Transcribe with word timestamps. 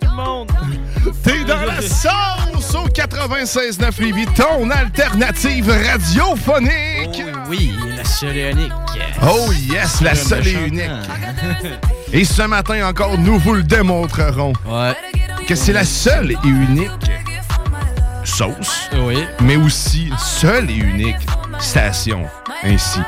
Tout 0.00 0.08
le 0.08 0.14
monde. 0.16 0.50
T'es 1.22 1.44
dans 1.44 1.60
la 1.64 1.80
sauce 1.82 2.74
au 2.74 2.88
96.9 2.88 4.00
Lévis, 4.02 4.26
ton 4.34 4.70
alternative 4.70 5.70
radiophonique! 5.70 7.22
Oui, 7.48 7.72
la 7.96 8.04
seule 8.04 8.36
et 8.36 8.50
unique. 8.50 8.72
Oh 9.22 9.52
yes, 9.52 10.00
la 10.00 10.14
seule 10.14 10.46
et 10.48 10.52
unique! 10.66 10.90
Et 12.12 12.24
ce 12.24 12.42
matin 12.42 12.86
encore, 12.88 13.18
nous 13.18 13.38
vous 13.38 13.54
le 13.54 13.62
démontrerons 13.62 14.52
Ouais. 14.66 14.94
que 15.46 15.54
c'est 15.54 15.72
la 15.72 15.84
seule 15.84 16.32
et 16.32 16.38
unique 16.48 16.90
sauce, 18.24 18.88
Oui. 18.94 19.24
mais 19.40 19.56
aussi 19.56 20.10
seule 20.18 20.70
et 20.70 20.74
unique 20.76 21.16
station 21.60 22.24
ainsi. 22.62 23.00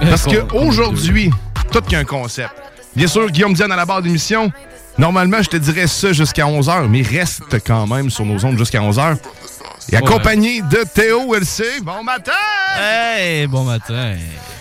Parce 0.00 0.24
que 0.26 0.52
aujourd'hui, 0.54 1.30
tout 1.70 1.80
qu'il 1.82 1.92
y 1.92 1.96
a 1.96 2.00
un 2.00 2.04
concept. 2.04 2.50
Bien 2.96 3.06
sûr, 3.06 3.28
Guillaume 3.30 3.54
Diane 3.54 3.72
à 3.72 3.76
la 3.76 3.84
barre 3.86 4.02
d'émission. 4.02 4.52
Normalement, 4.98 5.42
je 5.42 5.48
te 5.48 5.56
dirais 5.56 5.86
ça 5.86 6.12
jusqu'à 6.12 6.44
11h, 6.46 6.88
mais 6.88 7.02
reste 7.02 7.42
quand 7.66 7.86
même 7.86 8.10
sur 8.10 8.24
nos 8.24 8.44
ondes 8.44 8.58
jusqu'à 8.58 8.80
11h. 8.80 9.16
Et 9.92 9.96
accompagné 9.96 10.62
de 10.62 10.78
Théo 10.94 11.34
LC. 11.34 11.82
Bon 11.82 12.02
matin! 12.04 12.32
Hey, 12.78 13.46
bon 13.46 13.64
matin. 13.64 14.14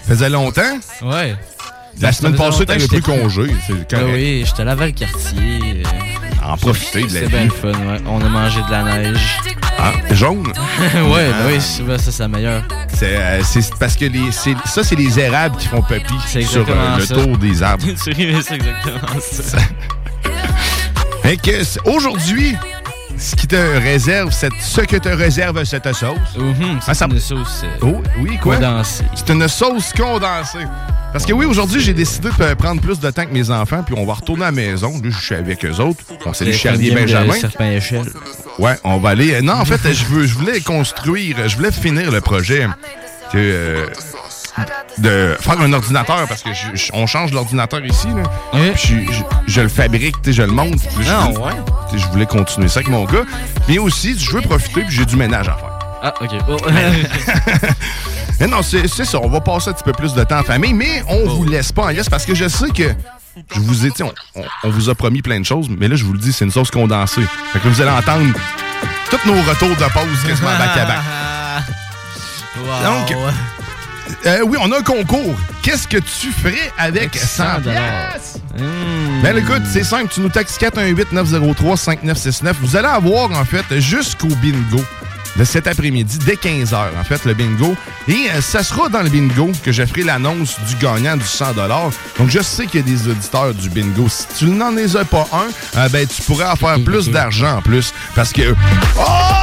Faisait 0.07 0.29
longtemps? 0.29 0.77
Ouais. 1.03 1.35
La 2.01 2.11
Ça 2.11 2.19
semaine 2.19 2.35
passée, 2.35 2.65
t'avais 2.65 2.87
plus 2.87 3.01
congé. 3.01 3.43
Ah 3.69 3.73
correct. 3.89 4.07
oui, 4.13 4.43
j'étais 4.45 4.63
vers 4.63 4.75
le 4.75 4.91
quartier. 4.91 5.83
En 6.43 6.57
profiter 6.57 7.03
de 7.03 7.13
la 7.13 7.19
C'est 7.21 7.27
bien 7.27 7.39
vie. 7.39 7.45
le 7.45 7.51
fun, 7.51 7.79
ouais. 7.79 8.01
On 8.07 8.19
a 8.19 8.27
mangé 8.29 8.59
de 8.63 8.71
la 8.71 8.83
neige. 8.83 9.37
Ah, 9.79 9.91
jaune? 10.11 10.47
ouais, 10.81 11.29
bah 11.29 11.35
oui, 11.47 11.61
ça, 11.61 11.97
c'est 12.11 12.19
la 12.19 12.27
meilleure. 12.27 12.63
C'est 12.93 13.15
euh, 13.15 13.41
parce 13.79 13.95
que 13.95 14.05
les, 14.05 14.31
ça, 14.31 14.83
c'est 14.83 14.95
les 14.95 15.19
érables 15.19 15.55
qui 15.57 15.67
font 15.67 15.81
papy 15.81 16.13
sur 16.43 16.65
euh, 16.67 16.97
le 16.97 17.05
ça. 17.05 17.13
tour 17.15 17.37
des 17.37 17.61
arbres. 17.63 17.85
c'est 17.95 18.11
exactement 18.19 19.19
ça. 19.21 19.57
Fait 21.23 21.37
que 21.37 21.63
c'est- 21.63 21.79
aujourd'hui, 21.85 22.55
ce 23.17 23.35
qui 23.35 23.47
te 23.47 23.55
réserve, 23.55 24.31
cette- 24.31 24.51
ce 24.59 24.81
que 24.81 24.97
te 24.97 25.09
réserve 25.09 25.63
cette 25.63 25.91
sauce? 25.93 26.17
Mhm, 26.37 26.79
Ah, 26.79 26.93
ça- 26.93 26.93
c'est 26.93 27.05
une 27.13 27.19
sauce. 27.19 27.61
euh, 27.63 27.67
Oh, 27.81 28.01
oui, 28.19 28.37
quoi? 28.41 28.55
condensée. 28.57 29.05
C'est 29.15 29.29
une 29.29 29.47
sauce 29.47 29.93
condensée. 29.93 30.65
Parce 31.13 31.25
que 31.25 31.33
oui, 31.33 31.45
aujourd'hui, 31.45 31.79
j'ai 31.79 31.93
décidé 31.93 32.29
de 32.29 32.53
prendre 32.55 32.81
plus 32.81 32.99
de 32.99 33.09
temps 33.11 33.25
que 33.25 33.31
mes 33.33 33.51
enfants, 33.51 33.83
puis 33.85 33.93
on 33.97 34.05
va 34.05 34.13
retourner 34.13 34.43
à 34.43 34.47
la 34.47 34.51
maison. 34.51 34.93
Là, 35.03 35.09
je 35.11 35.23
suis 35.23 35.35
avec 35.35 35.63
eux 35.63 35.75
autres. 35.79 36.03
On 36.25 36.33
salue 36.33 36.51
Charlie 36.53 36.87
et 36.89 36.95
Benjamin. 36.95 37.33
Ouais, 38.59 38.75
on 38.83 38.97
va 38.97 39.09
aller. 39.09 39.41
Non, 39.41 39.53
en 39.53 39.65
fait, 39.65 39.93
je, 39.93 40.05
veux, 40.05 40.25
je 40.25 40.33
voulais 40.33 40.59
construire, 40.59 41.47
je 41.47 41.55
voulais 41.55 41.71
finir 41.71 42.11
le 42.11 42.19
projet. 42.21 42.67
euh, 43.35 43.87
de 44.99 45.35
faire 45.39 45.59
un 45.59 45.73
ordinateur 45.73 46.27
parce 46.27 46.43
que 46.43 46.49
je- 46.53 46.75
je- 46.75 46.91
on 46.93 47.07
change 47.07 47.31
l'ordinateur 47.33 47.83
ici. 47.85 48.07
Là. 48.07 48.23
Oui. 48.53 48.71
Puis 48.75 49.07
je, 49.47 49.61
le 49.61 49.67
fabrique, 49.69 50.15
je 50.25 50.41
le 50.43 50.51
monte. 50.51 50.79
je, 51.01 51.09
Ah, 51.09 51.27
ouais? 51.29 51.53
je 51.97 52.05
voulais 52.07 52.25
continuer 52.25 52.67
ça 52.67 52.79
avec 52.79 52.89
mon 52.89 53.03
gars. 53.05 53.23
Mais 53.67 53.77
aussi, 53.79 54.17
je 54.17 54.29
veux 54.31 54.41
profiter 54.41 54.81
puis 54.83 54.95
j'ai 54.95 55.05
du 55.05 55.15
ménage 55.15 55.47
à 55.49 55.53
faire. 55.55 55.69
Ah, 56.03 56.13
ok. 56.21 56.29
Oh. 56.49 56.57
Mais 58.39 58.47
non, 58.47 58.61
c'est 58.61 58.87
ça. 58.87 59.19
On 59.21 59.29
va 59.29 59.39
passer 59.41 59.69
un 59.69 59.73
petit 59.73 59.83
peu 59.83 59.93
plus 59.93 60.13
de 60.13 60.23
temps 60.23 60.39
en 60.39 60.43
famille, 60.43 60.73
mais 60.73 61.03
on 61.07 61.27
vous 61.29 61.45
laisse 61.45 61.71
pas 61.71 61.83
en 61.83 61.87
laisse 61.89 62.09
parce 62.09 62.25
que 62.25 62.35
je 62.35 62.47
sais 62.49 62.69
que 62.71 62.93
je 63.55 63.59
vous 63.59 63.85
ai, 63.85 63.91
on, 64.01 64.11
on- 64.35 64.43
on 64.65 64.69
vous 64.69 64.89
a 64.89 64.95
promis 64.95 65.21
plein 65.21 65.39
de 65.39 65.45
choses, 65.45 65.67
mais 65.69 65.87
là, 65.87 65.95
je 65.95 66.03
vous 66.03 66.13
le 66.13 66.19
dis, 66.19 66.33
c'est 66.33 66.43
une 66.45 66.51
sauce 66.51 66.69
condensée. 66.71 67.21
Fait 67.53 67.59
que 67.59 67.67
vous 67.67 67.79
allez 67.81 67.91
entendre 67.91 68.33
tous 69.09 69.19
nos 69.25 69.41
retours 69.43 69.69
de 69.69 69.93
pause 69.93 70.23
quasiment 70.27 70.49
back 70.57 70.77
à 70.77 70.85
back. 70.85 70.97
Wow. 72.55 72.83
Donc, 72.83 73.17
Euh, 74.25 74.41
oui, 74.45 74.57
on 74.61 74.71
a 74.71 74.79
un 74.79 74.83
concours. 74.83 75.35
Qu'est-ce 75.61 75.87
que 75.87 75.97
tu 75.97 76.31
ferais 76.31 76.71
avec 76.77 77.15
100 77.15 77.61
piastres? 77.61 78.39
Mmh. 78.57 79.21
Ben 79.21 79.37
écoute, 79.37 79.63
c'est 79.71 79.83
simple, 79.83 80.11
tu 80.13 80.21
nous 80.21 80.29
taxes 80.29 80.57
418-903-5969. 80.59 82.53
Vous 82.61 82.75
allez 82.75 82.87
avoir 82.87 83.31
en 83.31 83.45
fait 83.45 83.79
jusqu'au 83.79 84.27
bingo 84.27 84.81
de 85.35 85.43
cet 85.43 85.67
après-midi 85.67 86.19
dès 86.25 86.35
15h 86.35 86.75
en 86.99 87.03
fait 87.03 87.25
le 87.25 87.33
bingo 87.33 87.75
et 88.07 88.29
euh, 88.29 88.41
ça 88.41 88.61
sera 88.61 88.89
dans 88.89 89.01
le 89.01 89.09
bingo 89.09 89.51
que 89.63 89.71
je 89.71 89.83
ferai 89.83 90.03
l'annonce 90.03 90.57
du 90.67 90.75
gagnant 90.75 91.17
du 91.17 91.25
100 91.25 91.53
Donc 92.19 92.29
je 92.29 92.39
sais 92.39 92.67
qu'il 92.67 92.81
y 92.81 92.83
a 92.83 92.85
des 92.85 93.07
auditeurs 93.07 93.53
du 93.53 93.69
bingo. 93.69 94.07
Si 94.09 94.27
tu 94.37 94.45
n'en 94.45 94.77
es 94.77 94.87
pas 95.05 95.27
un, 95.33 95.79
euh, 95.79 95.89
ben 95.89 96.05
tu 96.07 96.21
pourrais 96.21 96.45
en 96.45 96.55
faire 96.55 96.79
plus 96.85 97.09
d'argent 97.09 97.57
en 97.57 97.61
plus 97.61 97.93
parce 98.15 98.31
que 98.31 98.53
Oh! 98.99 99.42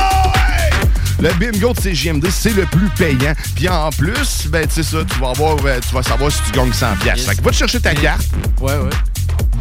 Le 1.21 1.31
bingo 1.35 1.73
de 1.75 1.81
CGMD, 1.81 2.29
c'est 2.31 2.55
le 2.55 2.65
plus 2.67 2.89
payant. 2.97 3.35
Puis 3.55 3.69
en 3.69 3.91
plus, 3.91 4.47
ben 4.49 4.67
tu 4.67 4.75
sais 4.77 4.83
ça, 4.83 4.99
tu 5.05 5.21
vas 5.21 5.31
avoir 5.31 5.57
euh, 5.67 5.79
tu 5.87 5.95
vas 5.95 6.03
savoir 6.03 6.33
si 6.33 6.41
tu 6.45 6.53
gagnes 6.53 6.73
100 6.73 6.97
pièces. 6.97 7.27
Fait 7.27 7.37
que 7.37 7.43
va 7.43 7.51
te 7.51 7.57
chercher 7.57 7.81
ta 7.81 7.95
carte 7.95 8.27
Ouais, 8.61 8.73
ouais. 8.73 8.91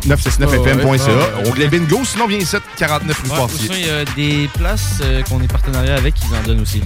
969fm.ca. 0.08 0.75
Ouais, 0.75 0.84
ouais, 0.86 1.44
ouais. 1.44 1.50
Onglet 1.50 1.68
bingo, 1.68 2.00
sinon 2.06 2.28
viens 2.28 2.38
ici, 2.38 2.56
49 2.78 3.22
rue 3.22 3.58
sinon, 3.58 3.74
il 3.78 3.86
y 3.86 3.90
a 3.90 4.06
des 4.06 4.50
places 4.58 5.00
euh, 5.02 5.22
qu'on 5.24 5.42
est 5.42 5.52
partenariat 5.52 5.96
avec 5.96 6.16
qui 6.16 6.25
en 6.28 6.47
donnent 6.47 6.62
aussi. 6.62 6.81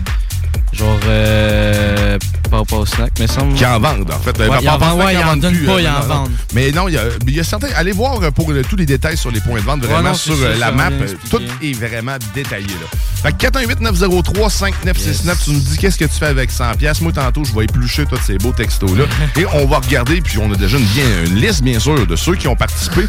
Genre, 0.74 1.00
euh, 1.08 2.18
pas, 2.50 2.64
pas 2.66 2.76
au 2.78 2.86
snack, 2.86 3.12
mais 3.20 3.28
semble. 3.28 3.54
Qui 3.54 3.64
en 3.66 3.80
vendent, 3.80 4.10
en 4.12 4.20
fait. 4.20 4.36
Ouais, 4.40 4.48
Pas- 4.48 4.60
ils 4.62 4.68
en 4.70 4.78
vendent, 4.80 4.98
pas 4.98 5.06
ouais, 5.06 5.12
qu'ils 5.12 5.20
ils 5.20 5.24
en 5.24 5.28
vendent 5.28 5.40
donnent 5.42 5.56
plus, 5.56 5.66
pas, 5.68 5.72
euh, 5.74 5.82
ils 5.82 5.88
en 5.88 5.92
non, 5.92 6.00
non. 6.00 6.06
vendent. 6.08 6.32
Mais 6.56 6.72
non, 6.72 6.88
il 6.88 6.94
y 6.96 6.98
a, 6.98 7.04
il 7.28 7.36
y 7.36 7.40
a 7.40 7.44
certains. 7.44 7.68
Allez 7.76 7.92
voir 7.92 8.22
euh, 8.24 8.32
pour 8.32 8.50
euh, 8.52 8.64
tous 8.68 8.76
les 8.76 8.86
détails 8.88 9.18
sur 9.18 9.30
les 9.30 9.40
points 9.40 9.60
de 9.60 9.66
vente. 9.66 9.82
Vraiment, 9.82 9.98
Ouais, 9.98 10.04
non, 10.10 10.14
sur 10.16 10.34
euh, 10.34 10.54
ça, 10.54 10.60
la 10.60 10.72
map, 10.72 10.90
euh, 10.92 11.08
tout 11.30 11.42
est 11.62 11.74
vraiment 11.74 12.16
détaillé. 12.34 12.68
Là. 12.68 12.88
Fait 13.22 13.32
que 13.34 13.38
418-903-5969, 13.48 15.44
tu 15.44 15.52
nous 15.52 15.60
dis 15.60 15.78
qu'est-ce 15.78 15.98
que 15.98 16.06
tu 16.06 16.14
fais 16.18 16.26
avec 16.28 16.52
100$. 16.52 16.76
pièces. 16.78 17.02
Moi, 17.02 17.12
tantôt, 17.12 17.44
je 17.44 17.54
vais 17.54 17.66
éplucher 17.66 18.06
tous 18.06 18.18
ces 18.26 18.38
beaux 18.38 18.52
textos-là. 18.52 19.04
et 19.40 19.46
on 19.54 19.66
va 19.68 19.78
regarder, 19.80 20.22
puis 20.22 20.38
on 20.40 20.52
a 20.52 20.56
déjà 20.56 20.78
une, 20.78 20.86
bien, 20.86 21.06
une 21.26 21.36
liste, 21.36 21.62
bien 21.64 21.80
sûr, 21.80 22.06
de 22.08 22.16
ceux 22.16 22.36
qui 22.36 22.48
ont 22.48 22.56
participé. 22.56 23.02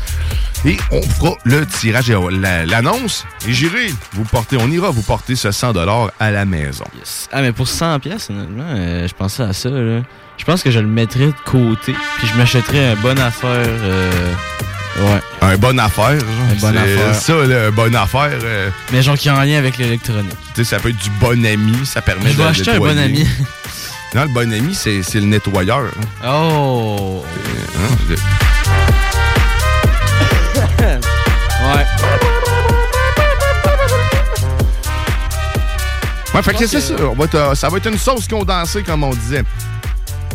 Et 0.67 0.79
on 0.91 1.03
fera 1.03 1.37
le 1.45 1.67
tirage 1.67 2.09
et 2.09 2.17
la- 2.31 2.65
l'annonce. 2.65 3.27
Et 3.47 3.53
j'irai 3.53 3.93
vous 4.15 4.25
porter, 4.25 4.57
on 4.59 4.71
ira 4.71 4.91
vous 4.91 5.03
porter 5.03 5.37
ce 5.37 5.51
100$ 5.51 6.11
à 6.19 6.31
la 6.31 6.45
maison. 6.47 6.85
Yes. 6.99 7.29
Ah, 7.33 7.43
mais 7.43 7.53
pour 7.53 7.69
100 7.69 8.01
pièces, 8.01 8.31
honnêtement, 8.31 8.65
euh, 8.69 9.07
je 9.07 9.13
pensais 9.15 9.43
à 9.43 9.53
ça, 9.53 9.69
là. 9.69 10.01
Je 10.39 10.45
pense 10.45 10.63
que 10.63 10.71
je 10.71 10.79
le 10.81 10.87
mettrais 10.87 11.27
de 11.27 11.35
côté, 11.45 11.95
puis 12.19 12.27
je 12.27 12.35
m'achèterais 12.39 12.93
un 12.93 12.97
bonne 12.97 13.19
affaire. 13.21 13.67
euh, 13.67 14.33
ouais. 15.01 15.21
Un 15.43 15.57
bon 15.59 15.79
affaire. 15.79 16.19
genre. 16.19 16.29
Un 16.51 16.55
bon 16.55 16.71
C'est 16.73 16.79
affaire. 16.79 17.15
Ça, 17.15 17.33
là, 17.47 17.67
un 17.67 17.71
bon 17.71 17.95
affaire. 17.95 18.31
euh, 18.43 18.71
Mais 18.93 19.03
genre 19.03 19.17
qui 19.19 19.29
est 19.29 19.33
en 19.33 19.43
lien 19.43 19.59
avec 19.59 19.77
l'électronique. 19.77 20.33
tu 20.55 20.65
sais, 20.65 20.65
ça 20.65 20.79
peut 20.81 20.89
être 20.89 20.99
du 21.03 21.11
bon 21.21 21.45
ami, 21.45 21.85
ça 21.85 22.01
permet 22.01 22.31
Je 22.31 22.37
de 22.39 22.43
vais 22.43 22.49
acheter 22.49 22.71
un 22.71 22.79
bon 22.79 22.99
ami. 22.99 23.29
Non, 24.15 24.23
le 24.23 24.29
bon 24.29 24.53
ami, 24.53 24.75
c'est 24.77 25.03
le 25.15 25.23
nettoyeur. 25.23 25.87
hein. 26.23 26.29
Oh! 26.31 27.25
Ouais. 31.75 31.85
Ouais, 36.35 36.43
fait 36.43 36.55
que 36.55 36.67
c'est 36.67 36.81
ça. 36.81 36.95
Euh, 36.95 37.55
ça 37.55 37.69
va 37.69 37.77
être 37.77 37.89
une 37.89 37.99
sauce 37.99 38.27
condensée, 38.27 38.83
comme 38.83 39.05
on 39.05 39.11
disait. 39.11 39.45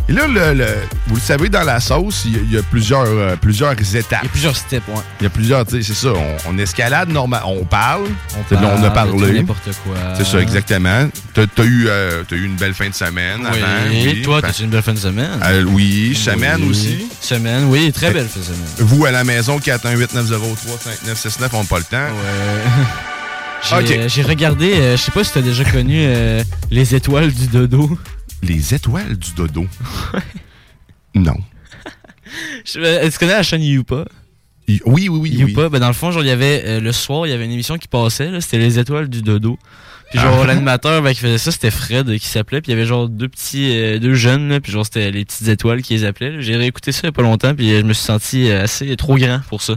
Et 0.10 0.12
là, 0.12 0.26
le, 0.28 0.56
le- 0.58 0.66
vous 1.06 1.16
le 1.16 1.22
savez, 1.22 1.50
dans 1.50 1.62
la 1.64 1.80
sauce, 1.80 2.24
il 2.26 2.32
y 2.34 2.36
a, 2.36 2.40
il 2.44 2.52
y 2.54 2.58
a 2.58 2.64
plusieurs, 2.64 3.06
euh, 3.06 3.36
plusieurs 3.36 3.74
étapes. 3.74 4.22
Il 4.24 4.26
y 4.26 4.28
a 4.28 4.32
plusieurs 4.32 4.56
steps, 4.56 4.88
ouais. 4.88 4.96
Il 5.20 5.24
y 5.26 5.28
a 5.28 5.30
plusieurs, 5.30 5.64
tu 5.68 5.76
sais, 5.84 5.84
c'est 5.94 6.08
ça. 6.08 6.14
On, 6.16 6.38
on 6.50 6.58
escalade 6.58 7.10
normal, 7.10 7.44
on 7.46 7.64
parle. 7.64 8.06
On, 8.36 8.56
là, 8.56 8.76
on 8.76 8.84
a 8.84 8.90
parle 8.90 9.16
parlé. 9.16 9.34
N'importe 9.34 9.70
quoi. 9.84 9.94
C'est 10.18 10.26
ça, 10.26 10.40
exactement. 10.42 11.08
T'as 11.36 11.44
as 11.44 11.64
eu, 11.64 11.86
euh, 11.88 12.24
t'as 12.28 12.36
eu 12.38 12.44
une 12.46 12.56
belle 12.56 12.74
fin 12.74 12.90
de 12.90 12.96
semaine 12.96 13.42
Oui. 13.42 13.60
avant. 13.62 13.92
Et 13.94 14.22
toi, 14.24 14.42
Fait- 14.42 14.48
t'as-tu 14.48 14.64
une 14.64 14.72
belle 14.72 14.82
fin 14.82 14.94
de 14.94 14.98
semaine? 15.00 15.30
Euh, 15.46 15.64
oui, 15.68 16.16
semaine 16.16 16.62
Oui. 16.64 16.70
aussi. 16.72 17.08
Semaine, 17.22 17.66
oui, 17.66 17.92
très 17.92 18.10
belle 18.12 18.28
fin 18.28 18.40
de 18.40 18.46
semaine. 18.46 18.60
Vous, 18.80 19.06
à 19.06 19.12
la 19.12 19.24
maison, 19.24 19.60
418-903-5969, 19.60 21.50
on 21.54 21.60
n'a 21.62 21.64
pas 21.66 21.78
le 21.78 21.84
temps. 21.84 21.98
Ouais. 21.98 23.78
J'ai 24.08 24.24
regardé, 24.24 24.74
euh, 24.74 24.98
je 24.98 25.02
sais 25.04 25.12
pas 25.12 25.24
si 25.24 25.34
t'as 25.34 25.42
déjà 25.42 25.66
connu 25.66 25.98
euh, 26.00 26.42
les 26.72 26.96
étoiles 26.96 27.32
du 27.32 27.46
dodo. 27.48 27.98
Les 28.44 28.74
étoiles 28.74 29.18
du 29.18 29.34
dodo. 29.34 29.66
non. 31.16 31.36
Euh, 32.78 33.10
tu 33.10 33.18
connais 33.18 33.34
la 33.34 33.44
chaîne 33.44 33.62
Youpa? 33.64 34.06
Oui, 34.68 34.82
oui, 34.86 35.08
oui. 35.10 35.20
oui. 35.20 35.30
Youpa, 35.32 35.70
ben 35.70 35.80
dans 35.80 35.88
le 35.88 35.94
fond, 35.94 36.12
genre, 36.12 36.22
il 36.24 36.28
y 36.28 36.32
avait 36.32 36.62
euh, 36.66 36.80
le 36.80 36.92
soir, 36.92 37.26
il 37.26 37.32
y 37.32 37.34
avait 37.34 37.46
une 37.46 37.52
émission 37.52 37.78
qui 37.78 37.88
passait, 37.88 38.30
c'était 38.42 38.60
les 38.60 38.78
étoiles 38.78 39.10
du 39.10 39.22
dodo. 39.24 39.58
Puis 40.12 40.20
genre, 40.20 40.42
Ah. 40.44 40.48
l'animateur 40.48 41.02
ben, 41.02 41.14
qui 41.14 41.20
faisait 41.22 41.38
ça, 41.40 41.52
c'était 41.52 41.72
Fred 41.72 42.08
euh, 42.10 42.18
qui 42.18 42.28
s'appelait. 42.28 42.62
Puis 42.62 42.72
il 42.72 42.76
y 42.76 42.78
avait 42.78 42.88
genre 42.88 43.10
deux 43.10 43.28
petits, 43.30 43.76
euh, 43.78 44.00
deux 44.00 44.14
jeunes, 44.14 44.48
là, 44.50 44.60
puis 44.60 44.72
genre, 44.72 44.86
c'était 44.86 45.12
les 45.12 45.26
petites 45.26 45.48
étoiles 45.48 45.82
qui 45.82 45.94
les 45.96 46.06
appelaient. 46.06 46.42
J'ai 46.42 46.56
réécouté 46.56 46.92
ça 46.92 47.02
il 47.04 47.06
y 47.06 47.10
a 47.10 47.12
pas 47.12 47.22
longtemps, 47.24 47.54
puis 47.56 47.70
je 47.70 47.82
me 47.84 47.94
suis 47.94 48.06
senti 48.06 48.52
assez 48.52 48.96
trop 48.96 49.18
grand 49.18 49.42
pour 49.50 49.62
ça. 49.64 49.76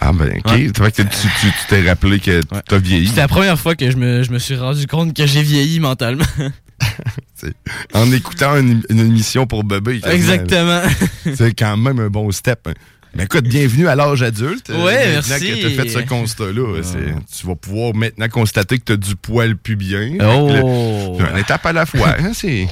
Ah, 0.00 0.12
ben, 0.12 0.28
OK. 0.38 0.50
Ouais. 0.52 0.70
Fait 0.76 0.92
que 0.92 1.02
tu 1.02 1.52
t'es 1.70 1.88
rappelé 1.88 2.20
que 2.20 2.36
Ouais. 2.54 2.62
t'as 2.68 2.78
vieilli. 2.78 3.08
C'était 3.08 3.22
la 3.22 3.28
première 3.28 3.58
fois 3.58 3.74
que 3.74 3.90
je 3.90 3.96
me, 3.96 4.22
je 4.22 4.30
me 4.30 4.38
suis 4.38 4.56
rendu 4.56 4.86
compte 4.86 5.14
que 5.16 5.26
j'ai 5.26 5.42
vieilli 5.42 5.80
mentalement. 5.80 6.24
En 7.94 8.10
écoutant 8.12 8.56
une, 8.56 8.82
une 8.88 9.00
émission 9.00 9.46
pour 9.46 9.64
bébé. 9.64 10.00
Exactement. 10.10 10.82
C'est 11.36 11.54
quand 11.54 11.76
même 11.76 11.98
un 12.00 12.08
bon 12.08 12.30
step. 12.32 12.68
Mais 13.14 13.24
écoute, 13.24 13.44
bienvenue 13.44 13.88
à 13.88 13.94
l'âge 13.94 14.22
adulte. 14.22 14.68
Ouais, 14.68 15.14
maintenant 15.14 15.22
merci. 15.30 15.46
que 15.46 15.60
tu 15.60 15.66
as 15.66 15.82
fait 15.82 15.88
ce 15.88 15.98
constat-là, 16.00 16.82
c'est- 16.82 17.14
tu 17.40 17.46
vas 17.46 17.54
pouvoir 17.54 17.94
maintenant 17.94 18.28
constater 18.28 18.78
que 18.78 18.84
tu 18.84 18.92
as 18.92 18.96
du 18.98 19.16
poil 19.16 19.56
pubien. 19.56 20.18
Oh. 20.22 21.16
Une 21.18 21.38
étape 21.38 21.64
à 21.64 21.72
la 21.72 21.86
fois. 21.86 22.14
hein, 22.18 22.32
c'est 22.34 22.68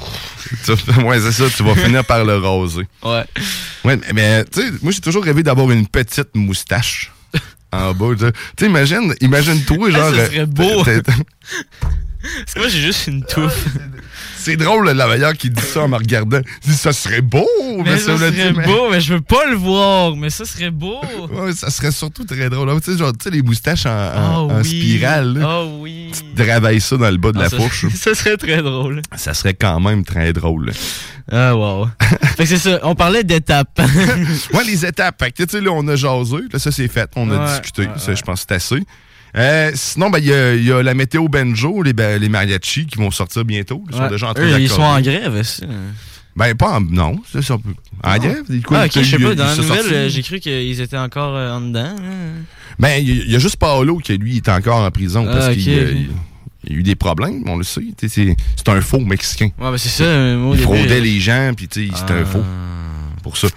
ouais, 1.02 1.20
ça, 1.32 1.44
tu 1.56 1.62
vas 1.62 1.74
finir 1.74 2.04
par 2.04 2.24
le 2.26 2.36
raser. 2.36 2.86
Ouais. 3.02 3.24
Ouais, 3.84 3.98
mais, 4.12 4.44
tu 4.44 4.60
sais, 4.60 4.70
moi 4.82 4.92
j'ai 4.92 5.00
toujours 5.00 5.24
rêvé 5.24 5.42
d'avoir 5.42 5.70
une 5.70 5.86
petite 5.86 6.34
moustache 6.34 7.10
en 7.72 7.94
bas. 7.94 8.08
Tu 8.56 8.66
imagine, 8.66 9.14
imagine-toi, 9.22 9.90
genre. 9.92 10.14
ça 10.14 10.26
serait 10.26 10.44
beau. 10.46 10.84
Parce 12.44 12.54
que 12.54 12.58
moi, 12.58 12.68
j'ai 12.68 12.80
juste 12.80 13.06
une 13.06 13.22
touffe. 13.24 13.66
C'est 14.38 14.56
drôle, 14.56 14.90
la 14.90 15.06
meilleure 15.06 15.32
qui 15.34 15.48
dit 15.50 15.62
ça 15.62 15.82
en 15.82 15.88
me 15.88 15.96
regardant. 15.96 16.40
Il 16.64 16.70
dit, 16.70 16.76
ça 16.76 16.92
serait 16.92 17.22
beau, 17.22 17.46
mais 17.84 17.98
ça 17.98 18.12
me 18.14 18.20
l'a 18.20 18.30
serait 18.32 18.52
mais- 18.52 18.64
beau, 18.66 18.90
mais 18.90 19.00
je 19.00 19.14
veux 19.14 19.20
pas 19.20 19.46
le 19.46 19.56
voir. 19.56 20.14
Mais 20.16 20.30
ça 20.30 20.44
serait 20.44 20.70
beau. 20.70 21.00
Ouais, 21.32 21.52
ça 21.52 21.70
serait 21.70 21.90
surtout 21.92 22.24
très 22.24 22.48
drôle. 22.50 22.68
Tu 22.82 22.92
sais, 22.92 22.98
genre, 22.98 23.12
tu 23.12 23.24
sais, 23.24 23.30
les 23.30 23.42
moustaches 23.42 23.86
en, 23.86 23.90
en- 23.90 24.46
Oh 24.46 24.50
en 24.52 24.60
oui. 24.62 24.64
spirale, 24.68 25.34
là. 25.38 25.60
Oh 25.62 25.78
oui. 25.80 26.12
Tu 26.12 26.42
travailles 26.44 26.80
ça 26.80 26.96
dans 26.96 27.10
le 27.10 27.16
bas 27.16 27.32
de 27.32 27.38
Ah, 27.38 27.42
la 27.44 27.48
ça, 27.50 27.56
fourche. 27.56 27.86
Ça 27.94 28.14
serait 28.14 28.36
très 28.36 28.62
drôle. 28.62 29.00
Ça 29.16 29.32
serait 29.34 29.54
quand 29.54 29.80
même 29.80 30.04
très 30.04 30.32
drôle. 30.32 30.72
Ah, 31.32 31.56
wow. 31.56 31.88
fait 32.36 32.44
que 32.44 32.46
c'est 32.46 32.58
ça. 32.58 32.80
On 32.82 32.94
parlait 32.94 33.24
d'étapes. 33.24 33.80
ouais, 34.52 34.64
les 34.64 34.84
étapes. 34.84 35.16
Fait 35.22 35.30
que, 35.32 35.42
tu 35.42 35.50
sais, 35.50 35.60
là, 35.62 35.70
on 35.72 35.86
a 35.88 35.96
jasé. 35.96 36.36
Là, 36.52 36.58
ça, 36.58 36.70
c'est 36.70 36.88
fait. 36.88 37.10
On 37.16 37.30
a 37.30 37.38
Ouais, 37.46 37.50
discuté. 37.60 37.82
ouais, 37.82 37.98
ça, 37.98 38.14
je 38.14 38.22
pense 38.22 38.40
que 38.44 38.46
c'est 38.48 38.54
assez. 38.54 38.82
Euh, 39.36 39.70
sinon, 39.74 40.10
ben, 40.10 40.18
il 40.20 40.26
y, 40.26 40.32
a- 40.32 40.54
il 40.54 40.64
y 40.64 40.70
a 40.72 40.82
la 40.82 40.94
météo 40.94 41.26
banjo, 41.28 41.82
les, 41.82 41.92
les 42.18 42.28
mariachis 42.28 42.86
qui 42.86 42.98
vont 42.98 43.10
sortir 43.10 43.44
bientôt. 43.44 43.82
Ils 43.90 43.96
sont 43.96 44.02
Ouais. 44.02 44.08
déjà 44.08 44.28
en 44.28 44.34
train 44.34 44.44
Eux, 44.44 44.60
ils 44.60 44.68
sont 44.68 44.82
en 44.82 45.00
grève 45.00 45.34
aussi. 45.34 45.62
Ben, 46.36 46.54
pas 46.56 46.78
en. 46.78 46.80
Non, 46.80 47.16
c'est 47.32 47.42
ça. 47.42 47.56
En 48.02 48.16
grève? 48.18 48.42
Quoi, 48.64 48.78
ah, 48.80 48.86
ok, 48.86 48.92
je 48.94 49.02
sais 49.02 49.18
pas. 49.18 49.34
Dans 49.34 49.44
la 49.46 49.56
nouvelle, 49.56 49.92
euh, 49.92 50.08
j'ai 50.08 50.22
cru 50.22 50.40
qu'ils 50.40 50.80
étaient 50.80 50.98
encore 50.98 51.36
euh, 51.36 51.52
en 51.52 51.60
dedans. 51.60 51.82
là. 51.82 51.94
Ben, 52.78 52.96
il 53.00 53.08
y, 53.30 53.34
a- 53.34 53.36
y 53.36 53.40
juste 53.40 53.56
Paolo 53.56 53.98
qui, 53.98 54.16
lui, 54.18 54.36
est 54.38 54.48
encore 54.48 54.84
en 54.84 54.90
prison 54.90 55.24
parce 55.26 55.46
Ah, 55.50 55.54
qu'il 55.54 55.68
euh, 55.78 55.92
il- 55.94 56.10
il 56.66 56.76
a 56.76 56.78
eu 56.78 56.82
des 56.82 56.94
problèmes, 56.96 57.42
on 57.46 57.56
le 57.56 57.62
sait. 57.64 57.82
C'est 58.06 58.68
un 58.68 58.80
faux 58.80 58.98
Mexicain. 59.00 59.50
Ouais, 59.60 59.70
ben 59.70 59.76
c'est 59.78 59.88
ça. 59.90 60.36
moi, 60.36 60.56
Il 60.56 60.62
fraudait 60.62 61.00
les 61.00 61.20
gens, 61.20 61.52
puis 61.56 61.68
c'était 61.70 61.90
un 62.14 62.22
Ah. 62.22 62.24
faux. 62.24 62.42
Pour 63.24 63.36
ça. 63.38 63.48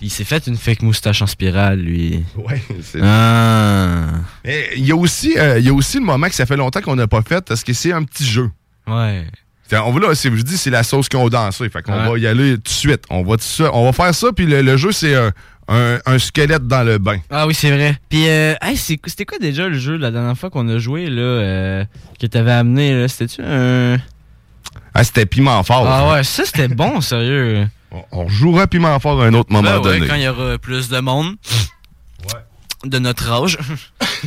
Il 0.00 0.10
s'est 0.10 0.24
fait 0.24 0.46
une 0.46 0.56
fake 0.56 0.80
moustache 0.82 1.20
en 1.22 1.26
spirale, 1.26 1.80
lui. 1.80 2.24
Ouais, 2.36 2.62
c'est 2.82 3.00
Ah. 3.02 4.06
Mais 4.44 4.68
il 4.76 4.86
y, 4.86 4.92
a 4.92 4.96
aussi, 4.96 5.36
euh, 5.36 5.58
il 5.58 5.66
y 5.66 5.68
a 5.68 5.72
aussi 5.74 5.98
le 5.98 6.04
moment 6.04 6.28
que 6.28 6.34
ça 6.34 6.46
fait 6.46 6.56
longtemps 6.56 6.80
qu'on 6.80 6.96
n'a 6.96 7.06
pas 7.08 7.20
fait 7.22 7.44
parce 7.44 7.62
que 7.64 7.72
c'est 7.74 7.92
un 7.92 8.04
petit 8.04 8.24
jeu. 8.24 8.50
Ouais. 8.86 9.26
On 9.72 9.90
va 9.90 10.00
là, 10.00 10.14
je 10.14 10.28
dis, 10.42 10.56
c'est 10.56 10.70
la 10.70 10.82
sauce 10.82 11.08
qu'on 11.08 11.28
danse. 11.28 11.56
Fait 11.58 11.82
qu'on 11.82 11.92
Ouais. 11.92 12.08
va 12.12 12.18
y 12.18 12.26
aller 12.26 12.54
tout 12.54 12.62
de 12.62 12.68
suite. 12.68 13.02
On 13.10 13.22
va, 13.22 13.36
ça, 13.40 13.70
on 13.74 13.84
va 13.84 13.92
faire 13.92 14.14
ça, 14.14 14.28
puis 14.32 14.46
le, 14.46 14.62
le 14.62 14.76
jeu, 14.76 14.92
c'est 14.92 15.14
un, 15.16 15.32
un- 15.68 15.98
un 16.06 16.18
squelette 16.18 16.66
dans 16.68 16.82
le 16.84 16.98
bain. 16.98 17.18
Ah 17.30 17.46
oui, 17.46 17.54
c'est 17.54 17.70
vrai. 17.70 17.96
Puis, 18.08 18.28
euh, 18.28 18.54
hey, 18.62 18.76
c'était 18.76 19.24
quoi 19.24 19.38
déjà 19.38 19.68
le 19.68 19.78
jeu 19.78 19.96
la 19.96 20.10
dernière 20.10 20.36
fois 20.38 20.50
qu'on 20.50 20.68
a 20.68 20.78
joué, 20.78 21.06
là, 21.08 21.22
euh, 21.22 21.84
que 22.20 22.26
t'avais 22.26 22.52
amené, 22.52 22.94
là? 22.94 23.08
C'était-tu 23.08 23.42
un... 23.42 23.96
Ah, 24.94 25.02
c'était 25.04 25.26
piment 25.26 25.62
fort. 25.64 25.86
Ah 25.88 26.12
ouais, 26.12 26.22
ça, 26.24 26.44
c'était 26.44 26.68
bon, 26.68 27.00
sérieux. 27.00 27.66
On, 28.12 28.28
jouera 28.28 28.66
piment 28.66 28.98
fort 29.00 29.20
à 29.22 29.26
un 29.26 29.34
autre 29.34 29.52
moment 29.52 29.68
Ben 29.70 29.76
ouais, 29.78 29.82
donné. 29.98 30.06
quand 30.08 30.14
il 30.14 30.22
y 30.22 30.28
aura 30.28 30.58
plus 30.58 30.88
de 30.88 30.98
monde. 31.00 31.34
De 32.84 32.98
notre 32.98 33.30
âge. 33.30 33.58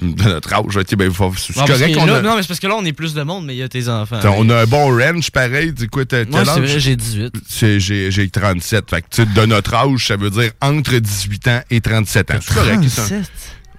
De 0.00 0.22
notre 0.28 0.52
âge, 0.54 0.76
ok, 0.76 0.94
ben, 0.94 1.12
faut- 1.12 1.32
c'est 1.36 1.56
Non, 1.56 1.66
correct 1.66 1.92
qu'on 1.94 2.06
là- 2.06 2.16
a, 2.18 2.22
Non, 2.22 2.36
mais 2.36 2.42
c'est 2.42 2.48
parce 2.48 2.60
que 2.60 2.68
là, 2.68 2.76
on 2.76 2.84
est 2.84 2.92
plus 2.92 3.14
de 3.14 3.22
monde, 3.24 3.46
mais 3.46 3.54
il 3.54 3.58
y 3.58 3.62
a 3.64 3.68
tes 3.68 3.88
enfants. 3.88 4.20
on 4.36 4.48
a 4.48 4.62
un 4.62 4.66
bon 4.66 4.96
range 4.96 5.30
pareil. 5.32 5.74
Tu 5.74 5.88
quoi, 5.88 6.04
t'as 6.04 6.24
quel 6.24 6.46
c'est 6.46 6.60
vrai, 6.60 6.78
j'ai 6.78 6.94
18. 6.94 7.34
C'est- 7.48 7.80
J'ai 7.80 8.12
j'ai 8.12 8.28
37. 8.30 8.88
Fait 8.90 9.02
que, 9.02 9.06
tu 9.10 9.22
sais, 9.24 9.26
de 9.26 9.44
notre 9.46 9.74
âge, 9.74 10.06
ça 10.06 10.16
veut 10.16 10.30
dire 10.30 10.52
entre 10.60 10.94
18 10.98 11.48
ans 11.48 11.60
et 11.68 11.80
37 11.80 12.30
ans. 12.30 12.38
C'est 12.40 12.54
correct, 12.54 12.88
ça? 12.88 13.02
37? 13.06 13.30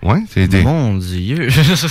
Ouais, 0.04 0.24
c'est 0.34 0.48
des. 0.48 0.62
Mon 0.64 0.98
Dieu. 0.98 1.48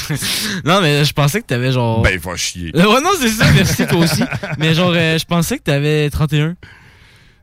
non, 0.65 0.83
mais 0.83 1.05
je 1.07 1.13
pensais 1.15 1.41
que 1.41 1.47
t'avais 1.47 1.73
genre... 1.73 2.03
Ben, 2.03 2.19
va 2.19 2.37
chier. 2.37 2.71
Ouais, 2.75 2.83
non, 3.01 3.11
c'est 3.19 3.29
ça, 3.31 3.51
merci 3.53 3.87
toi 3.87 3.99
aussi. 4.01 4.25
mais 4.59 4.75
genre, 4.75 4.93
euh, 4.95 5.17
je 5.17 5.25
pensais 5.25 5.57
que 5.59 5.63
t'avais 5.63 6.11
31. 6.11 6.55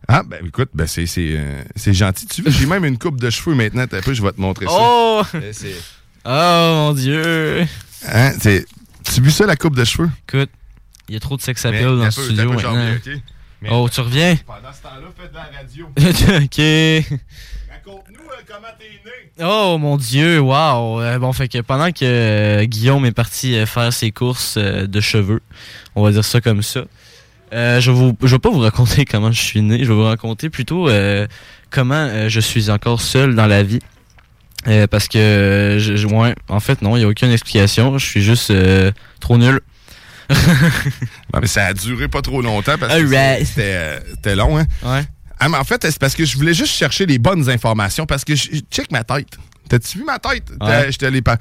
Ah, 0.08 0.24
ben 0.24 0.46
écoute, 0.46 0.70
ben 0.74 0.88
c'est 0.88 1.06
c'est, 1.06 1.32
euh, 1.38 1.62
c'est 1.76 1.94
gentil. 1.94 2.26
Tu 2.28 2.42
veux, 2.42 2.52
j'ai 2.52 2.66
même 2.66 2.86
une 2.86 2.98
coupe 2.98 3.20
de 3.20 3.30
cheveux 3.30 3.56
maintenant. 3.56 3.86
T'as 3.88 4.02
peu, 4.02 4.14
je 4.14 4.22
vais 4.22 4.32
te 4.32 4.40
montrer 4.42 4.66
ça. 4.66 4.72
Oh! 4.76 5.22
C'est- 5.52 5.76
Oh 6.30 6.30
mon 6.30 6.94
dieu! 6.94 7.66
Hein, 8.06 8.34
tu 8.42 8.50
as 8.50 9.22
vu 9.22 9.32
ça, 9.32 9.46
la 9.46 9.56
coupe 9.56 9.76
de 9.78 9.86
cheveux? 9.86 10.10
Écoute, 10.28 10.50
il 11.08 11.14
y 11.14 11.18
a 11.18 11.20
trop 11.22 11.38
de 11.38 11.42
sex 11.42 11.66
appeal 11.66 11.84
dans 11.98 12.04
le 12.06 12.12
studio 12.12 12.52
maintenant. 12.52 12.76
Mais- 13.62 13.70
Oh, 13.72 13.88
tu 13.92 14.02
reviens? 14.02 14.36
Pendant 14.46 14.72
ce 14.74 14.82
temps-là, 14.84 15.08
fais 15.18 15.30
de 15.30 15.34
la 15.34 15.50
radio. 15.58 15.88
ok. 16.44 17.20
Raconte-nous 17.72 18.20
euh, 18.30 18.42
comment 18.48 18.68
t'es 18.78 18.90
né. 19.06 19.32
Oh 19.46 19.78
mon 19.80 19.98
dieu, 19.98 20.40
wow. 20.40 21.02
Euh, 21.02 21.18
bon, 21.20 21.32
fait 21.34 21.48
que 21.48 21.60
pendant 21.60 21.92
que 21.92 22.04
euh, 22.04 22.66
Guillaume 22.66 23.06
est 23.06 23.12
parti 23.12 23.66
faire 23.66 23.92
ses 23.94 24.12
courses 24.12 24.58
de 24.58 25.00
cheveux, 25.02 25.42
on 25.96 26.04
va 26.04 26.12
dire 26.12 26.26
ça 26.26 26.42
comme 26.42 26.62
ça, 26.62 26.82
euh, 27.54 27.80
je 27.82 27.92
ne 27.92 28.12
vais 28.22 28.40
pas 28.40 28.50
vous 28.50 28.60
raconter 28.60 29.06
comment 29.10 29.32
je 29.32 29.42
suis 29.42 29.62
né, 29.62 29.80
je 29.80 29.86
vais 29.86 29.94
vous 29.94 30.04
raconter 30.04 30.50
plutôt 30.50 30.90
euh, 30.90 31.28
comment 31.70 31.96
euh, 31.96 32.30
je 32.30 32.40
suis 32.40 32.70
encore 32.70 33.02
seul 33.02 33.36
dans 33.36 33.48
la 33.48 33.64
vie. 33.64 33.80
Euh, 34.68 34.86
parce 34.88 35.08
que, 35.08 35.78
je, 35.80 35.96
je- 35.96 36.08
ouais, 36.08 36.36
en 36.50 36.60
fait, 36.60 36.82
non, 36.82 36.96
il 36.98 37.00
n'y 37.00 37.06
a 37.06 37.08
aucune 37.08 37.32
explication. 37.32 37.98
Je 37.98 38.06
suis 38.06 38.22
juste 38.22 38.52
euh, 38.52 38.92
trop 39.22 39.38
nul. 39.38 39.62
Mais 41.40 41.48
ça 41.48 41.68
a 41.68 41.74
duré 41.74 42.08
pas 42.08 42.22
trop 42.22 42.42
longtemps 42.42 42.78
parce 42.78 42.94
que 43.00 43.08
c'était 43.46 44.36
long, 44.36 44.58
hein? 44.58 44.66
Ouais. 44.84 45.04
Ah, 45.40 45.50
mais 45.50 45.58
en 45.58 45.64
fait, 45.64 45.84
c'est 45.84 46.00
parce 46.00 46.16
que 46.16 46.26
je 46.26 46.36
voulais 46.36 46.56
juste 46.56 46.74
chercher 46.74 47.06
les 47.06 47.20
bonnes 47.20 47.48
informations 47.48 48.08
parce 48.08 48.26
que 48.26 48.36
je 48.36 48.48
check 48.72 48.92
ma 48.92 49.04
tête. 49.04 49.38
T'as-tu 49.70 50.00
vu 50.00 50.04
ma 50.04 50.18
tête? 50.18 50.50
Ouais. 50.60 50.92
Je 50.92 50.98
te 50.98 51.06
l'ai 51.06 51.22
pas. 51.22 51.38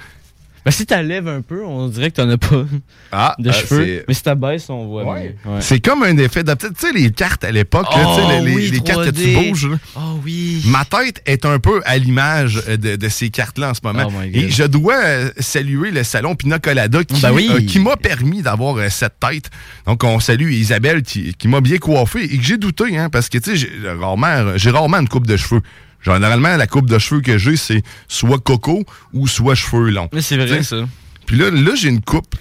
Ben, 0.67 0.73
si 0.73 0.85
t'enlèves 0.85 1.29
un 1.29 1.43
peu, 1.43 1.65
on 1.65 1.87
dirait 1.87 2.11
que 2.11 2.17
t'en 2.17 2.29
as 2.29 2.39
pas 2.39 2.65
Ah, 3.13 3.37
de 3.39 3.51
euh, 3.51 3.53
cheveux. 3.53 4.05
Mais 4.09 4.15
si 4.15 4.23
t'abaisses, 4.25 4.69
on 4.69 4.87
voit 4.89 5.05
Ouais. 5.05 5.37
C'est 5.61 5.79
comme 5.79 6.03
un 6.03 6.17
effet. 6.19 6.43
Tu 6.43 6.51
sais, 6.77 6.93
les 6.93 7.13
cartes 7.13 7.45
à 7.45 7.53
l'époque, 7.53 7.87
Oh, 7.95 8.17
sais, 8.17 8.41
les, 8.41 8.45
les- 8.49 8.55
oui, 8.57 8.71
les 8.73 8.81
cartes 8.81 9.05
que 9.07 9.11
tu 9.11 9.29
3D. 9.29 9.49
bouges. 9.49 9.69
là. 9.71 9.77
Oh 9.95 10.19
oui. 10.25 10.63
Ma 10.67 10.85
tête 10.85 11.23
est 11.25 11.45
un 11.47 11.61
peu 11.61 11.81
à 11.85 11.97
l'image 11.99 12.61
euh, 12.69 12.77
de, 12.77 12.97
de 12.97 13.09
ces 13.09 13.31
cartes-là 13.31 13.71
en 13.71 13.75
ce 13.75 13.81
moment. 13.85 14.09
Oh. 14.11 14.23
Et 14.35 14.51
je 14.51 14.65
dois 14.65 14.97
euh, 15.05 15.31
saluer 15.39 15.93
le 15.93 16.03
salon 16.03 16.35
Pina 16.35 16.59
Colada 16.59 17.05
qui, 17.05 17.21
Ben 17.23 17.31
oui. 17.33 17.49
euh, 17.49 17.61
qui 17.61 17.79
m'a 17.79 17.97
permis 17.97 18.43
d'avoir 18.43 18.77
euh, 18.79 18.89
cette 18.91 19.21
tête. 19.21 19.49
Donc, 19.87 20.03
on 20.03 20.19
salue 20.19 20.51
Isabelle 20.51 21.03
qui, 21.03 21.33
qui 21.35 21.47
m'a 21.47 21.61
bien 21.61 21.79
coiffé 21.79 22.25
et 22.25 22.37
que 22.39 22.43
j'ai 22.43 22.57
douté, 22.59 22.99
hein, 22.99 23.09
parce 23.09 23.29
que, 23.29 23.39
tu 23.39 23.57
sais, 23.57 23.57
j'ai 23.57 23.71
rarement, 23.89 24.57
j'ai 24.57 24.71
rarement 24.71 24.99
une 24.99 25.09
coupe 25.09 25.29
de 25.29 25.37
cheveux. 25.37 25.63
Généralement, 26.03 26.57
la 26.57 26.67
coupe 26.67 26.89
de 26.89 26.99
cheveux 26.99 27.21
que 27.21 27.37
j'ai, 27.39 27.57
c'est 27.57 27.83
soit 28.09 28.39
coco 28.39 28.85
ou 29.13 29.27
soit 29.27 29.55
cheveux 29.55 29.91
longs. 29.91 30.09
Mais 30.13 30.23
c'est 30.23 30.37
vrai, 30.37 30.47
T'sais, 30.47 30.63
ça. 30.63 30.89
Puis 31.27 31.37
là, 31.37 31.51
là 31.51 31.73
j'ai 31.75 31.89
une 31.89 32.03
coupe 32.03 32.35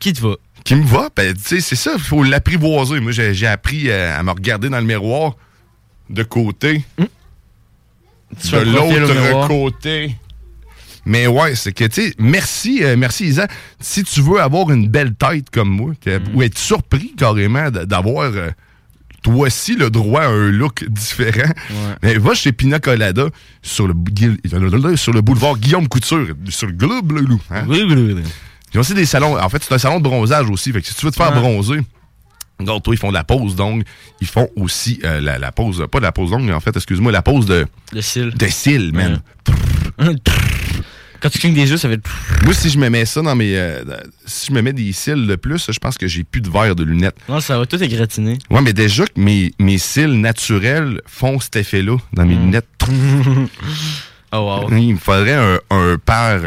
Qui 0.00 0.12
te 0.12 0.20
va? 0.20 0.34
qui 0.64 0.74
me 0.74 0.84
va. 0.84 1.08
Ben, 1.14 1.32
tu 1.32 1.40
sais, 1.42 1.60
c'est 1.60 1.76
ça, 1.76 1.92
il 1.94 2.02
faut 2.02 2.24
l'apprivoiser. 2.24 2.98
Moi, 2.98 3.12
j'ai 3.12 3.32
j'ai 3.34 3.46
appris 3.46 3.88
euh, 3.88 4.18
à 4.18 4.22
me 4.24 4.32
regarder 4.32 4.68
dans 4.68 4.78
le 4.80 4.84
miroir 4.84 5.34
de 6.10 6.24
côté. 6.24 6.84
Tu 8.40 8.48
fais 8.48 8.64
de 8.64 8.70
l'autre 8.72 9.46
côté. 9.46 10.16
Mais 11.04 11.28
ouais, 11.28 11.54
c'est 11.54 11.70
que, 11.72 11.84
tu 11.84 12.02
sais, 12.08 12.14
merci, 12.18 12.82
euh, 12.82 12.96
merci 12.96 13.26
Isa. 13.26 13.46
Si 13.78 14.02
tu 14.02 14.20
veux 14.22 14.40
avoir 14.40 14.68
une 14.72 14.88
belle 14.88 15.14
tête 15.14 15.50
comme 15.50 15.68
moi, 15.68 15.92
que- 16.00 16.20
ou 16.34 16.42
être 16.42 16.58
surpris 16.58 17.14
carrément 17.16 17.70
d'avoir, 17.70 18.32
euh, 18.34 18.50
toi 19.26 19.46
aussi, 19.48 19.74
le 19.74 19.90
droit 19.90 20.22
à 20.22 20.28
un 20.28 20.50
look 20.52 20.84
différent, 20.88 21.52
mais 22.02 22.16
va 22.16 22.32
chez 22.34 22.52
Pina 22.52 22.78
Colada 22.78 23.26
sur 23.60 23.88
le, 23.88 23.94
sur 24.96 25.12
le 25.12 25.20
boulevard 25.20 25.58
Guillaume 25.58 25.88
Couture, 25.88 26.28
sur 26.48 26.68
le 26.68 26.72
globe, 26.74 27.10
là, 27.10 27.20
là, 27.22 27.36
hein. 27.50 27.64
Ils 28.72 28.78
ont 28.78 28.80
aussi 28.80 28.94
des 28.94 29.04
salons. 29.04 29.36
En 29.36 29.48
fait, 29.48 29.62
c'est 29.64 29.74
un 29.74 29.78
salon 29.78 29.98
de 29.98 30.04
bronzage 30.04 30.48
aussi. 30.48 30.70
Fait 30.70 30.80
que 30.80 30.86
si 30.86 30.94
tu 30.94 31.04
veux 31.06 31.10
te 31.10 31.16
faire 31.16 31.32
Ouais. 31.32 31.40
bronzer, 31.40 31.80
regarde, 32.60 32.82
toi, 32.84 32.94
ils 32.94 32.98
font 32.98 33.08
de 33.08 33.14
la 33.14 33.24
pose 33.24 33.56
d'ongles. 33.56 33.84
Ils 34.20 34.26
font 34.28 34.48
aussi 34.54 35.00
euh, 35.04 35.20
la, 35.20 35.38
la 35.38 35.50
pose, 35.50 35.84
pas 35.90 35.98
de 35.98 36.04
la 36.04 36.12
pose 36.12 36.30
d'ongles, 36.30 36.44
mais 36.46 36.52
en 36.52 36.60
fait, 36.60 36.76
excuse-moi, 36.76 37.10
la 37.10 37.22
pose 37.22 37.46
de, 37.46 37.66
Le 37.92 38.00
cil. 38.02 38.30
de 38.32 38.46
cils, 38.46 38.92
man. 38.92 39.20
Quand 41.20 41.30
tu 41.30 41.38
clignes 41.38 41.54
des 41.54 41.68
yeux, 41.70 41.76
ça 41.76 41.88
fait. 41.88 42.00
Moi, 42.44 42.52
si 42.54 42.68
je 42.70 42.78
me 42.78 42.88
mets 42.88 43.04
ça 43.04 43.22
dans 43.22 43.34
mes. 43.34 43.56
euh, 43.56 43.82
si 44.26 44.46
je 44.48 44.52
me 44.52 44.60
mets 44.62 44.72
des 44.72 44.92
cils 44.92 45.26
de 45.26 45.34
plus, 45.36 45.70
je 45.70 45.78
pense 45.78 45.96
que 45.98 46.06
j'ai 46.06 46.24
plus 46.24 46.40
de 46.40 46.50
verre 46.50 46.74
de 46.76 46.84
lunettes. 46.84 47.16
Non, 47.28 47.40
ça 47.40 47.58
va 47.58 47.66
tout 47.66 47.82
égratigner. 47.82 48.38
Ouais, 48.50 48.60
mais 48.62 48.72
déjà 48.72 49.04
que 49.06 49.18
mes, 49.20 49.52
mes 49.58 49.78
cils 49.78 50.20
naturels 50.20 51.00
font 51.06 51.40
cet 51.40 51.56
effet-là 51.56 51.96
dans 52.12 52.24
mes 52.26 52.34
lunettes. 52.34 52.66
Oh 54.32 54.38
wow. 54.68 54.76
Il 54.76 54.94
me 54.94 54.98
faudrait 54.98 55.34
un, 55.34 55.60
un 55.70 55.96
par. 56.04 56.40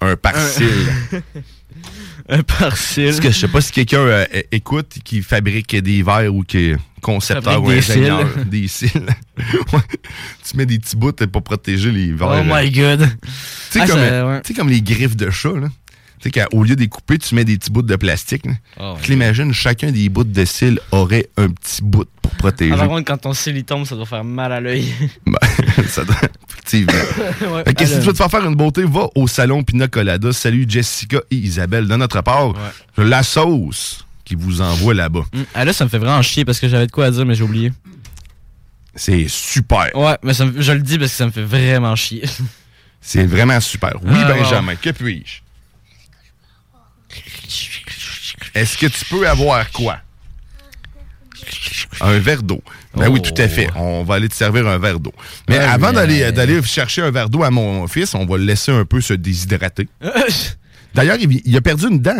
Un 0.00 0.16
par 0.16 0.36
cil. 0.36 0.66
Un 2.30 2.42
par-cil. 2.42 3.06
Parce 3.06 3.20
que 3.20 3.30
je 3.30 3.36
sais 3.38 3.48
pas 3.48 3.60
si 3.60 3.72
quelqu'un 3.72 3.98
euh, 3.98 4.24
écoute 4.52 4.98
qui 5.04 5.20
fabrique 5.22 5.74
des 5.76 6.02
verres 6.02 6.32
ou 6.34 6.42
qui 6.44 6.58
est 6.70 6.76
concepteur 7.02 7.62
ou 7.62 7.70
des 7.70 7.78
ingénieur. 7.78 8.28
cils. 8.32 8.44
Des 8.48 8.68
cils. 8.68 9.06
Ouais. 9.72 9.80
Tu 10.48 10.56
mets 10.56 10.66
des 10.66 10.78
petits 10.78 10.96
bouts 10.96 11.12
pour 11.12 11.42
protéger 11.42 11.90
les 11.90 12.12
verres. 12.12 12.42
Oh 12.42 12.54
my 12.54 12.70
god. 12.70 13.08
Tu 13.22 13.30
sais, 13.70 13.80
Ah, 13.82 13.86
comme, 13.86 13.98
euh, 13.98 14.34
ouais. 14.36 14.42
tu 14.42 14.54
comme 14.54 14.68
les 14.68 14.82
griffes 14.82 15.16
de 15.16 15.30
chat, 15.30 15.52
là. 15.54 15.68
Tu 16.22 16.30
sais, 16.30 16.44
qu'au 16.46 16.62
lieu 16.62 16.76
de 16.76 16.80
les 16.82 16.88
couper, 16.88 17.16
tu 17.16 17.34
mets 17.34 17.46
des 17.46 17.56
petits 17.56 17.70
bouts 17.70 17.80
de 17.82 17.96
plastique. 17.96 18.44
Oh, 18.78 18.94
Fait 18.96 19.06
que 19.06 19.12
l'imagine, 19.12 19.54
chacun 19.54 19.90
des 19.90 20.08
bouts 20.10 20.24
de 20.24 20.44
cils 20.44 20.78
aurait 20.92 21.28
un 21.38 21.48
petit 21.48 21.82
bout 21.82 22.04
pour 22.20 22.32
protéger. 22.32 22.72
Ah, 22.74 22.76
par 22.76 22.88
contre, 22.88 23.04
quand 23.06 23.16
ton 23.16 23.32
cil 23.32 23.56
il 23.56 23.64
tombe, 23.64 23.86
ça 23.86 23.96
doit 23.96 24.04
faire 24.04 24.22
mal 24.22 24.52
à 24.52 24.60
l'œil. 24.60 24.84
Ben, 25.26 25.38
ça 25.88 26.04
doit- 26.04 26.16
effectivement. 26.78 27.52
Ouais. 27.56 27.64
Fait 27.64 27.74
que 27.74 27.86
si 27.86 27.94
tu 27.94 28.00
veux 28.06 28.12
te 28.12 28.16
faire 28.18 28.30
faire? 28.30 28.44
Une 28.46 28.54
beauté, 28.54 28.84
va 28.84 29.08
au 29.14 29.26
salon 29.26 29.62
Pina 29.62 29.88
Colada. 29.88 30.32
Salut 30.32 30.66
Jessica 30.68 31.18
et 31.30 31.36
Isabelle. 31.36 31.86
De 31.88 31.96
notre 31.96 32.20
part, 32.22 32.52
la 32.96 33.22
sauce 33.22 34.06
qui 34.24 34.34
vous 34.36 34.60
envoie 34.60 34.94
là-bas. 34.94 35.24
hum, 35.34 35.44
Ah 35.54 35.64
là, 35.64 35.72
ça 35.72 35.84
me 35.84 35.90
fait 35.90 35.98
vraiment 35.98 36.22
chier 36.22 36.44
parce 36.44 36.60
que 36.60 36.68
j'avais 36.68 36.86
de 36.86 36.92
quoi 36.92 37.06
à 37.06 37.10
dire, 37.10 37.24
mais 37.26 37.34
j'ai 37.34 37.42
oublié. 37.44 37.72
C'est 38.94 39.26
super. 39.28 39.88
Ouais, 39.94 40.16
mais 40.22 40.34
ça 40.34 40.44
me- 40.46 40.60
je 40.60 40.72
le 40.72 40.80
dis 40.80 40.98
parce 40.98 41.10
que 41.12 41.16
ça 41.16 41.26
me 41.26 41.30
fait 41.30 41.42
vraiment 41.44 41.94
chier. 41.96 42.24
C'est 43.00 43.24
vraiment 43.24 43.58
super. 43.60 43.94
Oui, 44.02 44.10
Ah, 44.14 44.32
Benjamin, 44.34 44.74
que 44.76 44.90
puis-je? 44.90 45.40
Est-ce 48.54 48.76
que 48.76 48.86
tu 48.86 49.04
peux 49.06 49.28
avoir 49.28 49.70
quoi? 49.70 49.98
Un 52.00 52.18
verre 52.18 52.42
d'eau. 52.42 52.62
Ben 52.94 53.08
oui, 53.08 53.22
tout 53.22 53.34
à 53.40 53.46
fait. 53.48 53.68
On 53.76 54.02
va 54.02 54.16
aller 54.16 54.28
te 54.28 54.34
servir 54.34 54.66
un 54.66 54.78
verre 54.78 54.98
d'eau. 54.98 55.12
Mais 55.48 55.58
Ouais, 55.58 55.64
avant 55.64 55.88
mais- 55.88 55.94
d'aller 55.94 56.32
d'aller 56.32 56.60
chercher 56.62 57.02
un 57.02 57.10
verre 57.10 57.28
d'eau 57.28 57.42
à 57.44 57.50
mon 57.50 57.86
fils, 57.86 58.14
on 58.14 58.26
va 58.26 58.36
le 58.36 58.44
laisser 58.44 58.72
un 58.72 58.84
peu 58.84 59.00
se 59.00 59.14
déshydrater. 59.14 59.88
D'ailleurs, 60.94 61.16
il, 61.20 61.40
il 61.44 61.56
a 61.56 61.60
perdu 61.60 61.86
une 61.88 62.00
dent. 62.00 62.18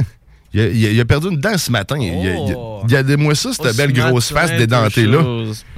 Il 0.53 0.61
a, 0.61 0.67
il 0.69 0.81
il 0.97 1.07
perdu 1.07 1.29
une 1.29 1.39
dent 1.39 1.57
ce 1.59 1.71
matin. 1.71 1.97
Il, 1.99 2.07
il 2.07 2.29
a- 2.29 2.35
il 2.89 2.97
a- 2.97 3.01
il 3.01 3.17
moi 3.17 3.35
ça, 3.35 3.51
cette 3.53 3.67
Oh, 3.67 3.77
belle 3.77 3.91
ce 3.95 4.01
grosse 4.01 4.33
matin, 4.33 4.49
face 4.49 4.59
dédentée-là. 4.59 5.25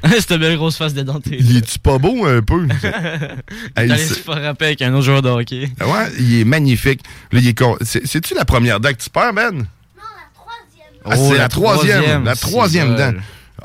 Cette 0.21 0.33
belle 0.35 0.57
grosse 0.57 0.77
face 0.77 0.95
dédentée. 0.95 1.37
Il 1.41 1.57
est-tu 1.57 1.79
pas 1.79 1.99
beau 1.99 2.25
un 2.27 2.41
peu? 2.43 2.67
Hey, 3.77 3.89
c'est- 3.99 4.15
se 4.23 4.31
avec 4.31 4.83
un 4.83 4.93
autre 4.95 5.05
joueur 5.05 5.21
de 5.23 5.29
hockey. 5.29 5.71
Ouais, 5.81 6.13
il 6.19 6.41
est 6.41 6.45
magnifique. 6.45 7.01
Là, 7.33 7.41
il 7.41 7.49
est 7.49 7.59
con- 7.59 7.77
c'est- 7.83 8.07
C'est-tu 8.07 8.35
la 8.35 8.45
première 8.45 8.79
dent 8.81 8.91
que 8.91 9.03
tu 9.03 9.11
perds, 9.11 9.33
Ben? 9.35 9.67
Ah, 11.05 11.15
Oh, 11.19 11.27
c'est 11.29 11.33
la 11.37 11.39
la 11.43 11.49
troisième. 11.49 11.99
troisième, 12.03 12.25
La 12.25 12.37
troisième 12.37 12.95
dent. 12.97 13.13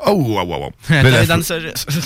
Oh, 0.06 0.12
wow, 0.12 0.44
wow, 0.44 0.60
wow. 0.60 0.72
T'as 0.88 1.02
Là, 1.02 1.24
de. 1.26 1.32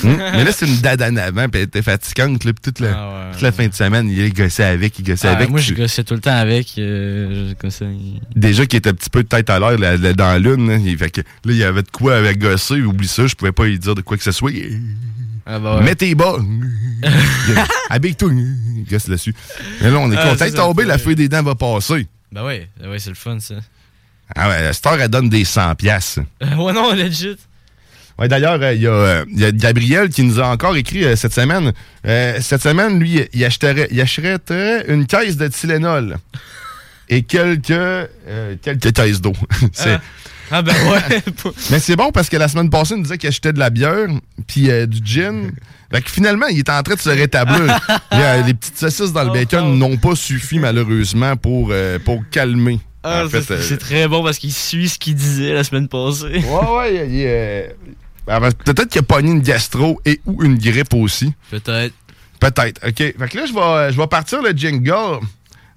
Hum, 0.07 0.17
Mais 0.35 0.45
là, 0.45 0.53
c'est 0.53 0.67
une 0.67 0.77
date 0.81 1.03
en 1.03 1.17
avant, 1.17 1.49
puis 1.49 1.61
elle 1.61 1.67
était 1.69 1.83
fatigante. 1.83 2.45
Là, 2.45 2.53
toute, 2.63 2.81
la, 2.81 2.89
Ah 2.95 3.09
ouais, 3.27 3.33
toute 3.33 3.43
la 3.43 3.53
fin 3.53 3.67
de 3.69 3.75
semaine, 3.75 4.09
il 4.11 4.33
gossé 4.33 4.63
avec, 4.63 4.99
il 4.99 5.05
gossait 5.05 5.29
Ah, 5.29 5.33
avec. 5.33 5.51
moi, 5.51 5.61
je 5.61 5.75
gossais 5.75 6.05
tout 6.05 6.15
le 6.15 6.21
temps 6.21 6.37
avec. 6.37 6.75
euh, 6.79 7.51
je 7.51 7.55
gossais. 7.63 7.87
Déjà 8.35 8.67
qu'il 8.67 8.79
était 8.79 8.91
un 8.91 8.95
petit 8.95 9.11
peu 9.11 9.23
de 9.23 9.29
tête 9.29 9.51
à 9.51 9.59
l'air 9.59 9.79
là, 9.79 9.97
dans 10.15 10.43
lune. 10.43 10.69
Là, 10.69 10.77
il, 10.77 10.97
fait 10.97 11.11
que, 11.11 11.21
là, 11.21 11.27
il 11.47 11.57
y 11.57 11.65
avait 11.65 11.83
de 11.83 11.91
quoi 11.91 12.17
avec 12.17 12.39
gosser. 12.39 12.81
Oublie 12.81 13.09
ça, 13.09 13.27
je 13.27 13.35
pouvais 13.35 13.53
pas 13.53 13.65
lui 13.67 13.79
dire 13.79 13.95
de 13.95 14.01
quoi 14.03 14.17
que 14.17 14.25
ce 14.25 14.33
soit. 14.33 14.53
Ah 15.45 15.59
bah 15.59 15.77
ouais. 15.79 15.83
Mets 15.85 15.95
tes 15.97 16.15
bas. 16.15 16.37
Habille-toi. 17.91 18.31
Il 18.33 18.85
gosse 18.91 19.09
là-dessus. 19.09 19.35
Mais 19.81 19.91
là, 19.91 19.99
on 19.99 20.11
est 20.13 20.17
Ah, 20.17 20.31
content. 20.37 20.51
tombé, 20.69 20.83
fait- 20.83 20.89
la 20.89 20.99
feuille 20.99 21.17
des 21.17 21.29
dents 21.29 21.43
va 21.43 21.55
passer. 21.55 22.07
Bah 22.31 22.45
ouais, 22.45 22.69
bah 22.81 22.89
ouais, 22.89 22.99
c'est 22.99 23.11
le 23.11 23.17
fun 23.17 23.39
ça. 23.41 23.57
Ah 24.35 24.49
ouais, 24.49 24.63
la 24.63 24.73
star, 24.73 24.99
elle 25.01 25.11
donne 25.11 25.29
des 25.29 25.45
100 25.45 25.75
piastres. 25.75 26.21
Euh, 26.43 26.57
ouais, 26.57 26.73
non, 26.73 26.95
legit. 26.95 27.37
Ouais, 28.23 28.29
d'ailleurs, 28.29 28.59
euh, 28.63 28.73
il 28.73 28.83
y, 28.83 28.87
a, 28.87 28.91
euh, 28.93 29.25
il 29.33 29.41
y 29.41 29.45
a 29.45 29.51
Gabriel 29.51 30.09
qui 30.09 30.23
nous 30.23 30.39
a 30.39 30.47
encore 30.47 30.77
écrit 30.77 31.05
euh, 31.05 31.17
cette 31.17 31.33
semaine. 31.35 31.73
Euh, 32.07 32.39
cette 32.41 32.63
semaine, 32.63 33.01
lui, 33.01 33.21
il 33.33 33.45
achèterait, 33.45 33.89
il 33.91 34.01
achèterait 34.01 34.85
une 34.87 35.07
caisse 35.07 35.37
de 35.37 35.49
Tylenol 35.49 36.19
et 37.09 37.23
quelques, 37.25 38.09
quelques 38.63 38.93
caisses 38.93 39.21
d'eau. 39.21 39.33
C'est- 39.73 39.99
Ah 40.53 40.63
ben 40.63 40.73
ouais. 40.89 41.23
Mais 41.73 41.81
c'est 41.81 41.97
bon 41.97 42.13
parce 42.13 42.29
que 42.29 42.37
la 42.37 42.47
semaine 42.47 42.71
passée, 42.71 42.95
il 42.95 42.99
nous 42.99 43.03
disait 43.05 43.19
qu'il 43.19 43.29
achetait 43.29 43.53
de 43.53 43.59
la 43.59 43.71
bière 43.71 44.07
puis 44.47 44.71
euh, 44.71 44.87
du 44.87 45.01
gin. 45.05 45.51
Fait 45.93 46.01
que 46.03 46.11
finalement, 46.11 46.47
il 46.47 46.61
est 46.61 46.71
en 46.71 46.83
train 46.83 46.95
de 46.95 47.01
se 47.01 47.11
rétablir. 47.11 47.81
Les 48.47 48.55
petites 48.55 48.79
saucisses 48.79 49.13
dans 49.13 49.25
le 49.25 49.31
Oh, 49.31 49.35
bacon 49.35 49.65
oh. 49.65 49.75
n'ont 49.75 49.97
pas 49.97 50.15
suffi, 50.15 50.61
malheureusement, 50.61 51.37
pour, 51.37 51.71
euh, 51.73 51.99
pour 51.99 52.23
calmer. 52.31 52.79
Ah, 53.03 53.25
c'est 53.31 53.51
euh, 53.51 53.77
très 53.79 54.07
bon 54.07 54.23
parce 54.23 54.39
qu'il 54.39 54.53
suit 54.53 54.89
ce 54.89 54.97
qu'il 54.99 55.17
disait 55.17 55.53
la 55.55 55.65
semaine 55.65 55.89
passée. 55.89 56.45
Ouais, 56.47 56.77
ouais, 56.77 57.09
il 57.09 57.73
Peut-être 58.27 58.89
qu'il 58.89 59.01
a 59.01 59.03
pogné 59.03 59.31
une 59.33 59.41
gastro 59.43 60.01
et 60.05 60.21
ou 60.27 60.43
une 60.43 60.59
grippe 60.59 60.95
aussi. 60.95 61.33
Peut-être. 61.51 61.95
Peut-être. 62.41 62.81
OK. 62.87 62.97
Fait 62.97 63.15
que 63.31 63.37
là, 63.39 63.47
je 63.47 63.53
vais, 63.53 63.93
je 63.93 63.97
vais 63.97 64.07
partir 64.07 64.43
le 64.43 64.51
jingle 64.51 65.21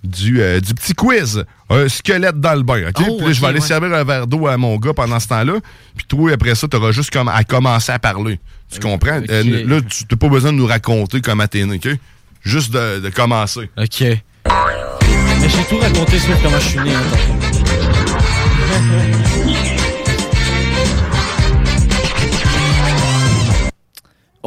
du, 0.04 0.42
euh, 0.42 0.60
du 0.60 0.74
petit 0.74 0.94
quiz. 0.94 1.44
Un 1.70 1.88
squelette 1.90 2.40
dans 2.40 2.54
le 2.54 2.64
bain. 2.64 2.90
OK? 2.90 3.04
Oh, 3.08 3.18
Puis 3.18 3.28
là, 3.28 3.34
je 3.34 3.42
vais 3.42 3.48
aller 3.48 3.60
ouais. 3.60 3.66
servir 3.66 3.94
un 3.94 4.04
verre 4.04 4.28
d'eau 4.28 4.48
à 4.48 4.58
mon 4.58 4.78
gars 4.78 4.94
pendant 4.94 5.20
ce 5.20 5.28
temps-là. 5.28 5.54
Puis 5.96 6.06
toi, 6.08 6.32
après 6.34 6.56
ça, 6.56 6.68
tu 6.68 6.76
auras 6.78 6.92
juste 6.92 7.12
comme 7.12 7.28
à 7.28 7.44
commencer 7.44 7.92
à 7.92 8.00
parler. 8.00 8.40
Tu 8.72 8.80
comprends? 8.80 9.22
Euh, 9.30 9.66
là, 9.66 9.82
tu 9.82 10.04
n'as 10.10 10.18
pas 10.18 10.30
besoin 10.30 10.52
de 10.54 10.58
nous 10.58 10.68
raconter 10.68 11.22
comment 11.22 11.48
t'es 11.48 11.66
né, 11.66 11.76
OK? 11.84 11.90
Juste 12.44 12.72
de, 12.72 13.00
de 13.00 13.10
commencer. 13.10 13.70
Ok. 13.78 14.02
Mais 14.02 15.50
j'ai 15.50 15.64
tout 15.70 15.78
raconté 15.80 16.20
sur 16.20 16.40
comment 16.42 16.60
je 16.60 16.68
suis 16.68 16.80
né. 16.80 16.92
hein, 16.94 17.02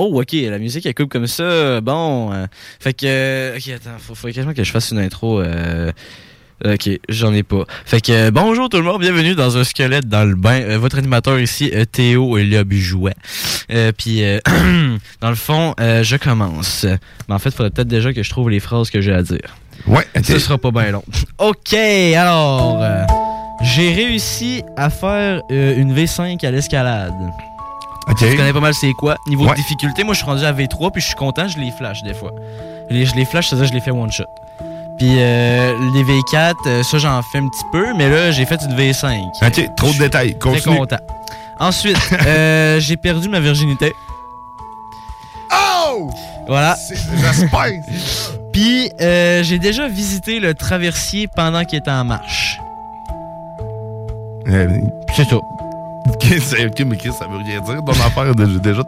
Oh, 0.01 0.21
ok, 0.21 0.33
la 0.33 0.59
musique 0.61 0.87
elle 0.87 0.95
coupe 0.95 1.11
comme 1.11 1.27
ça. 1.27 1.81
Bon, 1.81 2.33
euh, 2.33 2.47
fait 2.79 2.95
que. 2.95 3.05
euh, 3.07 3.57
ok, 3.57 3.69
attends, 3.75 3.99
faut, 3.99 4.15
faut 4.15 4.29
quasiment 4.29 4.55
que 4.55 4.63
je 4.63 4.71
fasse 4.71 4.93
une 4.93 4.99
intro. 5.01 5.41
euh, 5.41 5.91
Ok, 6.65 6.89
j'en 7.09 7.33
ai 7.35 7.43
pas. 7.45 7.65
Fait 7.85 8.01
que 8.01 8.11
euh, 8.13 8.31
bonjour 8.33 8.69
tout 8.69 8.79
le 8.79 8.83
monde, 8.83 9.01
bienvenue 9.01 9.35
dans 9.37 9.57
un 9.59 9.63
squelette 9.65 10.09
dans 10.09 10.25
le 10.25 10.35
bain. 10.35 10.61
Euh, 10.63 10.79
votre 10.79 10.99
animateur 10.99 11.39
ici, 11.39 11.71
euh, 11.75 11.85
Théo 11.85 12.37
Lobjouet. 12.37 13.15
Euh, 13.73 13.93
Puis 13.97 14.25
euh, 14.25 14.41
dans 15.21 15.31
le 15.31 15.37
fond, 15.37 15.75
je 15.79 16.17
commence. 16.17 16.85
Mais 17.29 17.35
en 17.35 17.39
fait, 17.39 17.51
il 17.51 17.55
faudrait 17.57 17.71
peut-être 17.71 17.87
déjà 17.89 18.13
que 18.13 18.23
je 18.25 18.31
trouve 18.31 18.51
les 18.51 18.59
phrases 18.61 18.91
que 18.91 19.01
j'ai 19.01 19.13
à 19.13 19.23
dire. 19.23 19.57
Ouais, 19.87 20.07
Ce 20.25 20.39
sera 20.41 20.59
pas 20.59 20.71
bien 20.73 20.91
long. 20.91 21.05
OK, 21.39 21.75
alors, 21.75 22.83
j'ai 23.63 23.93
réussi 23.95 24.63
à 24.77 24.91
faire 24.91 25.43
une 25.51 25.95
V5 25.95 26.45
à 26.45 26.51
l'escalade. 26.51 27.15
OK. 28.11 28.17
Tu 28.19 28.37
connais 28.37 28.53
pas 28.53 28.61
mal 28.61 28.75
c'est 28.75 28.93
quoi. 28.93 29.17
Niveau 29.27 29.45
Ouais. 29.45 29.51
de 29.51 29.57
difficulté, 29.57 30.03
moi 30.05 30.15
je 30.15 30.19
suis 30.19 30.27
rendu 30.27 30.45
à 30.45 30.53
V3 30.53 30.91
puis 30.93 31.01
je 31.03 31.07
suis 31.09 31.17
content, 31.17 31.47
je 31.49 31.59
les 31.59 31.71
flash 31.71 32.03
des 32.03 32.15
fois. 32.15 32.33
Les- 32.91 33.05
je 33.07 33.15
les 33.15 33.25
flash, 33.25 33.49
c'est-à-dire 33.49 33.67
je 33.69 33.75
les 33.75 33.81
fais 33.81 33.91
one 33.91 34.11
shot. 34.11 34.25
Puis 34.99 35.15
euh, 35.19 35.75
les 35.95 36.03
V4, 36.05 36.55
euh, 36.67 36.83
ça 36.83 36.99
j'en 36.99 37.21
fais 37.23 37.39
un 37.39 37.49
petit 37.49 37.65
peu, 37.71 37.95
mais 37.95 38.09
là 38.11 38.31
j'ai 38.33 38.45
fait 38.47 38.59
une 38.65 38.75
V5. 38.77 39.47
OK, 39.47 39.75
trop 39.77 39.93
de 39.93 39.99
détails. 39.99 40.37
Très 40.39 40.51
Continue. 40.53 40.77
content. 40.79 40.97
Ensuite, 41.61 41.97
euh, 42.27 42.81
j'ai 42.81 42.97
perdu 42.97 43.29
ma 43.29 43.41
virginité. 43.41 43.93
Oh! 45.53 46.11
Voilà. 46.47 46.77
J'espère. 46.91 47.73
Puis 48.53 48.91
euh, 49.01 49.43
j'ai 49.43 49.59
déjà 49.59 49.87
visité 49.87 50.41
le 50.41 50.55
traversier 50.55 51.29
pendant 51.29 51.65
qu'il 51.65 51.79
était 51.79 51.91
en 51.91 52.05
marche. 52.05 52.59
Euh, 54.49 54.69
C'est 55.15 55.25
ça. 55.29 55.37
OK, 56.09 56.81
mais 56.87 56.97
Chris, 56.97 57.11
ça 57.19 57.27
veut 57.27 57.39
rien 57.39 57.61
dire. 57.61 57.83
Ton 57.85 57.93
affaire, 57.93 58.35
de- 58.35 58.47
j'ai 58.47 58.61
déjà 58.61 58.83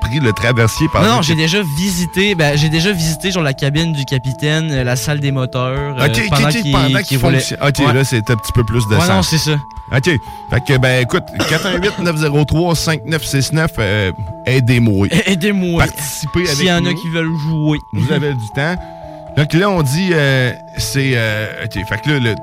pris 0.00 0.20
le 0.20 0.32
traversier 0.32 0.86
par 0.92 1.02
Non, 1.02 1.16
non, 1.16 1.22
j'ai 1.22 1.34
déjà 1.34 1.62
visité, 1.62 2.34
ben, 2.34 2.56
j'ai 2.56 2.68
déjà 2.68 2.92
visité 2.92 3.30
genre 3.32 3.42
la 3.42 3.54
cabine 3.54 3.92
du 3.92 4.04
capitaine, 4.04 4.70
euh, 4.70 4.84
la 4.84 4.94
salle 4.96 5.20
des 5.20 5.32
moteurs, 5.32 5.96
euh, 5.98 6.06
OK, 6.06 6.10
OK, 6.10 6.28
pendant 6.30 6.48
OK, 6.48 6.52
qu'il 6.62 6.72
pendant 6.72 6.86
qu'il 6.98 7.06
qu'il 7.06 7.18
roulait. 7.18 7.38
fonctionne. 7.40 7.58
OK, 7.62 7.78
Ouais. 7.80 7.92
là, 7.92 8.04
c'est 8.04 8.30
un 8.30 8.36
petit 8.36 8.52
peu 8.52 8.64
plus 8.64 8.86
de 8.88 8.94
Ouais, 8.94 9.00
sens. 9.00 9.08
non, 9.08 9.22
c'est 9.22 9.38
ça. 9.38 9.56
OK. 9.92 10.04
Fait 10.04 10.18
que, 10.66 10.76
ben, 10.78 11.02
écoute, 11.02 11.24
418-903-5969, 11.48 13.68
euh, 13.78 14.12
aidez-moi. 14.46 15.08
Aidez-moi. 15.26 15.84
Participez 15.84 16.40
avec 16.40 16.48
S'il 16.56 16.66
y 16.66 16.72
en 16.72 16.76
a 16.76 16.80
nous. 16.80 16.94
qui 16.94 17.08
veulent 17.08 17.32
jouer. 17.48 17.78
Vous 17.92 18.12
avez 18.12 18.32
du 18.34 18.48
temps. 18.54 18.76
Donc 19.36 19.52
là, 19.52 19.68
on 19.68 19.82
dit, 19.82 20.10
euh, 20.12 20.52
c'est... 20.78 21.12
euh, 21.14 21.64
OK, 21.64 21.72
fait 21.86 22.00
que 22.02 22.10
là, 22.10 22.34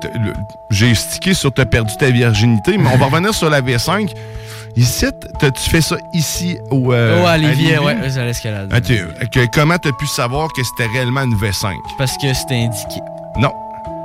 j'ai 0.70 0.94
stické 0.94 1.34
sur 1.34 1.52
t'as 1.52 1.64
perdu 1.64 1.96
ta 1.96 2.10
virginité, 2.10 2.78
mais 2.78 2.88
on 2.92 2.96
va 2.96 3.06
revenir 3.06 3.34
sur 3.34 3.50
la 3.50 3.60
V5. 3.60 4.12
Ici, 4.76 5.06
tu 5.40 5.70
fais 5.70 5.80
ça 5.80 5.96
ici 6.12 6.58
au... 6.70 6.92
euh, 6.92 7.20
oh, 7.22 7.26
à 7.26 7.36
Lévis? 7.36 7.78
ouais, 7.78 8.18
à 8.18 8.24
l'escalade. 8.24 8.72
OK, 8.72 9.38
comment 9.52 9.78
t'as 9.78 9.92
pu 9.92 10.06
savoir 10.06 10.48
que 10.52 10.62
c'était 10.64 10.90
réellement 10.92 11.22
une 11.22 11.34
V5? 11.36 11.74
Parce 11.98 12.16
que 12.18 12.32
c'était 12.32 12.56
indiqué. 12.56 13.00
Non. 13.38 13.52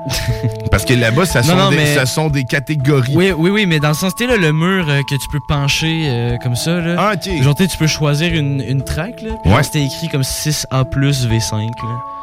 Parce 0.71 0.85
que 0.85 0.93
là-bas, 0.93 1.25
ça, 1.25 1.41
Non, 1.41 1.47
sont 1.47 1.55
non, 1.55 1.69
des, 1.71 1.75
mais- 1.77 1.95
ça 1.95 2.05
sont 2.05 2.29
des 2.29 2.43
catégories. 2.43 3.13
Oui, 3.15 3.31
oui, 3.35 3.49
oui, 3.49 3.65
mais 3.65 3.79
dans 3.79 3.89
le 3.89 3.93
sens, 3.93 4.13
tu 4.15 4.25
là, 4.27 4.37
le 4.37 4.51
mur 4.51 4.85
euh, 4.89 5.01
que 5.09 5.15
tu 5.15 5.27
peux 5.31 5.39
pencher 5.47 6.03
euh, 6.05 6.37
comme 6.43 6.55
ça, 6.55 6.79
là. 6.79 6.95
Ah, 6.97 7.13
OK. 7.15 7.41
Genre, 7.43 7.55
tu 7.55 7.77
peux 7.77 7.87
choisir 7.87 8.33
une, 8.33 8.61
une 8.61 8.83
track, 8.83 9.21
là. 9.21 9.31
Puis 9.43 9.51
Ouais. 9.51 9.63
c'était 9.63 9.83
écrit 9.83 10.07
comme 10.09 10.21
6A 10.23 10.85
plus 10.85 11.27
V5, 11.27 11.53
là. 11.67 11.71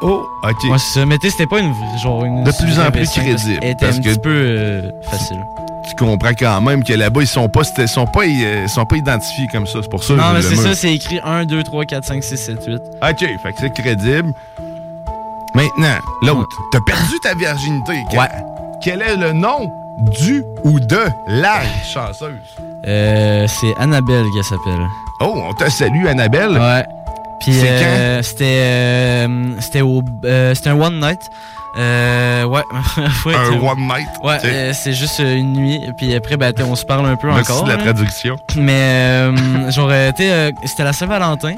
Oh, 0.02 0.26
OK. 0.42 0.64
Ouais, 0.71 0.78
c'est 0.78 1.00
ça. 1.00 1.06
Mais 1.06 1.18
tu 1.18 1.30
c'était 1.30 1.47
pas 1.47 1.59
une, 1.61 1.73
genre, 2.02 2.25
une. 2.25 2.45
De 2.45 2.50
plus 2.52 2.78
en 2.78 2.90
plus 2.90 3.02
V5, 3.02 3.04
parce 3.04 3.11
crédible, 3.18 3.64
était 3.64 3.75
parce 3.87 3.97
un 3.99 4.00
que- 4.02 4.09
petit 4.11 4.18
peu 4.21 4.30
euh, 4.33 4.90
facile. 5.11 5.37
Tu 5.88 5.95
comprends 5.95 6.30
quand 6.37 6.61
même 6.62 6.83
que 6.83 6.92
là-bas, 6.92 7.21
ils 7.21 7.26
sont 7.28 7.49
pas, 7.49 7.62
sont 7.62 8.06
pas, 8.06 8.26
ils 8.26 8.68
sont 8.68 8.85
pas 8.85 8.97
identifiés 8.97 9.47
comme 9.52 9.66
ça. 9.68 9.78
C'est 9.83 9.88
pour 9.90 10.02
ça 10.02 10.14
Non, 10.14 10.33
mais 10.35 10.42
c'est 10.42 10.56
ça, 10.56 10.75
c'est 10.75 10.92
écrit 10.92 11.21
1, 11.23 11.45
2, 11.45 11.62
3, 11.62 11.85
4, 11.85 12.04
5, 12.04 12.25
6, 12.25 12.37
7, 12.37 12.59
8. 12.66 12.75
OK, 12.76 13.18
fait 13.21 13.52
que 13.52 13.59
c'est 13.61 13.71
crédible. 13.73 14.33
Maintenant, 15.57 15.99
l'autre. 16.23 16.55
T'as 16.71 16.81
perdu 16.81 17.19
ta 17.23 17.35
virginité. 17.35 18.05
Quel, 18.11 18.19
Ouais. 18.21 18.29
Quel 18.83 19.01
est 19.01 19.17
le 19.17 19.33
nom 19.33 19.73
du 20.21 20.45
ou 20.65 20.79
de 20.79 21.01
la 21.27 21.61
chanceuse? 21.95 22.57
Euh, 22.87 23.47
c'est 23.49 23.75
Annabelle 23.79 24.27
qu'elle 24.35 24.45
s'appelle. 24.45 24.87
Oh, 25.21 25.33
on 25.49 25.55
te 25.55 25.71
salue, 25.71 26.07
Annabelle. 26.07 26.51
Ouais. 26.59 26.85
Puis 27.41 27.55
C'est 27.55 27.69
euh, 27.71 28.23
c'était 28.23 28.45
euh, 28.45 29.61
c'était 29.61 29.81
au 29.81 30.03
euh, 30.27 30.55
c'était 30.55 30.69
un 30.71 30.79
one 30.81 31.01
night. 31.01 31.21
Euh, 31.79 32.45
ouais. 32.45 32.63
Un 33.27 33.59
one 33.59 33.79
night. 33.81 34.09
Ouais, 34.23 34.39
euh, 34.45 34.73
c'est 34.75 34.95
juste 34.95 35.19
une 35.19 35.53
nuit. 35.53 35.81
Puis 35.99 36.15
après, 36.15 36.37
ben, 36.39 36.55
on 36.67 36.75
se 36.75 36.85
parle 36.87 37.05
un 37.07 37.17
peu 37.17 37.29
Merci 37.29 37.53
encore. 37.53 37.65
de 37.65 37.71
la 37.73 37.77
traduction. 37.77 38.37
Mais 38.57 38.73
euh, 38.73 39.71
genre, 39.71 39.91
c'était 40.17 40.85
la 40.85 40.93
Saint-Valentin. 40.95 41.55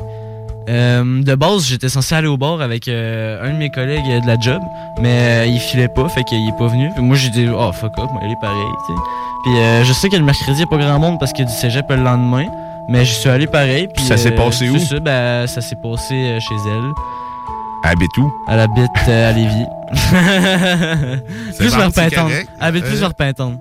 Euh, 0.69 1.23
de 1.23 1.35
base, 1.35 1.67
j'étais 1.67 1.89
censé 1.89 2.15
aller 2.15 2.27
au 2.29 2.37
bar 2.37 2.61
avec 2.61 2.89
euh, 2.89 3.43
un 3.43 3.53
de 3.55 3.59
mes 3.59 3.71
collègues 3.71 4.05
euh, 4.11 4.21
de 4.21 4.27
la 4.27 4.39
job, 4.39 4.61
mais 5.01 5.09
euh, 5.09 5.47
il 5.47 5.59
filait 5.61 5.89
pas, 5.89 6.09
fait 6.11 6.25
qu'il 6.25 6.47
est 6.47 6.59
pas 6.59 6.67
venu. 6.67 6.91
Puis 6.95 7.03
moi, 7.03 7.17
j'ai 7.17 7.31
dit, 7.31 7.49
oh 7.49 7.73
fuck 7.73 7.97
off, 7.99 8.11
moi, 8.13 8.21
il 8.25 8.31
est 8.33 8.41
pareil, 8.41 8.65
tu 8.87 8.93
sais. 8.95 9.01
Puis 9.45 9.57
euh, 9.59 9.85
je 9.85 9.93
sais 9.93 10.09
que 10.09 10.17
le 10.17 10.25
mercredi, 10.25 10.59
il 10.59 10.61
y 10.61 10.63
a 10.65 10.67
pas 10.67 10.77
grand 10.77 10.99
monde 10.99 11.19
parce 11.19 11.33
qu'il 11.33 11.45
y 11.45 11.49
a 11.49 11.51
du 11.51 11.57
cégep 11.57 11.87
le 11.89 11.97
lendemain, 11.97 12.47
mais 12.91 13.05
je 13.05 13.13
suis 13.13 13.31
allé 13.31 13.47
pareil. 13.47 13.89
Puis 13.95 14.05
Ça 14.05 14.17
s'est 14.17 14.33
passé 14.33 14.69
où? 14.69 14.79
Ça, 14.79 15.01
ben, 15.01 15.47
ça 15.47 15.61
s'est 15.61 15.77
passé 15.77 16.39
chez 16.41 16.55
elle. 16.67 16.93
Habite 17.85 18.17
où? 18.19 18.31
Elle 18.51 18.61
habite 18.61 19.09
à 19.09 19.33
Lévis. 19.33 19.67
plus 21.59 21.75
vers 21.75 21.93
correct. 21.93 22.49
Elle 22.61 22.67
habite 22.67 22.85
plus 22.85 23.01
vers 23.01 23.15
Pinton. 23.15 23.59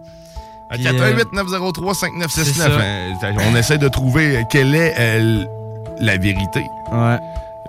À 0.69 0.75
Puis, 0.75 0.83
418 0.83 1.31
903 1.33 1.93
c'est 1.93 2.07
5969. 2.07 2.73
ça. 3.21 3.27
hein, 3.27 3.35
on 3.49 3.55
essaie 3.55 3.77
de 3.77 3.87
trouver 3.87 4.43
quelle 4.49 4.75
est 4.75 4.93
euh, 4.99 5.45
la 5.99 6.17
vérité. 6.17 6.61
Ouais. 6.91 7.17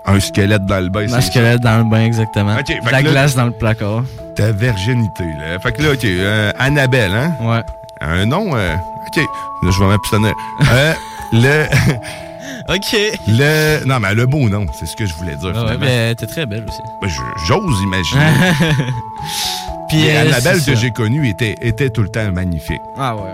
Un 0.05 0.19
squelette 0.19 0.65
dans 0.65 0.79
le 0.79 0.89
bain, 0.89 1.11
Un 1.11 1.21
squelette 1.21 1.61
dans 1.61 1.77
le 1.79 1.83
bain, 1.83 2.03
exactement. 2.05 2.55
Ok, 2.57 2.67
fait 2.67 2.79
De 2.85 2.91
la 2.91 2.99
que 3.01 3.05
là- 3.05 3.11
glace 3.11 3.35
dans 3.35 3.45
le 3.45 3.51
placard. 3.51 4.03
ta 4.35 4.51
virginité. 4.51 5.23
Là. 5.39 5.59
Fait 5.59 5.71
que 5.73 5.81
là, 5.83 5.91
OK, 5.91 6.05
euh, 6.05 6.51
Annabelle, 6.57 7.13
hein? 7.13 7.33
Ouais. 7.41 7.61
Un 8.01 8.25
nom, 8.25 8.55
euh, 8.55 8.73
OK, 8.75 9.17
là, 9.63 9.71
je 9.71 9.79
vais 9.79 9.87
m'abstenir. 9.89 10.33
Euh, 10.71 10.93
le, 11.33 11.65
Ok. 12.69 12.95
le... 13.27 13.83
Non, 13.85 13.99
mais 13.99 14.13
le 14.13 14.25
beau 14.25 14.47
nom, 14.47 14.65
c'est 14.79 14.85
ce 14.85 14.95
que 14.95 15.05
je 15.05 15.13
voulais 15.15 15.35
dire, 15.35 15.51
Ah 15.55 15.65
ouais, 15.65 15.77
mais 15.77 16.15
t'es 16.15 16.27
très 16.27 16.45
belle 16.45 16.65
aussi. 16.67 16.81
Ben, 17.01 17.09
J'ose 17.47 17.81
imaginer. 17.83 18.25
Puis 19.89 20.07
euh, 20.09 20.21
Annabelle 20.21 20.63
que 20.63 20.75
j'ai 20.75 20.91
connue 20.91 21.27
était, 21.29 21.55
était 21.61 21.89
tout 21.89 22.03
le 22.03 22.09
temps 22.09 22.31
magnifique. 22.31 22.81
Ah 22.97 23.15
ouais. 23.15 23.31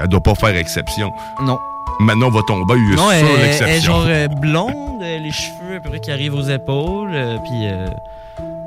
Elle 0.00 0.08
doit 0.08 0.22
pas 0.22 0.34
faire 0.34 0.56
exception. 0.56 1.10
Non. 1.42 1.58
Maintenant, 2.00 2.26
on 2.28 2.30
va 2.30 2.42
tomber 2.42 2.74
Non, 2.76 2.96
sur 2.96 3.12
elle, 3.12 3.24
elle 3.26 3.40
est 3.40 3.42
l'exception. 3.46 3.92
genre 3.92 4.04
euh, 4.06 4.28
blonde, 4.28 5.02
euh, 5.02 5.18
les 5.18 5.32
cheveux 5.32 5.76
à 5.76 5.80
peu 5.80 5.90
près 5.90 6.00
qui 6.00 6.10
arrivent 6.12 6.34
aux 6.34 6.42
épaules, 6.48 7.10
euh, 7.12 7.36
puis 7.44 7.66
euh, 7.68 7.86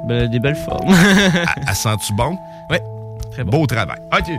ben, 0.06 0.28
des 0.28 0.40
belles 0.40 0.56
formes. 0.56 0.94
Elle- 0.94 1.64
Elle 1.68 1.76
sent-tu 1.76 2.14
bon? 2.14 2.38
Ouais, 2.70 2.82
très 3.32 3.44
bon. 3.44 3.60
Beau 3.60 3.68
travail. 3.68 3.98
OK. 4.14 4.32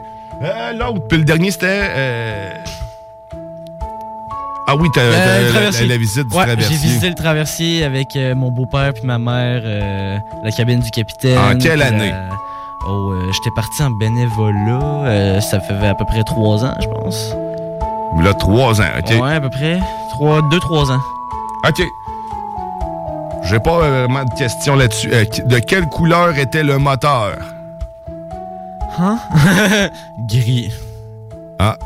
Euh, 0.42 0.72
L'autre, 0.72 1.06
puis 1.08 1.18
le 1.18 1.24
dernier, 1.24 1.50
c'était... 1.50 1.66
euh, 1.70 2.50
Ah 4.66 4.76
oui, 4.76 4.88
t'as 4.94 5.00
t'as 5.10 5.38
le 5.38 5.44
la, 5.46 5.50
traversier. 5.50 5.86
la 5.86 5.96
visite 5.96 6.28
du 6.28 6.36
Ouais, 6.36 6.44
traversier. 6.44 6.76
j'ai 6.76 6.82
visité 6.82 7.08
le 7.08 7.14
traversier 7.14 7.84
avec 7.84 8.14
euh, 8.16 8.34
mon 8.34 8.50
beau-père 8.50 8.92
puis 8.94 9.04
ma 9.04 9.18
mère, 9.18 9.62
euh, 9.64 10.18
la 10.44 10.50
cabine 10.52 10.80
du 10.80 10.90
capitaine. 10.90 11.38
En 11.38 11.56
quelle 11.58 11.80
puis 11.80 11.82
année? 11.82 12.10
la- 12.10 12.28
Oh, 12.84 13.12
euh, 13.12 13.30
j'étais 13.32 13.50
parti 13.54 13.80
en 13.82 13.90
bénévolat, 13.92 15.04
euh, 15.06 15.40
ça 15.40 15.60
fait 15.60 15.74
à 15.86 15.94
peu 15.94 16.04
près 16.04 16.24
trois 16.24 16.64
ans, 16.64 16.74
je 16.82 16.88
pense. 16.88 17.32
Là, 18.20 18.34
trois 18.34 18.80
ans, 18.80 18.84
OK? 18.98 19.20
Ouais, 19.20 19.34
à 19.34 19.40
peu 19.40 19.50
près. 19.50 19.80
Trois, 20.10 20.42
deux, 20.50 20.60
trois 20.60 20.92
ans. 20.92 21.00
OK. 21.68 21.82
J'ai 23.44 23.58
pas 23.58 23.78
vraiment 23.78 24.24
de 24.24 24.34
questions 24.38 24.76
là-dessus. 24.76 25.10
Euh, 25.12 25.24
de 25.46 25.58
quelle 25.58 25.86
couleur 25.88 26.38
était 26.38 26.62
le 26.62 26.78
moteur? 26.78 27.38
Hein? 28.98 29.18
Gris. 30.28 30.72
Ah, 31.58 31.76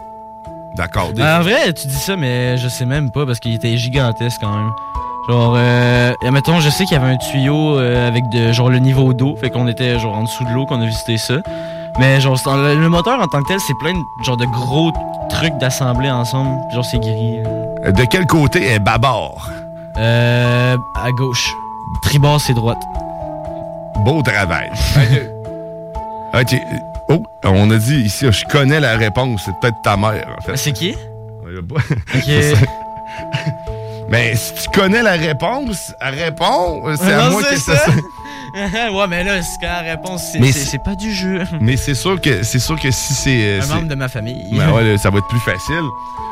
d'accord. 0.76 1.12
Des- 1.12 1.22
En 1.22 1.40
vrai, 1.40 1.72
tu 1.72 1.86
dis 1.86 1.94
ça, 1.94 2.16
mais 2.16 2.56
je 2.58 2.68
sais 2.68 2.84
même 2.84 3.10
pas 3.10 3.24
parce 3.24 3.40
qu'il 3.40 3.54
était 3.54 3.76
gigantesque 3.76 4.38
quand 4.40 4.54
même. 4.54 4.70
Genre, 5.28 5.54
euh, 5.56 6.12
mettons, 6.30 6.60
je 6.60 6.68
sais 6.70 6.84
qu'il 6.84 6.96
y 6.96 7.00
avait 7.00 7.12
un 7.12 7.16
tuyau 7.16 7.78
euh, 7.78 8.06
avec 8.06 8.28
de, 8.28 8.52
genre 8.52 8.68
le 8.70 8.78
niveau 8.78 9.12
d'eau, 9.12 9.34
fait 9.36 9.50
qu'on 9.50 9.66
était 9.66 9.98
genre 9.98 10.14
en 10.16 10.22
dessous 10.24 10.44
de 10.44 10.50
l'eau 10.50 10.66
qu'on 10.66 10.80
a 10.80 10.86
visité 10.86 11.16
ça. 11.16 11.38
Mais 11.98 12.20
genre, 12.20 12.36
le, 12.56 12.88
moteur 12.88 13.18
en 13.20 13.26
tant 13.26 13.42
que 13.42 13.48
tel, 13.48 13.60
c'est 13.60 13.74
plein 13.74 13.92
de, 13.94 14.24
genre 14.24 14.36
de 14.36 14.44
gros 14.46 14.92
trucs 15.30 15.56
d'assemblée 15.58 16.10
ensemble. 16.10 16.60
Genre, 16.72 16.84
c'est 16.84 16.98
gris. 16.98 17.40
euh. 17.44 17.92
De 17.92 18.04
quel 18.04 18.26
côté 18.26 18.66
est 18.72 18.78
Babar? 18.78 19.50
Euh, 19.96 20.76
à 20.94 21.10
gauche. 21.12 21.48
Tribord, 22.02 22.40
c'est 22.40 22.54
droite. 22.54 22.82
Beau 24.04 24.22
travail. 24.22 24.70
OK. 26.34 26.56
Oh, 27.08 27.22
on 27.44 27.70
a 27.70 27.76
dit 27.76 28.00
ici, 28.00 28.26
je 28.28 28.44
connais 28.46 28.80
la 28.80 28.96
réponse. 28.96 29.42
C'est 29.44 29.52
peut-être 29.60 29.80
ta 29.84 29.96
mère, 29.96 30.26
en 30.36 30.42
fait. 30.42 30.56
C'est 30.56 30.72
qui? 30.72 30.96
Ok. 32.12 32.28
Mais 34.08 34.34
si 34.34 34.54
tu 34.54 34.68
connais 34.70 35.02
la 35.02 35.12
réponse, 35.12 35.92
réponds. 36.00 36.82
C'est 36.96 37.12
à 37.12 37.26
Non, 37.26 37.30
moi 37.30 37.42
c'est 37.48 37.54
que 37.54 37.60
ça. 37.60 37.92
ouais, 38.92 39.06
mais 39.08 39.22
là, 39.24 39.42
c'est 39.42 39.58
quand 39.60 39.66
la 39.72 39.80
réponse, 39.92 40.22
c'est 40.32 40.38
Mais 40.40 40.52
c'est- 40.52 40.78
pas 40.82 40.94
du 40.94 41.12
jeu. 41.12 41.42
Mais 41.60 41.76
c'est 41.76 41.94
sûr 41.94 42.20
que 42.20 42.42
c'est 42.42 42.58
sûr 42.58 42.78
que 42.80 42.90
si 42.90 43.14
c'est. 43.14 43.30
euh, 43.42 43.62
Un 43.62 43.66
membre 43.66 43.88
de 43.88 43.94
ma 43.94 44.08
famille. 44.08 44.48
Ben 44.52 44.70
ouais, 44.72 44.82
là, 44.92 44.98
ça 44.98 45.10
va 45.10 45.18
être 45.18 45.28
plus 45.28 45.40
facile. 45.40 45.82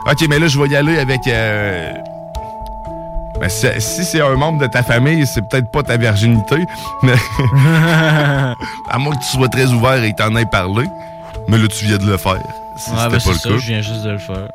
Ok, 0.07 0.27
mais 0.29 0.39
là, 0.39 0.49
je 0.49 0.59
vais 0.61 0.69
y 0.69 0.77
aller 0.77 0.99
avec. 0.99 1.21
euh, 1.29 1.93
ben, 3.41 3.49
si 3.49 3.67
si 3.79 4.05
c'est 4.05 4.21
un 4.21 4.37
membre 4.37 4.61
de 4.61 4.67
ta 4.67 4.83
famille, 4.83 5.27
c'est 5.27 5.43
peut-être 5.43 5.71
pas 5.71 5.83
ta 5.83 5.97
virginité. 5.97 6.57
Mais 7.03 7.13
à 8.91 8.99
moins 8.99 9.15
que 9.15 9.21
tu 9.21 9.37
sois 9.37 9.49
très 9.49 9.67
ouvert 9.67 10.03
et 10.03 10.13
que 10.13 10.17
t'en 10.17 10.35
aies 10.37 10.47
parlé. 10.47 10.87
Mais 11.49 11.59
là, 11.59 11.67
tu 11.69 11.85
viens 11.87 11.99
de 11.99 12.07
le 12.07 12.17
faire. 12.17 12.39
Si 12.77 12.91
Ouais, 12.91 12.97
ben, 12.97 13.11
pas 13.11 13.31
le 13.33 13.39
ça, 13.39 13.49
cas. 13.49 13.57
je 13.59 13.67
viens 13.67 13.81
juste 13.83 14.03
de 14.03 14.11
le 14.11 14.19
faire. 14.19 14.49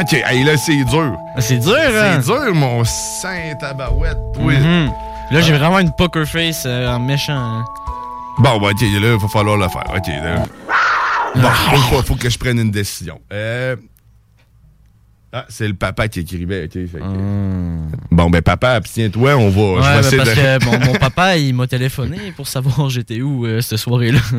Ok, 0.00 0.12
hey, 0.12 0.42
là, 0.44 0.56
c'est 0.56 0.84
dur. 0.84 1.16
Ah, 1.36 1.40
C'est 1.40 1.58
dur, 1.58 1.74
hein? 1.76 2.20
C'est 2.20 2.32
dur, 2.32 2.54
mon 2.54 2.82
saint 2.84 3.54
tabarouette. 3.58 4.18
Oui. 4.40 4.56
Mhm. 4.58 4.90
Là, 5.30 5.40
j'ai 5.40 5.52
vraiment 5.52 5.78
une 5.80 5.92
poker 5.96 6.26
face 6.26 6.64
euh, 6.66 6.88
en 6.88 7.00
méchant. 7.00 7.34
hein. 7.36 7.64
Bon, 8.38 8.58
ben, 8.60 8.68
ok, 8.70 8.80
là, 8.80 8.88
il 9.14 9.18
va 9.20 9.28
falloir 9.28 9.56
le 9.56 9.68
faire. 9.68 9.84
Ok, 9.94 10.06
là. 10.08 10.44
Bon, 11.34 11.48
faut, 11.50 11.76
faut- 11.76 12.02
faut 12.02 12.14
que 12.14 12.30
je 12.30 12.38
prenne 12.38 12.58
une 12.58 12.70
décision. 12.70 13.20
Euh... 13.32 13.76
Ah, 15.32 15.44
c'est 15.48 15.66
le 15.68 15.74
papa 15.74 16.08
qui 16.08 16.20
écrivait. 16.20 16.64
ok, 16.64 16.72
fait 16.72 16.98
que- 16.98 18.14
Bon, 18.14 18.30
ben, 18.30 18.40
papa, 18.40 18.70
abstiens-toi, 18.72 19.34
on 19.36 19.50
va. 19.50 19.60
Ouais, 19.60 19.82
je 19.82 19.86
vais 19.86 19.92
ben, 19.92 19.98
essayer 20.00 20.16
parce 20.18 20.30
de- 20.30 20.34
que 20.58 20.64
mon, 20.86 20.92
mon 20.92 20.98
papa, 20.98 21.36
il 21.36 21.54
m'a 21.54 21.66
téléphoné 21.66 22.32
pour 22.36 22.46
savoir 22.48 22.88
j'étais 22.88 23.20
où 23.20 23.44
euh, 23.46 23.60
cette 23.60 23.78
soirée-là. 23.78 24.20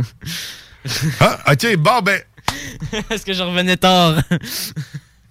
Ah, 1.20 1.40
ok, 1.52 1.76
bon, 1.78 2.00
ben. 2.02 2.22
Est-ce 3.10 3.26
que 3.26 3.34
je 3.34 3.44
revenais 3.44 3.76
tard? 3.76 4.22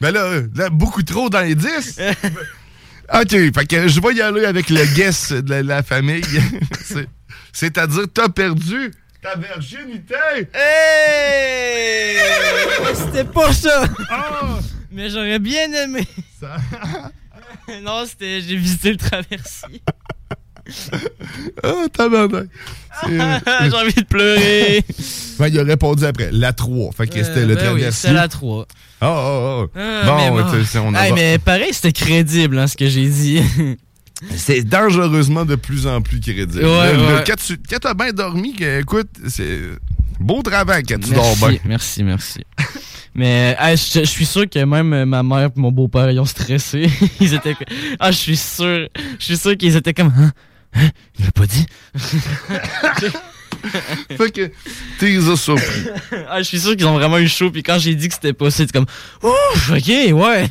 Ben 0.00 0.10
là, 0.10 0.40
là, 0.54 0.68
beaucoup 0.68 1.02
trop 1.02 1.30
dans 1.30 1.40
les 1.40 1.54
10. 1.54 1.98
ok, 3.12 3.30
fait 3.30 3.66
que 3.68 3.88
je 3.88 4.00
vais 4.00 4.14
y 4.14 4.20
aller 4.22 4.44
avec 4.44 4.70
le 4.70 4.84
guess 4.94 5.32
de 5.32 5.50
la, 5.50 5.62
la 5.62 5.82
famille. 5.82 6.22
C'est- 6.84 7.08
C'est-à-dire, 7.52 8.04
t'as 8.12 8.28
perdu 8.28 8.92
ta 9.22 9.36
virginité. 9.36 10.14
Hey! 10.54 12.18
C'était 12.94 13.24
pas 13.24 13.52
ça! 13.52 13.84
Ah! 14.10 14.58
Mais 14.90 15.10
j'aurais 15.10 15.38
bien 15.38 15.72
aimé. 15.72 16.06
Ça- 16.40 16.56
non, 17.82 18.04
c'était. 18.06 18.40
J'ai 18.40 18.56
visité 18.56 18.90
le 18.92 18.96
traversier. 18.98 19.82
Ah, 21.62 21.86
tabarnak. 21.92 22.46
J'ai 23.08 23.20
envie 23.20 23.94
de 23.94 24.04
pleurer. 24.08 24.84
Ben, 25.38 25.48
il 25.48 25.58
a 25.60 25.64
répondu 25.64 26.02
après. 26.06 26.30
La 26.32 26.54
3. 26.54 26.92
Fait 26.92 27.06
que 27.06 27.22
c'était 27.22 27.40
Euh, 27.40 27.46
le 27.46 27.54
ben 27.56 27.74
oui, 27.74 27.82
c'était 27.90 28.14
la 28.14 28.26
3. 28.26 28.66
Ah, 29.02 29.06
ah, 29.06 29.64
ah. 29.76 29.78
Ah, 29.78 30.02
bon, 30.06 30.16
mais 30.16 30.42
bon. 30.42 30.50
tu 30.50 30.64
sais, 30.64 30.78
on 30.78 30.94
a 30.94 31.06
Hey, 31.08 31.12
mais 31.12 31.36
pareil, 31.38 31.68
c'était 31.74 31.92
crédible, 31.92 32.58
hein, 32.58 32.66
ce 32.66 32.74
que 32.74 32.88
j'ai 32.88 33.06
dit. 33.06 33.42
C'est 34.34 34.62
dangereusement 34.62 35.44
de 35.44 35.56
plus 35.56 35.86
en 35.86 36.00
plus 36.00 36.20
crédible. 36.20 36.64
Ouais, 36.64 36.70
ouais. 36.96 37.24
Quand 37.26 37.36
tu 37.36 37.58
quand 37.68 37.76
t'as 37.80 37.92
bien 37.92 38.12
dormi, 38.14 38.54
que, 38.54 38.80
écoute, 38.80 39.10
c'est 39.28 39.58
beau 40.18 40.40
travail 40.40 40.84
quand 40.84 40.98
tu 40.98 41.10
merci, 41.10 41.38
dors 41.40 41.50
bien. 41.50 41.58
merci, 41.66 42.02
merci. 42.02 42.40
Mais 43.14 43.54
hey, 43.60 43.76
je 43.76 44.00
je 44.00 44.04
suis 44.06 44.24
sûr 44.24 44.48
que 44.48 44.58
même 44.64 45.04
ma 45.04 45.22
mère 45.22 45.50
et 45.54 45.60
mon 45.60 45.70
beau-père, 45.70 46.10
ils 46.10 46.18
ont 46.18 46.24
stressé. 46.24 46.88
ils 47.20 47.34
étaient 47.34 47.54
Ah, 48.00 48.10
je 48.10 48.16
suis 48.16 48.38
sûr. 48.38 48.88
Je 49.18 49.24
suis 49.24 49.36
sûr 49.36 49.54
qu'ils 49.54 49.76
étaient 49.76 49.92
comme... 49.92 50.14
Hein? 50.76 50.90
Il 51.18 51.24
l'a 51.24 51.32
pas 51.32 51.46
dit? 51.46 51.66
fait 54.16 54.30
que 54.30 54.50
t'es 54.98 55.36
surpris. 55.36 55.88
ah, 56.28 56.38
je 56.38 56.44
suis 56.44 56.60
sûr 56.60 56.76
qu'ils 56.76 56.86
ont 56.86 56.94
vraiment 56.94 57.18
eu 57.18 57.28
chaud. 57.28 57.50
Puis 57.50 57.62
quand 57.62 57.78
j'ai 57.78 57.94
dit 57.94 58.08
que 58.08 58.14
c'était 58.14 58.32
pas 58.32 58.50
ça, 58.50 58.64
c'est 58.64 58.72
comme... 58.72 58.86
Ouf, 59.22 59.70
ok, 59.70 59.88
ouais. 60.12 60.48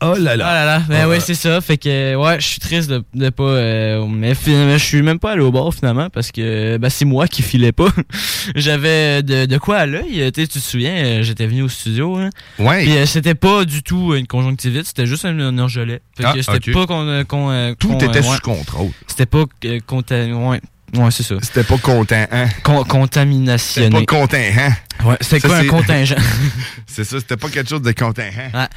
Oh 0.00 0.14
là 0.16 0.32
Ah 0.34 0.36
là 0.36 0.64
là, 0.64 0.82
ben 0.88 1.04
ouais, 1.06 1.16
ouais. 1.16 1.20
c'est 1.20 1.34
ça. 1.34 1.60
Fait 1.60 1.76
que, 1.76 2.14
ouais, 2.14 2.40
je 2.40 2.46
suis 2.46 2.60
triste 2.60 2.88
de, 2.88 3.02
de 3.14 3.30
pas. 3.30 3.42
euh, 3.42 4.06
mais 4.06 4.34
finalement, 4.36 4.78
je 4.78 4.84
suis 4.84 5.02
même 5.02 5.18
pas 5.18 5.32
allé 5.32 5.40
au 5.42 5.50
bar 5.50 5.74
finalement 5.74 6.08
parce 6.08 6.30
que 6.30 6.76
ben, 6.76 6.88
c'est 6.88 7.04
moi 7.04 7.26
qui 7.26 7.42
filais 7.42 7.72
pas. 7.72 7.88
J'avais 8.54 9.22
de, 9.24 9.46
de 9.46 9.58
quoi 9.58 9.78
à 9.78 9.86
l'œil. 9.86 10.30
Tu 10.32 10.40
sais, 10.42 10.46
tu 10.46 10.58
te 10.60 10.64
souviens, 10.64 10.94
euh, 10.94 11.22
j'étais 11.24 11.46
venu 11.48 11.62
au 11.62 11.68
studio. 11.68 12.16
Hein, 12.16 12.30
Ouais. 12.60 12.84
Puis 12.84 12.96
euh, 12.96 13.06
c'était 13.06 13.34
pas 13.34 13.64
du 13.64 13.82
tout 13.82 14.14
une 14.14 14.26
conjonctivite, 14.28 14.86
c'était 14.86 15.06
juste 15.06 15.24
un, 15.24 15.36
un 15.38 15.58
orgelet. 15.58 16.00
Fait 16.16 16.22
que 16.22 16.28
Ah, 16.28 16.34
c'était 16.38 16.70
ok. 16.70 16.72
pas 16.74 16.86
qu'on. 16.86 17.06
euh, 17.08 17.24
qu'on, 17.24 17.50
euh, 17.50 17.74
Tout 17.78 17.88
qu'on, 17.88 17.98
était 17.98 18.18
euh, 18.18 18.22
sous 18.22 18.30
ouais. 18.32 18.38
contrôle. 18.40 18.90
C'était 19.08 19.26
pas 19.26 19.44
euh, 19.64 19.78
conta- 19.86 20.32
Ouais, 20.32 20.60
ouais 20.96 21.10
c'est 21.10 21.24
ça. 21.24 21.34
C'était 21.42 21.64
pas 21.64 21.78
content, 21.78 22.24
hein? 22.30 22.46
Con- 22.62 22.84
C'était 23.58 23.90
pas 23.90 24.04
content, 24.06 24.36
hein? 24.36 24.72
Ouais, 25.04 25.16
c'était 25.20 25.40
quoi 25.48 25.56
un 25.58 25.66
contingent? 25.66 26.16
C'est 26.86 27.04
ça, 27.04 27.18
c'était 27.20 27.36
pas 27.36 27.48
quelque 27.48 27.68
chose 27.70 27.82
de 27.82 27.92
content, 27.92 28.22
hein? 28.22 28.48
Ah, 28.52 28.68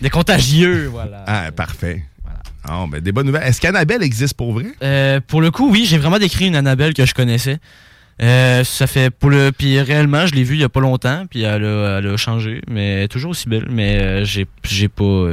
Des 0.00 0.10
contagieux, 0.10 0.88
voilà. 0.92 1.24
Ah, 1.26 1.52
parfait. 1.52 2.04
Ah, 2.64 2.84
ben, 2.90 3.00
des 3.00 3.12
bonnes 3.12 3.26
nouvelles. 3.26 3.44
Est-ce 3.46 3.60
qu'Annabelle 3.60 4.02
existe 4.02 4.34
pour 4.34 4.52
vrai? 4.52 4.66
Euh, 4.82 5.20
pour 5.26 5.40
le 5.40 5.50
coup, 5.50 5.70
oui, 5.70 5.86
j'ai 5.88 5.98
vraiment 5.98 6.18
décrit 6.18 6.46
une 6.46 6.56
Annabelle 6.56 6.94
que 6.94 7.06
je 7.06 7.14
connaissais. 7.14 7.58
Euh, 8.22 8.64
ça 8.64 8.86
fait 8.86 9.08
pour 9.10 9.30
le 9.30 9.50
puis 9.50 9.80
réellement, 9.80 10.26
je 10.26 10.34
l'ai 10.34 10.44
vue 10.44 10.56
il 10.56 10.60
y 10.60 10.64
a 10.64 10.68
pas 10.68 10.80
longtemps, 10.80 11.24
puis 11.30 11.40
elle 11.40 11.64
a, 11.64 11.98
elle 11.98 12.06
a 12.06 12.16
changé, 12.18 12.60
mais 12.68 12.96
elle 12.96 13.02
est 13.04 13.08
toujours 13.08 13.30
aussi 13.30 13.48
belle, 13.48 13.66
mais 13.70 13.98
euh, 13.98 14.24
j'ai 14.26 14.46
j'ai 14.62 14.88
pas. 14.88 15.26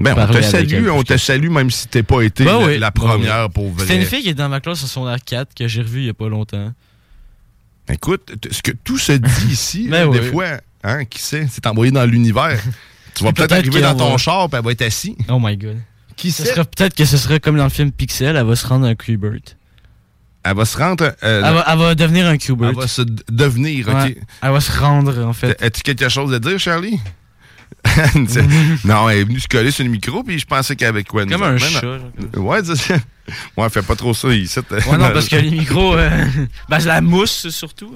Ben, 0.00 0.14
on 0.16 0.26
te 0.32 0.40
salue, 0.40 0.88
on 0.88 1.02
te 1.02 1.16
salue 1.16 1.48
même 1.48 1.70
si 1.72 1.88
t'es 1.88 2.04
pas 2.04 2.22
été 2.22 2.44
la, 2.44 2.58
oui, 2.58 2.78
la 2.78 2.92
première 2.92 3.46
oui. 3.46 3.52
pour 3.52 3.70
vrai. 3.70 3.82
C'était 3.82 3.96
une 4.00 4.06
fille 4.06 4.22
qui 4.22 4.28
est 4.28 4.34
dans 4.34 4.48
ma 4.48 4.60
classe 4.60 4.84
en 4.84 4.86
son 4.86 5.16
4 5.26 5.54
que 5.54 5.66
j'ai 5.66 5.82
revue 5.82 6.00
il 6.00 6.06
y 6.06 6.10
a 6.10 6.14
pas 6.14 6.28
longtemps. 6.28 6.72
Écoute, 7.92 8.32
ce 8.50 8.62
que 8.62 8.70
tout 8.84 8.98
se 8.98 9.12
dit 9.12 9.46
ici, 9.50 9.88
Ben 9.88 10.06
là, 10.06 10.12
des 10.12 10.20
oui. 10.24 10.30
fois, 10.30 10.46
hein, 10.84 11.04
qui 11.04 11.20
sait, 11.20 11.46
c'est 11.50 11.66
envoyé 11.66 11.90
dans 11.90 12.04
l'univers. 12.04 12.60
Tu 13.14 13.24
vas 13.24 13.32
peut-être 13.32 13.52
arriver 13.52 13.80
dans 13.82 13.94
ton 13.94 14.10
va- 14.12 14.16
char 14.18 14.48
et 14.52 14.56
elle 14.56 14.62
va 14.64 14.72
être 14.72 14.82
assis. 14.82 15.16
Oh 15.28 15.38
my 15.40 15.56
god. 15.56 15.78
Qui 16.16 16.30
Ce 16.32 16.42
peut-être 16.54 16.94
que 16.94 17.04
ce 17.04 17.16
serait 17.16 17.40
comme 17.40 17.56
dans 17.56 17.64
le 17.64 17.70
film 17.70 17.92
Pixel, 17.92 18.36
elle 18.36 18.44
va 18.46 18.56
se 18.56 18.66
rendre 18.66 18.86
un 18.86 18.94
Qbert. 18.94 19.40
Elle 20.42 20.56
va 20.56 20.64
se 20.64 20.76
rendre. 20.78 21.04
euh, 21.22 21.42
Elle, 21.44 21.54
va, 21.54 21.64
elle 21.68 21.78
va 21.78 21.94
devenir 21.94 22.26
un 22.26 22.36
Qbert. 22.38 22.70
elle 22.70 22.74
va 22.76 22.86
se 22.88 23.02
devenir, 23.30 23.88
OK? 23.88 23.94
Ouais, 23.94 24.16
elle 24.42 24.50
va 24.52 24.60
se 24.60 24.78
rendre 24.78 25.24
en 25.26 25.32
fait. 25.32 25.62
As-tu 25.62 25.82
quelque 25.82 26.08
chose 26.08 26.32
à 26.34 26.38
dire, 26.38 26.58
Charlie? 26.58 26.98
Non, 28.84 29.08
elle 29.08 29.18
est 29.18 29.24
venue 29.24 29.40
se 29.40 29.48
coller 29.48 29.70
sur 29.70 29.84
le 29.84 29.90
micro, 29.90 30.22
puis 30.22 30.38
je 30.38 30.46
pensais 30.46 30.82
avait 30.84 31.04
quoi? 31.04 31.24
Comme 31.26 31.42
un 31.42 31.56
chat. 31.58 31.80
genre. 31.80 32.00
Ouais, 32.36 32.62
ça. 32.64 32.74
Ouais, 33.56 33.68
fais 33.70 33.82
pas 33.82 33.94
trop 33.94 34.12
ça 34.12 34.28
ici. 34.34 34.58
Ouais, 34.58 34.98
non, 34.98 35.10
parce 35.12 35.28
que 35.28 35.36
les 35.36 35.50
micros. 35.52 35.94
euh, 35.94 36.24
ben, 36.68 36.80
c'est 36.80 36.88
la 36.88 37.00
mousse 37.00 37.48
surtout. 37.50 37.94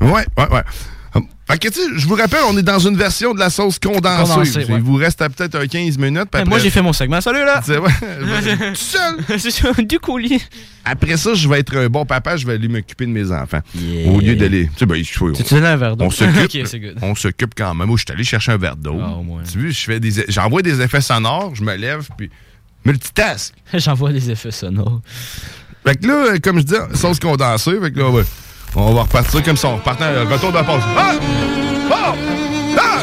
Ouais, 0.00 0.24
ouais, 0.36 0.48
ouais. 0.50 0.62
Fait 1.50 1.56
que, 1.58 1.68
tu 1.68 1.80
sais, 1.80 1.86
je 1.96 2.06
vous 2.06 2.14
rappelle, 2.14 2.40
on 2.50 2.58
est 2.58 2.62
dans 2.62 2.78
une 2.78 2.96
version 2.96 3.32
de 3.32 3.38
la 3.38 3.48
sauce 3.48 3.78
condensée. 3.78 4.32
Condensée, 4.32 4.58
ouais. 4.66 4.76
Il 4.76 4.82
vous 4.82 4.96
reste 4.96 5.22
à 5.22 5.30
peut-être 5.30 5.54
un 5.54 5.66
15 5.66 5.96
minutes. 5.96 6.28
Moi, 6.46 6.58
j'ai 6.58 6.68
fait 6.68 6.82
mon 6.82 6.92
segment. 6.92 7.22
Salut 7.22 7.42
là! 7.42 7.62
Tout 7.66 8.74
seul. 8.74 9.86
du 9.86 9.98
colis. 9.98 10.42
Après 10.84 11.16
ça, 11.16 11.32
je 11.32 11.48
vais 11.48 11.60
être 11.60 11.74
un 11.74 11.88
bon 11.88 12.04
papa, 12.04 12.36
je 12.36 12.46
vais 12.46 12.54
aller 12.54 12.68
m'occuper 12.68 13.06
de 13.06 13.10
mes 13.12 13.32
enfants. 13.32 13.60
Yeah. 13.74 14.10
Au 14.12 14.20
lieu 14.20 14.36
d'aller. 14.36 14.66
Tu 14.74 14.80
sais, 14.80 14.86
ben, 14.86 14.96
il 14.96 15.06
faut- 15.06 15.32
Tu 15.32 15.54
un 15.54 15.76
verre 15.76 15.96
d'eau? 15.96 16.04
on 16.04 16.10
s'occupe. 16.10 16.36
ok, 16.54 16.66
c'est 16.66 16.80
good. 16.80 16.98
on 17.00 17.14
s'occupe 17.14 17.54
quand 17.56 17.74
même. 17.74 17.88
Moi, 17.88 17.96
je 17.96 18.04
suis 18.04 18.12
allé 18.12 18.24
chercher 18.24 18.52
un 18.52 18.58
verre 18.58 18.76
d'eau. 18.76 18.98
Ah. 19.00 19.16
Tu 19.50 19.58
vois, 19.58 19.70
je 19.70 19.80
fais 19.80 20.00
des, 20.00 20.12
j'envoie 20.28 20.60
des 20.60 20.82
effets 20.82 21.00
sonores, 21.00 21.54
je 21.54 21.62
me 21.62 21.74
lève, 21.76 22.06
puis 22.18 22.30
multitask. 22.84 23.54
J'envoie 23.72 24.12
des 24.12 24.30
effets 24.30 24.50
sonores. 24.50 25.00
Fait 25.86 25.96
que 25.96 26.06
là, 26.06 26.38
comme 26.42 26.58
je 26.58 26.64
dis, 26.64 26.74
sauce 26.94 27.18
condensée, 27.18 27.78
fait 27.80 27.90
que 27.90 27.98
là, 27.98 28.10
va, 28.10 28.20
on 28.76 28.92
va 28.92 29.02
repartir 29.02 29.42
comme 29.42 29.56
ça. 29.56 29.68
On 29.68 29.76
repartant, 29.76 30.04
euh, 30.04 30.24
retour 30.30 30.50
de 30.50 30.56
la 30.56 30.64
pause. 30.64 30.82
Ah! 30.96 31.12
Ah! 31.90 32.14
Ah! 32.76 32.98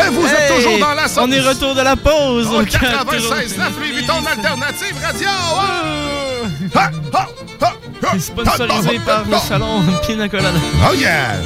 Hey, 0.00 0.10
vous 0.14 0.26
êtes 0.26 0.50
Hey, 0.50 0.56
toujours 0.56 0.78
dans 0.78 0.94
la 0.94 1.08
sauce. 1.08 1.24
On 1.24 1.30
est 1.32 1.40
retour 1.40 1.74
de 1.74 1.80
la 1.82 1.96
pause. 1.96 2.48
Au 2.48 2.60
au 2.60 2.64
96 2.64 3.56
9 3.58 3.78
Louis 3.78 3.92
Vuitton 3.92 4.14
Alternative 4.26 4.96
Radio. 5.02 5.28
Ah! 5.28 6.48
Ah! 6.74 6.90
Ah! 7.14 7.26
Ah! 7.62 7.72
Ah! 8.02 8.18
Sponsorisé 8.18 8.98
par 9.06 9.24
le 9.30 9.36
salon 9.38 9.82
Pina 10.06 10.28
Colada. 10.28 10.58
Oh 10.90 10.94
yeah! 10.94 11.36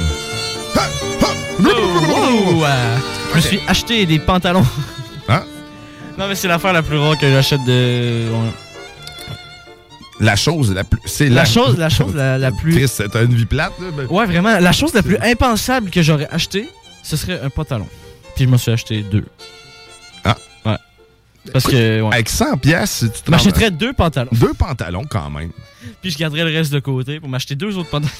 Ah! 0.75 0.79
Ah! 1.21 1.25
Oh, 1.63 2.53
ouais. 2.61 2.67
Je 3.31 3.35
me 3.35 3.41
suis 3.41 3.59
acheté 3.67 4.05
des 4.05 4.19
pantalons. 4.19 4.65
Hein? 5.29 5.43
Non, 6.17 6.27
mais 6.27 6.35
c'est 6.35 6.47
l'affaire 6.47 6.73
la 6.73 6.81
plus 6.81 6.97
rare 6.97 7.17
que 7.17 7.29
j'achète 7.29 7.63
de. 7.65 8.25
La 10.19 10.35
chose 10.35 10.73
la 10.73 10.83
plus. 10.83 10.99
C'est 11.05 11.29
La 11.29 11.43
chose, 11.45 11.77
la 11.77 11.89
chose 11.97 12.15
la, 12.15 12.37
la 12.37 12.51
plus. 12.51 12.71
Chris, 12.73 12.91
t'as 13.11 13.23
une 13.25 13.33
vie 13.35 13.45
plate, 13.45 13.73
là? 13.79 13.87
ben- 13.95 14.07
Ouais, 14.07 14.25
vraiment, 14.25 14.57
la 14.59 14.71
chose 14.71 14.93
la 14.93 15.03
plus 15.03 15.17
impensable 15.21 15.89
que 15.89 16.01
j'aurais 16.01 16.27
acheté, 16.31 16.69
ce 17.03 17.17
serait 17.17 17.39
un 17.41 17.49
pantalon. 17.49 17.87
Puis 18.35 18.45
je 18.45 18.49
m'en 18.49 18.57
suis 18.57 18.71
acheté 18.71 19.01
deux. 19.03 19.25
Ah. 20.23 20.37
Ouais. 20.65 20.75
Parce 21.53 21.65
que, 21.65 22.01
ouais. 22.01 22.13
Avec 22.13 22.29
100 22.29 22.57
pièces, 22.57 23.05
tu 23.13 23.21
te 23.21 23.29
m'achèterais 23.31 23.71
deux 23.71 23.93
pantalons. 23.93 24.31
Deux 24.33 24.53
pantalons 24.53 25.03
quand 25.09 25.29
même. 25.29 25.51
Puis 26.01 26.11
je 26.11 26.17
garderais 26.17 26.43
le 26.45 26.57
reste 26.57 26.71
de 26.73 26.79
côté 26.79 27.19
pour 27.19 27.29
m'acheter 27.29 27.55
deux 27.55 27.77
autres 27.77 27.89
pantalons. 27.89 28.11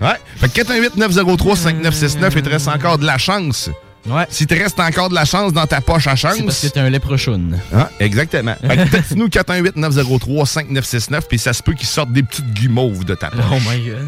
Ouais. 0.00 0.16
Fait 0.36 0.48
que 0.48 0.60
418-903-5969, 0.62 2.32
il 2.36 2.42
te 2.42 2.48
reste 2.50 2.68
encore 2.68 2.98
de 2.98 3.06
la 3.06 3.18
chance. 3.18 3.70
Ouais. 4.06 4.26
Si 4.28 4.46
te 4.46 4.54
reste 4.54 4.78
encore 4.80 5.08
de 5.08 5.14
la 5.14 5.24
chance 5.24 5.52
dans 5.52 5.66
ta 5.66 5.80
poche 5.80 6.06
à 6.06 6.16
chance. 6.16 6.34
C'est 6.36 6.42
parce 6.42 6.60
que 6.60 6.66
t'es 6.68 6.80
un 6.80 6.90
léprechaune. 6.90 7.58
Ah, 7.74 7.90
exactement. 8.00 8.54
Texte-nous 8.90 9.28
418-903-5969, 9.28 11.22
puis 11.28 11.38
ça 11.38 11.52
se 11.52 11.62
peut 11.62 11.72
qu'il 11.74 11.86
sorte 11.86 12.12
des 12.12 12.22
petites 12.22 12.52
guimauves 12.52 13.04
de 13.04 13.14
ta 13.14 13.30
poche. 13.30 13.40
Oh 13.50 13.58
my 13.70 13.88
god. 13.88 14.06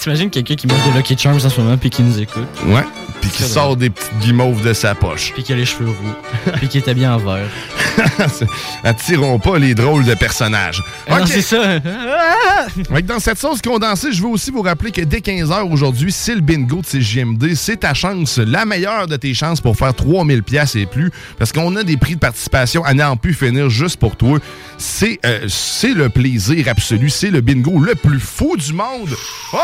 T'imagines 0.00 0.30
quelqu'un 0.30 0.54
qui 0.54 0.66
mange 0.66 0.82
des 0.84 0.92
Lucky 0.92 1.16
Charms 1.18 1.36
en 1.44 1.48
ce 1.50 1.60
moment 1.60 1.76
puis 1.76 1.90
qui 1.90 2.02
nous 2.02 2.18
écoute? 2.18 2.48
Ouais. 2.66 2.84
Puis 3.20 3.30
qui 3.30 3.42
sort 3.42 3.76
des 3.76 3.90
petites 3.90 4.18
guimauves 4.20 4.62
de 4.62 4.72
sa 4.72 4.94
poche. 4.94 5.32
Puis 5.34 5.42
qui 5.42 5.52
a 5.52 5.56
les 5.56 5.66
cheveux 5.66 5.90
roux. 5.90 6.52
puis 6.56 6.68
qui 6.68 6.78
est 6.78 6.88
habillé 6.88 7.06
en 7.06 7.18
vert. 7.18 7.46
Attirons 8.84 9.38
pas 9.38 9.58
les 9.58 9.74
drôles 9.74 10.04
de 10.04 10.14
personnages. 10.14 10.82
Ah 11.08 11.20
c'est 11.26 11.42
ça. 11.42 11.78
Dans 13.04 13.18
cette 13.20 13.38
sauce 13.38 13.60
condensée, 13.60 14.12
je 14.12 14.22
veux 14.22 14.28
aussi 14.28 14.50
vous 14.50 14.62
rappeler 14.62 14.90
que 14.90 15.02
dès 15.02 15.18
15h 15.18 15.70
aujourd'hui, 15.70 16.10
c'est 16.10 16.34
le 16.34 16.40
bingo 16.40 16.80
de 16.80 16.86
CGMD. 16.86 17.54
C'est 17.54 17.78
ta 17.78 17.94
chance, 17.94 18.38
la 18.38 18.64
meilleure 18.64 19.06
de 19.06 19.16
tes 19.16 19.34
chances 19.34 19.60
pour 19.60 19.76
faire 19.76 19.94
3000 19.94 20.42
pièces 20.42 20.74
et 20.76 20.86
plus. 20.86 21.10
Parce 21.38 21.52
qu'on 21.52 21.76
a 21.76 21.82
des 21.84 21.96
prix 21.96 22.14
de 22.14 22.20
participation 22.20 22.84
à 22.84 22.94
n'en 22.94 23.16
plus 23.16 23.34
finir 23.34 23.68
juste 23.68 23.98
pour 23.98 24.16
toi. 24.16 24.38
C'est 24.78 25.20
euh, 25.24 25.46
c'est 25.48 25.94
le 25.94 26.08
plaisir 26.08 26.68
absolu. 26.68 27.10
C'est 27.10 27.30
le 27.30 27.40
bingo 27.40 27.78
le 27.78 27.94
plus 27.94 28.20
fou 28.20 28.56
du 28.56 28.72
monde. 28.72 29.10
Oh, 29.52 29.58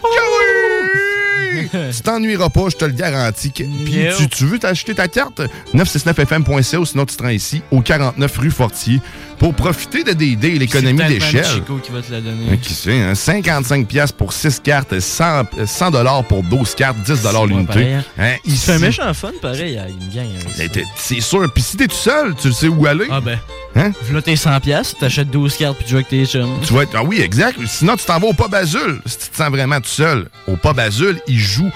oui! 0.00 1.68
tu 1.94 2.00
t'ennuieras 2.02 2.48
pas, 2.48 2.68
je 2.70 2.76
te 2.76 2.84
le 2.84 2.92
garantis. 2.92 3.50
Puis 3.50 4.06
tu, 4.16 4.28
tu 4.28 4.44
veux 4.46 4.58
t'acheter 4.58 4.94
ta 4.94 5.08
carte? 5.08 5.42
969fm.ca 5.74 6.78
ou 6.80 6.86
sinon 6.86 7.06
tu 7.06 7.16
te 7.16 7.22
rends 7.22 7.28
ici 7.28 7.62
au 7.70 7.80
49 7.80 8.38
rue 8.38 8.50
Fortier 8.50 9.00
pour 9.42 9.54
profiter 9.54 10.04
de 10.04 10.12
DD 10.12 10.44
et 10.50 10.58
l'économie 10.60 11.00
C'est 11.02 11.08
d'échelle. 11.08 11.42
même 11.42 11.44
Chico 11.54 11.76
qui 11.82 11.90
va 11.90 12.00
te 12.00 12.12
la 12.12 12.20
donner. 12.20 12.56
Qui 12.58 12.72
sait, 12.74 13.00
hein? 13.00 13.14
55 13.16 13.88
pièces 13.88 14.12
pour 14.12 14.32
6 14.32 14.60
cartes, 14.60 15.00
100 15.00 15.42
100 15.66 15.90
dollars 15.90 16.22
pour 16.22 16.44
12 16.44 16.76
cartes, 16.76 16.96
10 17.04 17.22
dollars 17.22 17.46
l'unité. 17.46 17.94
hein? 17.94 18.04
Hein, 18.18 18.36
Il 18.44 18.52
ici, 18.54 18.66
fait 18.66 18.72
un 18.74 18.78
méchant 18.78 19.12
fun, 19.14 19.32
pareil. 19.42 19.76
Avec 19.78 19.94
ça. 20.14 20.58
ben, 20.58 20.68
t'es- 20.68 20.84
C'est 20.96 21.20
sûr. 21.20 21.52
Puis 21.52 21.62
si 21.62 21.76
t'es 21.76 21.88
tout 21.88 21.96
seul, 21.96 22.34
tu 22.40 22.52
sais 22.52 22.68
où 22.68 22.86
aller. 22.86 23.06
Ah 23.10 23.20
ben. 23.20 23.36
Hein? 23.74 23.90
Là, 24.12 24.22
t'es 24.22 24.34
100$, 24.36 24.60
piastres, 24.60 24.98
t'achètes 25.00 25.30
12 25.30 25.56
cartes 25.56 25.76
puis 25.76 25.86
tu 25.86 25.90
joues 25.90 25.96
avec 25.96 26.08
tes 26.08 26.24
chums. 26.24 26.60
Tu 26.64 26.72
vas 26.72 26.82
être. 26.84 26.92
Ah 26.94 27.02
oui, 27.02 27.20
exact. 27.20 27.58
Sinon, 27.66 27.96
tu 27.96 28.04
t'en 28.04 28.20
vas 28.20 28.28
au 28.28 28.34
Pub 28.34 28.54
Azul. 28.54 29.00
Si 29.06 29.18
tu 29.18 29.28
te 29.28 29.36
sens 29.36 29.50
vraiment 29.50 29.80
tout 29.80 29.88
seul. 29.88 30.28
Au 30.46 30.56
Pub 30.56 30.78
Azul, 30.78 31.18
ils 31.26 31.38
jouent 31.40 31.72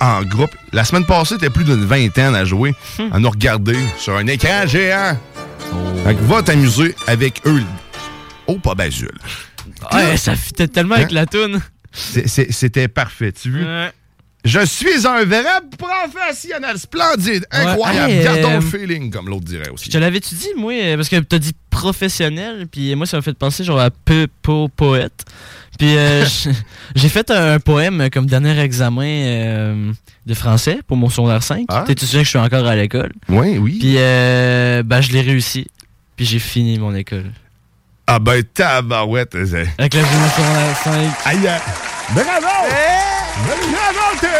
en 0.00 0.22
groupe. 0.22 0.54
La 0.74 0.84
semaine 0.84 1.06
passée, 1.06 1.38
t'es 1.38 1.48
plus 1.48 1.64
d'une 1.64 1.86
vingtaine 1.86 2.34
à 2.34 2.44
jouer, 2.44 2.74
Hum. 2.98 3.08
à 3.12 3.18
nous 3.18 3.30
regarder 3.30 3.78
sur 3.98 4.14
un 4.16 4.26
écran 4.26 4.66
géant. 4.66 5.16
Oh. 5.72 5.76
Fait 6.04 6.14
que 6.14 6.20
va 6.22 6.42
t'amuser 6.42 6.94
avec 7.06 7.40
eux 7.46 7.62
au 8.46 8.58
Pub 8.58 8.80
Azul. 8.80 9.10
Ouais, 9.92 10.16
ça 10.16 10.34
fitait 10.36 10.68
tellement 10.68 10.94
avec 10.96 11.08
Hein? 11.10 11.14
la 11.14 11.26
toune. 11.26 11.60
C'était 11.92 12.88
parfait, 12.88 13.32
tu 13.32 13.50
vois. 13.50 13.60
Ouais. 13.60 13.92
Je 14.44 14.64
suis 14.64 15.04
un 15.08 15.24
vrai 15.24 15.42
professionnel 15.76 16.78
splendide, 16.78 17.44
incroyable. 17.50 18.12
Hey, 18.12 18.22
Gardons 18.22 18.58
euh, 18.58 18.60
feeling, 18.60 19.10
comme 19.10 19.28
l'autre 19.28 19.44
dirait 19.44 19.70
aussi. 19.70 19.86
Je 19.86 19.90
te 19.90 19.98
l'avais-tu 19.98 20.36
dit, 20.36 20.50
moi, 20.56 20.72
euh, 20.72 20.94
parce 20.96 21.08
que 21.08 21.16
t'as 21.16 21.38
dit 21.38 21.52
professionnel, 21.68 22.68
puis 22.70 22.94
moi, 22.94 23.06
ça 23.06 23.16
m'a 23.16 23.22
fait 23.22 23.32
penser 23.36 23.64
genre 23.64 23.80
à 23.80 23.90
peu 23.90 24.28
po 24.42 24.68
poète. 24.68 25.24
Puis 25.78 25.96
euh, 25.96 26.24
j'ai 26.94 27.08
fait 27.08 27.30
un 27.30 27.58
poème 27.60 28.08
comme 28.12 28.26
dernier 28.26 28.58
examen 28.60 29.04
euh, 29.06 29.92
de 30.26 30.34
français 30.34 30.80
pour 30.86 30.96
mon 30.96 31.08
secondaire 31.08 31.42
5. 31.42 31.66
Ah. 31.68 31.84
Tu 31.86 32.06
sais 32.06 32.18
que 32.18 32.24
je 32.24 32.28
suis 32.28 32.38
encore 32.38 32.66
à 32.66 32.74
l'école? 32.76 33.12
Oui, 33.28 33.58
oui. 33.58 33.76
Puis 33.78 33.94
euh, 33.98 34.82
ben, 34.82 35.00
je 35.00 35.12
l'ai 35.12 35.20
réussi. 35.22 35.66
puis 36.16 36.24
j'ai 36.26 36.38
fini 36.38 36.78
mon 36.78 36.94
école. 36.94 37.30
Ah 38.06 38.18
ben, 38.20 38.42
tabarouette. 38.54 39.32
c'est- 39.46 39.68
Avec 39.78 39.94
la 39.94 40.04
génération 40.04 40.42
5. 40.84 40.92
Aïe, 41.24 41.48
aïe. 41.48 41.60
Bravo! 42.14 42.46
Bravo, 43.36 44.18
Théo! 44.20 44.30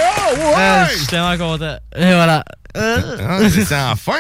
Ah, 0.57 0.83
Ouais! 0.85 0.89
je 0.93 0.97
suis 0.99 1.07
tellement 1.07 1.37
content. 1.37 1.77
Et 1.97 2.05
voilà. 2.15 2.45
Euh. 2.77 3.17
Ah, 3.21 3.39
c'est 3.49 3.65
c'est 3.65 3.75
enfin, 3.75 4.13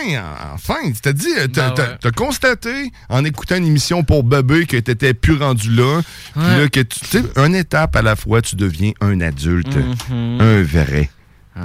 enfin. 0.54 0.76
Tu 0.86 1.00
t'as 1.02 1.12
dit, 1.12 1.26
euh, 1.38 1.46
t'as 1.46 1.70
Ben 1.70 1.82
ouais. 1.84 1.96
t'as- 2.00 2.10
constaté 2.10 2.90
en 3.08 3.24
écoutant 3.24 3.56
une 3.56 3.66
émission 3.66 4.02
pour 4.02 4.24
bébé 4.24 4.66
que 4.66 4.76
t'étais 4.78 5.14
plus 5.14 5.36
rendu 5.36 5.70
là. 5.74 6.00
Puis 6.34 6.42
là, 6.42 6.68
que 6.68 6.80
tu 6.80 6.98
sais, 7.06 7.22
une 7.36 7.54
étape 7.54 7.94
à 7.96 8.02
la 8.02 8.16
fois, 8.16 8.40
tu 8.42 8.56
deviens 8.56 8.92
un 9.00 9.20
adulte. 9.20 9.76
Mhm. 10.10 10.40
Un 10.40 10.62
vrai. 10.62 11.10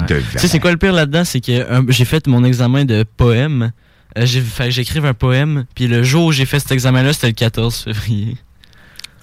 Tu 0.07 0.15
sais, 0.37 0.47
c'est 0.47 0.59
quoi 0.59 0.71
le 0.71 0.77
pire 0.77 0.93
là-dedans? 0.93 1.25
C'est 1.25 1.41
que 1.41 1.51
euh, 1.51 1.81
j'ai 1.89 2.05
fait 2.05 2.27
mon 2.27 2.43
examen 2.43 2.85
de 2.85 3.03
poème. 3.03 3.71
Euh, 4.17 4.25
j'ai 4.25 4.41
fait 4.41 4.71
j'écrive 4.71 5.05
un 5.05 5.13
poème, 5.13 5.65
puis 5.75 5.87
le 5.87 6.03
jour 6.03 6.25
où 6.27 6.31
j'ai 6.33 6.45
fait 6.45 6.59
cet 6.59 6.71
examen-là, 6.73 7.13
c'était 7.13 7.27
le 7.27 7.33
14 7.33 7.75
février. 7.85 8.37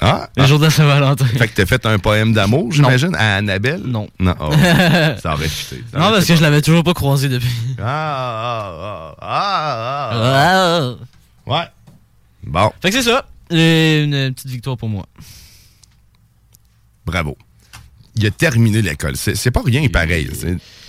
Ah, 0.00 0.28
Le 0.36 0.46
jour 0.46 0.58
de 0.58 0.68
Saint-Valentin. 0.68 1.26
Fait 1.26 1.48
que 1.48 1.54
t'as 1.54 1.66
fait 1.66 1.84
un 1.86 1.98
poème 1.98 2.32
d'amour, 2.32 2.70
j'imagine, 2.72 3.14
à 3.16 3.36
Annabelle? 3.36 3.82
Non. 3.84 4.08
Non. 4.20 4.34
oh. 4.40 4.50
ça 5.20 5.34
aurait 5.34 5.48
chuté. 5.48 5.82
ça 5.92 5.98
Non, 5.98 6.10
parce 6.10 6.24
que 6.24 6.36
je 6.36 6.42
l'avais 6.42 6.62
toujours 6.62 6.84
pas 6.84 6.94
croisé 6.94 7.28
depuis. 7.28 7.50
Ah, 7.80 7.84
ah, 7.84 9.14
ah, 9.20 10.10
ah, 10.10 10.10
ah, 10.12 10.94
Ah. 11.46 11.50
Ouais. 11.50 11.66
Bon, 12.44 12.70
Fait 12.80 12.90
que 12.90 13.02
c'est 13.02 13.10
ça. 13.10 13.26
Et 13.50 14.04
Une 14.04 14.32
petite 14.34 14.50
victoire 14.50 14.76
pour 14.76 14.88
moi. 14.88 15.06
bravo. 17.04 17.36
Il 18.14 18.26
a 18.26 18.30
terminé 18.30 18.82
l'école. 18.82 19.16
C'est 19.16 19.50
pas 19.50 19.62
rien 19.64 19.86
pareil. 19.88 20.28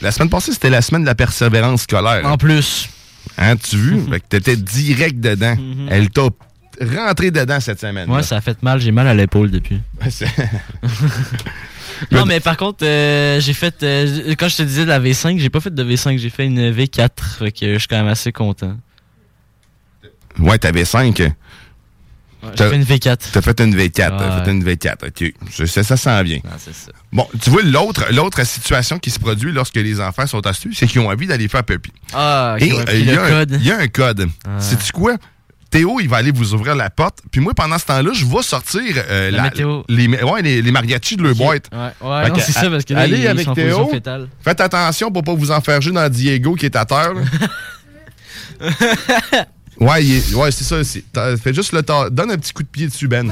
La 0.01 0.11
semaine 0.11 0.29
passée, 0.29 0.51
c'était 0.51 0.69
la 0.71 0.81
semaine 0.81 1.03
de 1.03 1.07
la 1.07 1.15
persévérance 1.15 1.83
scolaire. 1.83 2.25
En 2.25 2.37
plus. 2.37 2.89
Hein, 3.37 3.55
tu 3.55 3.77
vu? 3.77 4.01
Fait 4.09 4.19
que 4.19 4.25
t'étais 4.27 4.55
direct 4.57 5.19
dedans. 5.19 5.55
Elle 5.89 6.09
t'a 6.09 6.29
rentré 6.81 7.31
dedans 7.31 7.59
cette 7.59 7.79
semaine. 7.79 8.07
Moi, 8.07 8.23
ça 8.23 8.37
a 8.37 8.41
fait 8.41 8.61
mal. 8.63 8.79
J'ai 8.79 8.91
mal 8.91 9.07
à 9.07 9.13
l'épaule 9.13 9.51
depuis. 9.51 9.79
Non, 12.11 12.25
mais 12.25 12.39
par 12.39 12.55
contre, 12.55 12.85
euh, 12.85 13.41
j'ai 13.41 13.51
fait. 13.53 13.83
euh, 13.83 14.33
quand 14.39 14.47
je 14.47 14.55
te 14.57 14.61
disais 14.63 14.83
de 14.85 14.89
la 14.89 14.99
V5, 15.01 15.37
j'ai 15.37 15.49
pas 15.49 15.59
fait 15.59 15.73
de 15.73 15.83
V5, 15.83 16.17
j'ai 16.17 16.29
fait 16.29 16.45
une 16.45 16.71
V4. 16.71 17.09
Fait 17.39 17.51
que 17.51 17.73
je 17.73 17.77
suis 17.79 17.87
quand 17.89 17.97
même 17.97 18.07
assez 18.07 18.31
content. 18.31 18.77
Ouais, 20.39 20.57
t'avais 20.57 20.85
5. 20.85 21.19
Ouais, 21.19 21.33
T'as- 22.55 22.65
j'ai 22.65 22.69
fait 22.69 22.75
une 22.77 22.83
V4. 22.83 23.17
T'as 23.33 23.41
fait 23.41 23.59
une 23.59 23.75
V4. 23.75 23.91
T'as 23.91 24.37
Ouais. 24.39 24.45
fait 24.45 24.51
une 24.51 24.63
V4. 24.63 25.07
OK. 25.07 25.33
Je 25.51 25.65
sais, 25.65 25.83
ça 25.83 25.97
sent 25.97 26.23
bien. 26.23 26.39
Ça. 26.57 26.91
Bon, 27.11 27.27
tu 27.41 27.49
vois, 27.49 27.63
l'autre, 27.63 28.05
l'autre 28.13 28.45
situation 28.45 28.97
qui 28.97 29.09
se 29.11 29.19
produit 29.19 29.51
lorsque 29.51 29.75
les 29.75 29.99
enfants 29.99 30.25
sont 30.25 30.45
astuces, 30.47 30.77
c'est 30.79 30.87
qu'ils 30.87 31.01
ont 31.01 31.09
envie 31.09 31.27
d'aller 31.27 31.49
faire 31.49 31.65
pipi. 31.65 31.91
Ah, 32.13 32.55
Et 32.59 32.71
ouais, 32.71 32.79
euh, 32.87 32.93
il 32.93 33.01
y, 33.01 33.05
le 33.11 33.19
a 33.19 33.25
un- 33.25 33.29
code. 33.29 33.57
il 33.59 33.67
y 33.67 33.71
a 33.73 33.77
un 33.79 33.87
code. 33.89 34.29
Ah. 34.47 34.57
Sais-tu 34.61 34.93
quoi? 34.93 35.15
Théo, 35.69 35.99
il 35.99 36.09
va 36.09 36.17
aller 36.17 36.31
vous 36.31 36.53
ouvrir 36.53 36.75
la 36.75 36.89
porte. 36.89 37.19
Puis 37.31 37.39
moi, 37.41 37.53
pendant 37.53 37.77
ce 37.77 37.85
temps-là, 37.85 38.11
je 38.13 38.25
vais 38.25 38.41
sortir 38.41 38.81
euh, 39.09 39.29
La. 39.31 39.43
Les, 39.87 40.07
ouais, 40.07 40.41
les, 40.41 40.61
les 40.61 40.71
mariachis 40.71 41.15
de 41.15 41.23
leur 41.23 41.35
boîte. 41.35 41.69
Ouais, 41.71 42.07
ouais 42.09 42.39
c'est 42.39 42.51
ça, 42.53 42.69
parce 42.69 42.83
que 42.85 42.93
là, 42.93 43.01
allez 43.01 43.19
ils, 43.19 43.27
avec 43.27 43.45
sont 43.45 43.53
Théo. 43.53 43.91
Faites 44.41 44.61
attention 44.61 45.11
pour 45.11 45.23
pas 45.23 45.33
vous 45.35 45.51
enferger 45.51 45.91
dans 45.91 46.09
Diego 46.09 46.55
qui 46.55 46.65
est 46.65 46.75
à 46.75 46.85
terre. 46.85 47.11
ouais, 49.79 50.05
est- 50.05 50.33
ouais 50.33 50.51
c'est 50.51 50.63
ça. 50.63 50.77
t'as- 51.13 51.37
Fais 51.37 51.53
juste 51.53 51.71
le 51.73 51.83
temps. 51.83 52.09
Donne 52.09 52.31
un 52.31 52.37
petit 52.37 52.51
coup 52.53 52.63
de 52.63 52.67
pied 52.67 52.87
dessus, 52.87 53.07
Ben. 53.07 53.31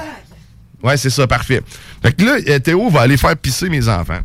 Ouais, 0.84 0.96
c'est 0.98 1.10
ça, 1.10 1.26
parfait. 1.26 1.62
Fait 2.04 2.12
que 2.16 2.24
là, 2.24 2.38
euh, 2.48 2.60
Théo 2.60 2.90
va 2.90 3.02
aller 3.02 3.18
faire 3.18 3.36
pisser 3.36 3.68
mes 3.70 3.88
enfants. 3.88 4.20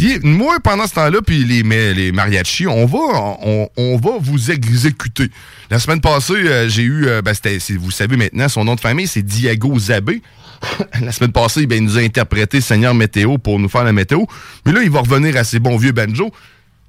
Puis 0.00 0.18
moi, 0.22 0.60
pendant 0.60 0.86
ce 0.86 0.94
temps-là, 0.94 1.20
puis 1.20 1.44
les, 1.44 1.62
les 1.92 2.10
mariachis, 2.10 2.66
on 2.66 2.86
va, 2.86 4.18
vous 4.18 4.50
exécuter. 4.50 5.28
La 5.68 5.78
semaine 5.78 6.00
passée, 6.00 6.32
euh, 6.32 6.70
j'ai 6.70 6.84
eu, 6.84 7.06
euh, 7.06 7.20
ben, 7.20 7.34
vous 7.78 7.90
savez 7.90 8.16
maintenant, 8.16 8.48
son 8.48 8.64
nom 8.64 8.76
de 8.76 8.80
famille, 8.80 9.06
c'est 9.06 9.20
Diego 9.20 9.78
Zabé. 9.78 10.22
la 11.02 11.12
semaine 11.12 11.32
passée, 11.32 11.66
ben, 11.66 11.76
il 11.76 11.84
nous 11.84 11.98
a 11.98 12.00
interprété 12.00 12.62
Seigneur 12.62 12.94
Météo 12.94 13.36
pour 13.36 13.58
nous 13.58 13.68
faire 13.68 13.84
la 13.84 13.92
météo. 13.92 14.24
Mais 14.64 14.72
là, 14.72 14.82
il 14.82 14.90
va 14.90 15.00
revenir 15.00 15.36
à 15.36 15.44
ses 15.44 15.58
bons 15.58 15.76
vieux 15.76 15.92
banjo. 15.92 16.32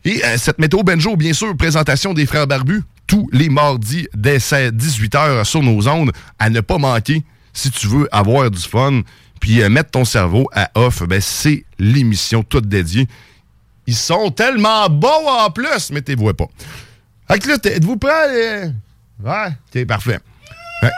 Et 0.05 0.23
euh, 0.23 0.37
cette 0.37 0.59
météo 0.59 0.81
banjo, 0.81 1.17
bien 1.17 1.33
sûr, 1.33 1.53
présentation 1.57 2.13
des 2.13 2.25
frères 2.25 2.47
barbus, 2.47 2.81
tous 3.07 3.29
les 3.33 3.49
mardis 3.49 4.07
dès 4.15 4.37
18h 4.37 5.43
sur 5.43 5.61
nos 5.61 5.85
ondes, 5.89 6.13
à 6.39 6.49
ne 6.49 6.61
pas 6.61 6.77
manquer 6.77 7.25
si 7.51 7.71
tu 7.71 7.87
veux 7.87 8.07
avoir 8.13 8.49
du 8.49 8.61
fun. 8.61 9.01
Puis 9.41 9.61
euh, 9.61 9.67
mettre 9.69 9.91
ton 9.91 10.05
cerveau 10.05 10.47
à 10.53 10.69
off, 10.75 11.03
ben, 11.03 11.19
c'est 11.19 11.65
l'émission 11.77 12.43
toute 12.43 12.67
dédiée. 12.67 13.07
Ils 13.87 13.95
sont 13.95 14.31
tellement 14.31 14.87
beaux 14.87 15.27
en 15.27 15.49
plus, 15.49 15.89
mais 15.91 16.01
t'es 16.01 16.15
vois 16.15 16.33
pas. 16.35 16.45
Fait 17.29 17.39
que 17.39 17.49
là, 17.49 17.57
t'es- 17.57 17.75
êtes-vous 17.75 17.97
prêts? 17.97 18.71
Ouais, 19.21 19.47
ok, 19.75 19.85
parfait. 19.85 20.19
Ouais. 20.83 20.91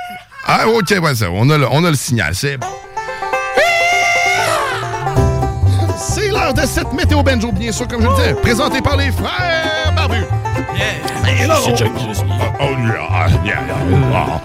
Ah, 0.46 0.68
ok, 0.68 0.94
ouais, 1.02 1.16
ça, 1.16 1.32
on 1.32 1.50
a 1.50 1.58
le, 1.58 1.68
on 1.72 1.84
a 1.86 1.90
le 1.90 1.96
signal, 1.96 2.36
c'est 2.36 2.58
bon. 2.58 2.68
C'est 5.98 6.30
l'heure 6.30 6.54
de 6.54 6.62
cette 6.66 6.92
météo 6.94 7.24
banjo, 7.24 7.52
bien 7.52 7.72
sûr, 7.72 7.88
comme 7.88 8.02
je 8.02 8.08
le 8.08 8.16
disais, 8.16 8.34
présentée 8.36 8.82
par 8.82 8.98
les 8.98 9.12
frères 9.12 9.94
barbus. 9.96 10.26
Oh, 10.30 11.76
oh, 12.60 12.66
yeah, 13.46 13.60
yeah. 13.64 14.42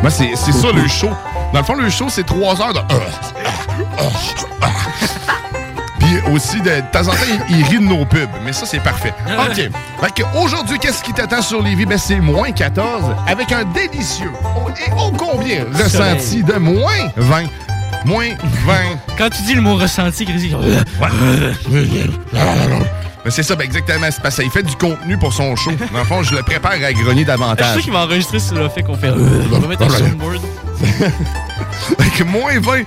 Moi, 0.00 0.10
c'est 0.10 0.34
ça 0.36 0.72
le 0.72 0.88
show. 0.88 1.10
Dans 1.52 1.60
le 1.60 1.64
fond, 1.64 1.74
le 1.74 1.88
show, 1.88 2.06
c'est 2.10 2.26
trois 2.26 2.60
heures 2.60 2.74
de. 2.74 2.80
Puis 5.98 6.20
aussi, 6.32 6.60
de, 6.60 6.70
de 6.70 6.80
temps 6.92 7.08
en 7.08 7.12
temps, 7.12 7.44
il, 7.48 7.58
il 7.58 7.64
rit 7.64 7.78
de 7.78 7.84
nos 7.84 8.04
pubs. 8.04 8.28
Mais 8.44 8.52
ça, 8.52 8.66
c'est 8.66 8.80
parfait. 8.80 9.14
OK. 9.26 9.54
Fait 9.56 10.24
aujourd'hui, 10.40 10.78
qu'est-ce 10.78 11.02
qui 11.02 11.12
t'attend 11.12 11.42
sur 11.42 11.62
Lévis? 11.62 11.86
Ben, 11.86 11.98
c'est 11.98 12.20
moins 12.20 12.52
14 12.52 13.04
avec 13.26 13.50
un 13.52 13.64
délicieux 13.64 14.30
oh, 14.44 14.68
et 14.70 14.92
ô 14.92 15.10
combien 15.10 15.64
ressenti 15.72 16.42
de 16.42 16.54
moins 16.54 17.08
20. 17.16 17.44
Moins 18.04 18.28
20. 18.66 18.74
Quand 19.16 19.28
tu 19.30 19.42
dis 19.42 19.54
le 19.54 19.60
mot 19.62 19.74
ressenti, 19.76 20.24
Ben, 20.24 21.10
c'est 23.28 23.42
ça, 23.42 23.54
ben, 23.56 23.64
exactement. 23.64 24.06
C'est 24.10 24.22
parce 24.22 24.36
qu'il 24.36 24.50
fait 24.50 24.62
du 24.62 24.74
contenu 24.76 25.16
pour 25.18 25.32
son 25.32 25.54
show. 25.56 25.70
Dans 25.92 25.98
le 25.98 26.04
fond, 26.04 26.22
je 26.22 26.34
le 26.34 26.42
prépare 26.42 26.72
à 26.72 26.92
grogner 26.92 27.12
je 27.12 27.18
sais 27.20 27.24
davantage. 27.24 27.82
qu'il 27.82 27.92
va 27.92 28.00
enregistrer 28.04 28.38
sur 28.38 28.56
le 28.56 28.68
fait 28.68 28.82
qu'on 28.82 28.96
fait. 28.96 29.10
On 29.10 29.58
va 29.58 29.66
mettre 29.68 29.82
un 29.82 29.88
soundboard. 29.90 30.40
Fait 32.00 32.10
que 32.18 32.24
moins 32.24 32.58
20, 32.60 32.82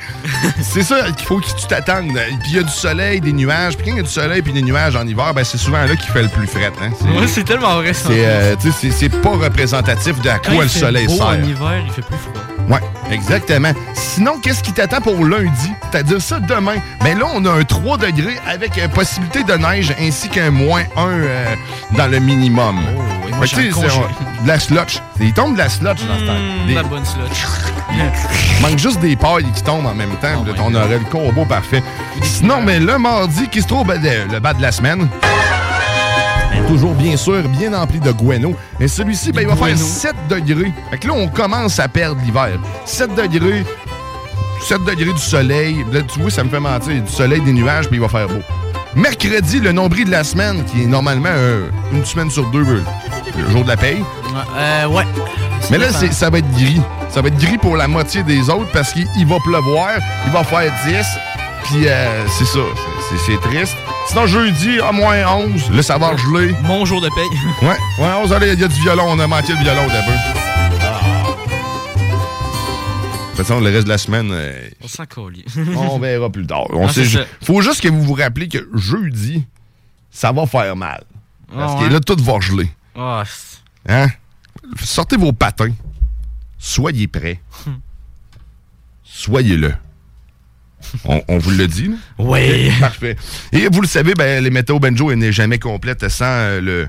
c'est 0.61 0.83
ça 0.83 1.11
qu'il 1.11 1.25
faut 1.25 1.39
que 1.39 1.45
tu 1.45 1.67
t'attendes. 1.67 2.11
Puis 2.41 2.51
il 2.51 2.55
y 2.55 2.59
a 2.59 2.63
du 2.63 2.71
soleil, 2.71 3.21
des 3.21 3.33
nuages. 3.33 3.75
Puis 3.77 3.85
quand 3.85 3.91
il 3.91 3.97
y 3.97 3.99
a 3.99 4.03
du 4.03 4.09
soleil 4.09 4.41
puis 4.41 4.53
des 4.53 4.61
nuages 4.61 4.95
en 4.95 5.05
hiver, 5.07 5.33
ben 5.33 5.43
c'est 5.43 5.57
souvent 5.57 5.79
là 5.83 5.95
qu'il 5.95 6.11
fait 6.11 6.21
le 6.23 6.29
plus 6.29 6.47
fret. 6.47 6.71
Hein? 6.81 6.91
C'est- 6.99 7.07
Ouais, 7.19 7.27
c'est 7.27 7.43
tellement 7.43 7.75
vrai. 7.75 7.93
ça. 7.93 8.07
C'est 8.09 8.25
euh, 8.25 8.55
c'est- 8.91 9.09
pas 9.21 9.29
représentatif 9.31 10.19
de 10.21 10.29
à 10.29 10.39
Quand 10.39 10.53
quoi 10.53 10.55
il 10.55 10.61
le 10.63 10.67
fait 10.69 10.79
soleil 10.79 11.07
beau 11.07 11.13
sert. 11.15 11.25
En 11.27 11.33
hiver, 11.43 11.83
il 11.85 11.91
fait 11.91 12.01
plus 12.01 12.17
froid. 12.17 12.33
Ouais, 12.71 12.79
exactement. 13.11 13.71
Sinon, 13.93 14.39
qu'est-ce 14.41 14.63
qui 14.63 14.71
t'attend 14.71 15.01
pour 15.01 15.25
lundi? 15.25 15.71
C'est-à-dire 15.91 16.21
ça 16.21 16.39
demain. 16.39 16.75
Ben 17.03 17.17
là, 17.19 17.25
on 17.33 17.43
a 17.45 17.51
un 17.51 17.63
3 17.63 17.97
degrés 17.97 18.39
avec 18.47 18.77
euh, 18.77 18.87
possibilité 18.87 19.43
de 19.43 19.53
neige 19.53 19.93
ainsi 19.99 20.29
qu'un 20.29 20.51
moins 20.51 20.83
1 20.95 21.07
euh, 21.07 21.55
dans 21.97 22.07
le 22.07 22.19
minimum. 22.19 22.79
Oh, 22.97 23.01
moi, 23.35 23.45
Fait 23.47 23.63
c'est- 23.63 23.69
congé. 23.69 23.99
de 24.43 24.47
la 24.47 24.57
slotch. 24.59 24.99
Il 25.19 25.33
tombe 25.33 25.53
de 25.53 25.57
la 25.59 25.67
slotch 25.69 25.99
dans 26.05 26.17
ce 26.17 26.25
temps. 26.25 26.33
Mmh, 26.33 26.67
Des- 26.67 26.73
La 26.75 26.83
bonne 26.83 27.05
slotch. 27.05 27.45
Il 27.93 28.61
manque 28.61 28.79
juste 28.79 28.99
des 29.01 29.15
pailles 29.17 29.45
qui 29.53 29.61
tombent 29.63 29.85
en 29.87 29.93
même 29.93 30.15
temps. 30.21 30.41
Oh 30.41 30.45
là, 30.47 30.53
my 30.53 30.59
on 30.61 30.73
aurait 30.75 30.99
le 30.99 31.05
combo 31.11 31.43
parfait. 31.45 31.83
Sinon, 32.23 32.61
mais 32.61 32.79
le 32.79 32.97
mardi 32.97 33.49
qui 33.49 33.61
se 33.61 33.67
trouve 33.67 33.85
ben, 33.85 34.01
le 34.31 34.39
bas 34.39 34.53
de 34.53 34.61
la 34.61 34.71
semaine. 34.71 35.09
Toujours 36.71 36.93
bien 36.93 37.17
sûr, 37.17 37.43
bien 37.49 37.73
empli 37.73 37.99
de 37.99 38.13
guano. 38.13 38.55
Et 38.79 38.87
celui-ci, 38.87 39.33
ben, 39.33 39.41
il 39.41 39.47
va 39.47 39.57
faire 39.57 39.75
Guano. 39.75 39.85
7 39.85 40.15
degrés. 40.29 40.71
Fait 40.89 40.99
que 40.99 41.07
là, 41.07 41.13
on 41.17 41.27
commence 41.27 41.77
à 41.79 41.89
perdre 41.89 42.21
l'hiver. 42.23 42.57
7 42.85 43.13
degrés, 43.13 43.65
7 44.61 44.81
degrés 44.85 45.11
du 45.11 45.19
soleil. 45.19 45.85
Là, 45.91 45.99
tu 46.03 46.21
vois, 46.21 46.31
ça 46.31 46.45
me 46.45 46.49
fait 46.49 46.61
mentir. 46.61 47.03
Du 47.03 47.11
soleil, 47.11 47.41
des 47.41 47.51
nuages, 47.51 47.89
puis 47.89 47.97
il 47.97 48.01
va 48.01 48.07
faire 48.07 48.29
beau. 48.29 48.39
Mercredi, 48.95 49.59
le 49.59 49.73
nombril 49.73 50.05
de 50.05 50.11
la 50.11 50.23
semaine, 50.23 50.63
qui 50.63 50.83
est 50.83 50.85
normalement 50.85 51.27
euh, 51.29 51.67
une 51.91 52.05
semaine 52.05 52.31
sur 52.31 52.49
deux, 52.51 52.65
euh, 52.65 52.81
le 53.37 53.49
jour 53.49 53.63
de 53.63 53.67
la 53.67 53.75
paye. 53.75 54.01
Euh, 54.57 54.85
ouais. 54.87 55.03
Mais 55.71 55.77
là, 55.77 55.91
ça 55.91 56.29
va 56.29 56.37
être 56.37 56.51
gris. 56.51 56.81
Ça 57.09 57.21
va 57.21 57.27
être 57.27 57.37
gris 57.37 57.57
pour 57.57 57.75
la 57.75 57.89
moitié 57.89 58.23
des 58.23 58.49
autres 58.49 58.71
parce 58.71 58.93
qu'il 58.93 59.07
il 59.17 59.27
va 59.27 59.35
pleuvoir, 59.43 59.91
il 60.25 60.31
va 60.31 60.45
faire 60.45 60.71
10, 60.85 61.05
puis 61.65 61.87
euh, 61.87 62.27
c'est 62.27 62.45
ça. 62.45 62.59
c'est- 63.25 63.37
triste. 63.41 63.77
Sinon, 64.07 64.25
jeudi, 64.27 64.79
à 64.79 64.91
moins 64.91 65.25
11, 65.35 65.71
là, 65.71 65.81
ça 65.83 65.97
va 65.97 66.15
geler. 66.17 66.53
Mon 66.63 66.85
jour 66.85 67.01
de 67.01 67.09
paye. 67.09 67.29
Ouais, 67.61 67.77
ouais, 67.99 68.13
11, 68.23 68.33
allez, 68.33 68.53
il 68.53 68.59
y 68.59 68.63
a 68.63 68.67
du 68.67 68.81
violon, 68.81 69.05
on 69.07 69.19
a 69.19 69.27
manqué 69.27 69.53
le 69.53 69.59
violon 69.59 69.87
d'abord. 69.87 70.13
De 73.31 73.37
toute 73.37 73.47
façon, 73.47 73.59
le 73.61 73.69
reste 73.71 73.85
de 73.85 73.89
la 73.89 73.97
semaine, 73.97 74.29
euh, 74.31 74.69
On 74.83 74.87
s'en 74.87 75.05
on 75.75 75.99
verra 75.99 76.29
plus 76.29 76.45
tard. 76.45 76.65
On 76.71 76.87
Ah, 76.87 76.91
ju- 76.91 77.19
faut 77.43 77.61
juste 77.61 77.81
que 77.81 77.87
vous 77.87 78.03
vous 78.03 78.13
rappelez 78.13 78.47
que 78.47 78.67
jeudi, 78.75 79.45
ça 80.11 80.31
va 80.31 80.45
faire 80.45 80.75
mal. 80.75 81.03
Parce 81.53 81.73
Ah, 81.75 81.79
que 81.79 81.83
ouais. 81.85 81.89
là, 81.89 81.99
tout 82.01 82.17
va 82.21 82.39
geler. 82.39 82.69
C'est- 83.25 83.57
Hein? 83.89 84.07
Sortez 84.83 85.17
vos 85.17 85.31
patins. 85.33 85.73
Soyez 86.59 87.07
prêts. 87.07 87.39
Soyez-le. 89.03 89.73
On, 91.05 91.21
on 91.27 91.37
vous 91.37 91.51
le 91.51 91.67
dit, 91.67 91.87
là? 91.87 91.95
Ouais. 92.19 92.71
Parfait. 92.79 93.15
Et 93.51 93.67
vous 93.71 93.81
le 93.81 93.87
savez, 93.87 94.13
ben, 94.13 94.43
les 94.43 94.49
météo 94.49 94.79
banjo 94.79 95.13
n'est 95.15 95.31
jamais 95.31 95.59
complète 95.59 96.07
sans 96.09 96.25
euh, 96.25 96.61
le, 96.61 96.87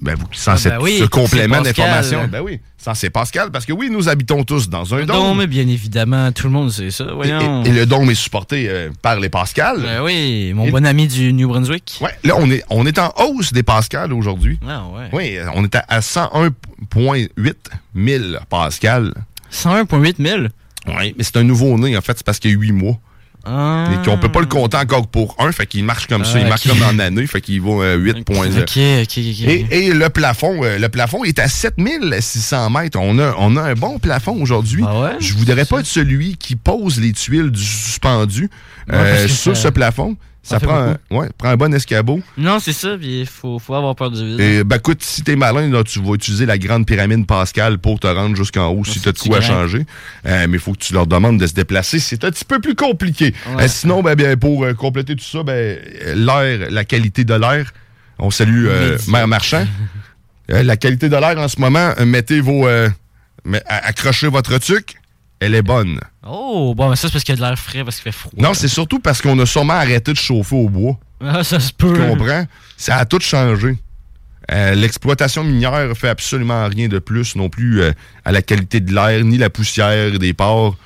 Ben, 0.00 0.14
vous, 0.14 0.26
sans 0.32 0.56
cette- 0.58 0.72
ben 0.74 0.78
oui, 0.82 0.98
ce 1.00 1.04
complément 1.06 1.62
d'information. 1.62 2.28
Ben 2.30 2.40
oui, 2.42 2.60
sans 2.76 2.92
c'est 2.94 3.08
Pascal, 3.08 3.50
parce 3.50 3.64
que 3.64 3.72
oui, 3.72 3.88
nous 3.90 4.08
habitons 4.10 4.44
tous 4.44 4.68
dans 4.68 4.94
un 4.94 5.04
dôme. 5.06 5.36
dôme, 5.38 5.46
bien 5.46 5.66
évidemment, 5.66 6.30
tout 6.32 6.46
le 6.48 6.52
monde 6.52 6.70
sait 6.70 6.90
ça. 6.90 7.04
Et, 7.04 7.14
Voyons. 7.14 7.64
et- 7.64 7.68
et 7.68 7.72
le 7.72 7.86
dôme 7.86 8.10
est 8.10 8.14
supporté 8.14 8.66
euh, 8.68 8.90
par 9.00 9.18
les 9.18 9.30
Pascal. 9.30 9.80
Ben 9.80 10.02
oui, 10.02 10.52
mon 10.54 10.66
Et- 10.66 10.70
bon 10.70 10.84
ami 10.84 11.08
du 11.08 11.32
New 11.32 11.48
Brunswick. 11.48 11.98
Ouais, 12.02 12.10
là, 12.24 12.34
on 12.36 12.50
est, 12.50 12.62
on 12.68 12.84
est 12.86 12.98
en 12.98 13.10
hausse 13.16 13.52
des 13.54 13.62
Pascal 13.62 14.12
aujourd'hui. 14.12 14.58
Ah 14.68 14.84
ouais. 14.94 15.08
Oui, 15.12 15.38
on 15.54 15.64
est 15.64 15.74
à, 15.74 15.84
à 15.88 16.00
101,8 16.00 17.54
000 17.94 18.24
Pascal. 18.50 19.14
101,8 19.50 20.16
000. 20.22 20.46
Oui, 20.88 21.14
mais 21.16 21.24
c'est 21.24 21.36
un 21.36 21.42
nouveau-né, 21.44 21.96
en 21.96 22.00
fait, 22.00 22.14
c'est 22.16 22.24
parce 22.26 22.38
qu'il 22.38 22.50
y 22.50 22.54
a 22.54 22.56
8 22.58 22.72
mois. 22.72 22.98
Ah. 23.48 23.88
Et 23.92 24.04
qu'on 24.04 24.18
peut 24.18 24.28
pas 24.32 24.40
le 24.40 24.46
compter 24.46 24.76
encore 24.76 25.06
pour 25.06 25.36
un, 25.38 25.52
fait 25.52 25.66
qu'il 25.66 25.84
marche 25.84 26.08
comme 26.08 26.24
ça, 26.24 26.32
Ah, 26.34 26.40
il 26.40 26.46
marche 26.48 26.66
ok. 26.66 26.72
comme 26.76 26.82
en 26.82 26.98
année, 26.98 27.28
fait 27.28 27.40
qu'il 27.40 27.60
vaut 27.60 27.80
euh, 27.80 27.96
8,0. 27.96 28.18
Ok, 28.18 28.58
ok, 28.58 28.58
ok. 28.58 29.16
Et, 29.18 29.66
et 29.86 29.92
le 29.92 30.08
plafond, 30.08 30.64
euh, 30.64 30.78
le 30.78 30.88
plafond 30.88 31.22
est 31.22 31.38
à 31.38 31.46
7600 31.48 32.70
mètres. 32.70 32.98
On 33.00 33.18
a, 33.20 33.34
on 33.38 33.56
a 33.56 33.62
un 33.62 33.74
bon 33.74 33.98
plafond 34.00 34.40
aujourd'hui. 34.40 34.82
Ah 34.86 35.00
ouais? 35.00 35.10
Je 35.20 35.34
voudrais 35.34 35.64
pas 35.64 35.78
être 35.80 35.86
celui 35.86 36.36
qui 36.36 36.56
pose 36.56 37.00
les 37.00 37.12
tuiles 37.12 37.50
du 37.50 37.62
suspendu 37.62 38.50
Ouais, 38.88 38.94
euh, 38.96 39.28
sur 39.28 39.56
ça- 39.56 39.62
ce 39.62 39.68
plafond. 39.68 40.16
Ça, 40.46 40.60
prend, 40.60 40.78
un, 40.78 40.96
ouais, 41.10 41.28
prend 41.36 41.48
un 41.48 41.56
bon 41.56 41.74
escabeau. 41.74 42.20
Non, 42.38 42.60
c'est 42.60 42.72
ça, 42.72 42.96
puis 42.96 43.22
il 43.22 43.26
faut, 43.26 43.58
faut 43.58 43.74
avoir 43.74 43.96
peur 43.96 44.12
du 44.12 44.24
vide. 44.24 44.38
Et 44.40 44.62
ben 44.62 44.76
écoute, 44.76 45.02
si 45.02 45.22
t'es 45.22 45.34
malin, 45.34 45.68
là, 45.68 45.82
tu 45.82 46.00
vas 46.00 46.12
utiliser 46.14 46.46
la 46.46 46.56
grande 46.56 46.86
pyramide 46.86 47.26
Pascal 47.26 47.78
pour 47.78 47.98
te 47.98 48.06
rendre 48.06 48.36
jusqu'en 48.36 48.68
haut 48.68 48.84
si 48.84 49.00
t'as 49.00 49.10
de 49.10 49.18
quoi 49.18 49.40
grand. 49.40 49.48
changer. 49.48 49.84
Euh, 50.24 50.46
mais 50.48 50.58
il 50.58 50.60
faut 50.60 50.72
que 50.72 50.78
tu 50.78 50.92
leur 50.92 51.08
demandes 51.08 51.40
de 51.40 51.46
se 51.48 51.52
déplacer. 51.52 51.98
C'est 51.98 52.22
un 52.22 52.30
petit 52.30 52.44
peu 52.44 52.60
plus 52.60 52.76
compliqué. 52.76 53.34
Ouais. 53.56 53.64
Euh, 53.64 53.68
sinon, 53.68 54.02
ben, 54.04 54.14
bien, 54.14 54.36
pour 54.36 54.64
euh, 54.64 54.72
compléter 54.72 55.16
tout 55.16 55.24
ça, 55.24 55.42
ben, 55.42 55.80
l'air, 56.14 56.70
la 56.70 56.84
qualité 56.84 57.24
de 57.24 57.34
l'air. 57.34 57.72
On 58.20 58.30
salue. 58.30 58.68
Mère 59.08 59.26
Marchand. 59.26 59.66
La 60.48 60.76
qualité 60.76 61.08
de 61.08 61.16
l'air 61.16 61.36
en 61.38 61.48
ce 61.48 61.60
moment, 61.60 61.92
mettez 62.06 62.40
vos. 62.40 62.68
accrochez 63.66 64.28
votre 64.28 64.58
tuque. 64.58 64.96
Elle 65.40 65.54
est 65.54 65.62
bonne. 65.62 66.00
Oh, 66.26 66.74
bon, 66.74 66.88
mais 66.90 66.96
ça, 66.96 67.08
c'est 67.08 67.12
parce 67.12 67.24
qu'il 67.24 67.34
y 67.34 67.38
a 67.38 67.40
de 67.42 67.46
l'air 67.48 67.58
frais, 67.58 67.84
parce 67.84 67.96
qu'il 67.96 68.04
fait 68.10 68.18
froid. 68.18 68.32
Non, 68.38 68.54
c'est 68.54 68.68
surtout 68.68 68.98
parce 69.00 69.20
qu'on 69.20 69.38
a 69.38 69.44
sûrement 69.46 69.74
arrêté 69.74 70.12
de 70.12 70.16
chauffer 70.18 70.56
au 70.56 70.68
bois. 70.68 70.98
Ah, 71.20 71.44
ça 71.44 71.60
se 71.60 71.72
peut. 71.72 71.92
Tu 71.92 72.00
comprends? 72.08 72.46
Ça 72.76 72.96
a 72.96 73.04
tout 73.04 73.20
changé. 73.20 73.76
Euh, 74.50 74.74
L'exploitation 74.74 75.44
minière 75.44 75.92
fait 75.96 76.08
absolument 76.08 76.66
rien 76.68 76.88
de 76.88 76.98
plus 76.98 77.36
non 77.36 77.48
plus 77.48 77.82
euh, 77.82 77.92
à 78.24 78.32
la 78.32 78.42
qualité 78.42 78.80
de 78.80 78.94
l'air, 78.94 79.24
ni 79.24 79.36
la 79.38 79.50
poussière 79.50 80.18
des 80.18 80.32
ports. 80.32 80.76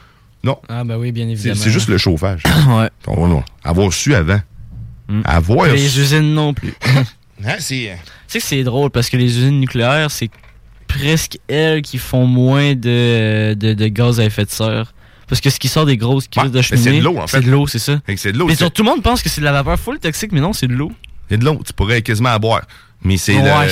Non, 0.42 0.58
Ah, 0.68 0.82
ben 0.84 0.96
oui, 0.96 1.12
bien 1.12 1.28
évidemment. 1.28 1.60
c'est 1.60 1.70
juste 1.70 1.88
le 1.88 1.98
chauffage. 1.98 2.42
ouais. 2.68 2.88
On 3.06 3.28
va 3.28 3.44
avoir 3.62 3.92
su 3.92 4.14
avant. 4.14 4.40
Mm. 5.08 5.20
Avoir 5.26 5.66
Les 5.68 5.88
su. 5.88 6.00
usines 6.00 6.34
non 6.34 6.54
plus. 6.54 6.74
Hein, 7.42 7.54
c'est- 7.58 7.96
Tu 7.96 8.02
sais 8.28 8.38
que 8.38 8.44
c'est 8.44 8.62
drôle 8.64 8.90
parce 8.90 9.08
que 9.08 9.16
les 9.16 9.24
usines 9.38 9.60
nucléaires, 9.60 10.10
c'est 10.10 10.28
presque 10.98 11.38
elles 11.48 11.82
qui 11.82 11.98
font 11.98 12.26
moins 12.26 12.74
de, 12.74 13.54
de, 13.54 13.74
de 13.74 13.86
gaz 13.88 14.20
à 14.20 14.24
effet 14.24 14.44
de 14.44 14.50
serre. 14.50 14.92
Parce 15.28 15.40
que 15.40 15.48
ce 15.50 15.58
qui 15.60 15.68
sort 15.68 15.86
des 15.86 15.96
grosses 15.96 16.26
crises 16.28 16.44
Ouais, 16.44 16.50
de 16.50 16.60
cheminée, 16.62 16.84
c'est 16.90 16.98
de 16.98 17.04
l'eau, 17.04 17.16
en 17.18 17.26
fait. 17.26 17.36
C'est 17.38 17.46
de 17.46 17.50
l'eau, 17.50 17.66
c'est 17.68 17.78
ça. 17.78 18.00
C'est 18.16 18.32
de 18.32 18.38
l'eau. 18.38 18.48
Tout 18.52 18.82
le 18.82 18.90
monde 18.90 19.02
pense 19.02 19.22
que 19.22 19.28
c'est 19.28 19.40
de 19.40 19.46
la 19.46 19.52
vapeur 19.52 19.78
full 19.78 19.98
toxique, 20.00 20.32
mais 20.32 20.40
non, 20.40 20.52
c'est 20.52 20.66
de 20.66 20.74
l'eau. 20.74 20.90
C'est 21.28 21.36
de 21.38 21.44
l'eau. 21.44 21.60
Tu 21.64 21.72
pourrais 21.72 22.02
quasiment 22.02 22.30
à 22.30 22.38
boire. 22.40 22.62
Mais 23.02 23.16
c'est 23.16 23.36
Ouais. 23.38 23.68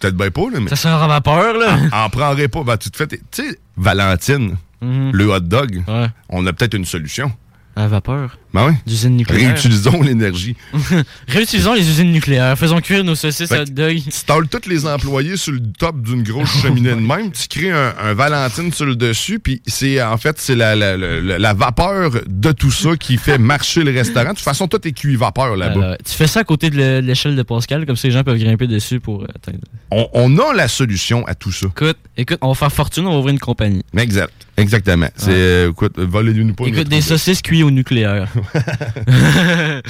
Peut-être 0.00 0.16
bien 0.16 0.30
pas, 0.30 0.50
là, 0.50 0.58
mais. 0.60 0.68
Ça 0.70 0.76
sert 0.76 0.94
à 1.02 1.06
vapeur, 1.06 1.54
là. 1.58 1.78
En 1.92 2.08
prendrais 2.08 2.48
pas. 2.48 2.64
Ben, 2.64 2.76
tu 2.78 2.90
te 2.90 2.96
fais. 2.96 3.06
Tu 3.06 3.18
sais, 3.30 3.58
Valentine, 3.76 4.56
Mhm. 4.80 5.10
le 5.12 5.26
hot 5.30 5.40
dog, 5.40 5.82
Ouais. 5.86 6.06
on 6.30 6.44
a 6.46 6.52
peut-être 6.52 6.74
une 6.74 6.84
solution. 6.86 7.30
À 7.76 7.86
vapeur. 7.86 8.38
Ben 8.54 8.66
oui. 8.68 8.74
D'usines 8.86 9.16
nucléaires. 9.16 9.48
Réutilisons 9.50 10.02
l'énergie. 10.02 10.56
Réutilisons 11.28 11.74
les 11.74 11.88
usines 11.88 12.12
nucléaires. 12.12 12.56
Faisons 12.58 12.80
cuire 12.80 13.02
nos 13.04 13.14
saucisses 13.14 13.50
à 13.52 13.64
dog. 13.64 13.96
Tu 14.04 14.10
tolles 14.26 14.48
tous 14.48 14.68
les 14.68 14.86
employés 14.86 15.36
sur 15.36 15.52
le 15.52 15.60
top 15.78 16.00
d'une 16.02 16.22
grosse 16.22 16.50
cheminée 16.60 16.90
de 16.90 16.94
même, 16.96 17.30
tu 17.32 17.48
crées 17.48 17.70
un, 17.70 17.94
un 18.02 18.14
Valentine 18.14 18.72
sur 18.72 18.84
le 18.86 18.96
dessus, 18.96 19.38
puis 19.38 19.62
c'est 19.66 20.02
en 20.02 20.16
fait 20.16 20.36
c'est 20.38 20.54
la, 20.54 20.74
la, 20.76 20.96
la- 20.96 21.38
la 21.38 21.54
vapeur 21.54 22.10
de 22.26 22.52
tout 22.52 22.70
ça 22.70 22.96
qui 22.96 23.16
fait 23.16 23.38
marcher 23.38 23.84
le 23.84 23.90
restaurant. 23.92 24.30
De 24.30 24.34
toute 24.36 24.40
façon, 24.40 24.68
tout 24.68 24.86
est 24.86 24.92
cuit 24.92 25.16
vapeur 25.16 25.56
là-bas. 25.56 25.84
Alors, 25.84 25.96
tu 26.04 26.12
fais 26.12 26.26
ça 26.26 26.40
à 26.40 26.44
côté 26.44 26.70
de 26.70 26.76
le- 26.76 27.00
l'échelle 27.00 27.36
de 27.36 27.42
Pascal, 27.42 27.86
comme 27.86 27.96
ça 27.96 28.08
les 28.08 28.14
gens 28.14 28.22
peuvent 28.24 28.38
grimper 28.38 28.66
dessus 28.66 29.00
pour 29.00 29.22
euh, 29.22 29.26
atteindre. 29.34 29.58
On, 29.90 30.08
on 30.12 30.38
a 30.38 30.52
la 30.54 30.68
solution 30.68 31.26
à 31.26 31.34
tout 31.34 31.52
ça. 31.52 31.66
Écoute, 31.68 31.96
écoute, 32.16 32.38
on 32.42 32.48
va 32.48 32.54
faire 32.54 32.72
fortune, 32.72 33.06
on 33.06 33.12
va 33.12 33.18
ouvrir 33.18 33.32
une 33.32 33.38
compagnie. 33.40 33.82
Exact. 33.96 34.32
Exactement. 34.58 35.08
C'est 35.16 35.30
euh, 35.30 35.70
écoute, 35.70 35.94
volez-nous 35.98 36.52
pas 36.54 36.64
Écoute, 36.66 36.88
des 36.88 37.00
saucisses 37.00 37.40
cuites 37.40 37.64
au 37.64 37.70
nucléaire. 37.70 38.28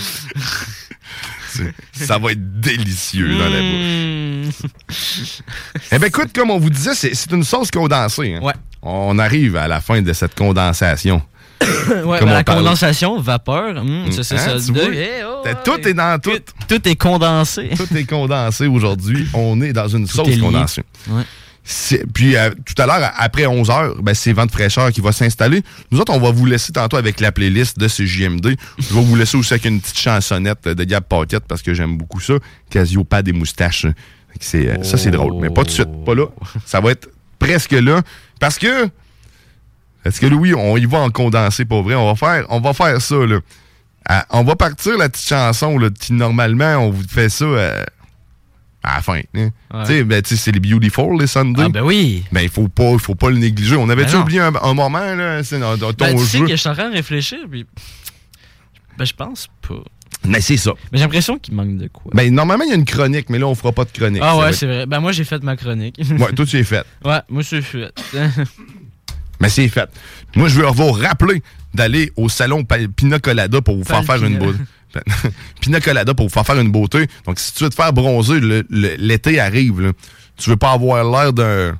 Ça 1.92 2.18
va 2.18 2.32
être 2.32 2.60
délicieux 2.60 3.38
dans 3.38 3.48
la 3.48 3.60
Hmm. 3.60 4.48
bouche. 4.48 5.42
Eh 5.92 5.98
bien, 5.98 6.08
écoute, 6.08 6.30
comme 6.34 6.50
on 6.50 6.58
vous 6.58 6.70
disait, 6.70 6.94
c'est 6.94 7.30
une 7.30 7.44
sauce 7.44 7.70
condensée. 7.70 8.34
hein. 8.34 8.40
Ouais. 8.42 8.54
On 8.82 9.18
arrive 9.18 9.56
à 9.56 9.68
la 9.68 9.80
fin 9.80 10.02
de 10.02 10.12
cette 10.12 10.34
condensation. 10.34 11.22
ouais, 11.62 12.18
Comme 12.18 12.28
ben, 12.28 12.34
la 12.34 12.44
condensation, 12.44 13.20
vapeur, 13.20 13.78
Hein, 13.78 14.06
oh, 15.26 15.44
Tout 15.64 15.88
est 15.88 15.94
dans 15.94 16.18
tout. 16.20 16.32
Tout 16.68 16.88
est 16.88 16.96
condensé. 16.96 17.70
Tout 17.76 17.96
est 17.96 18.04
condensé 18.04 18.66
aujourd'hui. 18.66 19.28
On 19.34 19.60
est 19.60 19.72
dans 19.72 19.86
une 19.88 20.06
sauce 20.08 20.36
condensée. 20.38 20.82
Ouais. 21.08 21.22
Puis 22.12 22.36
euh, 22.36 22.50
tout 22.66 22.80
à 22.82 22.86
l'heure, 22.86 23.12
après 23.16 23.46
11 23.46 23.70
heures, 23.70 23.94
ben, 24.02 24.14
c'est 24.14 24.32
Vent 24.32 24.46
de 24.46 24.50
fraîcheur 24.50 24.90
qui 24.90 25.00
va 25.00 25.12
s'installer. 25.12 25.62
Nous 25.90 26.00
autres, 26.00 26.12
on 26.12 26.18
va 26.18 26.30
vous 26.30 26.44
laisser 26.46 26.72
tantôt 26.72 26.96
avec 26.96 27.20
la 27.20 27.30
playlist 27.30 27.78
de 27.78 27.86
CJMD. 27.86 28.56
Je 28.78 28.94
vais 28.94 29.00
vous 29.00 29.14
laisser 29.14 29.36
aussi 29.36 29.52
avec 29.52 29.64
une 29.66 29.80
petite 29.80 29.98
chansonnette 29.98 30.66
de 30.66 30.84
Gab 30.84 31.04
Paquette 31.04 31.44
parce 31.46 31.62
que 31.62 31.72
j'aime 31.72 31.96
beaucoup 31.96 32.20
ça. 32.20 32.34
Casio 32.70 33.04
pas 33.04 33.22
des 33.22 33.32
moustaches. 33.32 33.86
Euh, 34.54 34.82
Ça, 34.82 34.98
c'est 34.98 35.10
drôle. 35.10 35.34
Mais 35.40 35.50
pas 35.50 35.62
tout 35.62 35.68
de 35.68 35.70
suite. 35.70 36.04
Pas 36.04 36.14
là. 36.14 36.26
Ça 36.66 36.80
va 36.80 36.90
être 36.90 37.08
presque 37.38 37.72
là. 37.72 38.00
Parce 38.40 38.58
que. 38.58 38.88
Est-ce 40.04 40.20
que 40.20 40.26
Louis, 40.26 40.52
on 40.54 40.76
y 40.76 40.84
va 40.84 40.98
en 40.98 41.10
condensé, 41.10 41.64
pas 41.64 41.80
vrai? 41.80 41.94
On 41.94 42.12
va 42.12 42.16
faire, 42.16 42.44
on 42.48 42.60
va 42.60 42.72
faire 42.72 43.00
ça, 43.00 43.14
là. 43.14 43.38
Ah, 44.08 44.26
on 44.30 44.42
va 44.42 44.56
partir 44.56 44.98
la 44.98 45.08
petite 45.08 45.28
chanson, 45.28 45.78
là, 45.78 45.90
qui 45.90 46.12
normalement, 46.12 46.78
on 46.78 46.90
vous 46.90 47.04
fait 47.08 47.28
ça 47.28 47.44
euh, 47.44 47.84
à 48.82 48.96
la 48.96 49.02
fin. 49.02 49.20
hein. 49.34 49.50
Ouais. 49.72 49.82
Tu 49.82 49.86
sais, 49.86 50.04
ben, 50.04 50.22
tu 50.22 50.30
sais, 50.30 50.36
c'est 50.36 50.52
les 50.52 50.60
Beautiful, 50.60 51.18
les 51.20 51.26
Sunday. 51.26 51.62
Ah 51.66 51.68
ben 51.68 51.82
oui. 51.82 52.24
Ben, 52.32 52.40
il 52.42 52.48
faut 52.48 52.68
pas, 52.68 52.98
faut 52.98 53.14
pas 53.14 53.30
le 53.30 53.36
négliger. 53.38 53.76
On 53.76 53.88
avait 53.88 54.04
Ben 54.04 54.14
oublié 54.16 54.40
un, 54.40 54.52
un 54.54 54.74
moment, 54.74 55.14
là, 55.14 55.42
c'est 55.44 55.58
dans, 55.58 55.76
dans 55.76 55.92
ton 55.92 56.04
Ben, 56.06 56.16
tu 56.16 56.24
sais 56.26 56.40
que 56.40 56.46
je 56.48 56.56
suis 56.56 56.68
en 56.68 56.74
train 56.74 56.88
de 56.90 56.94
réfléchir, 56.94 57.38
puis... 57.50 57.64
Ben, 58.98 59.04
je 59.04 59.12
pense 59.14 59.48
pas. 59.66 59.82
Mais 60.24 60.40
c'est 60.40 60.56
ça. 60.56 60.72
Mais 60.92 60.98
j'ai 60.98 61.04
l'impression 61.04 61.36
qu'il 61.38 61.54
manque 61.54 61.76
de 61.78 61.88
quoi. 61.88 62.12
Ben, 62.14 62.32
normalement, 62.32 62.62
il 62.64 62.70
y 62.70 62.72
a 62.72 62.76
une 62.76 62.84
chronique, 62.84 63.28
mais 63.30 63.38
là, 63.38 63.46
on 63.48 63.54
fera 63.54 63.72
pas 63.72 63.84
de 63.84 63.90
chronique. 63.90 64.22
ah 64.24 64.36
ouais, 64.38 64.52
c'est 64.52 64.66
vrai. 64.66 64.86
Ben, 64.86 65.00
moi, 65.00 65.10
j'ai 65.12 65.24
fait 65.24 65.42
ma 65.42 65.56
chronique. 65.56 66.00
Ouais, 66.18 66.32
toi, 66.32 66.46
tu 66.46 66.58
es 66.58 66.64
fait. 66.64 66.84
ouais, 67.04 67.18
moi, 67.28 67.42
je 67.42 67.46
suis 67.60 67.62
fait. 67.62 67.92
Mais 69.40 69.48
c'est 69.48 69.66
fait. 69.68 69.88
Moi, 70.36 70.46
je 70.48 70.60
veux 70.60 70.66
vous 70.68 70.92
rappeler 70.92 71.42
d'aller 71.74 72.12
au 72.16 72.28
salon 72.28 72.62
Pa- 72.62 72.76
Pina 72.94 73.18
Colada 73.18 73.60
pour 73.60 73.76
vous 73.76 73.82
faire 73.84 74.04
faire 74.04 74.22
une 74.22 74.38
Pina. 74.38 74.52
Pina 75.60 75.80
Colada 75.80 76.14
pour 76.14 76.26
vous 76.26 76.32
faire 76.32 76.46
faire 76.46 76.60
une 76.60 76.70
beauté. 76.70 77.06
Donc, 77.26 77.38
si 77.38 77.52
tu 77.54 77.64
veux 77.64 77.70
te 77.70 77.74
faire 77.74 77.92
bronzer, 77.92 78.40
l'été 78.70 79.40
arrive. 79.40 79.80
Là. 79.80 79.92
Tu 80.36 80.50
veux 80.50 80.56
pas 80.56 80.72
avoir 80.72 81.04
l'air 81.04 81.32
d'un 81.32 81.78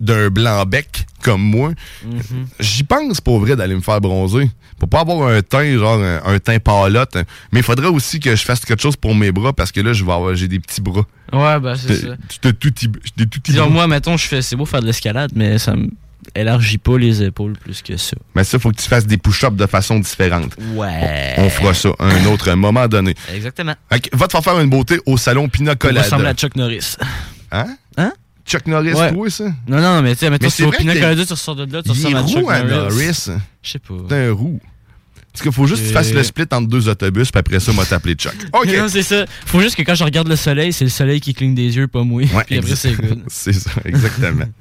d'un 0.00 0.28
blanc 0.28 0.64
bec 0.64 1.06
comme 1.22 1.42
moi. 1.42 1.72
Mhm. 2.04 2.46
J'y 2.60 2.84
pense 2.84 3.20
pour 3.20 3.40
vrai 3.40 3.56
d'aller 3.56 3.74
me 3.74 3.80
faire 3.80 4.00
bronzer. 4.00 4.48
Pour 4.78 4.88
pas 4.88 5.00
avoir 5.00 5.28
un 5.28 5.42
teint, 5.42 5.76
genre 5.76 6.00
un, 6.00 6.20
un 6.24 6.38
teint 6.38 6.60
palotte. 6.60 7.16
Mais 7.50 7.60
il 7.60 7.62
faudrait 7.64 7.88
aussi 7.88 8.20
que 8.20 8.36
je 8.36 8.44
fasse 8.44 8.64
quelque 8.64 8.80
chose 8.82 8.94
pour 8.94 9.12
mes 9.16 9.32
bras 9.32 9.52
parce 9.52 9.72
que 9.72 9.80
là, 9.80 9.92
je 9.92 10.04
vais 10.04 10.12
avoir, 10.12 10.36
j'ai 10.36 10.46
des 10.46 10.60
petits 10.60 10.80
bras. 10.80 11.04
Ouais, 11.32 11.58
ben, 11.58 11.74
c'est 11.74 11.96
ça. 11.96 12.08
Tu 12.28 12.38
t'es 12.38 12.52
tout, 12.52 12.70
petit- 12.70 12.88
j'ai 13.02 13.24
des 13.24 13.28
tout 13.28 13.40
petits 13.40 13.58
moi, 13.70 13.88
mettons, 13.88 14.16
je 14.16 14.28
fais, 14.28 14.40
c'est 14.40 14.54
beau 14.54 14.66
faire 14.66 14.82
de 14.82 14.86
l'escalade, 14.86 15.32
mais 15.34 15.58
ça 15.58 15.74
me 15.74 15.88
élargit 16.34 16.78
pas 16.78 16.98
les 16.98 17.22
épaules 17.22 17.54
plus 17.54 17.82
que 17.82 17.96
ça. 17.96 18.16
Mais 18.34 18.44
ça, 18.44 18.58
faut 18.58 18.70
que 18.70 18.76
tu 18.76 18.88
fasses 18.88 19.06
des 19.06 19.16
push-ups 19.16 19.56
de 19.56 19.66
façon 19.66 19.98
différente. 19.98 20.54
Ouais. 20.74 21.34
On 21.38 21.48
fera 21.50 21.74
ça 21.74 21.90
à 21.98 22.04
un 22.06 22.26
autre 22.26 22.52
moment 22.54 22.86
donné. 22.88 23.14
Exactement. 23.34 23.74
Va 23.90 24.26
te 24.26 24.32
faire 24.32 24.42
faire 24.44 24.60
une 24.60 24.70
beauté 24.70 24.98
au 25.06 25.16
salon 25.16 25.48
Pina 25.48 25.72
On 25.72 25.76
Colada. 25.76 26.02
ressemble 26.02 26.26
à 26.26 26.34
Chuck 26.34 26.54
Norris. 26.56 26.96
Hein? 27.52 27.66
Hein? 27.96 28.12
Chuck 28.46 28.66
Norris, 28.66 28.94
Ouais. 28.94 29.12
toi, 29.12 29.30
ça? 29.30 29.44
Non, 29.66 29.80
non, 29.80 30.00
mais 30.02 30.14
tu 30.14 30.20
sais, 30.20 30.30
mettons, 30.30 30.46
Mais 30.46 30.50
si 30.50 30.62
au 30.64 30.68
vrai 30.68 30.78
Pina 30.78 30.94
que 30.94 31.00
Colada, 31.00 31.24
tu 31.26 31.32
ressors 31.32 31.56
de 31.56 31.72
là, 31.72 31.82
tu 31.82 31.90
ressembles 31.90 32.16
à 32.16 32.26
Chuck 32.26 32.50
à 32.50 32.62
Norris. 32.62 32.94
Norris. 32.94 33.28
Je 33.62 33.70
sais 33.70 33.78
pas. 33.78 33.94
T'es 34.08 34.14
un 34.28 34.32
roux. 34.32 34.60
Parce 35.32 35.42
qu'il 35.42 35.52
faut 35.52 35.66
juste 35.66 35.82
que 35.82 35.88
tu 35.88 35.92
fasses 35.94 36.10
Euh. 36.12 36.14
le 36.16 36.22
split 36.24 36.46
entre 36.50 36.66
deux 36.68 36.88
autobus, 36.88 37.30
puis 37.30 37.38
après 37.38 37.60
ça, 37.60 37.72
m'a 37.72 37.84
t'appeler 37.84 38.14
Chuck. 38.14 38.34
OK. 38.54 38.66
Non, 38.76 38.88
c'est 38.88 39.02
ça. 39.02 39.24
Faut 39.46 39.60
juste 39.60 39.76
que 39.76 39.82
quand 39.82 39.94
je 39.94 40.02
regarde 40.02 40.26
le 40.28 40.34
soleil, 40.36 40.72
c'est 40.72 40.84
le 40.84 40.90
soleil 40.90 41.20
qui 41.20 41.32
cligne 41.34 41.54
des 41.54 41.76
yeux, 41.76 41.86
pas 41.86 42.02
moi. 42.02 42.22
Ouais, 42.22 42.44
Puis 42.46 42.58
après, 42.58 42.74
c'est 42.74 42.92
good. 42.92 43.22
c'est 43.28 43.52
ça, 43.52 43.70
exactement. 43.84 44.46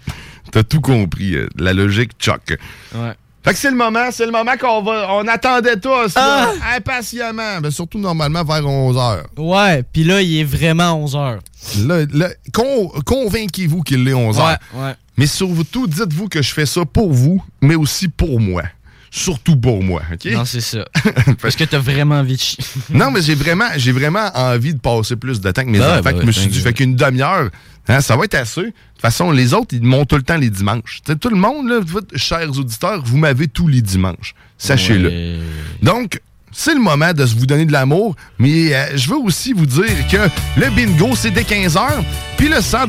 T'as 0.52 0.64
tout 0.64 0.82
compris. 0.82 1.36
euh, 1.36 1.48
la 1.58 1.74
logique 1.74 2.12
Chuck. 2.20 2.58
Ouais. 2.96 3.14
Fait 3.44 3.54
que 3.54 3.60
c'est 3.60 3.70
le 3.72 3.78
moment, 3.78 4.10
c'est 4.12 4.26
le 4.26 4.32
moment 4.32 4.58
qu'on 4.60 4.82
va. 4.82 5.08
On 5.14 5.26
attendait 5.28 5.78
tous, 5.80 6.12
Ah! 6.16 6.52
là, 6.60 6.76
impatiemment. 6.76 7.62
Mais 7.62 7.72
surtout 7.72 7.98
normalement 8.00 8.44
vers 8.44 8.62
11h. 8.66 9.24
Ouais, 9.38 9.84
puis 9.84 10.04
là, 10.04 10.22
il 10.22 10.40
est 10.40 10.44
vraiment 10.44 11.06
11h. 11.06 11.40
Là, 11.88 12.06
là, 12.14 12.30
con- 12.54 12.92
convainquez-vous 13.06 13.84
qu'il 13.84 14.06
est 14.08 14.14
11h. 14.14 14.38
Ouais, 14.74 14.82
ouais. 14.82 14.94
Mais 15.18 15.28
surtout, 15.28 15.88
dites-vous 15.88 16.28
que 16.28 16.42
je 16.42 16.54
fais 16.54 16.66
ça 16.66 16.84
pour 16.86 17.12
vous, 17.14 17.42
mais 17.62 17.76
aussi 17.76 18.08
pour 18.10 18.40
moi. 18.40 18.64
Surtout 19.12 19.56
pour 19.56 19.84
moi. 19.84 20.02
OK? 20.12 20.32
Non, 20.32 20.46
c'est 20.46 20.62
ça. 20.62 20.86
Parce 21.42 21.56
que 21.56 21.64
t'as 21.64 21.80
vraiment 21.80 22.16
envie 22.16 22.36
de 22.36 22.42
chier. 22.42 22.64
Non, 22.90 23.12
mais 23.12 23.22
j'ai 23.22 23.36
vraiment, 23.36 23.68
j'ai 23.78 23.92
vraiment 23.92 24.30
envie 24.34 24.74
de 24.74 24.80
passer 24.80 25.16
plus 25.16 25.42
de 25.42 25.52
temps 25.52 25.64
que 25.64 25.70
mes 25.70 25.80
ouais, 25.80 25.86
enfants. 25.86 26.02
ben 26.04 26.14
que 26.14 26.20
ouais, 26.20 26.26
me 26.26 26.32
suis 26.32 26.48
dit, 26.48 26.60
fait 26.60 26.74
qu'une 26.74 26.96
demi-heure, 26.96 27.50
hein, 27.88 28.02
ça 28.02 28.16
va 28.16 28.26
être 28.26 28.36
assez. 28.36 28.62
De 28.62 28.68
toute 28.68 29.02
façon, 29.02 29.32
les 29.32 29.54
autres, 29.54 29.74
ils 29.74 29.84
montent 29.84 30.10
tout 30.10 30.16
le 30.16 30.24
temps 30.24 30.38
les 30.38 30.50
dimanches. 30.50 31.02
Tout 31.20 31.30
le 31.30 31.36
monde, 31.36 31.68
là, 31.70 31.80
chers 32.16 32.50
auditeurs, 32.58 33.02
vous 33.04 33.18
m'avez 33.18 33.48
tous 33.48 33.68
les 33.68 33.82
dimanches. 33.82 34.34
Sachez-le. 34.58 35.10
Ouais. 35.10 35.40
Donc, 35.82 36.20
c'est 36.52 36.74
le 36.74 36.80
moment 36.80 37.14
de 37.14 37.24
vous 37.24 37.46
donner 37.46 37.66
de 37.66 37.72
l'amour, 37.72 38.16
mais 38.40 38.74
euh, 38.74 38.98
je 38.98 39.10
veux 39.10 39.18
aussi 39.18 39.54
vous 39.54 39.66
dire 39.66 40.08
que 40.10 40.18
le 40.60 40.70
bingo, 40.72 41.16
c'est 41.16 41.32
dès 41.32 41.44
15h, 41.44 42.04
puis 42.38 42.48
le 42.48 42.62
100 42.62 42.88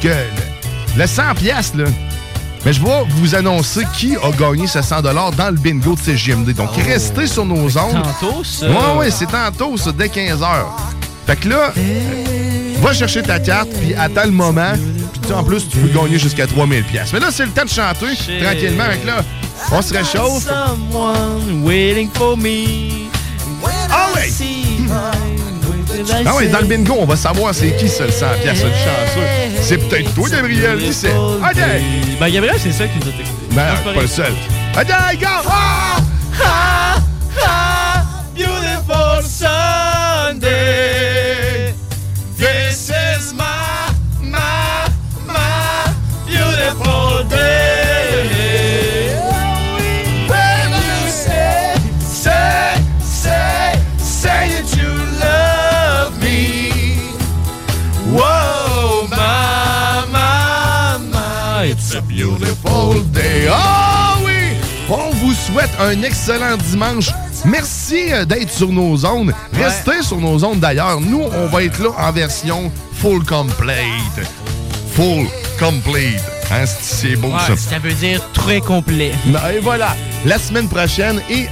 que 0.00 0.08
le, 0.08 0.14
le 0.96 1.06
100 1.06 1.34
pièces 1.34 1.74
là, 1.74 1.84
mais 2.66 2.72
je 2.72 2.82
vais 2.82 3.04
vous 3.10 3.36
annoncer 3.36 3.82
qui 3.96 4.16
a 4.16 4.30
gagné 4.32 4.66
ce 4.66 4.82
100 4.82 5.00
dans 5.00 5.50
le 5.50 5.56
bingo 5.56 5.94
de 5.94 6.00
CGMD. 6.00 6.52
Donc, 6.52 6.70
restez 6.74 7.28
sur 7.28 7.44
nos 7.44 7.78
ondes. 7.78 8.02
Tantôt, 8.20 8.42
ça. 8.42 8.68
Ouais, 8.68 8.98
ouais, 8.98 9.10
c'est 9.12 9.26
tantôt, 9.26 9.76
ça, 9.76 9.92
dès 9.92 10.08
15h. 10.08 10.64
Fait 11.28 11.36
que 11.36 11.48
là, 11.48 11.72
va 12.80 12.92
chercher 12.92 13.22
ta 13.22 13.38
carte, 13.38 13.68
puis 13.80 13.94
attends 13.94 14.24
le 14.24 14.32
moment. 14.32 14.72
Puis 15.12 15.20
tu 15.28 15.32
en 15.32 15.44
plus, 15.44 15.68
tu 15.68 15.76
peux 15.76 15.96
gagner 15.96 16.18
jusqu'à 16.18 16.48
3000 16.48 16.82
pièces. 16.82 17.12
Mais 17.12 17.20
là, 17.20 17.28
c'est 17.30 17.46
le 17.46 17.52
temps 17.52 17.64
de 17.64 17.70
chanter 17.70 18.16
tranquillement. 18.42 18.84
Que 19.00 19.06
là, 19.06 19.24
on 19.70 19.80
se 19.80 19.94
réchauffe. 19.94 20.42
Someone 20.42 21.62
waiting 21.62 22.10
for 22.14 22.36
me. 22.36 23.06
Ah 23.88 24.08
ouais! 24.16 24.28
Ah 26.24 26.34
ouais, 26.36 26.48
dans 26.48 26.60
le 26.60 26.66
bingo, 26.66 26.94
on 26.98 27.04
va 27.04 27.16
savoir 27.16 27.54
c'est 27.54 27.76
qui 27.76 27.88
ça, 27.88 28.06
le 28.06 28.12
100 28.12 28.26
pièces, 28.42 28.62
le 28.62 28.70
chanceux. 28.70 29.26
C'est 29.62 29.78
peut-être 29.78 30.14
toi, 30.14 30.28
Gabriel, 30.28 30.78
qui 30.78 30.92
sait. 30.92 31.14
OK! 31.14 31.56
Ben, 32.20 32.30
Gabriel, 32.30 32.56
c'est 32.58 32.72
ça 32.72 32.86
qui 32.86 32.98
nous 32.98 33.06
a 33.06 33.10
écouté. 33.10 33.24
Ben, 33.52 33.92
pas 33.94 34.00
le 34.00 34.06
seul. 34.06 34.32
OK, 34.78 35.20
go! 35.20 35.26
Ah! 35.48 35.96
Ah, 36.42 36.96
ah, 37.42 37.85
un 65.80 66.02
excellent 66.02 66.56
dimanche. 66.70 67.10
Merci 67.44 68.12
euh, 68.12 68.24
d'être 68.24 68.50
sur 68.50 68.68
nos 68.72 69.04
ondes. 69.04 69.32
Restez 69.52 70.02
sur 70.02 70.18
nos 70.18 70.42
ondes 70.44 70.60
d'ailleurs. 70.60 71.00
Nous, 71.00 71.22
on 71.22 71.46
va 71.46 71.62
être 71.64 71.78
là 71.82 71.90
en 71.98 72.12
version 72.12 72.72
full 72.94 73.24
complete. 73.24 74.26
Full 74.94 75.26
complete. 75.58 76.20
Hein, 76.50 76.64
c'est 76.80 77.16
beau 77.16 77.30
ça. 77.46 77.52
Ouais, 77.52 77.58
ça 77.58 77.78
veut 77.78 77.92
dire 77.92 78.20
très 78.32 78.60
complet. 78.60 79.12
Non, 79.26 79.38
Et 79.54 79.58
voilà, 79.60 79.96
la 80.24 80.38
semaine 80.38 80.68
prochaine 80.68 81.20
et 81.28 81.46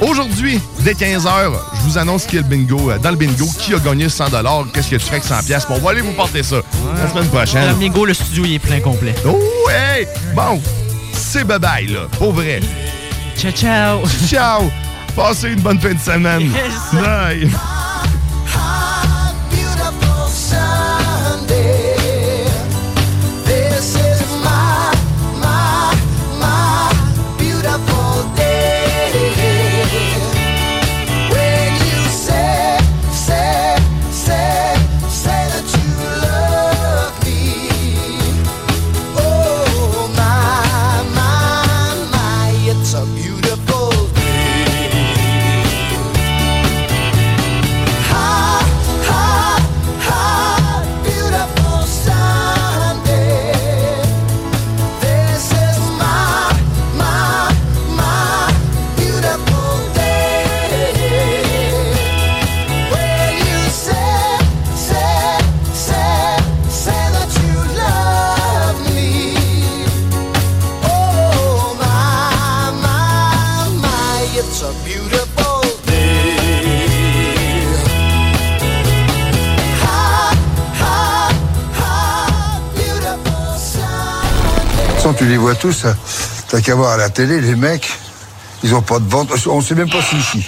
aujourd'hui, 0.00 0.60
dès 0.80 0.92
15h, 0.92 1.52
je 1.74 1.80
vous 1.82 1.98
annonce 1.98 2.26
qui 2.26 2.36
est 2.36 2.40
le 2.42 2.44
bingo. 2.48 2.90
euh, 2.90 2.98
Dans 2.98 3.10
le 3.10 3.16
bingo, 3.16 3.46
qui 3.58 3.74
a 3.74 3.78
gagné 3.78 4.08
100 4.08 4.26
Qu'est-ce 4.72 4.90
que 4.90 4.96
tu 4.96 5.04
fais 5.04 5.12
avec 5.12 5.24
100 5.24 5.42
pièces 5.46 5.66
On 5.70 5.78
va 5.78 5.90
aller 5.90 6.02
vous 6.02 6.12
porter 6.12 6.42
ça 6.42 6.56
la 7.02 7.08
semaine 7.10 7.28
prochaine. 7.28 7.66
L'amigo, 7.66 8.04
le 8.04 8.14
studio, 8.14 8.44
il 8.44 8.54
est 8.54 8.58
plein 8.58 8.80
complet. 8.80 9.14
Oh, 9.26 9.38
hey! 9.70 10.06
Bon, 10.34 10.60
c'est 11.12 11.44
bye-bye, 11.44 11.92
là. 11.92 12.00
Pour 12.18 12.32
vrai. 12.32 12.60
Ciao, 13.36 13.52
ciao. 13.52 14.02
Ciao! 14.26 14.70
Passez 15.14 15.52
une 15.52 15.60
bonne 15.60 15.78
fin 15.78 15.94
de 15.94 15.98
semaine. 16.00 16.42
Yes. 16.42 16.92
Bye! 16.92 17.50
Vois 85.44 85.54
tous, 85.54 85.84
hein. 85.84 85.94
t'as 86.48 86.62
qu'à 86.62 86.74
voir 86.74 86.92
à 86.92 86.96
la 86.96 87.10
télé, 87.10 87.38
les 87.38 87.54
mecs, 87.54 87.90
ils 88.62 88.74
ont 88.74 88.80
pas 88.80 88.98
de 88.98 89.06
ventre, 89.06 89.34
on 89.46 89.60
sait 89.60 89.74
même 89.74 89.90
pas 89.90 90.00
si 90.00 90.16
ici. 90.16 90.46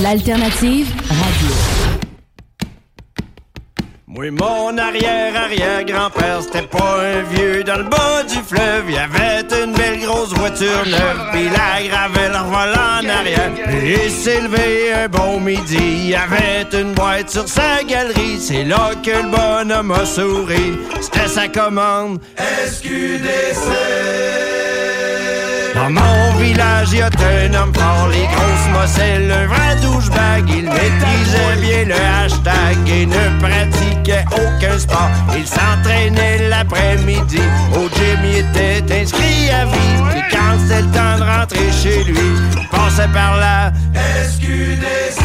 L'alternative 0.00 0.86
radio. 1.08 1.48
Oui, 4.06 4.30
mon 4.30 4.78
arrière-arrière-grand-père, 4.78 6.42
c'était 6.42 6.68
pas 6.68 7.02
un 7.02 7.22
vieux 7.22 7.64
dans 7.64 7.78
le 7.78 7.82
bas 7.82 8.22
du 8.22 8.36
fleuve. 8.36 8.84
Il 8.88 8.96
avait 8.96 9.64
une 9.64 9.72
belle 9.72 9.98
grosse 9.98 10.32
voiture 10.32 10.86
neuve, 10.86 11.30
puis 11.32 11.48
la 11.48 12.28
leur 12.28 12.44
volant 12.44 13.00
en 13.02 13.08
arrière. 13.08 13.50
Et 13.68 14.04
il 14.04 14.12
s'est 14.12 14.42
levé 14.42 14.92
un 14.92 15.08
bon 15.08 15.40
midi, 15.40 16.08
il 16.08 16.14
avait 16.14 16.68
une 16.80 16.92
boîte 16.92 17.30
sur 17.30 17.48
sa 17.48 17.82
galerie. 17.82 18.38
C'est 18.38 18.62
là 18.62 18.92
que 19.02 19.10
le 19.10 19.28
bonhomme 19.28 19.90
a 19.90 20.06
souri, 20.06 20.78
c'était 21.00 21.26
sa 21.26 21.48
commande. 21.48 22.20
SQDC. 22.36 24.51
Dans 25.74 25.90
mon 25.90 26.36
village, 26.38 26.88
il 26.92 26.98
y 26.98 27.02
a 27.02 27.06
un 27.06 27.54
homme 27.54 27.72
fort, 27.74 28.08
les 28.08 28.26
grosses 28.26 28.68
mosselles, 28.72 29.30
un 29.30 29.46
vrai 29.46 29.76
douchebag. 29.80 30.44
Il 30.48 30.64
maîtrisait 30.64 31.56
bien 31.60 31.84
le 31.86 31.94
hashtag 31.94 32.88
et 32.88 33.06
ne 33.06 33.40
pratiquait 33.40 34.24
aucun 34.32 34.78
sport. 34.78 35.10
Il 35.36 35.46
s'entraînait 35.46 36.48
l'après-midi, 36.48 37.40
au 37.74 37.88
gym 37.88 38.20
il 38.24 38.38
était 38.38 39.00
inscrit 39.02 39.50
à 39.50 39.64
vie. 39.64 40.18
Et 40.18 40.22
quand 40.30 40.58
c'était 40.60 40.82
le 40.82 40.88
temps 40.88 41.18
de 41.18 41.30
rentrer 41.30 41.72
chez 41.72 42.04
lui, 42.04 42.18
il 42.18 42.68
passait 42.68 43.08
par 43.08 43.36
là. 43.38 43.72
SQDC. 44.28 45.22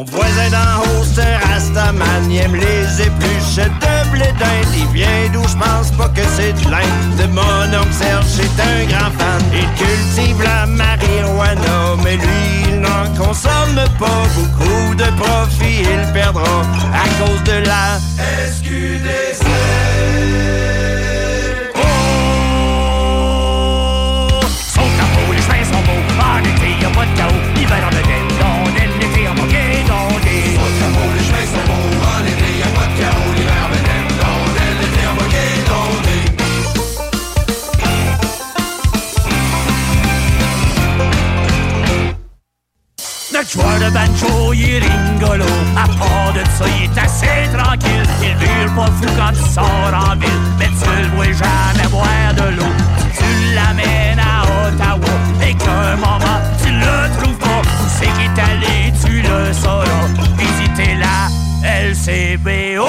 Mon 0.00 0.06
voisin 0.06 0.48
d'en 0.48 0.80
haut, 0.80 1.04
c'est 1.04 1.36
Rastaman. 1.36 2.30
Il 2.30 2.38
aime 2.38 2.54
les 2.54 3.02
épluchettes 3.02 3.70
de 3.82 4.10
blé 4.10 4.32
d'Inde. 4.38 4.74
Il 4.74 4.86
vient 4.94 5.28
d'où 5.30 5.42
je 5.42 5.54
pense 5.56 5.90
pas 5.90 6.08
que 6.08 6.22
c'est 6.36 6.54
du 6.54 6.64
lin. 6.70 6.78
De 7.18 7.26
mon 7.26 7.78
oncle 7.78 7.92
Serge, 7.92 8.24
c'est 8.24 8.62
un 8.62 8.86
grand 8.86 9.10
fan. 9.18 9.42
Il 9.52 9.68
cultive 9.74 10.42
la 10.42 10.64
marijuana, 10.64 11.96
mais 12.02 12.16
lui, 12.16 12.70
il 12.70 12.80
n'en 12.80 13.14
consomme 13.14 13.76
pas 13.98 14.24
beaucoup 14.34 14.94
de 14.94 15.04
profit. 15.20 15.82
Il 15.82 16.12
perdra 16.14 16.62
à 16.94 17.06
cause 17.22 17.42
de 17.44 17.66
la 17.66 17.98
SQDC. 18.48 19.44
Notre 43.40 43.52
joueur 43.52 43.78
de 43.78 43.90
banjo, 43.94 44.52
il 44.52 44.66
est 44.66 44.80
rigolo. 44.80 45.46
À 45.74 45.88
part 45.98 46.34
de 46.34 46.40
ça, 46.58 46.66
il 46.76 46.84
est 46.84 46.98
assez 46.98 47.48
tranquille. 47.56 48.04
Il 48.20 48.36
vire 48.36 48.74
pas 48.76 48.84
fou 48.84 49.06
quand 49.16 49.32
tu 49.32 49.54
sors 49.54 49.64
en 49.94 50.14
ville. 50.16 50.28
Mais 50.58 50.66
tu 50.66 50.90
le 51.00 51.08
vois 51.16 51.24
jamais 51.24 51.88
boire 51.90 52.34
de 52.36 52.54
l'eau. 52.54 52.72
Tu 53.16 53.54
l'amènes 53.54 54.18
à 54.18 54.42
Ottawa 54.68 55.14
et 55.42 55.54
qu'un 55.54 55.96
moment 55.96 56.38
tu 56.62 56.70
le 56.70 57.18
trouves 57.18 57.38
pas, 57.38 57.62
où 57.62 57.88
c'est 57.88 58.08
qu'il 58.08 58.24
est 58.24 58.40
allé, 58.42 58.92
tu 59.02 59.22
le 59.22 59.54
sauras. 59.54 60.06
Visitez 60.36 60.96
la 60.96 61.30
LCBO. 61.64 62.88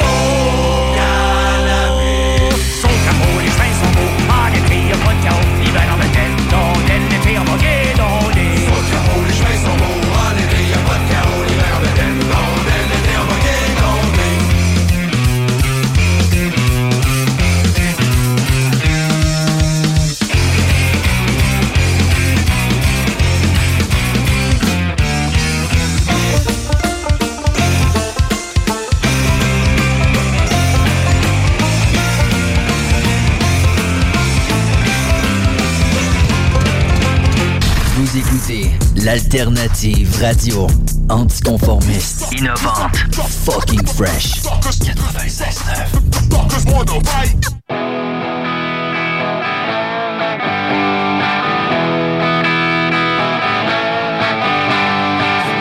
L'alternative 39.12 40.22
radio 40.22 40.68
anticonformiste, 41.10 42.32
innovante, 42.32 42.96
fucking 43.44 43.86
fresh. 43.86 44.40
96.9. 44.40 46.02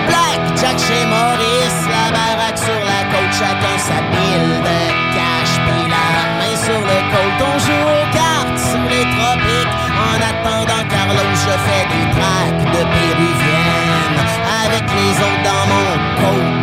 Black 0.07 0.40
Jack 0.57 0.78
chez 0.78 1.05
Maurice, 1.07 1.88
la 1.90 2.07
baraque 2.12 2.57
sur 2.57 2.80
la 2.86 3.03
côte, 3.11 3.34
chacun 3.36 3.78
sa 3.78 3.98
pile 4.12 4.62
de 4.62 4.78
cash, 5.12 5.53
puis 5.66 5.84
la 5.90 6.07
main 6.38 6.55
sur 6.55 6.80
le 6.80 6.98
côte. 7.11 7.40
On 7.42 7.59
joue 7.59 7.82
aux 7.82 8.07
cartes 8.14 8.59
sous 8.61 8.86
les 8.88 9.07
tropiques, 9.11 9.74
en 9.98 10.18
attendant 10.30 10.84
Carlos, 10.88 11.34
je 11.34 11.55
fais 11.66 11.84
des 11.90 12.07
tracks 12.12 12.61
de 12.72 12.82
péruvienne, 12.94 13.30
avec 15.01 15.18
les 15.18 15.24
autres 15.24 16.60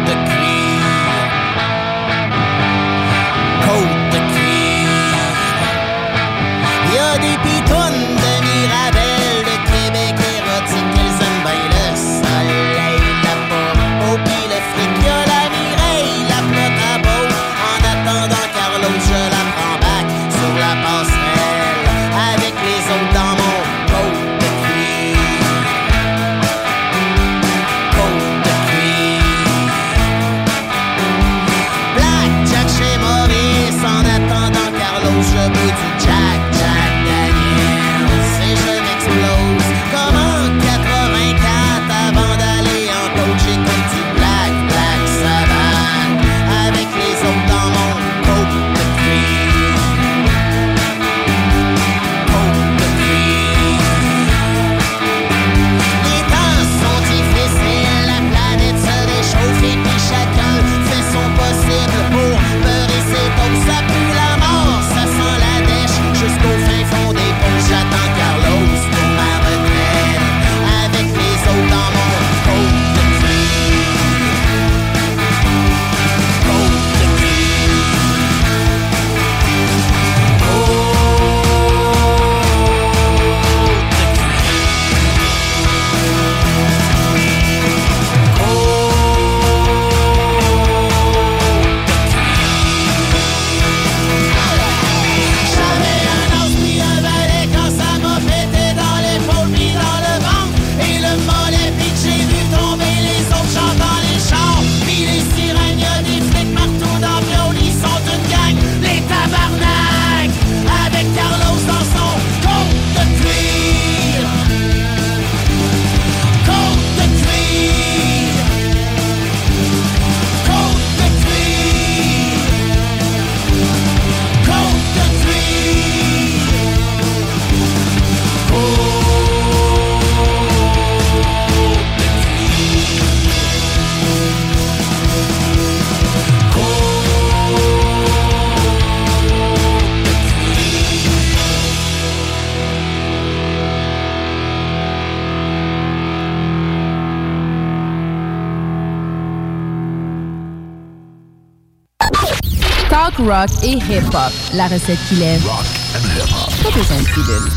rock 153.28 153.50
et 153.64 153.74
hip-hop. 153.74 154.32
La 154.54 154.68
recette 154.68 155.00
qu'il 155.08 155.22
aime. 155.22 155.42
Rock 155.44 155.66
and 155.96 156.06
hip-hop. 156.16 156.64
Pas 156.64 156.78
besoin 156.78 156.98
de 156.98 157.08
pilule. 157.08 157.52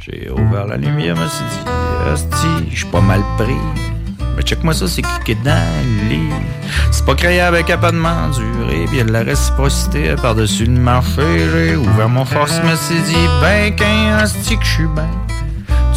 J'ai 0.00 0.30
ouvert 0.30 0.66
la 0.66 0.76
lumière, 0.76 1.16
me 1.16 1.28
suis 1.28 1.44
dit, 1.44 1.70
hostie, 2.12 2.70
je 2.70 2.76
suis 2.78 2.86
pas 2.86 3.00
mal 3.00 3.22
pris. 3.38 3.54
Mais 4.34 4.42
check-moi 4.42 4.72
ça, 4.72 4.88
c'est 4.88 5.02
cliqué 5.02 5.36
dans 5.44 5.84
le 5.84 6.08
lit? 6.08 6.30
C'est 6.90 7.04
pas 7.04 7.14
créé 7.14 7.40
avec 7.40 7.68
un 7.70 7.76
pas 7.76 7.92
de 7.92 7.98
m'endurer. 7.98 8.86
Puis 8.88 8.98
y 8.98 9.00
a 9.00 9.04
de 9.04 9.12
la 9.12 9.22
réciprocité 9.22 10.14
par-dessus 10.20 10.64
le 10.64 10.72
marché. 10.72 11.22
J'ai 11.52 11.76
ouvert 11.76 12.08
mon 12.08 12.24
force, 12.24 12.58
me 12.64 12.74
suis 12.74 13.02
dit, 13.02 13.26
ben 13.40 13.74
qu'un 13.76 14.24
hostie 14.24 14.56
que 14.56 14.64
je 14.64 14.70
suis 14.70 14.86
ben. 14.86 15.08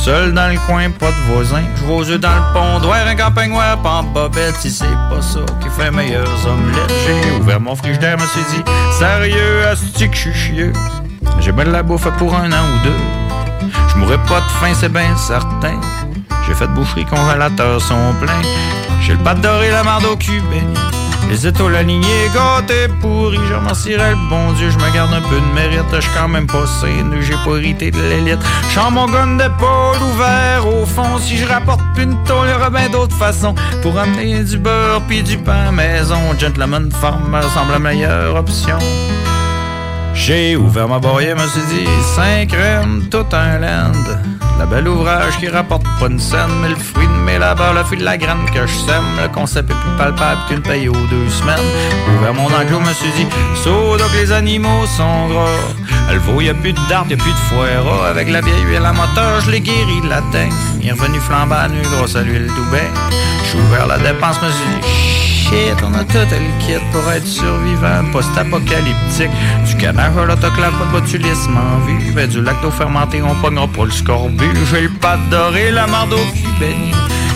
Seul 0.06 0.36
dans 0.36 0.49
le 0.49 0.60
coin, 0.68 0.91
pas 0.91 1.08
de 1.08 1.34
voisin. 1.34 1.64
Je 1.78 1.91
aux 1.91 2.03
yeux 2.03 2.20
dans 2.20 2.30
le 2.30 2.53
pont, 2.53 2.80
doigt 2.80 2.97
un 2.97 3.16
campagne 3.16 3.49
noir, 3.49 3.76
pas 3.82 3.89
en 3.89 4.03
bobette. 4.03 4.53
Si 4.60 4.70
c'est 4.70 4.86
pas 5.10 5.20
ça 5.20 5.39
qui 5.60 5.68
fait 5.68 5.89
meilleurs 5.89 6.28
omelettes. 6.45 6.93
J'ai 7.08 7.32
ouvert 7.32 7.60
mon 7.60 7.76
frigidaire, 7.76 8.16
me 8.16 8.28
suis 8.28 8.43
dit, 8.51 8.64
sérieux, 8.99 9.64
hostie 9.68 10.08
que 10.08 10.16
je 10.16 10.22
suis 10.22 10.34
chieux. 10.36 10.74
J'ai 11.39 11.51
bien 11.51 11.66
de 11.66 11.72
la 11.72 11.82
bouffe 11.82 12.08
pour 12.20 12.36
un 12.36 12.51
an 12.51 12.66
ou 12.76 12.84
deux. 12.84 13.68
Je 13.89 13.97
mourrai 13.97 14.20
pas 14.30 14.41
de 14.41 14.51
faim, 14.60 14.74
c'est 14.76 14.93
bien 14.93 15.18
certain. 15.18 15.82
J'ai 16.45 16.53
fait 16.53 16.68
de 16.68 16.74
boucherie, 16.74 17.06
congélateurs 17.06 17.82
sont 17.82 18.14
pleins. 18.22 18.43
J'ai 19.01 19.14
le 19.14 19.24
pâte 19.24 19.41
doré, 19.41 19.72
la 19.72 19.84
marde 19.84 20.06
au 20.06 20.16
cul. 20.16 20.39
Les 21.30 21.47
étoiles 21.47 21.76
alignées, 21.76 22.30
gâtés, 22.34 22.88
pourris. 23.01 23.39
Je 23.49 23.53
remercierai 23.55 24.11
le 24.11 24.30
bon 24.30 24.53
Dieu, 24.53 24.69
je 24.69 24.78
me 24.78 24.93
garde 24.93 25.13
un 25.13 25.21
peu 25.21 25.36
de 25.36 25.53
mérite. 25.53 25.86
Je 25.99 26.07
quand 26.17 26.28
même 26.28 26.47
pas 26.47 26.67
sain, 26.67 27.11
j'ai 27.21 27.34
pas 27.43 27.57
hérité 27.57 27.91
de 27.91 27.99
l'élite. 27.99 28.39
J'en 28.73 28.91
mon 28.91 29.07
gun 29.07 29.38
d'épaule 29.38 29.97
ouvert 30.13 30.67
au 30.67 30.86
fond. 30.86 31.17
Si 31.19 31.38
je 31.38 31.47
rapporte 31.47 31.82
plus 31.93 32.03
une 32.03 32.23
tôle, 32.23 32.47
il 32.47 32.51
y 32.51 32.53
aura 32.53 32.69
bien 32.69 32.89
d'autres 32.89 33.15
façons. 33.15 33.55
Pour 33.82 33.97
amener 33.97 34.43
du 34.43 34.57
beurre 34.57 35.01
puis 35.07 35.23
du 35.23 35.38
pain 35.38 35.71
maison. 35.71 36.19
Gentleman 36.38 36.91
Farmer 36.91 37.41
semble 37.53 37.71
la 37.71 37.80
meilleure 37.80 38.36
option. 38.36 38.78
J'ai 40.13 40.55
ouvert 40.55 40.88
ma 40.88 40.99
boîte, 40.99 41.36
me 41.36 41.47
suis 41.47 41.61
dit, 41.69 41.89
5 42.15 42.47
crèmes, 42.47 43.03
tout 43.11 43.26
un 43.34 43.59
land. 43.59 43.91
La 44.58 44.66
belle 44.66 44.88
ouvrage 44.88 45.38
qui 45.39 45.49
rapporte 45.49 45.84
pas 45.99 46.08
une 46.08 46.20
scène, 46.20 46.49
mais 46.62 46.70
le 46.70 46.76
fruit 46.76 47.08
de 47.08 47.12
mes 47.12 47.38
labeurs, 47.38 47.74
le 47.74 47.84
fruit 47.84 47.97
de 47.97 48.06
la 48.06 48.18
graine 48.18 48.45
que 48.53 48.66
je 48.66 48.74
sème. 48.74 49.03
Le 49.22 49.28
concept 49.28 49.70
est 49.70 49.74
plus 49.74 49.97
palpable 49.97 50.41
qu'une 50.47 50.62
paye 50.62 50.88
aux 50.88 50.93
deux 50.93 51.30
semaines. 51.30 51.60
Ouvert 52.18 52.34
mon 52.34 52.45
enclos, 52.45 52.80
me 52.80 52.93
suis 52.93 53.12
dit, 53.18 53.28
saut 53.64 53.97
donc 53.97 54.12
les 54.14 54.32
animaux 54.32 54.86
sont 54.86 55.28
gras. 55.28 56.12
Le 56.12 56.20
veau, 56.20 56.39
y 56.39 56.49
a 56.49 56.53
plus 56.53 56.72
de 56.74 56.80
dard, 56.88 57.06
y 57.10 57.14
a 57.14 57.18
plus 57.18 57.32
de 57.32 57.38
foire. 57.49 58.06
Avec 58.06 58.30
la 58.30 58.41
vieille 58.41 58.64
huile 58.64 58.86
à 58.86 58.93
moteur, 58.93 59.41
je 59.41 59.51
l'ai 59.51 59.60
guéri 59.60 60.01
de 60.03 60.10
la 60.10 60.22
teigne. 60.32 60.53
Il 60.82 60.88
est 60.88 60.91
revenu 60.91 61.20
flambant 61.20 61.68
nu 61.70 61.82
grâce 61.97 62.16
à 62.16 62.22
l'huile 62.22 62.47
tout 62.47 62.72
bien. 62.72 62.89
J'ai 63.51 63.60
ouvert 63.60 63.88
la 63.88 63.97
dépense, 63.97 64.41
me 64.41 64.49
suis 64.49 64.82
dit, 64.82 64.88
on 65.84 65.93
a 65.93 66.04
tout 66.04 66.18
le 66.18 66.66
kit 66.66 66.84
pour 66.91 67.12
être 67.12 67.28
survivant, 67.28 68.04
post-apocalyptique. 68.12 69.30
Du 69.68 69.76
canard 69.78 70.18
à 70.18 70.26
l'autoclave, 70.26 70.74
pas 70.78 70.86
de 70.86 71.02
botulisme 71.02 71.58
en 71.58 71.86
vue. 71.86 72.12
Ben, 72.14 72.28
du 72.28 72.41
lacto 72.41 72.72
fermenté, 72.72 73.22
on 73.22 73.36
pognera 73.36 73.68
pas 73.68 73.86
le 73.86 73.91
scorbut. 73.91 74.56
J'ai 74.72 74.82
le 74.82 74.89
pâte 74.89 75.20
doré, 75.30 75.72
la 75.72 75.88
marde 75.88 76.14
au 76.14 76.18
cul 76.18 76.48
béni. 76.60 76.91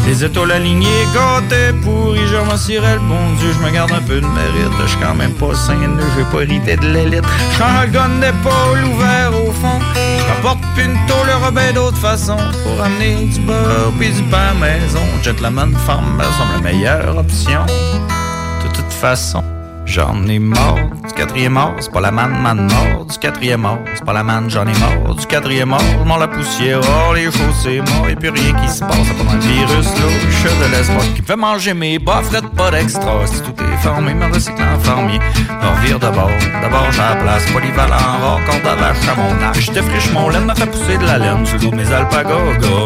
Les 0.06 0.24
étoiles 0.24 0.52
alignées, 0.52 1.06
gâtés 1.14 1.74
pourris, 1.84 2.28
je 2.28 2.36
remercierai 2.36 2.96
le 2.96 3.00
bon 3.02 3.34
Dieu, 3.38 3.54
je 3.54 3.66
me 3.66 3.72
garde 3.72 3.92
un 3.92 4.02
peu 4.02 4.20
de 4.20 4.26
mérite, 4.26 4.74
je 4.82 4.88
suis 4.88 4.98
quand 5.00 5.14
même 5.14 5.34
pas 5.34 5.54
sain, 5.54 5.78
j'ai 6.18 6.24
pas 6.26 6.42
hérité 6.42 6.76
de 6.78 6.88
l'élite. 6.88 7.24
J'suis 7.52 7.64
un 7.64 7.88
gun 7.88 8.20
d'épaule 8.20 8.84
ouvert 8.94 9.32
au 9.34 9.52
fond, 9.52 9.80
je 9.96 10.82
une 10.82 10.98
tôle, 11.08 11.30
aura 11.36 11.52
bien 11.52 11.74
d'autres 11.74 11.98
façons 11.98 12.38
pour 12.64 12.84
amener 12.84 13.26
du 13.26 13.40
beurre 13.42 13.92
pis 14.00 14.10
du 14.10 14.24
pain 14.24 14.54
maison. 14.60 15.02
Gentleman 15.22 15.76
Farm 15.86 16.18
me 16.18 16.24
semble 16.24 16.54
la 16.56 16.72
meilleure 16.72 17.18
option. 17.18 17.66
De 17.66 18.76
toute 18.76 18.92
façon, 18.92 19.44
j'en 19.90 20.28
ai 20.28 20.40
mort. 20.40 20.80
Du 21.08 21.14
quatrième 21.16 21.54
mort, 21.54 21.74
c'est 21.80 21.92
pas 21.92 22.02
la 22.02 22.12
manne, 22.12 22.40
man 22.42 22.70
mort. 22.72 23.06
Du 23.06 23.18
quatrième 23.18 23.62
mort, 23.62 23.80
c'est 23.96 24.06
pas 24.06 24.14
la 24.14 24.24
manne, 24.24 24.50
j'en 24.50 24.66
ai 24.66 24.78
mort. 24.80 25.16
Du 25.16 25.26
quatrième 25.26 25.70
mort, 25.70 25.82
je 25.82 26.20
la 26.20 26.28
poussière, 26.28 26.80
oh, 26.84 27.14
les 27.14 27.26
choses 27.26 27.56
c'est 27.64 27.80
mort. 27.80 28.08
Et 28.08 28.16
puis 28.16 28.30
rien 28.30 28.54
qui 28.54 28.70
se 28.70 28.80
passe, 28.82 28.98
c'est 29.04 29.26
pas 29.26 29.32
un 29.32 29.38
virus 29.38 29.88
louche 30.00 30.44
de 30.44 30.72
l'espoir 30.72 31.02
qui 31.16 31.22
me 31.22 31.26
fait 31.26 31.36
manger 31.36 31.74
mes 31.74 32.00
bas, 32.00 32.22
fret 32.24 32.42
pas 32.56 32.72
d'extra. 32.72 33.26
Si 33.26 33.42
tout 33.42 33.56
est 33.62 33.78
formé, 33.82 34.14
me 34.14 34.32
recycle 34.32 34.62
en 34.62 34.80
fermier. 34.80 35.20
Me 35.20 35.68
revire 35.80 36.00
d'abord, 36.00 36.32
d'abord 36.62 36.92
j'ai 36.92 37.00
la 37.00 37.16
place, 37.16 37.46
polyvalent, 37.52 37.90
rare, 37.90 38.40
corde 38.46 38.68
à 38.68 38.76
vache 38.76 39.08
à 39.12 39.16
mon 39.16 39.44
âge. 39.44 39.60
Je 39.60 39.72
défriche 39.72 40.12
mon 40.14 40.30
laine, 40.30 40.46
me 40.46 40.54
fait 40.54 40.68
pousser 40.68 40.98
de 40.98 41.06
la 41.06 41.18
laine 41.18 41.46
sur 41.46 41.58
le 41.58 41.64
dos 41.64 41.72
de 41.72 41.76
mes 41.76 41.92
alpagas. 41.92 42.30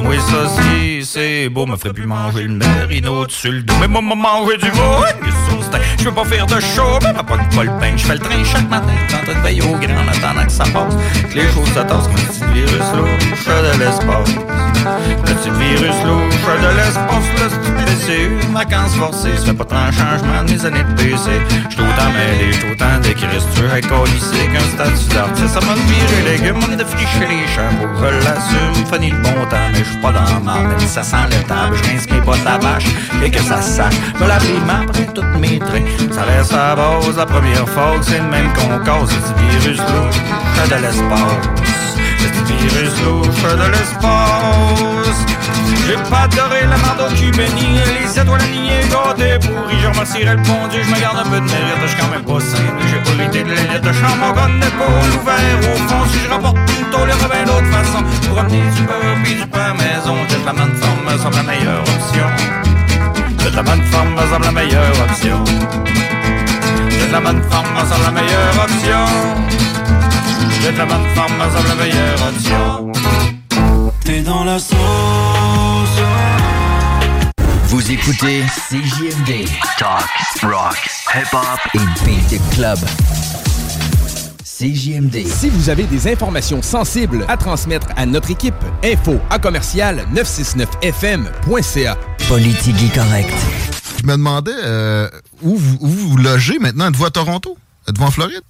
Oui, 0.05 0.17
ça 0.19 0.49
si, 0.49 1.05
c'est 1.05 1.49
beau, 1.49 1.65
me 1.65 1.75
ferait 1.75 1.93
plus 1.93 2.07
manger 2.07 2.43
le 2.43 2.55
merino 2.55 3.25
dessus 3.25 3.51
le 3.51 3.61
dos. 3.61 3.73
Mais 3.81 3.87
moi, 3.87 4.01
m'a 4.01 4.15
manger 4.15 4.57
du 4.57 4.69
veau, 4.69 5.03
je 5.97 6.05
veux 6.05 6.11
pas 6.15 6.25
faire 6.25 6.45
de 6.45 6.59
mais 7.01 7.13
ma 7.13 7.23
pogne 7.23 7.47
pas 7.55 7.63
le 7.63 7.71
pain. 7.79 7.95
Je 7.95 8.05
fais 8.05 8.13
le 8.13 8.19
train 8.19 8.43
chaque 8.43 8.69
matin, 8.69 8.93
tout 9.07 9.15
en 9.15 9.23
train 9.25 9.39
de 9.39 9.45
veiller 9.45 9.61
au 9.61 9.75
grand 9.75 10.03
en 10.03 10.07
attendant 10.07 10.45
que 10.45 10.51
ça 10.51 10.63
passe. 10.65 10.95
Que 11.29 11.35
les 11.35 11.51
choses 11.51 11.67
se 11.69 11.79
tassent 11.79 12.07
comme 12.07 12.15
un 12.15 12.31
petit 12.31 12.45
virus 12.53 12.89
louche 12.95 13.45
de 13.45 13.79
l'espace. 13.79 14.35
Le 14.83 15.33
petit 15.33 15.49
virus 15.49 15.95
louche 16.05 16.43
de 16.61 16.71
l'espace, 16.77 17.27
le 17.37 17.49
petit 17.49 17.71
PC, 17.85 18.29
une 18.43 18.53
vacance 18.53 18.95
forcée. 18.95 19.37
Ça 19.37 19.45
fait 19.45 19.53
pas 19.53 19.65
tant 19.65 19.87
de 19.87 19.93
changement 19.93 20.43
de 20.45 20.51
mes 20.51 20.65
années 20.65 20.83
de 20.83 20.93
PC. 20.93 21.31
J'suis 21.69 21.81
autant 21.81 22.11
mêlé, 22.11 22.51
j'suis 22.51 22.71
autant 22.71 22.99
décrit, 23.01 23.27
tu 23.55 23.61
veux 23.61 23.77
être 23.77 23.87
colissé 23.87 24.47
qu'un 24.51 24.67
statut 24.75 25.15
d'artiste. 25.15 25.53
Ça 25.53 25.59
m'a 25.61 25.73
viré 25.73 26.21
les 26.25 26.37
légumes, 26.37 26.59
on 26.67 26.71
est 26.71 26.75
de 26.75 26.83
fricher 26.83 27.27
les 27.27 27.47
champs. 27.47 27.71
Je 27.99 28.25
l'assume, 28.25 28.85
fanny 28.89 29.11
le 29.11 29.17
bon 29.17 29.45
temps, 29.49 29.69
mais 29.71 29.83
j'suis 29.83 29.97
pas 30.01 30.11
dans 30.11 30.21
la. 30.21 30.63
Même 30.63 30.79
si 30.79 30.87
ça 30.87 31.03
sent 31.03 31.27
le 31.29 31.47
table, 31.47 31.75
j'rince 31.83 32.09
mes 32.09 32.21
bottes 32.21 32.45
à 32.45 32.57
vache 32.57 32.85
et 33.23 33.31
que 33.31 33.41
ça 33.41 33.61
sache. 33.61 33.95
Me 34.19 34.27
la 34.27 34.35
après 34.35 35.05
toutes 35.13 35.35
mes 35.39 35.59
traits. 35.59 35.83
Ça 36.11 36.23
reste 36.23 36.53
à 36.53 36.75
la 37.17 37.25
première 37.25 37.67
fois 37.69 37.95
c'est 38.01 38.19
le 38.19 38.29
même 38.29 38.51
qu'on 38.53 38.79
cause. 38.79 39.09
Ce 39.09 39.33
petit 39.33 39.57
virus 39.57 39.79
louche 39.79 40.69
de 40.69 40.75
l'espace. 40.81 41.45
Ce 42.19 42.27
petit 42.27 42.53
virus 42.53 42.93
louche 43.03 43.43
de 43.43 43.71
l'espace. 43.71 45.19
J'ai 45.87 45.95
pas 46.09 46.23
adoré 46.23 46.61
la 46.61 46.77
marde 46.77 47.01
au 47.01 47.15
cul 47.15 47.31
les 47.31 48.19
étoiles 48.19 48.41
alignées, 48.41 48.83
gâtées 48.89 49.39
pourries. 49.39 49.79
Je 49.81 49.87
remercierai 49.87 50.35
le 50.35 50.41
bon 50.43 50.67
Dieu, 50.69 50.81
je 50.83 50.89
me 50.93 50.99
garde 50.99 51.17
un 51.17 51.29
peu 51.29 51.39
de 51.39 51.45
mérite, 51.45 51.81
je 51.81 51.87
suis 51.87 51.97
quand 51.97 52.09
même 52.09 52.23
pas 52.23 52.39
sain. 52.39 52.63
J'ai 52.89 52.99
pas 52.99 53.23
hérité 53.23 53.43
de 53.43 53.49
l'élite, 53.49 53.83
je 53.83 53.93
chante 53.93 54.17
mon 54.19 54.59
d'épaule 54.59 55.11
ouvert 55.19 55.59
au 55.59 55.77
fond. 55.87 56.03
Si 56.09 56.19
je 56.19 56.25
il 56.25 56.29
y 56.29 57.13
aura 57.13 57.27
bien 57.27 57.45
d'autres 57.45 57.71
façons. 57.71 58.03
Pour 58.27 58.39
amener 58.39 58.61
du 58.75 58.81
beurre 58.83 59.17
puis 59.23 59.35
du 59.35 59.47
pain 59.47 59.73
maison, 59.73 60.15
j'ai 60.29 60.45
la 60.45 60.53
même 60.53 60.75
forme, 60.75 61.03
me 61.05 61.17
semble 61.17 61.35
la 61.35 61.43
meilleure 61.43 61.81
option. 61.81 62.27
De 63.43 63.55
la 63.55 63.63
bonne 63.63 63.83
femme 63.83 64.13
me 64.13 64.31
semble 64.31 64.45
la 64.45 64.51
meilleure 64.51 64.93
option. 65.09 65.43
La 67.13 67.21
bonne 67.21 67.43
femme 67.43 67.71
me 67.75 67.79
semble 67.87 68.05
la 68.05 68.11
meilleure 68.11 68.63
option. 68.63 69.05
De 70.63 70.69
la 70.75 70.85
bonne 70.85 71.05
femme 71.13 71.37
me 71.37 71.43
semble 71.55 71.67
la 71.67 71.75
meilleure 71.75 72.27
option. 72.27 72.91
T'es 74.03 74.21
dans 74.21 74.43
la 74.43 74.57
sauce. 74.57 74.75
Vous 77.67 77.91
écoutez 77.91 78.41
CJMD. 78.67 79.47
Talk, 79.77 80.09
rock, 80.41 80.89
hip-hop 81.13 81.59
et 81.75 81.85
beat 82.03 82.41
club. 82.55 82.79
CJMD. 84.43 85.27
Si 85.27 85.49
vous 85.49 85.69
avez 85.69 85.83
des 85.83 86.11
informations 86.11 86.63
sensibles 86.63 87.25
à 87.27 87.37
transmettre 87.37 87.89
à 87.95 88.07
notre 88.07 88.31
équipe, 88.31 88.55
info 88.83 89.19
à 89.29 89.37
commercial 89.37 90.03
969fm.ca. 90.15 91.95
Politique 92.27 92.91
correct. 92.95 93.72
Je 94.03 94.07
me 94.07 94.13
demandais 94.13 94.51
euh, 94.63 95.09
où, 95.41 95.55
vous, 95.55 95.77
où 95.79 95.87
vous 95.87 96.17
logez 96.17 96.59
maintenant? 96.59 96.89
Êtes-vous 96.89 97.05
à 97.05 97.11
Toronto? 97.11 97.57
Êtes-vous 97.87 98.03
en 98.03 98.11
Floride? 98.11 98.41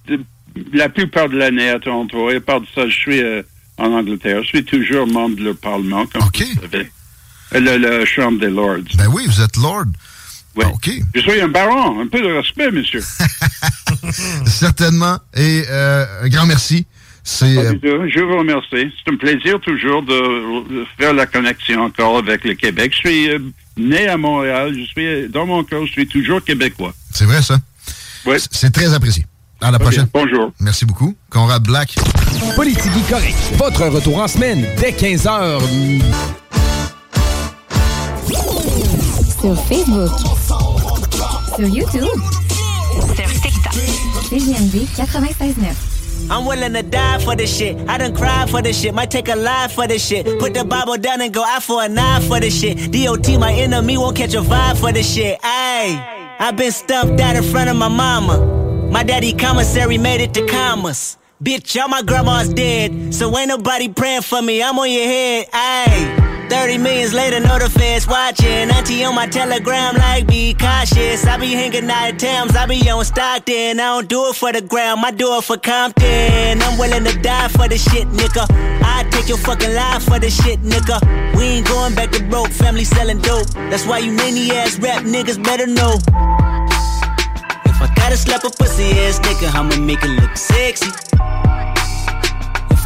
La 0.72 0.88
plupart 0.88 1.28
de 1.28 1.36
l'année 1.36 1.68
à 1.68 1.78
Toronto. 1.78 2.30
Et 2.30 2.40
par 2.40 2.60
de 2.60 2.66
ça, 2.74 2.88
je 2.88 2.94
suis 2.94 3.22
euh, 3.22 3.42
en 3.78 3.92
Angleterre. 3.92 4.42
Je 4.42 4.48
suis 4.48 4.64
toujours 4.64 5.06
membre 5.06 5.36
du 5.36 5.54
Parlement, 5.54 6.06
comme 6.06 6.22
vous 6.22 6.60
savez. 6.60 6.90
Euh, 7.54 7.60
Le, 7.60 7.76
le 7.76 8.04
Chambre 8.04 8.40
des 8.40 8.50
Lords. 8.50 8.96
Ben 8.96 9.06
oui, 9.12 9.24
vous 9.26 9.40
êtes 9.40 9.56
Lord. 9.56 9.86
Oui. 10.56 10.64
Je 11.14 11.20
suis 11.20 11.40
un 11.40 11.48
baron. 11.48 12.00
Un 12.00 12.06
peu 12.08 12.20
de 12.20 12.32
respect, 12.32 12.70
monsieur. 12.72 13.00
Certainement. 14.46 15.18
Et 15.36 15.64
euh, 15.68 16.04
un 16.22 16.28
grand 16.28 16.46
merci. 16.46 16.86
Euh. 17.42 17.74
Je 17.82 18.20
vous 18.20 18.38
remercie. 18.38 18.92
C'est 19.04 19.12
un 19.12 19.16
plaisir 19.16 19.60
toujours 19.60 20.02
de, 20.02 20.84
faire 20.98 21.14
la 21.14 21.26
connexion 21.26 21.82
encore 21.82 22.18
avec 22.18 22.44
le 22.44 22.54
Québec. 22.54 22.92
Je 22.92 22.98
suis 22.98 23.30
euh, 23.30 23.38
né 23.76 24.08
à 24.08 24.16
Montréal. 24.16 24.74
Je 24.76 24.84
suis, 24.84 25.28
dans 25.28 25.46
mon 25.46 25.64
cœur, 25.64 25.86
je 25.86 25.92
suis 25.92 26.06
toujours 26.06 26.42
québécois. 26.42 26.92
c'est 27.12 27.24
vrai 27.24 27.42
ça? 27.42 27.58
Oui. 28.26 28.36
C'est 28.50 28.72
très 28.72 28.92
apprécié. 28.94 29.24
À 29.60 29.70
la 29.70 29.78
prochaine. 29.78 30.06
Bonjour. 30.12 30.52
Merci 30.60 30.84
beaucoup. 30.84 31.14
Conrad 31.30 31.62
Black. 31.62 31.94
Politique 32.56 33.08
correct. 33.08 33.36
Votre 33.56 33.86
retour 33.86 34.18
en 34.18 34.28
semaine 34.28 34.66
dès 34.78 34.90
15h. 34.90 35.60
Sur 39.40 39.56
Facebook. 39.66 40.10
Sur 41.56 41.68
YouTube. 41.68 42.20
Sur 43.14 43.40
TikTok. 43.40 43.74
CGMD 44.28 44.86
96.9. 44.96 45.93
I'm 46.30 46.46
willing 46.46 46.72
to 46.72 46.82
die 46.82 47.18
for 47.18 47.36
this 47.36 47.54
shit. 47.56 47.76
I 47.88 47.98
done 47.98 48.14
cried 48.14 48.50
for 48.50 48.62
this 48.62 48.80
shit. 48.80 48.94
Might 48.94 49.10
take 49.10 49.28
a 49.28 49.36
life 49.36 49.72
for 49.72 49.86
this 49.86 50.06
shit. 50.06 50.26
Put 50.38 50.54
the 50.54 50.64
Bible 50.64 50.96
down 50.96 51.20
and 51.20 51.32
go 51.32 51.44
out 51.44 51.62
for 51.62 51.82
a 51.82 51.88
knife 51.88 52.26
for 52.26 52.40
this 52.40 52.58
shit. 52.58 52.92
DOT, 52.92 53.38
my 53.38 53.52
enemy, 53.52 53.98
won't 53.98 54.16
catch 54.16 54.34
a 54.34 54.40
vibe 54.40 54.78
for 54.78 54.92
this 54.92 55.12
shit. 55.12 55.40
Ayy, 55.40 56.36
i 56.38 56.50
been 56.50 56.72
stumped 56.72 57.20
out 57.20 57.36
in 57.36 57.42
front 57.42 57.70
of 57.70 57.76
my 57.76 57.88
mama. 57.88 58.90
My 58.90 59.02
daddy 59.02 59.32
commissary 59.32 59.98
made 59.98 60.20
it 60.20 60.32
to 60.34 60.46
commas. 60.46 61.18
Bitch, 61.42 61.80
all 61.80 61.88
my 61.88 62.00
grandma's 62.00 62.48
dead, 62.48 63.12
so 63.14 63.36
ain't 63.36 63.48
nobody 63.48 63.88
praying 63.88 64.22
for 64.22 64.40
me. 64.40 64.62
I'm 64.62 64.78
on 64.78 64.90
your 64.90 65.04
head, 65.04 65.46
ayy. 65.50 66.23
30 66.48 66.78
millions 66.78 67.12
later, 67.12 67.40
the 67.40 67.70
feds 67.70 68.06
watching. 68.06 68.70
Auntie 68.70 69.04
on 69.04 69.14
my 69.14 69.26
telegram, 69.26 69.96
like, 69.96 70.26
be 70.26 70.54
cautious. 70.54 71.26
I 71.26 71.36
be 71.38 71.52
hanging 71.52 71.90
out 71.90 72.08
at 72.08 72.18
Thames, 72.18 72.56
I 72.56 72.66
be 72.66 72.88
on 72.90 73.04
Stockton. 73.04 73.80
I 73.80 73.94
don't 73.94 74.08
do 74.08 74.28
it 74.30 74.36
for 74.36 74.52
the 74.52 74.60
gram, 74.60 75.04
I 75.04 75.10
do 75.10 75.36
it 75.38 75.44
for 75.44 75.56
Compton. 75.56 76.62
I'm 76.62 76.78
willing 76.78 77.04
to 77.04 77.18
die 77.20 77.48
for 77.48 77.68
the 77.68 77.78
shit, 77.78 78.08
nigga. 78.08 78.46
I 78.82 79.04
take 79.10 79.28
your 79.28 79.38
fucking 79.38 79.74
life 79.74 80.04
for 80.04 80.18
the 80.18 80.30
shit, 80.30 80.60
nigga. 80.60 80.98
We 81.36 81.44
ain't 81.44 81.66
going 81.66 81.94
back 81.94 82.10
to 82.12 82.22
broke, 82.24 82.50
family 82.50 82.84
selling 82.84 83.18
dope. 83.18 83.48
That's 83.70 83.86
why 83.86 83.98
you 83.98 84.12
many 84.12 84.50
ass 84.52 84.78
rap 84.78 85.04
niggas 85.04 85.42
better 85.42 85.66
know. 85.66 85.94
If 87.66 87.82
I 87.82 87.92
gotta 87.96 88.16
slap 88.16 88.44
a 88.44 88.50
pussy 88.50 88.90
ass 89.04 89.18
nigga, 89.20 89.54
I'ma 89.54 89.76
make 89.76 90.02
it 90.02 90.10
look 90.20 90.36
sexy. 90.36 90.90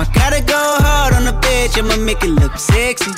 I 0.01 0.05
gotta 0.15 0.41
go 0.41 0.55
hard 0.55 1.13
on 1.15 1.25
the 1.25 1.33
bitch, 1.33 1.77
I'ma 1.77 1.97
make 1.97 2.23
it 2.23 2.31
look 2.31 2.57
sexy. 2.57 3.11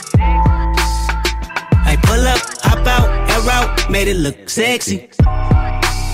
I 1.85 1.97
pull 2.03 2.26
up, 2.26 2.41
hop 2.62 2.87
out, 2.87 3.09
air 3.31 3.51
out, 3.53 3.91
made 3.91 4.09
it 4.09 4.16
look 4.16 4.49
sexy. 4.49 5.11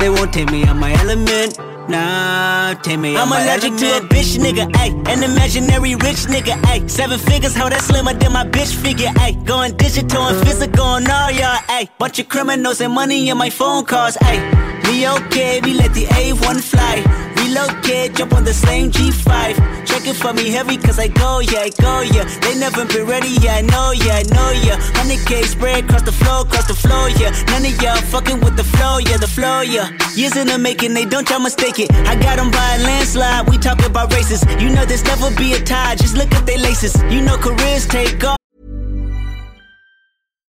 They 0.00 0.10
won't 0.10 0.32
take 0.32 0.50
me 0.50 0.64
out 0.64 0.76
my 0.76 0.92
element. 0.94 1.56
Nah, 1.88 2.74
take 2.82 2.98
me 2.98 3.16
out 3.16 3.28
my 3.28 3.46
element. 3.46 3.62
I'm 3.62 3.72
allergic 3.72 3.78
to 3.78 3.86
a 3.98 4.08
bitch 4.08 4.38
nigga, 4.38 4.66
ayy. 4.72 4.90
An 5.08 5.22
imaginary 5.22 5.94
rich 5.94 6.26
nigga, 6.26 6.54
ayy. 6.62 6.90
Seven 6.90 7.20
figures, 7.20 7.54
how 7.54 7.68
that 7.68 7.82
slimmer 7.82 8.14
than 8.14 8.32
my 8.32 8.44
bitch 8.44 8.74
figure, 8.74 9.10
ayy. 9.22 9.44
Going 9.46 9.76
digital 9.76 10.22
and 10.22 10.46
physical 10.46 10.82
on 10.82 11.08
all 11.08 11.30
y'all, 11.30 11.62
ayy. 11.68 11.88
Bunch 11.98 12.18
of 12.18 12.28
criminals 12.28 12.80
and 12.80 12.92
money 12.92 13.28
in 13.28 13.38
my 13.38 13.50
phone 13.50 13.84
calls, 13.84 14.16
ayy. 14.16 14.40
Me 14.84 15.08
okay, 15.08 15.60
we 15.62 15.74
let 15.74 15.94
the 15.94 16.06
A1 16.06 16.60
fly. 16.60 17.35
Relocate, 17.46 18.12
jump 18.16 18.34
on 18.34 18.42
the 18.42 18.52
same 18.52 18.90
G5. 18.90 19.86
Check 19.86 20.08
it 20.08 20.16
for 20.16 20.32
me 20.32 20.50
heavy, 20.50 20.76
cause 20.78 20.98
I 20.98 21.06
go, 21.06 21.38
yeah, 21.38 21.60
I 21.60 21.70
go, 21.80 22.00
yeah. 22.00 22.24
They 22.40 22.58
never 22.58 22.84
been 22.86 23.06
ready, 23.06 23.28
yeah, 23.40 23.54
I 23.54 23.60
know, 23.60 23.92
yeah, 23.92 24.18
I 24.18 24.24
know, 24.34 24.50
yeah. 24.66 24.76
100K 24.98 25.44
spread 25.44 25.84
across 25.84 26.02
the 26.02 26.10
floor, 26.10 26.40
across 26.40 26.66
the 26.66 26.74
floor, 26.74 27.08
yeah. 27.10 27.30
None 27.46 27.64
of 27.64 27.80
y'all 27.80 28.02
fucking 28.10 28.40
with 28.40 28.56
the 28.56 28.64
flow, 28.64 28.98
yeah, 28.98 29.18
the 29.18 29.28
flow, 29.28 29.60
yeah. 29.60 29.96
Years 30.16 30.36
in 30.36 30.48
the 30.48 30.58
making, 30.58 30.92
they 30.94 31.04
don't 31.04 31.30
y'all 31.30 31.38
mistake 31.38 31.78
it. 31.78 31.92
I 31.92 32.16
got 32.16 32.36
them 32.36 32.50
by 32.50 32.78
a 32.80 32.82
landslide, 32.82 33.48
we 33.48 33.58
talk 33.58 33.78
about 33.86 34.12
races. 34.12 34.42
You 34.60 34.70
know 34.70 34.84
there's 34.84 35.04
never 35.04 35.30
be 35.36 35.52
a 35.52 35.60
tie, 35.62 35.94
just 35.94 36.16
look 36.16 36.32
at 36.34 36.46
they 36.46 36.58
laces. 36.58 37.00
You 37.04 37.20
know 37.20 37.38
careers 37.38 37.86
take 37.86 38.24
off. 38.24 38.38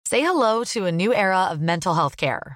Say 0.06 0.22
hello 0.22 0.64
to 0.64 0.86
a 0.86 0.92
new 0.94 1.14
era 1.14 1.50
of 1.52 1.60
mental 1.60 1.96
health 1.96 2.16
care. 2.16 2.56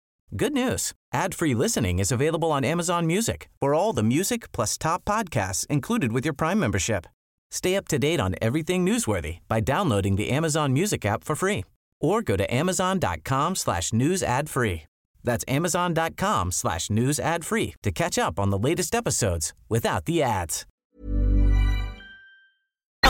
Good 0.33 0.53
news. 0.53 0.93
Ad-free 1.11 1.53
listening 1.55 1.99
is 1.99 2.09
available 2.09 2.53
on 2.53 2.63
Amazon 2.63 3.05
Music 3.05 3.49
for 3.59 3.73
all 3.73 3.91
the 3.91 4.01
music 4.03 4.49
plus 4.53 4.77
top 4.77 5.03
podcasts 5.03 5.67
included 5.67 6.13
with 6.13 6.23
your 6.23 6.33
Prime 6.33 6.57
membership. 6.57 7.05
Stay 7.51 7.75
up 7.75 7.85
to 7.89 7.99
date 7.99 8.21
on 8.21 8.35
everything 8.41 8.85
newsworthy 8.85 9.39
by 9.49 9.59
downloading 9.59 10.15
the 10.15 10.29
Amazon 10.29 10.71
Music 10.71 11.05
app 11.05 11.25
for 11.25 11.35
free 11.35 11.65
or 11.99 12.21
go 12.21 12.37
to 12.37 12.53
amazon.com 12.53 13.55
slash 13.55 13.91
news 13.91 14.23
ad 14.23 14.49
free. 14.49 14.83
That's 15.21 15.43
amazon.com 15.49 16.53
slash 16.53 16.89
news 16.89 17.19
ad 17.19 17.43
free 17.43 17.75
to 17.83 17.91
catch 17.91 18.17
up 18.17 18.39
on 18.39 18.51
the 18.51 18.57
latest 18.57 18.95
episodes 18.95 19.53
without 19.67 20.05
the 20.05 20.23
ads. 20.23 20.65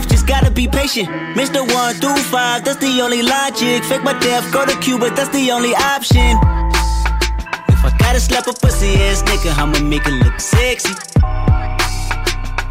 Just 0.09 0.25
gotta 0.27 0.51
be 0.51 0.67
patient. 0.67 1.07
Mr. 1.37 1.61
One 1.73 1.95
through 1.95 2.17
five, 2.17 2.65
that's 2.65 2.79
the 2.79 2.99
only 3.01 3.21
logic. 3.21 3.83
Fake 3.83 4.03
my 4.03 4.17
death, 4.19 4.51
go 4.51 4.65
to 4.65 4.77
Cuba, 4.79 5.11
that's 5.11 5.29
the 5.29 5.51
only 5.51 5.73
option. 5.75 6.37
If 7.81 7.85
I 7.95 7.97
gotta 7.97 8.19
slap 8.19 8.45
a 8.45 8.53
pussy 8.53 8.93
ass 9.09 9.23
nigga, 9.23 9.57
I'ma 9.57 9.79
make 9.79 10.05
it 10.05 10.13
look 10.23 10.39
sexy. 10.39 10.93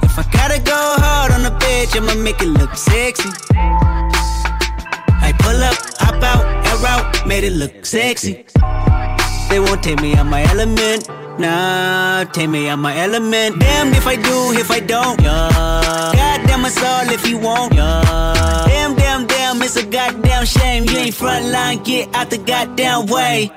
If 0.07 0.17
I 0.17 0.23
gotta 0.31 0.61
go 0.63 0.79
hard 1.03 1.33
on 1.33 1.45
a 1.45 1.51
bitch, 1.59 1.97
I'ma 1.97 2.15
make 2.15 2.41
it 2.41 2.47
look 2.47 2.77
sexy. 2.77 3.29
I 5.27 5.35
pull 5.41 5.61
up, 5.65 5.75
hop 5.99 6.23
out, 6.23 6.45
air 6.65 6.87
out, 6.87 7.27
made 7.27 7.43
it 7.43 7.55
look 7.55 7.85
sexy. 7.85 8.45
They 9.49 9.59
won't 9.59 9.83
take 9.83 10.01
me 10.01 10.15
out 10.15 10.27
my 10.27 10.45
element. 10.45 11.09
Nah, 11.41 12.23
take 12.27 12.49
me 12.49 12.69
out 12.69 12.79
my 12.79 12.97
element. 12.97 13.59
Damn 13.59 13.93
if 13.95 14.07
I 14.07 14.15
do, 14.15 14.53
if 14.53 14.71
I 14.71 14.79
don't. 14.79 15.21
Yeah. 15.21 16.13
Goddamn 16.15 16.65
us 16.65 16.81
all 16.85 17.11
if 17.11 17.27
you 17.29 17.37
won't. 17.37 17.75
Yeah. 17.75 18.65
Damn, 18.69 18.95
damn, 18.95 19.27
damn, 19.27 19.61
it's 19.61 19.75
a 19.75 19.85
goddamn 19.85 20.47
shame. 20.47 20.85
You 20.85 20.99
ain't 20.99 21.15
front 21.17 21.47
line, 21.47 21.83
get 21.83 22.15
out 22.15 22.31
the 22.31 22.39
goddamn 22.39 23.07
way. 23.07 23.51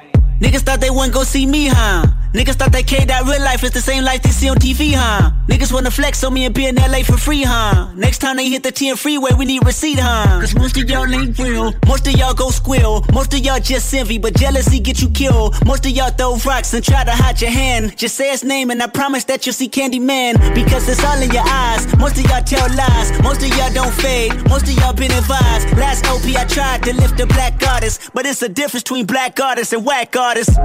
Niggas 0.43 0.63
thought 0.63 0.81
they 0.81 0.89
wouldn't 0.89 1.13
go 1.13 1.23
see 1.23 1.45
me, 1.45 1.67
huh? 1.67 2.05
Niggas 2.33 2.55
thought 2.55 2.71
that 2.71 2.87
K 2.87 3.05
that 3.05 3.25
real 3.25 3.39
life 3.43 3.63
is 3.63 3.69
the 3.69 3.79
same 3.79 4.03
life 4.03 4.23
they 4.23 4.31
see 4.31 4.49
on 4.49 4.57
TV, 4.57 4.93
huh? 4.95 5.29
Niggas 5.47 5.71
wanna 5.71 5.91
flex 5.91 6.23
on 6.23 6.33
me 6.33 6.45
and 6.45 6.55
be 6.55 6.65
in 6.65 6.75
LA 6.75 7.03
for 7.03 7.15
free, 7.15 7.43
huh? 7.43 7.93
Next 7.93 8.17
time 8.17 8.37
they 8.37 8.49
hit 8.49 8.63
the 8.63 8.71
10 8.71 8.95
freeway, 8.95 9.33
we 9.37 9.45
need 9.45 9.63
receipt, 9.63 9.99
huh? 9.99 10.39
Cause 10.41 10.55
most 10.55 10.75
of 10.75 10.89
y'all 10.89 11.05
ain't 11.13 11.37
real. 11.37 11.73
Most 11.85 12.07
of 12.07 12.13
y'all 12.13 12.33
go 12.33 12.49
squill. 12.49 13.05
Most 13.13 13.35
of 13.35 13.39
y'all 13.41 13.59
just 13.59 13.93
envy, 13.93 14.17
but 14.17 14.35
jealousy 14.35 14.79
get 14.79 14.99
you 14.99 15.09
killed. 15.11 15.53
Most 15.63 15.85
of 15.85 15.91
y'all 15.91 16.09
throw 16.09 16.35
rocks 16.37 16.73
and 16.73 16.83
try 16.83 17.03
to 17.03 17.11
hide 17.11 17.39
your 17.39 17.51
hand. 17.51 17.95
Just 17.95 18.15
say 18.15 18.31
his 18.31 18.43
name 18.43 18.71
and 18.71 18.81
I 18.81 18.87
promise 18.87 19.25
that 19.25 19.45
you'll 19.45 19.53
see 19.53 19.69
Candyman. 19.69 20.55
Because 20.55 20.89
it's 20.89 21.03
all 21.03 21.21
in 21.21 21.29
your 21.29 21.47
eyes. 21.47 21.85
Most 21.97 22.17
of 22.17 22.25
y'all 22.25 22.41
tell 22.41 22.67
lies. 22.75 23.11
Most 23.21 23.43
of 23.43 23.49
y'all 23.49 23.71
don't 23.75 23.93
fade. 23.93 24.33
Most 24.49 24.67
of 24.67 24.73
y'all 24.79 24.93
been 24.93 25.11
advised. 25.11 25.77
Last 25.77 26.07
OP 26.07 26.25
I 26.35 26.45
tried 26.45 26.81
to 26.81 26.95
lift 26.95 27.19
a 27.19 27.27
black 27.27 27.61
artist. 27.67 28.09
But 28.11 28.25
it's 28.25 28.41
a 28.41 28.49
difference 28.49 28.81
between 28.81 29.05
black 29.05 29.39
artists 29.39 29.71
and 29.71 29.85
whack 29.85 30.15
artists. 30.17 30.57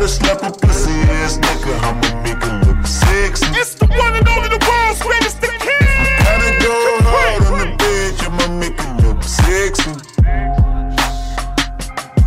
Gotta 0.00 0.12
slap 0.12 0.42
a 0.42 0.50
pussy 0.50 0.92
ass 1.20 1.36
nigga, 1.36 1.76
I'ma 1.84 2.22
make 2.22 2.42
it 2.42 2.66
look 2.66 2.86
sexy. 2.86 3.44
It's 3.52 3.74
the 3.74 3.84
one 3.84 4.14
and 4.16 4.26
only 4.26 4.48
the 4.48 4.56
world's 4.64 5.02
greatest 5.02 5.42
the 5.42 5.48
king. 5.60 5.76
Gotta 6.24 6.50
go 6.64 6.72
hard 7.04 7.42
on 7.44 7.58
the 7.60 7.68
bitch, 7.76 8.24
I'ma 8.24 8.46
make 8.56 8.80
it 8.80 8.92
look 9.04 9.22
sexy. 9.22 9.92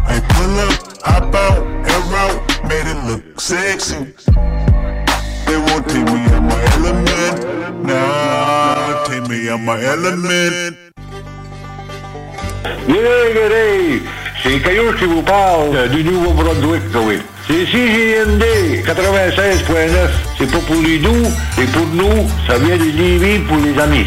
I 0.06 0.22
pull 0.34 0.54
up, 0.68 0.78
hop 1.02 1.34
out, 1.34 1.66
air 1.90 2.06
out, 2.22 2.38
made 2.70 2.86
it 2.86 3.00
look 3.10 3.42
sexy. 3.42 4.14
They 5.48 5.58
won't 5.58 5.90
take 5.90 6.06
me 6.14 6.30
out 6.30 6.44
my 6.44 6.62
element, 6.78 7.88
nah, 7.88 9.04
take 9.06 9.28
me 9.28 9.50
out 9.50 9.62
my 9.62 9.82
element. 9.82 10.78
Yeah, 12.88 13.34
G'day, 13.34 13.34
g'day! 13.34 14.02
C'est 14.44 14.62
Caillou 14.62 14.94
qui 14.94 15.06
vous 15.06 15.24
parle 15.24 15.90
du 15.90 16.04
Nouveau-Brunswick, 16.04 16.84
oui. 17.08 17.20
C'est 17.48 17.66
CJMD 17.66 18.44
96.9. 18.86 20.10
C'est 20.38 20.52
pas 20.52 20.60
pour 20.60 20.82
les 20.82 21.00
doux, 21.00 21.28
c'est 21.56 21.70
pour 21.72 21.88
nous. 21.88 22.30
Ça 22.48 22.58
vient 22.58 22.78
de 22.78 22.84
Lévis 22.84 23.40
pour 23.40 23.58
les 23.58 23.78
amis. 23.80 24.06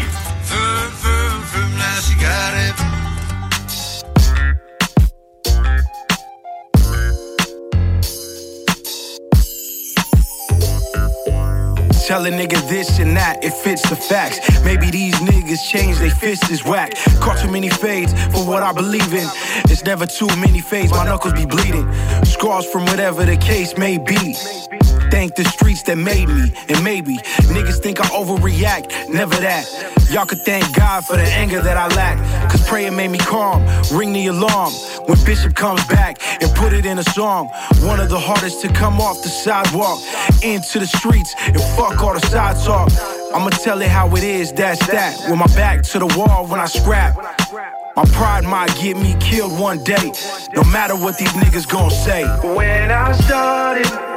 Tell 12.07 12.25
a 12.25 12.29
nigga 12.29 12.69
this 12.69 12.99
and 12.99 13.17
that, 13.17 13.43
it 13.43 13.51
fits 13.51 13.81
the 13.89 13.97
facts. 13.97 14.39
Maybe 14.63 14.89
these 14.89 15.15
niggas 15.15 15.61
change, 15.67 15.97
they 15.97 16.09
fists 16.09 16.49
is 16.49 16.63
whack. 16.63 16.95
Caught 17.19 17.39
too 17.39 17.51
many 17.51 17.67
fades 17.67 18.13
for 18.31 18.47
what 18.47 18.63
I 18.63 18.71
believe 18.71 19.13
in. 19.13 19.27
It's 19.69 19.83
never 19.83 20.05
too 20.05 20.27
many 20.37 20.61
fades, 20.61 20.91
my 20.91 21.03
knuckles 21.03 21.33
be 21.33 21.45
bleeding. 21.45 21.85
Scars 22.23 22.65
from 22.65 22.85
whatever 22.85 23.25
the 23.25 23.35
case 23.35 23.77
may 23.77 23.97
be. 23.97 24.35
Thank 25.11 25.35
the 25.35 25.43
streets 25.45 25.83
that 25.83 25.97
made 25.97 26.29
me. 26.29 26.51
And 26.69 26.83
maybe 26.83 27.17
niggas 27.53 27.81
think 27.81 27.99
I 27.99 28.07
overreact, 28.07 29.09
never 29.09 29.35
that. 29.35 29.65
Y'all 30.11 30.25
could 30.25 30.41
thank 30.41 30.75
God 30.75 31.05
for 31.05 31.15
the 31.15 31.23
anger 31.23 31.61
that 31.61 31.77
I 31.77 31.87
lack. 31.95 32.17
Cause 32.49 32.67
prayer 32.67 32.91
made 32.91 33.11
me 33.11 33.17
calm, 33.17 33.65
ring 33.91 34.13
the 34.13 34.27
alarm. 34.27 34.73
When 35.07 35.17
Bishop 35.25 35.55
comes 35.55 35.85
back 35.87 36.17
and 36.41 36.53
put 36.55 36.73
it 36.73 36.85
in 36.85 36.99
a 36.99 37.03
song. 37.03 37.47
One 37.81 37.99
of 37.99 38.09
the 38.09 38.19
hardest 38.19 38.61
to 38.61 38.69
come 38.69 38.99
off 38.99 39.21
the 39.23 39.29
sidewalk 39.29 39.99
into 40.43 40.79
the 40.79 40.87
streets 40.87 41.33
and 41.45 41.61
fuck 41.75 42.01
all 42.01 42.13
the 42.13 42.25
side 42.27 42.55
talk. 42.65 42.91
I'ma 43.33 43.49
tell 43.49 43.81
it 43.81 43.89
how 43.89 44.13
it 44.15 44.23
is, 44.23 44.51
that's 44.53 44.85
that. 44.87 45.29
With 45.29 45.39
my 45.39 45.47
back 45.47 45.83
to 45.83 45.99
the 45.99 46.07
wall 46.17 46.47
when 46.47 46.59
I 46.59 46.65
scrap. 46.65 47.15
My 47.95 48.05
pride 48.05 48.43
might 48.43 48.75
get 48.79 48.95
me 48.95 49.15
killed 49.19 49.59
one 49.59 49.83
day, 49.83 50.11
no 50.53 50.63
matter 50.65 50.95
what 50.95 51.17
these 51.17 51.33
niggas 51.33 51.67
gon' 51.67 51.89
say. 51.89 52.23
When 52.43 52.91
I 52.91 53.11
started, 53.13 54.16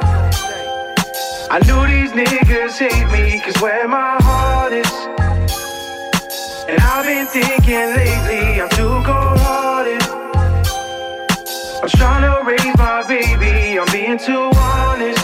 I 1.53 1.59
knew 1.67 1.85
these 1.85 2.13
niggas 2.13 2.79
hate 2.79 3.11
me, 3.11 3.41
cause 3.41 3.61
where 3.61 3.85
my 3.85 4.15
heart 4.21 4.71
is. 4.71 4.89
And 6.69 6.79
I've 6.79 7.05
been 7.05 7.27
thinking 7.27 7.75
lately, 7.75 8.61
I'm 8.61 8.69
too 8.69 8.87
cold 9.03 9.37
hearted. 9.43 10.01
I'm 11.83 11.89
trying 11.89 12.23
to 12.23 12.49
raise 12.49 12.77
my 12.77 13.03
baby, 13.05 13.77
I'm 13.77 13.91
being 13.91 14.17
too 14.17 14.49
honest. 14.55 15.20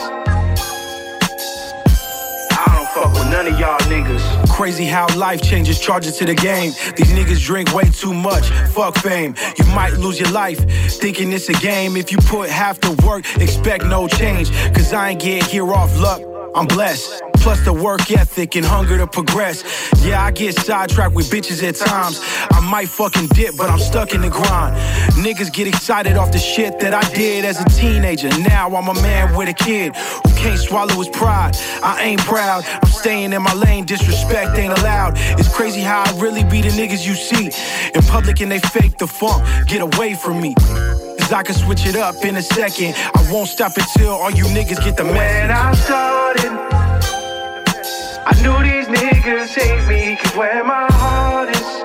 None 3.37 3.53
of 3.53 3.59
y'all 3.59 3.77
niggas. 3.81 4.49
Crazy 4.49 4.85
how 4.85 5.05
life 5.15 5.43
changes 5.43 5.79
charges 5.79 6.17
to 6.17 6.25
the 6.25 6.33
game. 6.33 6.71
These 6.95 7.11
niggas 7.11 7.45
drink 7.45 7.71
way 7.71 7.87
too 7.91 8.11
much. 8.11 8.49
Fuck 8.73 8.95
fame. 8.97 9.35
You 9.59 9.65
might 9.75 9.93
lose 9.93 10.19
your 10.19 10.31
life 10.31 10.59
thinking 10.89 11.31
it's 11.31 11.47
a 11.47 11.53
game. 11.53 11.97
If 11.97 12.11
you 12.11 12.17
put 12.17 12.49
half 12.49 12.81
the 12.81 12.91
work, 13.05 13.25
expect 13.39 13.85
no 13.85 14.07
change. 14.07 14.49
Cause 14.73 14.91
I 14.91 15.11
ain't 15.11 15.21
get 15.21 15.43
here 15.43 15.71
off 15.71 15.95
luck. 15.99 16.21
I'm 16.55 16.65
blessed. 16.65 17.26
Plus 17.41 17.63
the 17.63 17.73
work 17.73 18.11
ethic 18.11 18.55
and 18.55 18.65
hunger 18.65 18.97
to 18.97 19.07
progress. 19.07 19.63
Yeah, 20.03 20.23
I 20.23 20.31
get 20.31 20.55
sidetracked 20.55 21.13
with 21.13 21.29
bitches 21.29 21.63
at 21.67 21.75
times. 21.75 22.19
I 22.51 22.59
might 22.59 22.89
fucking 22.89 23.27
dip, 23.27 23.55
but 23.57 23.69
I'm 23.69 23.79
stuck 23.79 24.13
in 24.13 24.21
the 24.21 24.29
grind. 24.29 24.75
Niggas 25.15 25.53
get 25.53 25.67
excited 25.67 26.17
off 26.17 26.31
the 26.31 26.39
shit 26.39 26.79
that 26.79 26.93
I 26.93 27.07
did 27.13 27.45
as 27.45 27.61
a 27.61 27.65
teenager. 27.65 28.29
Now 28.39 28.75
I'm 28.75 28.87
a 28.87 29.01
man 29.01 29.35
with 29.35 29.49
a 29.49 29.53
kid 29.53 29.95
who 29.95 30.35
can't 30.35 30.59
swallow 30.59 30.95
his 30.95 31.09
pride. 31.09 31.55
I 31.83 32.03
ain't 32.03 32.21
proud. 32.21 32.63
I'm 32.65 32.89
staying 32.89 33.33
in 33.33 33.41
my 33.41 33.53
lane. 33.53 33.85
Disrespect 33.85 34.57
ain't 34.57 34.77
allowed. 34.77 35.13
It's 35.39 35.53
crazy 35.53 35.81
how 35.81 36.03
I 36.03 36.19
really 36.19 36.43
be 36.43 36.61
the 36.61 36.69
niggas 36.69 37.05
you 37.07 37.15
see 37.15 37.51
in 37.93 38.01
public 38.03 38.41
and 38.41 38.51
they 38.51 38.59
fake 38.59 38.97
the 38.97 39.07
funk. 39.07 39.43
Get 39.67 39.81
away 39.81 40.13
from 40.13 40.41
me. 40.41 40.55
Cause 40.55 41.33
I 41.33 41.43
can 41.43 41.55
switch 41.55 41.85
it 41.85 41.95
up 41.95 42.23
in 42.23 42.37
a 42.37 42.41
second. 42.41 42.95
I 42.95 43.27
won't 43.31 43.49
stop 43.49 43.75
until 43.75 44.11
all 44.11 44.31
you 44.31 44.45
niggas 44.45 44.83
get 44.83 44.95
the 44.95 45.03
message. 45.03 45.17
When. 45.17 45.51
I 45.51 45.73
started, 45.75 46.76
I 48.29 48.33
knew 48.41 48.61
these 48.61 48.87
niggas 48.87 49.55
hate 49.55 49.87
me, 49.87 50.17
cause 50.17 50.35
where 50.35 50.61
my 50.61 50.85
heart 50.91 51.47
is. 51.47 51.83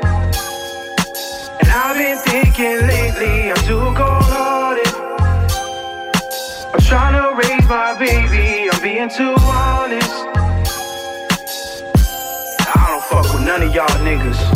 And 1.60 1.70
I've 1.70 1.96
been 1.96 2.18
thinking 2.18 2.84
lately, 2.88 3.52
I'm 3.52 3.56
too 3.58 3.78
cold 3.94 4.26
hearted. 4.26 4.92
I'm 6.74 6.80
trying 6.80 7.14
to 7.14 7.36
raise 7.36 7.68
my 7.68 7.96
baby, 7.96 8.68
I'm 8.72 8.82
being 8.82 9.08
too 9.08 9.36
honest. 9.38 10.10
I 12.74 12.86
don't 12.88 13.04
fuck 13.04 13.32
with 13.32 13.44
none 13.44 13.62
of 13.62 13.72
y'all 13.72 13.86
niggas. 14.00 14.51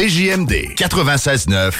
CJMD 0.00 0.76
96.9 0.76 1.76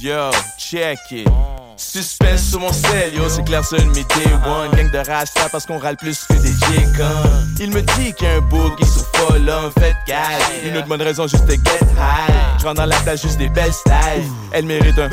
Yo, 0.00 0.30
check 0.56 0.98
it. 1.10 1.57
Suspense 1.78 2.42
sur 2.50 2.58
mon 2.58 2.72
sel, 2.72 3.14
yo, 3.14 3.28
c'est 3.28 3.44
clair, 3.44 3.64
c'est 3.64 3.78
une 3.78 3.88
mes 3.90 4.02
day 4.04 4.32
one. 4.44 4.70
Gang 4.76 4.90
de 4.90 4.98
rasta 4.98 5.48
parce 5.50 5.64
qu'on 5.64 5.78
râle 5.78 5.96
plus 5.96 6.24
que 6.28 6.34
des 6.34 6.48
J-Guns. 6.48 7.46
Il 7.60 7.70
me 7.70 7.80
dit 7.80 8.12
qu'il 8.14 8.26
y 8.26 8.30
a 8.30 8.34
un 8.34 8.40
boogie 8.40 8.84
sur 8.84 9.06
folle, 9.14 9.48
en 9.48 9.70
fait, 9.80 9.94
gars. 10.06 10.16
Une 10.64 10.76
autre 10.76 10.88
bonne 10.88 11.02
raison, 11.02 11.28
juste 11.28 11.46
de 11.46 11.52
get 11.52 11.86
high. 11.96 12.34
Je 12.58 12.64
rentre 12.64 12.80
dans 12.80 12.86
la 12.86 12.96
place, 12.96 13.22
juste 13.22 13.38
des 13.38 13.48
belles 13.48 13.72
styles. 13.72 14.24
Elle 14.50 14.66
mérite 14.66 14.98
un 14.98 15.08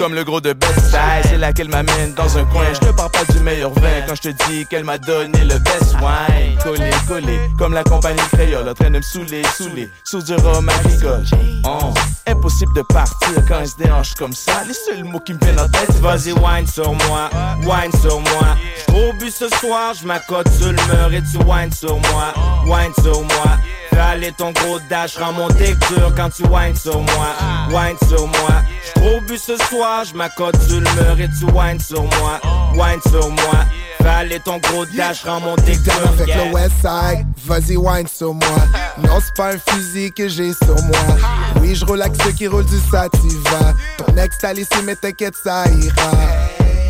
comme 0.00 0.14
le 0.14 0.24
gros 0.24 0.40
de 0.40 0.52
best 0.52 0.78
style. 0.88 0.98
C'est 1.22 1.38
là 1.38 1.52
qu'elle 1.52 1.68
m'amène 1.68 2.14
dans 2.14 2.36
un 2.36 2.44
coin. 2.46 2.64
Je 2.74 2.80
te 2.80 2.92
parle 2.92 3.10
pas 3.12 3.24
du 3.32 3.38
meilleur 3.38 3.70
vin 3.74 4.02
quand 4.08 4.16
je 4.16 4.30
te 4.30 4.48
dis 4.48 4.66
qu'elle 4.66 4.84
m'a 4.84 4.98
donné 4.98 5.44
le 5.44 5.58
best 5.60 5.94
wine. 6.00 6.58
Collé, 6.64 6.90
collé, 7.06 7.38
comme 7.58 7.74
la 7.74 7.84
compagnie 7.84 8.20
créole, 8.32 8.68
en 8.68 8.74
train 8.74 8.90
de 8.90 8.96
me 8.96 9.02
saouler, 9.02 9.42
saouler, 9.56 9.88
sous 10.04 10.22
du 10.22 10.34
rhum 10.34 10.68
agricole. 10.68 11.24
Oh, 11.64 11.94
impossible 12.26 12.74
de 12.74 12.82
partir 12.82 13.28
quand 13.46 13.60
elle 13.60 13.68
se 13.68 13.76
déhanche 13.76 14.14
comme 14.14 14.32
ça. 14.32 14.64
Les 14.66 14.74
seuls 14.74 15.04
mots 15.04 15.20
qui 15.20 15.34
me 15.34 15.38
viennent 15.38 15.59
Vas-y, 16.00 16.32
wine 16.32 16.66
sur 16.66 16.92
moi, 16.94 17.28
wine 17.62 17.92
sur 18.00 18.20
moi. 18.20 18.56
Au 18.94 19.12
but 19.14 19.30
ce 19.30 19.48
soir, 19.48 19.94
je 20.00 20.06
m'accote 20.06 20.48
sur 20.52 20.72
le 20.72 20.72
mur 20.72 21.12
et 21.12 21.22
tu 21.22 21.38
wine 21.44 21.72
sur 21.72 21.98
moi, 21.98 22.32
wine 22.66 22.92
sur 23.02 23.20
moi. 23.20 23.58
Aller 24.00 24.32
ton 24.32 24.52
gros 24.52 24.78
dash, 24.88 25.18
rends 25.18 25.32
mon 25.32 25.48
dur 25.48 25.76
quand 26.16 26.30
tu 26.30 26.42
wine 26.44 26.74
sur 26.74 27.00
moi, 27.00 27.28
wine 27.70 27.96
sur 28.08 28.26
moi. 28.26 28.62
Au 28.96 29.20
but 29.20 29.38
ce 29.38 29.56
soir, 29.56 30.04
je 30.04 30.14
m'accote 30.14 30.60
sur 30.62 30.80
le 30.80 30.90
mur 30.90 31.20
et 31.20 31.28
tu 31.38 31.44
wine 31.52 31.78
sur 31.78 32.02
moi, 32.02 32.40
wine 32.74 33.00
sur 33.08 33.28
moi. 33.30 33.64
Aller 34.04 34.40
ton 34.40 34.58
gros 34.58 34.86
dash, 34.86 35.24
rends 35.24 35.40
mon 35.40 35.54
dur. 35.56 35.76
avec 36.08 36.28
yeah. 36.28 36.44
le 36.44 36.52
Westside, 36.52 37.26
vas-y 37.46 37.76
wine 37.76 38.06
sur 38.08 38.34
moi. 38.34 38.58
Non, 38.98 39.18
c'est 39.22 39.36
pas 39.36 39.52
un 39.52 39.58
fusil 39.68 40.10
que 40.12 40.28
j'ai 40.28 40.52
sur 40.54 40.82
moi. 40.82 41.16
Oui, 41.60 41.74
je 41.74 41.84
avec 41.84 42.12
ceux 42.22 42.32
qui 42.32 42.46
roulent 42.46 42.64
du 42.66 42.78
sativa. 42.90 43.74
Ton 43.98 44.16
ex 44.16 44.38
t'a 44.38 44.52
laissé, 44.52 44.82
mais 44.84 44.96
t'inquiète, 44.96 45.34
ça 45.44 45.64
ira. 45.68 46.10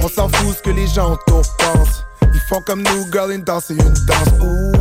On 0.03 0.09
s'en 0.09 0.29
fout 0.29 0.57
ce 0.57 0.63
que 0.63 0.71
les 0.71 0.87
gens 0.87 1.13
autour 1.13 1.43
pensent. 1.59 2.05
Ils 2.33 2.41
font 2.49 2.63
comme 2.63 2.83
nous, 2.83 3.11
girl, 3.13 3.33
une 3.33 3.43
danse 3.43 3.71
et 3.71 3.75
une 3.75 3.95
danse. 4.07 4.29
Ouh, 4.41 4.80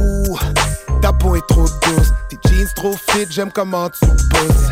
ta 1.02 1.14
peau 1.14 1.36
est 1.36 1.48
trop 1.48 1.66
douce. 1.66 2.14
Tes 2.30 2.38
jeans 2.50 2.68
trop 2.76 2.94
fit, 2.94 3.28
j'aime 3.30 3.52
comment 3.52 3.90
tu 3.90 4.06
pousses. 4.06 4.70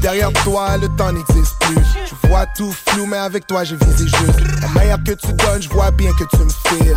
Derrière 0.00 0.32
toi, 0.44 0.76
le 0.76 0.88
temps 0.96 1.12
n'existe 1.12 1.58
plus. 1.60 1.82
Je 2.06 2.28
vois 2.28 2.46
tout 2.56 2.72
flou, 2.86 3.06
mais 3.06 3.16
avec 3.16 3.46
toi, 3.46 3.64
j'ai 3.64 3.76
visé 3.76 4.04
juste. 4.06 4.40
La 4.60 4.68
meilleure 4.68 5.02
que 5.02 5.12
tu 5.12 5.32
donnes, 5.32 5.62
je 5.62 5.68
vois 5.70 5.90
bien 5.90 6.12
que 6.12 6.24
tu 6.24 6.42
me 6.42 6.50
files. 6.68 6.96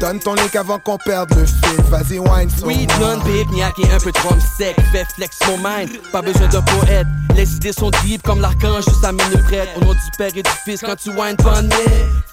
Donne 0.00 0.18
ton 0.18 0.34
link 0.34 0.56
avant 0.56 0.78
qu'on 0.78 0.96
perde 0.96 1.32
le 1.36 1.44
fil. 1.44 1.84
Vas-y, 1.90 2.18
wine 2.18 2.50
sur 2.50 2.66
Oui, 2.66 2.86
non, 2.98 3.18
babe, 3.18 3.52
niaque 3.52 3.78
et 3.78 3.92
un 3.92 3.98
peu 3.98 4.10
trop 4.10 4.34
sec. 4.56 4.74
Fais 4.92 5.04
flex 5.14 5.38
mon 5.46 5.58
mind, 5.58 5.90
pas 6.10 6.22
besoin 6.22 6.48
de 6.48 6.58
poète. 6.58 7.06
Les 7.40 7.56
idées 7.56 7.72
sont 7.72 7.90
deep 8.04 8.22
comme 8.22 8.42
l'archange, 8.42 8.84
juste 8.84 9.02
à 9.02 9.12
minute 9.12 9.42
prête. 9.44 9.70
Au 9.74 9.80
nom 9.80 9.94
du 9.94 10.10
père 10.18 10.28
et 10.36 10.42
du 10.42 10.50
fils, 10.62 10.82
quand 10.82 10.96
tu 10.96 11.08
wine, 11.08 11.36
bonne 11.42 11.70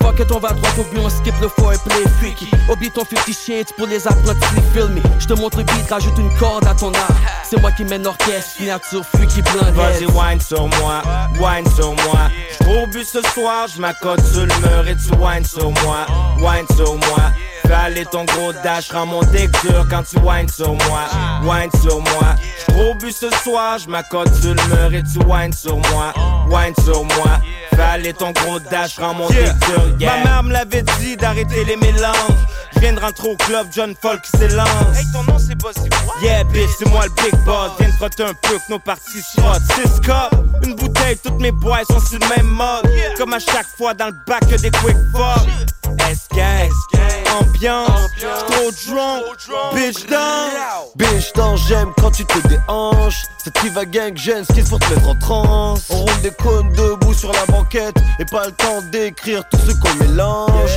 Fuck 0.01 0.19
it, 0.19 0.29
on 0.33 0.39
va 0.39 0.49
droit 0.49 0.69
au 0.77 0.83
but, 0.83 0.99
on 0.99 1.07
skip 1.09 1.33
le 1.39 1.47
foreplay 1.47 2.03
freaky. 2.19 2.49
Oublie 2.69 2.91
ton 2.91 3.05
50 3.05 3.33
shades 3.33 3.67
pour 3.77 3.87
les 3.87 4.05
apprentis, 4.05 4.43
me. 4.75 4.99
Je 5.17 5.27
te 5.27 5.33
montre 5.33 5.59
le 5.59 5.63
beat, 5.63 5.89
rajoute 5.89 6.17
une 6.17 6.29
corde 6.37 6.67
à 6.67 6.73
ton 6.73 6.91
art. 6.91 7.15
C'est 7.49 7.57
moi 7.61 7.71
qui 7.71 7.85
mène 7.85 8.03
l'orchestre, 8.03 8.57
signature 8.57 9.05
freaky 9.05 9.41
blanc. 9.43 9.71
Vas-y, 9.75 10.07
wine 10.07 10.41
sur 10.41 10.67
moi, 10.67 11.01
wine 11.39 11.71
sur 11.73 11.93
moi. 11.93 12.29
Au 12.67 12.85
but 12.87 13.05
ce 13.05 13.21
soir, 13.33 13.69
je 13.73 13.79
m'accote 13.79 14.21
sur 14.25 14.41
le 14.41 14.55
mur 14.55 14.89
et 14.89 14.95
tu 14.97 15.15
wine 15.15 15.45
sur 15.45 15.71
moi, 15.71 16.05
wine 16.39 16.67
sur 16.75 16.95
moi. 16.95 17.31
Fais 17.67 17.73
aller 17.73 18.05
ton 18.05 18.23
gros 18.23 18.53
dash, 18.63 18.91
rends 18.91 19.05
mon 19.05 19.21
dur 19.21 19.85
quand 19.89 20.03
tu 20.03 20.17
wine 20.19 20.47
sur 20.47 20.73
moi, 20.73 21.01
wine 21.43 21.69
sur 21.81 21.99
moi. 21.99 22.35
Au 22.79 22.93
but 22.95 23.11
ce 23.11 23.29
soir, 23.43 23.77
je 23.77 23.89
m'accote 23.89 24.33
sur 24.35 24.53
le 24.53 24.63
mur 24.67 24.93
et 24.93 25.03
tu 25.03 25.19
wine 25.25 25.51
sur 25.51 25.75
moi, 25.75 26.13
wine 26.49 26.73
sur 26.83 27.03
moi. 27.03 27.39
Ton 28.17 28.31
gros 28.31 28.59
dash, 28.59 28.97
rends 28.97 29.13
mon 29.13 29.29
Yeah. 29.29 29.53
dick 29.53 29.67
dur, 29.67 29.97
yeah. 29.99 30.17
Ma 30.17 30.23
mère 30.23 30.43
me 30.43 30.51
l'avait 30.53 30.83
dit 30.99 31.15
d'arrêter 31.17 31.63
les 31.65 31.75
mélanges. 31.75 32.15
Je 32.73 32.79
viens 32.79 32.93
de 32.93 32.99
rentrer 32.99 33.29
au 33.29 33.35
club, 33.35 33.67
John 33.71 33.93
Folk 34.01 34.25
s'élance. 34.25 34.67
Hey, 34.95 35.05
ton 35.13 35.23
nom 35.31 35.37
c'est 35.37 35.55
Bossy 35.55 35.87
Yeah, 36.23 36.43
bitch, 36.45 36.69
c'est 36.79 36.87
moi 36.89 37.05
le 37.05 37.11
big 37.21 37.35
boss. 37.45 37.71
Viens 37.79 37.89
de 37.89 37.93
frotter 37.93 38.23
un 38.23 38.33
peu 38.41 38.57
que 38.57 38.71
nos 38.71 38.79
parties 38.79 39.21
se 39.21 39.39
frottent. 39.41 39.61
Six 39.75 39.99
cups, 40.01 40.37
une 40.63 40.75
bouteille, 40.75 41.17
toutes 41.23 41.39
mes 41.39 41.51
bois 41.51 41.79
sont 41.89 41.99
sur 41.99 42.17
le 42.19 42.27
même 42.35 42.47
mode. 42.47 42.89
Comme 43.17 43.33
à 43.33 43.39
chaque 43.39 43.67
fois 43.77 43.93
dans 43.93 44.07
le 44.07 44.15
bac, 44.25 44.41
que 44.49 44.55
des 44.59 44.71
quick 44.71 44.97
fuck. 45.13 45.47
S-gang, 46.09 46.69
ambiance, 47.39 48.11
trop 48.47 48.71
drunk, 48.87 49.23
bitch 49.73 50.05
down. 50.07 50.49
Biche 50.95 51.31
dans 51.33 51.55
j'aime 51.55 51.91
quand 51.99 52.11
tu 52.11 52.25
te 52.25 52.47
déhanches 52.47 53.23
Cette 53.43 53.53
qui 53.59 53.69
va 53.69 53.85
gang 53.85 54.15
gêne 54.17 54.43
ce 54.45 54.53
qu'il 54.53 54.65
faut 54.65 54.79
te 54.79 54.89
mettre 54.93 55.07
en 55.07 55.15
transe 55.15 55.83
On 55.89 55.97
roule 55.97 56.21
des 56.21 56.31
cônes 56.31 56.71
debout 56.73 57.13
sur 57.13 57.31
la 57.31 57.45
Et 57.75 58.25
pas 58.31 58.45
le 58.45 58.51
temps 58.53 58.81
d'écrire 58.91 59.43
tout 59.49 59.57
ce 59.57 59.73
qu'on 59.73 59.93
mélange. 59.95 60.71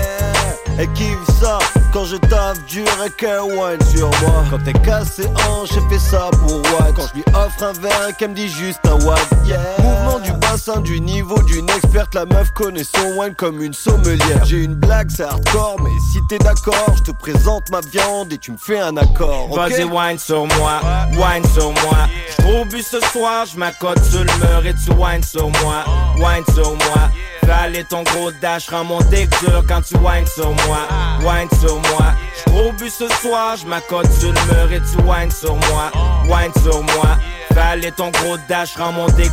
Elle 0.77 0.93
kiffe 0.95 1.17
ça 1.41 1.59
quand 1.93 2.05
je 2.05 2.17
taffe 2.17 2.65
dur 2.67 2.87
et 3.05 3.27
wine 3.27 3.79
sur 3.95 4.09
moi? 4.23 4.45
Quand 4.51 4.59
t'es 4.65 4.73
cassé 4.73 5.27
en, 5.27 5.67
j'ai 5.67 5.81
fait 5.89 5.99
ça 5.99 6.31
pour 6.33 6.55
one 6.55 6.95
Quand 6.95 7.07
je 7.09 7.15
lui 7.15 7.25
offre 7.35 7.63
un 7.65 7.73
verre 7.73 8.17
qu'elle 8.17 8.31
me 8.31 8.35
dit 8.35 8.49
juste 8.49 8.81
un 8.85 8.95
one 8.95 9.19
yeah. 9.45 9.59
Mouvement 9.79 10.21
du 10.21 10.33
bassin, 10.33 10.81
du 10.81 11.01
niveau 11.01 11.41
d'une 11.43 11.69
experte. 11.69 12.15
La 12.15 12.25
meuf 12.25 12.51
connaît 12.53 12.85
son 12.85 13.19
wine 13.19 13.35
comme 13.35 13.61
une 13.63 13.75
sommelière. 13.75 14.45
J'ai 14.45 14.63
une 14.63 14.75
blague, 14.75 15.11
c'est 15.11 15.25
hardcore, 15.25 15.77
mais 15.83 15.91
si 16.13 16.19
t'es 16.29 16.39
d'accord 16.39 16.95
Je 16.97 17.13
te 17.13 17.17
présente 17.17 17.71
ma 17.71 17.81
viande 17.81 18.33
et 18.33 18.39
tu 18.39 18.53
me 18.53 18.57
fais 18.57 18.81
un 18.81 18.97
accord 18.97 19.49
ok? 19.51 19.57
Vas-y, 19.57 19.85
wine 19.85 20.19
sur 20.19 20.47
moi, 20.47 20.81
wine 21.13 21.45
sur 21.53 21.73
moi. 21.73 22.09
J't'ai 22.41 22.65
bu 22.65 22.83
ce 22.83 23.01
soir, 23.01 23.47
j'm'accote 23.47 24.03
sur 24.05 24.25
le 24.25 24.33
mur 24.39 24.67
et 24.67 24.75
tu 24.75 24.91
wine 24.93 25.23
sur 25.23 25.49
moi, 25.63 25.85
wine 26.17 26.45
sur 26.55 26.73
moi. 26.73 27.11
Aller 27.53 27.85
ton 27.85 28.03
gros 28.05 28.31
dash, 28.31 28.69
rends 28.69 28.85
mon 28.85 29.01
dur 29.01 29.65
quand 29.69 29.83
tu 29.83 29.97
wine 29.97 30.27
sur 30.27 30.51
moi, 30.67 30.87
wine 31.21 31.49
sur 31.61 31.77
moi. 31.77 32.15
J't'ai 32.39 32.73
bu 32.73 32.89
ce 32.91 33.09
soir, 33.09 33.57
j'm'accote 33.57 34.11
sur 34.13 34.33
le 34.33 34.41
mur 34.53 34.73
et 34.73 34.81
tu 34.81 35.03
wine 35.03 35.31
sur 35.31 35.55
moi, 35.55 35.91
wine 36.29 36.53
sur 36.63 36.83
moi. 36.83 37.19
Aller 37.57 37.93
ton 37.93 38.11
gros 38.11 38.37
dash, 38.49 38.77
rends 38.77 38.93
mon 38.93 39.07
dur, 39.07 39.29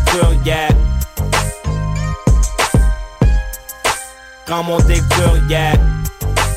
yeah. 0.45 0.68
Rends 4.47 4.64
mon 4.64 4.78
dur, 4.80 5.03
yeah. 5.49 5.74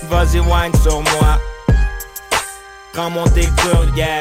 Vas-y, 0.09 0.40
wine 0.40 0.72
sur 0.82 1.01
moi. 1.01 1.38
Rends 2.96 3.11
mon 3.11 3.24
dick 3.26 3.48
dur, 3.57 3.86
yeah. 3.96 4.18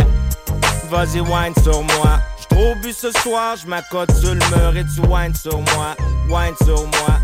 Vas-y, 0.89 1.19
wine 1.21 1.53
sur 1.61 1.83
moi. 1.83 2.19
J't'ai 2.41 2.75
bu 2.81 2.91
ce 2.91 3.11
soir, 3.21 3.55
j'm'accote 3.63 4.11
sur 4.19 4.33
le 4.33 4.39
mur 4.39 4.75
et 4.75 4.83
tu 4.83 5.01
wine 5.07 5.35
sur 5.35 5.59
moi. 5.59 5.95
Wine 6.27 6.55
sur 6.63 6.87
moi. 6.87 7.19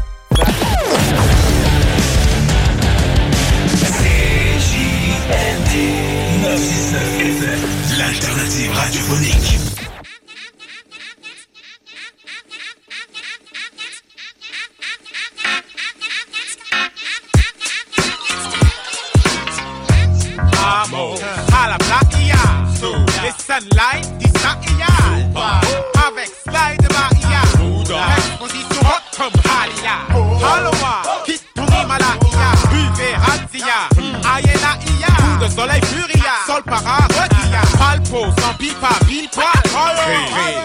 L'alternative 7.98 8.72
radiophonique. 8.72 9.60
À 21.54 21.68
la 21.70 21.78
Blakia 21.78 22.15
Les 23.38 23.44
sunlight 23.44 24.18
d'Israël 24.18 25.30
Avec 26.08 26.32
slide 26.44 26.82
de 26.82 26.94
Maria 26.94 27.42
hot 28.82 29.18
comme 29.18 29.42
Halia. 29.50 29.96
Haloa, 30.12 31.24
Kituri 31.26 31.86
Malaya 31.88 32.52
Buvez 32.70 33.16
Hatzia 33.16 33.90
Ayena 34.36 34.78
Coup 35.18 35.44
de 35.44 35.50
soleil 35.50 35.82
furia. 35.86 36.34
Sol 36.46 36.64
para 36.64 37.08
Sans 38.16 38.54
pipa, 38.58 38.90
poil 39.32 39.86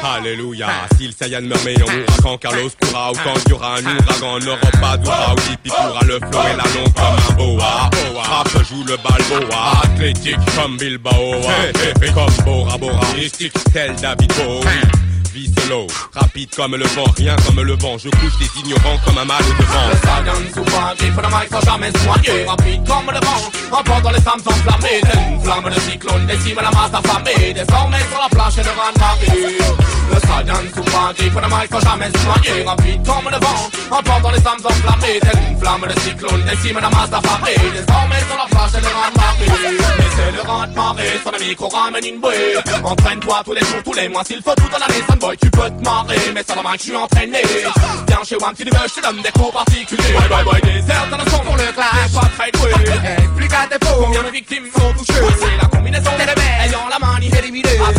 Alléluia. 0.02 0.68
Si 0.96 1.06
le 1.06 1.12
Saiyan 1.12 1.42
meurt, 1.42 1.60
mais 1.64 1.74
on 1.82 1.90
mourra 1.90 2.16
quand 2.22 2.38
Carlos 2.38 2.70
pourra 2.78 3.10
ou 3.10 3.14
quand 3.14 3.34
il 3.46 3.50
y 3.50 3.52
aura 3.54 3.76
un 3.76 3.84
ouragan, 3.84 4.22
on 4.22 4.38
n'aura 4.38 4.70
pas 4.80 4.96
d'aura 4.96 5.34
ou 5.34 5.52
Hippie 5.52 5.70
pourra 5.70 6.00
le 6.06 6.18
flow 6.18 6.40
et 6.42 6.56
la 6.56 6.80
longue 6.80 6.92
comme 6.94 7.04
un 7.28 7.34
boa. 7.36 7.90
Rap 8.22 8.48
joue 8.68 8.84
le 8.84 8.96
balboa, 8.96 9.72
athlétique 9.82 10.36
comme 10.54 10.76
Bilbao, 10.76 11.40
comme 12.14 12.44
Bora 12.44 12.78
Bora, 12.78 13.06
mystique 13.16 13.52
tel 13.72 13.94
David 13.96 14.32
Bowie. 14.34 15.10
Vie 15.32 15.52
solo, 15.60 15.86
rapide 16.12 16.50
comme 16.56 16.74
le 16.74 16.84
vent, 16.86 17.04
rien 17.16 17.36
comme 17.46 17.60
le 17.62 17.76
vent. 17.76 17.96
Je 17.98 18.08
couche 18.10 18.36
des 18.38 18.60
ignorants 18.60 18.98
comme 19.04 19.18
un 19.18 19.24
mal 19.24 19.42
de 19.42 19.64
vent. 19.64 19.88
Le 19.88 19.96
Sagan 19.96 20.94
qui 20.98 21.04
fait 21.04 21.22
le 21.22 21.28
mic 21.28 21.48
sans 21.50 21.60
jamais 21.60 21.92
soigner 21.98 22.44
Rapide 22.46 22.86
comme 22.86 23.14
le 23.14 23.20
vent, 23.24 23.78
emportant 23.78 24.10
les 24.10 24.20
femmes 24.20 24.40
enflammées 24.44 25.00
une 25.30 25.40
flamme 25.40 25.72
de 25.72 25.80
cyclone, 25.80 26.26
décime 26.26 26.58
la 26.60 26.70
masse 26.80 26.94
affamée 26.94 27.52
Désormais 27.52 28.04
sur 28.10 28.20
la 28.20 28.28
plage 28.28 28.58
et 28.58 28.62
le 28.62 28.70
rang 28.70 28.92
Paris 28.98 29.58
Le 30.10 30.18
Sagan 30.20 30.64
souvent 30.74 31.12
qui 31.14 31.24
fait 31.30 31.40
le 31.40 31.48
mic 31.48 31.68
sans 31.70 31.80
jamais 31.80 32.10
soigner 32.18 32.62
Rapide 32.64 33.06
comme 33.06 33.30
le 33.30 33.38
vent, 33.38 33.96
emportant 33.98 34.30
les 34.30 34.40
femmes 34.40 34.62
enflammées. 34.64 35.20
Telle 35.20 35.42
une 35.50 35.58
flamme 35.58 35.86
de 35.86 36.00
cyclone, 36.00 36.42
décime 36.44 36.78
la 36.80 36.90
masse 36.90 37.12
affamée 37.12 37.56
Désormais 37.72 38.22
sur 38.28 38.38
la 38.38 38.46
plage 38.50 38.74
et 38.74 38.86
rang 38.86 39.12
Paris 39.14 39.50
Mais 39.98 40.10
c'est 40.16 40.32
le 40.36 40.42
rang 40.48 40.66
marée, 40.74 41.20
sur 41.22 41.32
le 41.32 41.38
micro 41.44 41.68
ramène 41.68 42.04
une 42.04 42.20
bouée. 42.20 42.56
Entraîne-toi 42.82 43.42
tous 43.44 43.52
les 43.52 43.60
jours, 43.60 43.82
tous 43.84 43.94
les 43.94 44.08
mois, 44.08 44.24
s'il 44.24 44.42
faut 44.42 44.54
toute 44.54 44.72
l'année 44.72 45.02
Boy, 45.20 45.36
tu 45.36 45.50
peux 45.50 45.68
te 45.68 45.84
marrer, 45.84 46.16
mais 46.34 46.42
ça 46.42 46.54
va 46.54 46.72
je 46.76 46.82
suis 46.82 46.96
entraîné. 46.96 47.42
Viens 48.08 48.24
chez 48.24 48.36
Wam, 48.36 48.54
si 48.56 48.64
tu 48.64 48.70
veux, 48.70 48.88
je 48.88 48.94
te 48.94 49.06
donne 49.06 49.22
des 49.22 49.30
cours 49.32 49.52
particuliers. 49.52 50.12
Boy, 50.14 50.28
boy, 50.28 50.60
boy, 50.60 50.60
airs 50.88 51.08
dans 51.10 51.18
le 51.18 51.30
son 51.30 51.38
pour 51.40 51.56
le 51.56 51.72
clash. 51.72 52.12
Pas 52.14 52.28
très 52.38 52.50
doué, 52.52 52.70
explique 53.18 53.52
à 53.52 53.66
tes 53.66 53.86
faux 53.86 54.02
Combien 54.02 54.22
de 54.22 54.30
victimes 54.30 54.64
sont 54.74 54.92
touchées? 54.92 55.20
C'est 55.38 55.56
la 55.60 55.68
combinaison 55.68 56.10
des 56.16 56.24
rebelles 56.24 56.50
la 56.69 56.69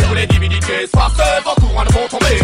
tous 0.08 0.14
les 0.14 0.26
divinités, 0.26 0.86
soir 0.92 1.10
que 1.16 1.44
vos 1.44 1.54
courants 1.54 1.84
ne 1.84 1.92
vont 1.92 2.08
tomber 2.08 2.36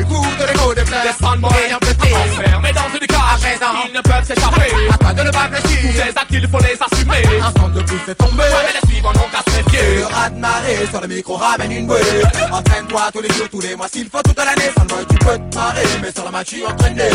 Écoute 0.00 0.48
l'écho 0.48 0.74
des 0.74 0.84
fleurs 0.84 1.02
Des 1.02 1.24
fanboys 1.24 1.50
ayant 1.66 1.78
pété 1.78 2.14
Enfermés 2.14 2.72
dans 2.72 2.98
une 2.98 3.06
cage 3.06 3.58
ils 3.86 3.94
ne 3.94 4.00
peuvent 4.00 4.24
s'échapper 4.24 4.97
de 5.18 5.22
ne 5.24 5.30
pas 5.30 5.48
fléchir 5.50 5.78
Tous 5.82 5.96
ces 5.98 6.08
actes, 6.08 6.30
il 6.30 6.48
faut 6.48 6.58
les 6.58 6.78
assumer? 6.78 7.40
Un 7.40 7.52
centre 7.60 7.72
de 7.72 7.82
plus 7.82 8.00
est 8.08 8.14
tombé. 8.14 8.42
Ouais, 8.42 8.64
mais 8.66 8.74
les 8.80 8.88
suivants 8.88 9.12
n'ont 9.12 9.28
qu'à 9.32 9.42
se 9.50 9.56
méfier. 9.56 9.80
Le 9.98 10.34
de 10.34 10.40
marée 10.40 10.86
sur 10.90 11.00
le 11.00 11.08
micro 11.08 11.34
ramène 11.36 11.72
une 11.72 11.86
bouée. 11.86 12.00
Entraîne-toi 12.52 13.02
tous 13.12 13.22
les 13.22 13.28
jours, 13.34 13.48
tous 13.50 13.60
les 13.60 13.74
mois 13.74 13.88
s'il 13.92 14.08
faut 14.08 14.22
toute 14.22 14.38
l'année. 14.38 14.70
Fanboy 14.76 15.04
tu 15.10 15.16
peux 15.18 15.38
te 15.38 15.56
marrer 15.56 15.86
mais 16.02 16.12
sur 16.12 16.24
le 16.24 16.30
match 16.30 16.48
tu 16.48 16.64
entraîné. 16.64 17.08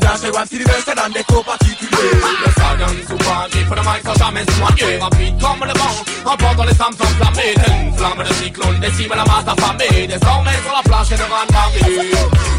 Viens 0.00 0.16
chez 0.20 0.30
Wam 0.30 0.44
si 0.48 0.58
tu 0.58 0.64
veux 0.64 0.82
te 0.82 0.96
donne 0.96 1.12
des 1.12 1.24
cours 1.24 1.44
particuliers. 1.44 2.14
Le 2.44 2.50
Sagan 2.56 2.94
souvent 3.08 3.44
qui 3.50 3.58
fait 3.58 3.74
le 3.74 3.82
mic 3.82 4.02
sans 4.04 4.24
jamais 4.24 4.44
soigner 4.56 4.96
Rapide 4.98 5.40
comme 5.40 5.68
le 5.68 5.78
vent, 5.78 6.32
emportant 6.32 6.64
les 6.64 6.74
femmes 6.74 6.96
enflammées. 7.00 7.54
Une 7.68 7.96
flamme 7.96 8.24
de 8.26 8.34
cyclone, 8.34 8.80
décime 8.80 9.10
la 9.10 9.24
masse 9.24 9.46
affamée 9.46 10.06
Désormais 10.06 10.58
sur 10.64 10.72
la 10.74 10.82
plage 10.82 11.12
et 11.12 11.16
le 11.16 11.24
rang 11.24 11.46
Paris 11.48 12.10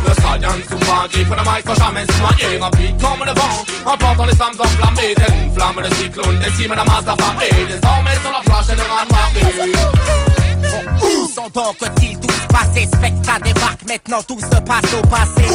Le 0.08 0.14
Sagan 0.22 0.58
souvent 0.70 1.08
qui 1.10 1.26
fait 1.26 1.36
le 1.36 1.44
mic 1.50 1.64
sans 1.66 1.76
jamais 1.76 2.06
soigner 2.06 2.58
Rapide 2.60 3.02
comme 3.02 3.26
le 3.26 3.34
vent, 3.34 3.66
emportant 3.86 4.26
les 4.26 4.36
femmes 4.36 4.54
enflammées 4.60 4.75
Une 4.78 5.54
flamme 5.54 5.82
de 5.88 5.94
cyclone, 5.96 6.40
décime 6.40 6.74
la 6.74 6.84
masse 6.84 7.08
affamée 7.08 7.50
Désormais 7.68 8.16
sur 8.22 8.32
la 8.32 8.42
plage 8.44 8.70
et 8.70 8.76
le 8.76 8.82
rang 8.82 9.06
Où 11.02 11.28
sont 11.28 11.50
donc 11.54 11.78
ils 12.02 12.20
tous 12.20 12.40
passés 12.52 12.88
Spectre 12.88 13.40
débarque, 13.44 13.84
maintenant 13.88 14.24
tout 14.24 14.40
se 14.40 14.60
passe 14.62 14.94
au 14.94 15.02
passé 15.08 15.46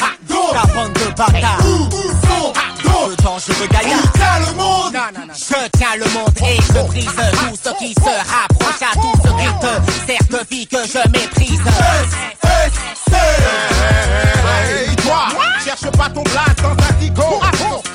Ah, 0.00 0.12
La 0.54 0.62
bande 0.72 0.92
de 0.92 1.08
bâtards 1.16 1.58
Le 3.08 3.16
dangereux 3.22 3.68
gaillard 3.70 4.40
le 4.40 4.54
monde 4.56 4.96
Je 5.34 5.68
tiens 5.76 5.96
le 5.96 6.08
monde 6.12 6.38
et 6.48 6.56
je 6.62 6.86
brise 6.86 7.06
tout 7.06 7.56
ce 7.64 7.70
qui 7.78 7.94
se 7.94 8.12
rapproche 8.30 8.82
à 8.82 8.94
tout 8.94 9.14
ce 9.24 9.28
qui 9.28 9.48
te 9.60 9.72
sert 10.06 10.26
de 10.30 10.40
vie 10.50 10.66
que 10.66 10.78
je 10.86 11.08
méprise 11.10 11.60
Hey, 13.14 14.96
toi, 14.96 15.28
cherche 15.64 15.90
pas 15.96 16.08
ton 16.10 16.22
place 16.22 16.56
dans 16.62 16.70
un 16.70 16.92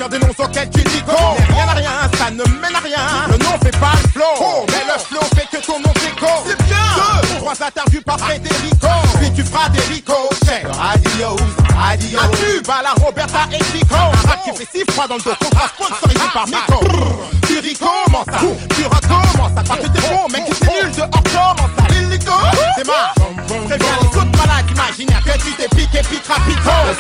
dico 0.08 0.10
Car 0.10 0.10
des 0.10 0.20
noms 0.20 0.34
auxquels 0.38 0.70
tu 0.70 0.84
dis 0.84 1.02
go. 1.02 1.14
Rien 1.50 1.68
à 1.68 1.74
rien, 1.74 1.92
ça 2.18 2.32
ne 2.32 2.44
mène 2.44 2.76
à 2.76 2.80
rien. 2.80 3.28
Le 3.30 3.38
nom 3.38 3.58
fait 3.64 3.78
pas 3.78 3.94
le 4.02 4.10
flow. 4.10 4.66
Mais 4.68 4.86
le 4.86 5.00
flow 5.00 5.22
fait 5.36 5.48
que 5.52 5.66
ton 5.66 5.80
nom 5.80 5.94
déco 5.94 6.28
C'est 6.46 6.62
bien. 6.64 6.78
Deux, 7.22 7.36
trois 7.38 7.64
interviews 7.64 8.02
par 8.02 8.20
Federico 8.20 8.88
Puis 9.20 9.32
tu 9.34 9.44
feras 9.44 9.70
des 9.70 9.82
ricochets 9.82 10.64
Adios, 10.66 11.38
adios. 11.90 12.20
Un 12.20 12.30
tube 12.30 12.70
à 12.70 12.84
la 12.84 12.94
Roberta 13.04 13.40
et 13.52 13.64
Chico? 13.72 13.96
Un 13.96 14.28
rap 14.28 14.44
qui 14.44 14.52
fait 14.58 14.68
si 14.74 14.92
froid 14.92 15.08
dans 15.08 15.16
le 15.16 15.22
dos 15.22 15.36
Contrat 15.40 15.68
sponsorisé 15.68 16.28
par 16.34 16.48
Miko 16.48 16.80
Tu 17.48 17.58
recommences 17.58 18.26
ça, 18.26 18.40
rapido 26.28 26.76
Le 26.88 26.94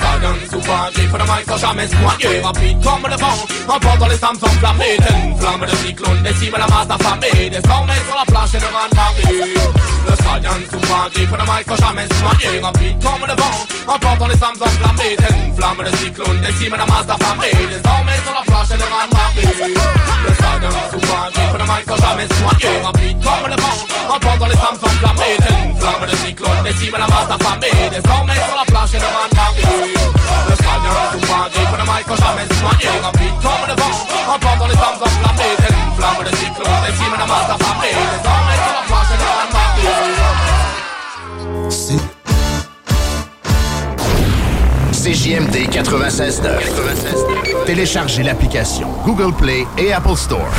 souvent 0.49 0.87
qui 0.93 1.01
fait 1.01 1.17
le 1.17 1.25
mic 1.25 1.45
sans 1.47 1.57
jamais 1.57 1.87
soigner 1.87 2.41
Rapide 2.41 2.83
comme 2.83 3.07
le 3.09 3.17
vent, 3.17 3.37
emportant 3.67 4.07
les 4.07 4.17
femmes 4.17 4.37
enflammées 4.41 4.97
Telle 4.97 5.23
une 5.25 5.37
flamme 5.37 5.61
de 5.61 5.75
cyclone, 5.75 6.23
décime 6.23 6.55
la 6.57 6.67
masse 6.67 6.89
affamée 6.89 7.49
Désormais 7.49 8.01
sur 8.07 8.15
la 8.15 8.25
plage 8.25 8.55
et 8.55 8.59
le 8.59 8.69
Paris 8.95 9.27
Le 10.07 10.15
souvent 10.71 11.05
qui 11.13 11.21
fait 11.25 11.37
le 11.37 11.45
mic 11.45 11.67
les 14.27 14.37
de 15.83 15.91
cyclone, 15.97 16.41
décime 16.41 16.75
la 16.77 16.85
masse 16.85 17.07
la 18.33 18.43
plage 18.47 18.71
le 18.71 18.85
Paris 19.11 19.47
Le 20.25 20.31
jamais 21.97 22.27
Rapide 22.83 23.17
comme 23.23 23.47
le 23.49 23.55
vent, 23.61 24.15
emportant 24.15 24.47
les 24.47 24.57
femmes 24.57 24.79
enflammées 24.81 25.37
Telle 25.37 25.57
une 25.65 25.77
flamme 25.79 26.05
cyclone, 26.25 26.63
décime 26.63 26.95
la 26.97 27.07
masse 27.07 27.29
affamée 27.29 27.67
sur 28.35 28.55
la 28.55 28.65
plage 28.65 29.16
CJMD 45.07 45.69
96.9. 45.71 47.65
Téléchargez 47.65 48.23
l'application 48.23 48.89
Google 49.05 49.33
Play 49.33 49.65
et 49.77 49.93
Apple 49.93 50.15
Store. 50.17 50.49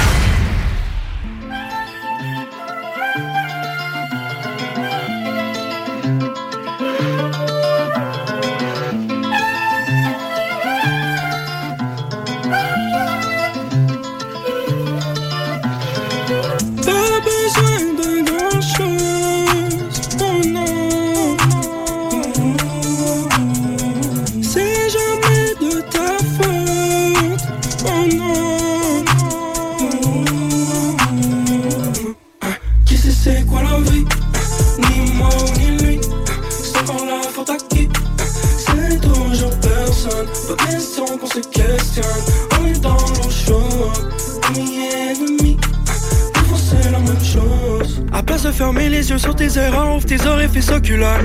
Sur 49.19 49.35
tes 49.35 49.59
erreurs, 49.59 49.97
ouvre 49.97 50.05
tes 50.05 50.27
orifices 50.27 50.71
oculaires. 50.71 51.21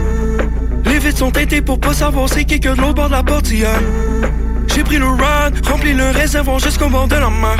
Les 0.86 1.00
vides 1.00 1.18
sont 1.18 1.32
teintés 1.32 1.62
pour 1.62 1.80
pas 1.80 1.94
savoir 1.94 2.28
c'est 2.30 2.46
qui 2.46 2.60
que 2.60 2.70
de 2.70 2.82
l'autre 2.82 2.94
bord 2.94 3.08
de 3.08 3.14
la 3.14 3.24
portière. 3.24 3.80
J'ai 4.68 4.84
pris 4.84 4.98
le 4.98 5.08
ride, 5.08 5.66
rempli 5.66 5.94
le 5.94 6.10
réservoir 6.10 6.60
jusqu'au 6.60 6.89
bord 6.89 7.08
de 7.08 7.16
la 7.16 7.30
mer. 7.30 7.58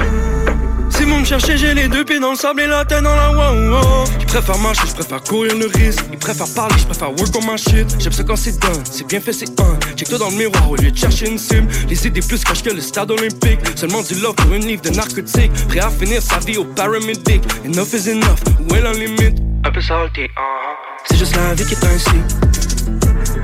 Si 0.90 1.04
vous 1.04 1.18
me 1.18 1.26
cherchez, 1.26 1.58
j'ai 1.58 1.74
les 1.74 1.88
deux 1.88 2.06
pieds 2.06 2.20
dans 2.20 2.32
le 2.32 2.38
sable 2.38 2.62
et 2.62 2.68
la 2.68 2.86
tête 2.86 3.04
dans 3.04 3.16
la 3.16 3.32
wow 3.32 3.72
wow. 3.72 4.04
Ils 4.20 4.26
préfèrent 4.26 4.60
marcher, 4.60 4.88
je 4.88 4.94
préfère 4.94 5.24
courir 5.24 5.56
le 5.58 5.66
risque. 5.66 6.06
Ils 6.12 6.20
préfèrent 6.20 6.54
parler, 6.54 6.76
je 6.78 6.86
préfère 6.86 7.10
work 7.10 7.36
on 7.36 7.52
my 7.52 7.58
shit. 7.58 7.96
J'aime 8.00 8.12
ça 8.12 8.24
quand 8.24 8.36
c'est 8.36 8.60
done, 8.60 8.84
c'est 8.90 9.08
bien 9.08 9.20
fait, 9.20 9.34
c'est 9.34 9.60
un. 9.60 9.78
Check-toi 9.96 10.20
dans 10.20 10.30
le 10.30 10.36
miroir 10.36 10.70
au 10.70 10.76
lieu 10.76 10.92
de 10.92 10.98
chercher 10.98 11.30
une 11.30 11.40
cible. 11.40 11.68
Les 11.90 12.08
idées 12.08 12.22
plus 12.22 12.44
cachent 12.44 12.64
que 12.64 12.72
le 12.72 12.82
stade 12.82 13.12
olympique. 13.12 13.60
Seulement 13.76 14.02
du 14.02 14.16
love 14.16 14.36
pour 14.36 14.54
une 14.54 14.66
livre 14.66 14.82
de 14.82 14.90
narcotique. 14.90 15.52
Prêt 15.68 15.80
à 15.80 15.90
finir 15.90 16.22
sa 16.22 16.40
vie 16.40 16.58
au 16.58 16.66
paramédic. 16.66 17.42
Enough 17.66 17.94
is 17.94 18.10
enough, 18.10 18.40
où 18.70 18.76
est 18.76 18.82
la 18.82 18.94
limite? 18.94 19.43
Un 19.74 19.76
peu 19.76 19.82
salty, 19.82 20.22
uh 20.22 20.26
-huh. 20.26 21.08
C'est 21.08 21.18
juste 21.18 21.36
la 21.36 21.56
vie 21.56 21.66
qui 21.66 21.74
est 21.74 21.86
ainsi. 21.86 22.20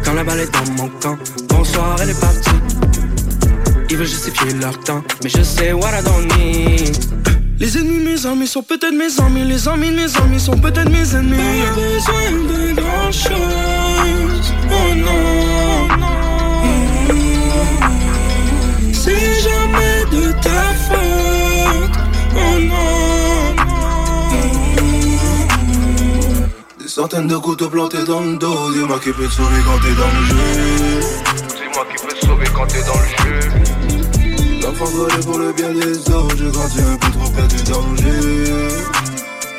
Quand 0.04 0.14
la 0.14 0.24
balle 0.24 0.42
est 0.42 0.52
dans 0.54 0.72
mon 0.78 0.88
camp, 1.02 1.18
bonsoir, 1.48 1.96
elle 2.02 2.12
est 2.12 2.22
partie. 2.22 2.60
Ils 3.90 3.98
veulent 3.98 4.06
justifier 4.06 4.54
leur 4.62 4.78
temps, 4.82 5.04
mais 5.24 5.30
je 5.30 5.42
sais 5.42 5.74
what 5.74 5.90
I 6.00 6.04
don't 6.04 6.28
need. 6.38 6.96
Les 7.58 7.78
ennemis, 7.80 8.04
mes 8.10 8.26
amis 8.28 8.48
sont 8.48 8.62
peut-être 8.62 8.94
mes 9.04 9.20
amis. 9.20 9.44
Les 9.44 9.68
amis, 9.68 9.90
mes 9.90 10.12
amis 10.18 10.40
sont 10.40 10.60
peut-être 10.66 10.92
mes 10.92 11.16
ennemis. 11.16 11.64
Pas 11.66 11.82
besoin 11.82 12.28
de 12.52 12.62
grand 12.80 13.12
chose. 13.12 14.46
Oh 14.70 14.94
non. 15.06 15.59
Des 26.90 26.96
centaines 26.96 27.28
de 27.28 27.38
couteaux 27.38 27.70
plantés 27.70 28.04
dans 28.04 28.22
le 28.22 28.36
dos. 28.36 28.72
Dis-moi 28.72 29.00
qui 29.00 29.12
peut 29.12 29.28
te 29.28 29.32
sauver 29.32 29.62
quand 29.64 29.78
t'es 29.78 29.94
dans 29.94 30.08
le 30.08 30.26
jeu. 30.26 31.00
Dis-moi 31.56 31.86
qui 31.86 32.04
peut 32.04 32.14
te 32.16 32.26
sauver 32.26 32.46
quand 32.52 32.66
t'es 32.66 32.82
dans 32.82 32.98
le 32.98 33.10
jeu. 33.22 33.40
L'enfant 34.64 34.86
volé 34.86 35.14
pour 35.24 35.38
le 35.38 35.54
bien 35.54 35.70
des 35.70 36.00
autres. 36.10 36.36
Je 36.36 36.46
grandis 36.46 36.82
un 36.82 36.98
peu 36.98 37.12
trop 37.12 37.30
près 37.30 37.48
du 37.48 37.62
danger. 37.62 38.74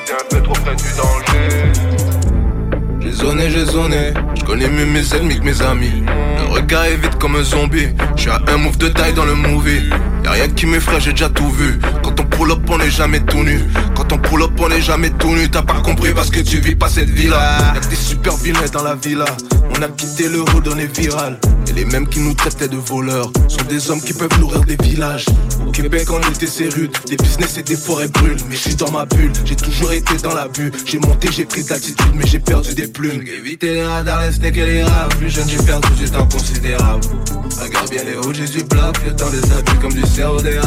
T'es 0.07 0.13
un 0.13 0.25
peu 0.29 0.43
trop 0.43 0.55
près 0.55 0.75
du 0.75 0.93
danger. 0.97 2.10
J'ai 3.11 3.17
zoné, 3.17 3.51
j'ai 3.51 3.65
zoné. 3.65 4.15
Je 4.37 4.45
connais 4.45 4.69
mieux 4.69 4.87
mes 4.87 5.15
ennemis 5.15 5.41
que 5.41 5.45
mes 5.45 5.63
amis. 5.63 6.05
Le 6.39 6.55
regard 6.55 6.85
est 6.85 6.97
vite 6.97 7.19
comme 7.19 7.35
un 7.35 7.43
zombie. 7.43 7.89
Je 8.15 8.21
suis 8.23 8.31
à 8.31 8.41
un 8.47 8.57
move 8.57 8.79
de 8.79 8.87
taille 8.87 9.15
dans 9.15 9.25
le 9.25 9.35
movie. 9.35 9.91
Y'a 10.23 10.31
rien 10.31 10.49
qui 10.49 10.67
m'effraie, 10.67 11.01
j'ai 11.01 11.11
déjà 11.11 11.29
tout 11.29 11.51
vu. 11.51 11.81
Quand 12.05 12.21
on 12.21 12.25
pull 12.25 12.53
up, 12.53 12.61
on 12.69 12.79
n'est 12.79 12.89
jamais 12.89 13.19
tout 13.19 13.43
nu. 13.43 13.65
Quand 13.97 14.13
on 14.13 14.19
pull 14.19 14.43
up, 14.43 14.53
on 14.61 14.69
n'est 14.69 14.81
jamais 14.81 15.11
tout 15.11 15.35
nu. 15.35 15.51
T'as 15.51 15.63
pas 15.63 15.81
compris 15.83 16.15
parce 16.15 16.31
que 16.31 16.39
tu 16.39 16.59
vis 16.59 16.77
pas 16.77 16.89
cette 16.89 17.11
vie-là. 17.11 17.75
Y'a 17.75 17.81
que 17.81 17.89
des 17.89 17.97
super 17.97 18.35
dans 18.73 18.85
la 18.85 18.95
villa. 18.95 19.25
On 19.77 19.83
a 19.83 19.89
quitté 19.89 20.29
le 20.29 20.43
road, 20.43 20.69
on 20.73 20.79
est 20.79 20.97
viral. 20.97 21.37
Les 21.81 21.87
mêmes 21.87 22.07
qui 22.07 22.21
nous 22.21 22.35
traitaient 22.35 22.69
de 22.69 22.77
voleurs 22.77 23.33
sont 23.49 23.65
des 23.67 23.91
hommes 23.91 24.03
qui 24.03 24.13
peuvent 24.13 24.39
nourrir 24.39 24.61
des 24.65 24.77
villages. 24.77 25.25
Au 25.67 25.71
Québec, 25.71 26.09
on 26.11 26.21
était 26.31 26.47
c'est 26.47 26.69
rude. 26.69 26.93
Des 27.07 27.17
business 27.17 27.57
et 27.57 27.63
des 27.63 27.75
forêts 27.75 28.09
brûlent. 28.09 28.37
Mais 28.51 28.55
je 28.57 28.61
suis 28.61 28.75
dans 28.75 28.91
ma 28.91 29.07
bulle. 29.07 29.33
J'ai 29.47 29.57
toujours 29.57 29.91
été 29.91 30.15
dans 30.19 30.35
la 30.35 30.47
bulle. 30.47 30.73
J'ai 30.85 30.99
monté, 30.99 31.31
j'ai 31.33 31.47
pris 31.47 31.65
de 31.65 31.71
l'attitude, 31.71 32.13
mais 32.15 32.27
j'ai 32.27 32.39
perdu 32.39 32.75
des 32.75 32.87
plumes. 32.87 33.23
Éviter 33.27 33.73
les 33.73 33.87
radars, 33.87 34.27
les 34.27 34.33
snakes 34.33 34.59
et 34.59 34.67
les 34.67 34.83
rats. 34.83 35.09
Plus 35.19 35.31
jeune, 35.31 35.49
j'ai 35.49 35.57
perdu 35.57 35.89
du 35.99 36.11
temps 36.11 36.29
considérable. 36.29 37.01
Regarde 37.59 37.89
bien 37.89 38.05
les 38.05 38.17
hauts, 38.19 38.35
j'ai 38.35 38.45
du 38.45 38.63
bloc. 38.63 38.97
Le 39.07 39.17
temps 39.17 39.31
des 39.31 39.43
abus 39.51 39.79
comme 39.81 39.95
du 39.95 40.07
cerveau 40.07 40.43
des. 40.43 40.61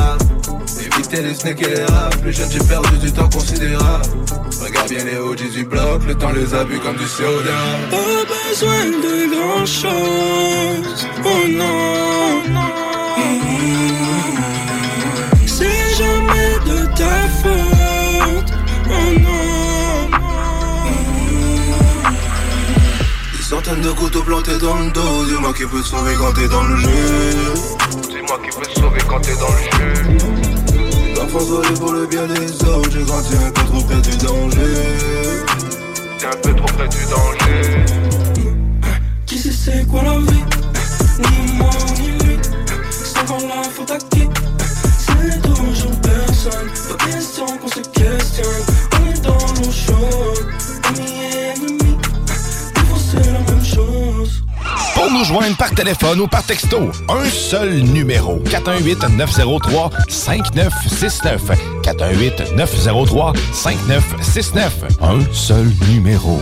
Éviter 0.95 1.21
les 1.23 1.33
snakes 1.33 1.61
et 1.61 1.69
les 1.75 1.85
rats. 1.85 2.09
Plus 2.21 2.33
jeune, 2.33 2.49
j'ai 2.51 2.59
perdu 2.59 2.97
du 2.97 3.11
temps 3.11 3.29
considérable. 3.29 4.05
Regarde 4.61 4.89
bien 4.89 5.03
les 5.03 5.17
hauts, 5.17 5.35
j'ai 5.35 5.49
du 5.49 5.63
bloc. 5.63 6.03
Le 6.07 6.15
temps 6.15 6.31
les 6.31 6.53
abus 6.53 6.79
comme 6.79 6.95
du 6.95 7.07
rats. 7.07 7.89
Pas 7.89 8.23
besoin 8.49 8.85
de 8.85 9.27
grand 9.33 9.65
chose. 9.65 11.07
Oh 11.25 11.47
non. 11.49 12.43
C'est 15.47 15.95
jamais 15.97 16.59
de 16.65 16.85
ta 16.95 17.27
faute. 17.41 18.53
Oh 18.87 19.19
non. 19.19 20.09
Des 23.35 23.43
centaines 23.43 23.81
de 23.81 23.91
couteaux 23.91 24.23
plantés 24.23 24.57
dans 24.59 24.77
le 24.77 24.91
dos. 24.91 25.25
Dis-moi 25.25 25.53
qui 25.53 25.65
peut 25.65 25.81
te 25.81 25.87
sauver 25.87 26.13
quand 26.19 26.33
t'es 26.33 26.47
dans 26.47 26.63
le 26.63 26.77
jeu. 26.77 26.89
Dis-moi 28.09 28.39
qui 28.43 28.57
peut 28.57 28.65
te 28.65 28.79
sauver 28.79 29.01
quand 29.07 29.19
t'es 29.21 29.35
dans 29.35 29.49
le 29.49 29.57
jeu. 29.57 30.42
L'enfance 31.23 31.47
volée 31.47 31.73
pour 31.79 31.93
le 31.93 32.05
bien 32.05 32.27
des 32.27 32.51
autres. 32.65 32.91
J'ai 32.91 33.03
grandi 33.03 33.35
un 33.35 33.51
peu 33.51 33.63
trop 33.63 33.81
près 33.83 34.01
du 34.01 34.17
danger. 34.17 34.59
T'es 36.19 36.25
un 36.25 36.35
peu 36.41 36.53
trop 36.53 36.65
près 36.65 36.89
du 36.89 36.97
danger. 37.05 37.85
Qui 39.25 39.37
sait 39.39 39.51
c'est 39.51 39.87
quoi 39.87 40.03
la 40.03 40.17
vie? 40.17 40.43
Ni 41.19 41.53
moi 41.53 41.69
ni 41.97 42.07
lui 42.25 42.37
C'est 42.91 43.19
encore 43.19 43.39
la 43.39 43.63
faute 43.69 43.91
à 43.91 43.97
qui? 43.97 44.27
C'est 44.97 45.41
toujours 45.41 45.95
personne 46.01 46.69
Pas 46.89 47.05
question 47.05 47.45
qu'on 47.57 47.67
se 47.69 47.79
questionne 47.89 48.72
nous 55.23 55.29
joindre 55.29 55.55
par 55.55 55.71
téléphone 55.71 56.19
ou 56.21 56.27
par 56.27 56.43
texto, 56.43 56.91
un 57.07 57.25
seul 57.25 57.81
numéro. 57.81 58.39
418-903-5969. 58.39 61.39
418-903-5969. 61.83 64.71
Un 65.01 65.21
seul 65.31 65.67
numéro. 65.89 66.39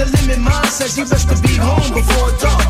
A 0.00 0.04
limit. 0.16 0.38
Mom 0.38 0.64
says 0.66 0.96
you 0.96 1.04
best 1.04 1.28
to 1.28 1.36
be 1.42 1.56
home 1.56 1.92
before 1.92 2.30
dark. 2.38 2.69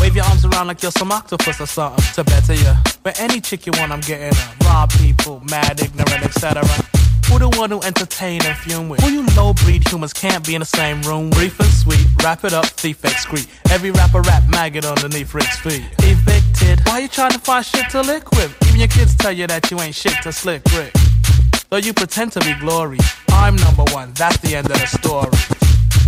Wave 0.00 0.16
your 0.16 0.24
arms 0.24 0.44
around 0.46 0.68
like 0.68 0.82
you're 0.82 0.90
some 0.90 1.12
octopus 1.12 1.60
or 1.60 1.66
something. 1.66 2.02
To 2.14 2.24
better 2.24 2.54
you. 2.54 2.72
But 3.02 3.20
any 3.20 3.40
chick 3.40 3.66
you 3.66 3.72
want, 3.76 3.92
I'm 3.92 4.00
getting 4.00 4.34
her. 4.34 4.54
Rob 4.64 4.90
people, 4.92 5.40
mad, 5.50 5.80
ignorant, 5.80 6.24
etc. 6.24 6.64
Who 7.28 7.38
the 7.38 7.50
one 7.50 7.70
who 7.70 7.80
entertain 7.82 8.42
and 8.44 8.56
fume 8.56 8.88
with? 8.88 9.00
Who 9.00 9.10
you 9.10 9.26
low 9.36 9.52
breed 9.52 9.86
humans 9.86 10.12
can't 10.12 10.44
be 10.44 10.54
in 10.54 10.60
the 10.60 10.66
same 10.66 11.02
room? 11.02 11.30
Brief 11.30 11.60
and 11.60 11.68
sweet, 11.68 12.04
wrap 12.24 12.44
it 12.44 12.52
up, 12.52 12.64
thief 12.64 13.02
excrete. 13.02 13.46
Every 13.70 13.90
rapper 13.90 14.20
rap 14.22 14.42
maggot 14.48 14.84
underneath 14.84 15.32
Rick's 15.34 15.58
feet. 15.58 15.84
Evicted. 15.98 16.80
Why 16.86 17.00
you 17.00 17.08
trying 17.08 17.32
to 17.32 17.38
find 17.38 17.64
shit 17.64 17.88
to 17.90 18.00
lick 18.00 18.30
with? 18.32 18.56
Even 18.66 18.80
your 18.80 18.88
kids 18.88 19.14
tell 19.14 19.32
you 19.32 19.46
that 19.46 19.70
you 19.70 19.78
ain't 19.80 19.94
shit 19.94 20.14
to 20.22 20.32
slick 20.32 20.62
Rick. 20.72 20.92
Though 21.68 21.76
you 21.76 21.92
pretend 21.92 22.32
to 22.32 22.40
be 22.40 22.54
glory, 22.54 22.98
I'm 23.28 23.54
number 23.54 23.84
one. 23.92 24.12
That's 24.14 24.38
the 24.38 24.56
end 24.56 24.70
of 24.70 24.80
the 24.80 24.86
story. 24.86 25.30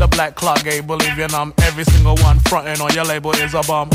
The 0.03 0.09
black 0.09 0.35
clock 0.35 0.65
gay 0.65 0.81
believing 0.81 1.33
I'm 1.33 1.55
every 1.63 1.85
single 1.85 2.17
one 2.27 2.41
fronting 2.51 2.81
on 2.83 2.93
your 2.93 3.05
label 3.05 3.31
is 3.39 3.55
a 3.55 3.63
bum. 3.63 3.89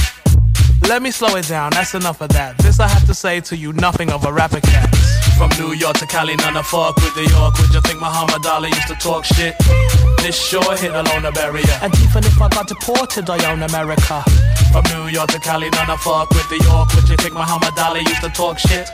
Let 0.87 1.01
me 1.01 1.11
slow 1.11 1.35
it 1.35 1.49
down, 1.49 1.71
that's 1.71 1.95
enough 1.95 2.21
of 2.21 2.29
that. 2.29 2.57
This 2.59 2.79
I 2.79 2.87
have 2.87 3.05
to 3.07 3.13
say 3.13 3.41
to 3.41 3.57
you, 3.57 3.73
nothing 3.73 4.09
of 4.11 4.23
a 4.23 4.31
rapper 4.31 4.61
cat. 4.61 4.87
From 5.37 5.51
New 5.59 5.73
York 5.73 5.97
to 5.97 6.05
Cali, 6.05 6.37
none 6.37 6.55
of 6.55 6.65
fuck 6.65 6.95
with 6.95 7.13
the 7.13 7.27
York. 7.27 7.59
Would 7.59 7.73
you 7.73 7.81
think 7.81 7.99
Muhammad 7.99 8.45
Ali 8.45 8.69
used 8.69 8.87
to 8.87 8.95
talk 8.95 9.25
shit? 9.25 9.53
This 10.23 10.39
sure 10.39 10.77
hit 10.77 10.91
along 10.91 11.23
the 11.23 11.33
barrier. 11.33 11.75
And 11.81 11.93
even 11.99 12.23
if 12.23 12.41
I 12.41 12.47
got 12.47 12.69
deported, 12.69 13.29
I 13.29 13.51
own 13.51 13.61
America. 13.63 14.23
From 14.71 14.87
New 14.95 15.11
York 15.11 15.27
to 15.35 15.39
Cali, 15.39 15.69
none 15.71 15.89
of 15.89 15.99
fuck 15.99 16.29
with 16.29 16.47
the 16.47 16.63
York. 16.71 16.87
Would 16.95 17.09
you 17.09 17.17
think 17.17 17.33
Muhammad 17.33 17.77
Ali 17.77 17.99
used 18.07 18.23
to 18.23 18.29
talk 18.29 18.59
shit? 18.59 18.87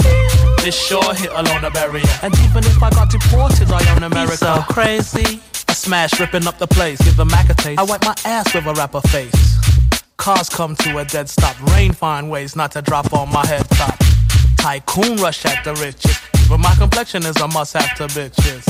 This 0.66 0.74
sure 0.74 1.14
hit 1.14 1.30
along 1.30 1.62
the 1.62 1.70
barrier. 1.70 2.10
And 2.24 2.34
even 2.50 2.66
if 2.66 2.82
I 2.82 2.90
got 2.90 3.12
deported, 3.12 3.70
I 3.70 3.86
own 3.94 4.02
America. 4.02 4.32
He's 4.32 4.40
so 4.40 4.66
crazy. 4.66 5.53
Smash, 5.84 6.18
ripping 6.18 6.48
up 6.48 6.58
the 6.60 6.66
place, 6.66 6.98
give 7.04 7.18
the 7.18 7.26
Mac 7.26 7.50
a 7.50 7.54
taste. 7.54 7.78
I 7.78 7.84
wipe 7.84 8.06
my 8.06 8.16
ass 8.24 8.56
with 8.56 8.66
a 8.68 8.74
rapper 8.74 9.02
face. 9.02 9.58
Cars 10.16 10.48
come 10.48 10.78
to 10.78 11.00
a 11.00 11.04
dead 11.04 11.28
stop. 11.28 11.62
Rain 11.74 11.92
find 11.92 12.32
ways 12.32 12.56
not 12.56 12.72
to 12.72 12.82
drop 12.82 13.12
on 13.12 13.30
my 13.34 13.46
head 13.46 13.70
top. 13.72 14.00
Tycoon 14.64 15.18
rush 15.18 15.44
at 15.44 15.62
the 15.66 15.74
riches. 15.74 16.18
But 16.48 16.60
my 16.60 16.74
complexion 16.76 17.26
is 17.26 17.36
a 17.42 17.50
must 17.50 17.74
have 17.74 17.98
to 17.98 18.08
bitches. 18.08 18.64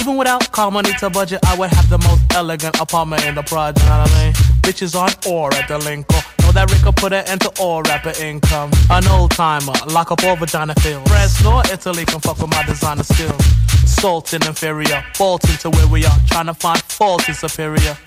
Even 0.00 0.16
without 0.16 0.52
car 0.52 0.70
money 0.70 0.92
to 1.00 1.10
budget, 1.10 1.40
I 1.44 1.58
would 1.58 1.70
have 1.70 1.90
the 1.90 1.98
most 1.98 2.22
elegant 2.36 2.80
apartment 2.80 3.26
in 3.26 3.34
the 3.34 3.42
project. 3.42 3.82
You 3.82 3.90
know 3.90 3.98
what 3.98 4.12
I 4.12 4.24
mean? 4.26 4.32
Bitches 4.62 4.94
on 4.94 5.10
or 5.28 5.52
at 5.54 5.66
the 5.66 5.78
Lincoln. 5.78 6.22
Know 6.42 6.52
that 6.52 6.70
Rick 6.70 6.82
could 6.82 6.94
put 6.94 7.12
an 7.12 7.26
end 7.26 7.40
to 7.40 7.52
all 7.58 7.82
rapper 7.82 8.12
income. 8.22 8.70
An 8.90 9.08
old 9.08 9.32
timer, 9.32 9.72
lock 9.88 10.12
up 10.12 10.22
all 10.22 10.36
vagina 10.36 10.72
fields. 10.76 11.10
France 11.10 11.42
nor 11.42 11.62
Italy 11.66 12.04
can 12.04 12.20
fuck 12.20 12.38
with 12.38 12.52
my 12.52 12.62
designer 12.62 13.02
skills. 13.02 13.44
Salt 13.90 14.32
in 14.34 14.46
inferior, 14.46 15.02
fault 15.14 15.42
into 15.50 15.68
where 15.68 15.88
we 15.88 16.04
are. 16.04 16.18
Trying 16.28 16.46
to 16.46 16.54
find 16.54 16.80
fault 16.80 17.22
superior. 17.22 17.98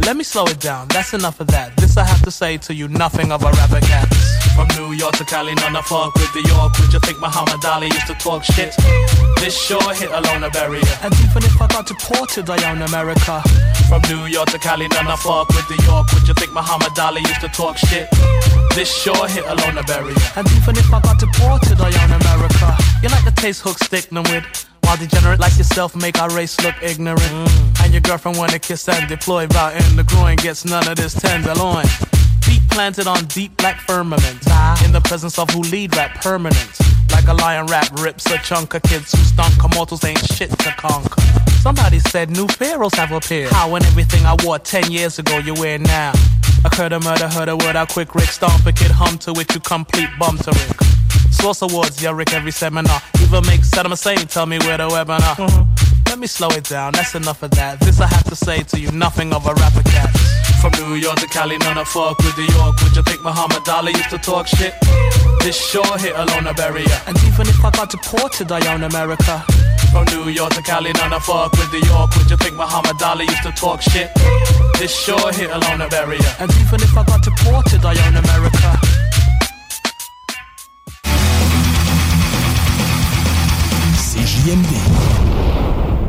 Let 0.00 0.16
me 0.16 0.24
slow 0.24 0.44
it 0.46 0.58
down, 0.60 0.88
that's 0.88 1.14
enough 1.14 1.40
of 1.40 1.46
that. 1.48 1.76
This 1.76 1.96
I 1.96 2.04
have 2.04 2.22
to 2.22 2.30
say 2.30 2.58
to 2.58 2.74
you, 2.74 2.88
nothing 2.88 3.30
of 3.30 3.42
a 3.42 3.50
rapper 3.52 3.80
cat. 3.80 4.08
From 4.56 4.68
New 4.76 4.92
York 4.92 5.16
to 5.16 5.24
Cali, 5.24 5.54
none 5.54 5.76
of 5.76 5.86
fuck 5.86 6.14
with 6.14 6.32
the 6.34 6.42
York. 6.48 6.78
Would 6.78 6.92
you 6.92 7.00
think 7.00 7.20
Muhammad 7.20 7.64
Ali 7.64 7.86
used 7.86 8.06
to 8.08 8.14
talk 8.14 8.44
shit? 8.44 8.74
This 9.40 9.56
sure 9.56 9.94
hit 9.94 10.10
along 10.10 10.42
a 10.44 10.50
barrier. 10.50 10.82
And 11.02 11.14
even 11.14 11.42
if 11.44 11.60
I 11.60 11.66
got 11.68 11.86
deported, 11.86 12.50
I 12.50 12.58
own 12.70 12.82
America. 12.82 13.42
From 13.88 14.02
New 14.08 14.26
York 14.26 14.50
to 14.50 14.58
Cali, 14.58 14.88
none 14.88 15.06
of 15.06 15.20
fuck 15.20 15.48
with 15.48 15.66
the 15.68 15.80
York. 15.84 16.12
Would 16.12 16.28
you 16.28 16.34
think 16.34 16.52
Muhammad 16.52 16.98
Ali 16.98 17.20
used 17.20 17.40
to 17.40 17.48
talk 17.48 17.78
shit? 17.78 18.08
This 18.74 18.92
sure 18.92 19.26
hit 19.28 19.44
along 19.44 19.78
a 19.78 19.82
barrier. 19.84 20.16
And 20.36 20.46
even 20.52 20.76
if 20.76 20.92
I 20.92 21.00
got 21.00 21.18
deported, 21.18 21.80
I 21.80 21.90
own 22.02 22.12
America. 22.20 22.76
You 23.02 23.08
like 23.08 23.24
the 23.24 23.34
taste 23.36 23.62
hook 23.62 23.78
stick 23.78 24.10
with? 24.10 24.71
While 24.82 24.96
degenerate 24.96 25.40
like 25.40 25.56
yourself 25.56 25.96
make 25.96 26.20
our 26.20 26.30
race 26.30 26.60
look 26.62 26.74
ignorant. 26.82 27.32
And 27.82 27.92
your 27.92 28.00
girlfriend 28.00 28.38
wanna 28.38 28.58
kiss 28.58 28.88
and 28.88 29.08
deploy 29.08 29.46
Vow 29.46 29.70
in 29.70 29.96
the 29.96 30.04
groin 30.04 30.36
gets 30.36 30.64
none 30.64 30.86
of 30.88 30.96
this 30.96 31.14
tenderloin. 31.14 31.86
Feet 32.42 32.62
planted 32.70 33.06
on 33.06 33.24
deep 33.26 33.56
black 33.56 33.80
firmament. 33.80 34.38
In 34.84 34.92
the 34.92 35.02
presence 35.04 35.38
of 35.38 35.48
who 35.50 35.60
lead 35.62 35.96
rap 35.96 36.20
permanent. 36.20 36.78
Like 37.10 37.28
a 37.28 37.34
lion 37.34 37.66
rap 37.66 37.88
rips 38.00 38.26
a 38.26 38.38
chunk 38.38 38.74
of 38.74 38.82
kids 38.82 39.12
who 39.12 39.22
stunk. 39.22 39.54
Immortals 39.64 40.04
ain't 40.04 40.24
shit 40.24 40.50
to 40.50 40.70
conquer. 40.72 41.22
Somebody 41.60 42.00
said 42.00 42.30
new 42.30 42.48
pharaohs 42.48 42.94
have 42.94 43.12
appeared. 43.12 43.52
How 43.52 43.74
and 43.74 43.84
everything 43.86 44.24
I 44.26 44.36
wore 44.42 44.58
10 44.58 44.90
years 44.90 45.18
ago 45.18 45.38
you 45.38 45.54
wear 45.54 45.78
now. 45.78 46.12
Occurred 46.64 46.92
a 46.92 47.00
murder, 47.00 47.28
heard 47.28 47.48
a 47.48 47.56
word, 47.56 47.76
how 47.76 47.86
quick 47.86 48.14
Rick 48.14 48.28
stomp 48.28 48.66
a 48.66 48.72
kid 48.72 48.90
hum 48.90 49.18
to 49.18 49.32
it, 49.32 49.52
you 49.52 49.60
complete 49.60 50.08
bum 50.18 50.38
to 50.38 50.50
Rick. 50.50 50.80
Source 51.32 51.62
awards, 51.62 52.02
yeah, 52.02 52.12
Rick, 52.12 52.32
every 52.34 52.52
seminar. 52.52 53.00
Even 53.32 53.46
make 53.46 53.62
Saddam 53.62 53.88
Hussein 53.88 54.26
tell 54.28 54.44
me 54.44 54.58
where 54.58 54.76
the 54.76 54.88
webinar. 54.88 55.36
Mm-hmm. 55.40 56.04
Let 56.10 56.18
me 56.18 56.26
slow 56.26 56.48
it 56.50 56.64
down, 56.64 56.92
that's 56.92 57.14
enough 57.14 57.42
of 57.42 57.50
that. 57.52 57.80
This 57.80 57.98
I 57.98 58.06
have 58.06 58.24
to 58.24 58.36
say 58.36 58.62
to 58.62 58.78
you, 58.78 58.92
nothing 58.92 59.32
of 59.32 59.46
a 59.46 59.54
rapper 59.54 59.82
cat. 59.88 60.12
From 60.60 60.72
New 60.76 60.96
York 60.96 61.16
to 61.20 61.26
Cali, 61.28 61.56
none 61.56 61.78
of 61.78 61.88
fuck 61.88 62.18
with 62.18 62.36
the 62.36 62.44
York. 62.52 62.76
Would 62.84 62.94
you 62.94 63.02
think 63.02 63.22
Muhammad 63.22 63.66
Ali 63.70 63.92
used 63.92 64.10
to 64.10 64.18
talk 64.18 64.46
shit? 64.46 64.74
This 65.40 65.56
sure 65.56 65.96
hit 65.96 66.12
along 66.12 66.44
a 66.44 66.52
barrier. 66.52 66.98
And 67.06 67.16
even 67.24 67.48
if 67.48 67.64
I 67.64 67.70
got 67.70 67.88
deported, 67.88 68.52
I 68.52 68.60
own 68.68 68.82
America. 68.82 69.42
From 69.92 70.04
New 70.12 70.28
York 70.28 70.52
to 70.52 70.60
Cali, 70.60 70.92
none 70.92 71.14
of 71.14 71.24
fuck 71.24 71.52
with 71.52 71.72
the 71.72 71.80
York. 71.88 72.14
Would 72.16 72.28
you 72.28 72.36
think 72.36 72.56
Muhammad 72.56 73.00
Ali 73.00 73.24
used 73.24 73.44
to 73.44 73.52
talk 73.52 73.80
shit? 73.80 74.12
This 74.76 74.92
sure 74.92 75.32
hit 75.32 75.48
along 75.48 75.80
a 75.80 75.88
barrier. 75.88 76.32
And 76.38 76.52
even 76.60 76.84
if 76.84 76.92
I 76.94 77.02
got 77.02 77.24
deported, 77.24 77.80
I 77.80 77.96
own 78.04 78.14
America. 78.14 79.01
CJMD. 84.12 84.68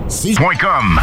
CJMD.com. 0.10 1.00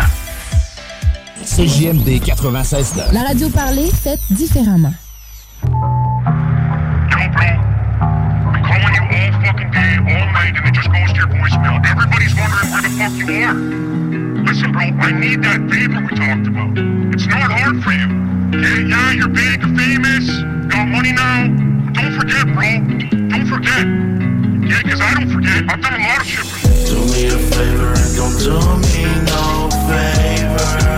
CJMD 1.43 2.21
96.9. 2.21 3.15
La 3.15 3.23
radio 3.23 3.49
parlée, 3.49 3.91
faite 3.91 4.21
différemment. 4.29 4.93
Listen, 14.45 14.71
bro, 14.71 14.83
I 14.83 15.13
need 15.13 15.43
that 15.43 15.67
paper 15.71 16.01
we 16.03 16.15
talked 16.19 16.47
about. 16.49 16.77
It's 17.15 17.27
not 17.27 17.51
hard 17.51 17.83
for 17.83 17.93
you. 17.93 18.09
Yeah, 18.61 19.13
you're 19.13 19.29
big, 19.29 19.63
famous, 19.63 20.29
got 20.69 20.87
money 20.89 21.13
now. 21.13 21.47
Don't 21.95 22.13
forget, 22.13 22.45
bro. 22.53 22.79
Don't 23.31 23.47
forget. 23.47 24.30
Yeah, 24.71 24.83
because 24.85 25.01
I 25.01 25.15
don't 25.15 25.31
forget. 25.31 25.65
I've 25.69 25.83
done 25.83 25.95
a 25.95 25.99
lot 25.99 26.21
of 26.21 26.27
shipping. 26.27 26.71
Do 26.87 27.03
me 27.11 27.27
a 27.27 27.39
favor 27.51 27.91
and 27.91 28.15
don't 28.15 28.39
do 28.39 28.55
me 28.87 29.03
no 29.27 29.69
favor. 29.91 30.91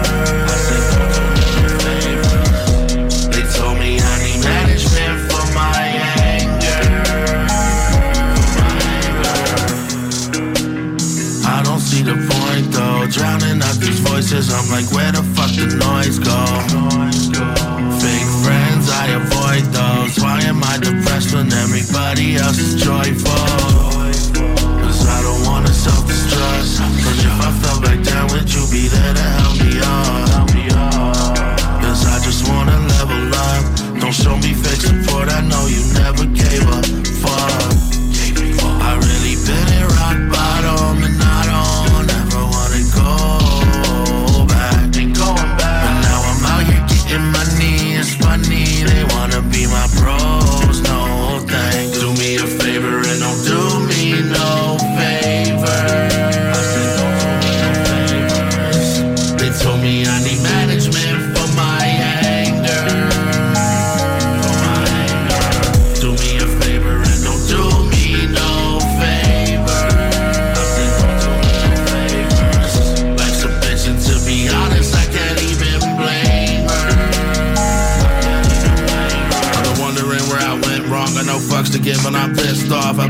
The 12.02 12.16
point 12.18 12.72
though. 12.72 13.06
Drowning 13.06 13.62
out 13.62 13.76
these 13.76 14.00
voices, 14.00 14.52
I'm 14.52 14.68
like, 14.70 14.90
where 14.90 15.12
the 15.12 15.22
fuck 15.36 15.54
the 15.54 15.66
noise 15.78 16.18
go? 16.18 16.34
Fake 18.02 18.30
friends, 18.42 18.90
I 18.90 19.06
avoid 19.22 19.64
those. 19.70 20.18
Why 20.18 20.40
am 20.42 20.64
I 20.64 20.78
when 21.34 21.52
everybody 21.52 22.36
else 22.36 22.58
is 22.58 22.74
joyful? 22.82 23.32
Cause 24.82 25.08
I 25.08 25.22
don't 25.22 25.42
wanna 25.46 25.68
self-destruct 25.68 26.78
Cause 27.04 27.24
if 27.24 27.38
I 27.40 27.50
fell 27.62 27.80
back 27.80 28.02
down, 28.04 28.28
would 28.32 28.52
you 28.52 28.64
be 28.70 28.88
there 28.88 29.14
to 29.14 29.26
help 29.40 29.56
me 29.64 29.78
up? 29.80 30.48
Cause 31.80 32.06
I 32.06 32.18
just 32.22 32.48
wanna 32.48 32.78
level 32.96 33.34
up 33.48 34.00
Don't 34.00 34.12
show 34.12 34.36
me 34.36 34.52
fake 34.52 34.82
support, 34.82 35.28
I 35.28 35.40
know 35.40 35.66
you 35.66 35.82
never 35.94 36.26
gave 36.26 36.62
a 36.68 36.82
fuck 37.22 37.71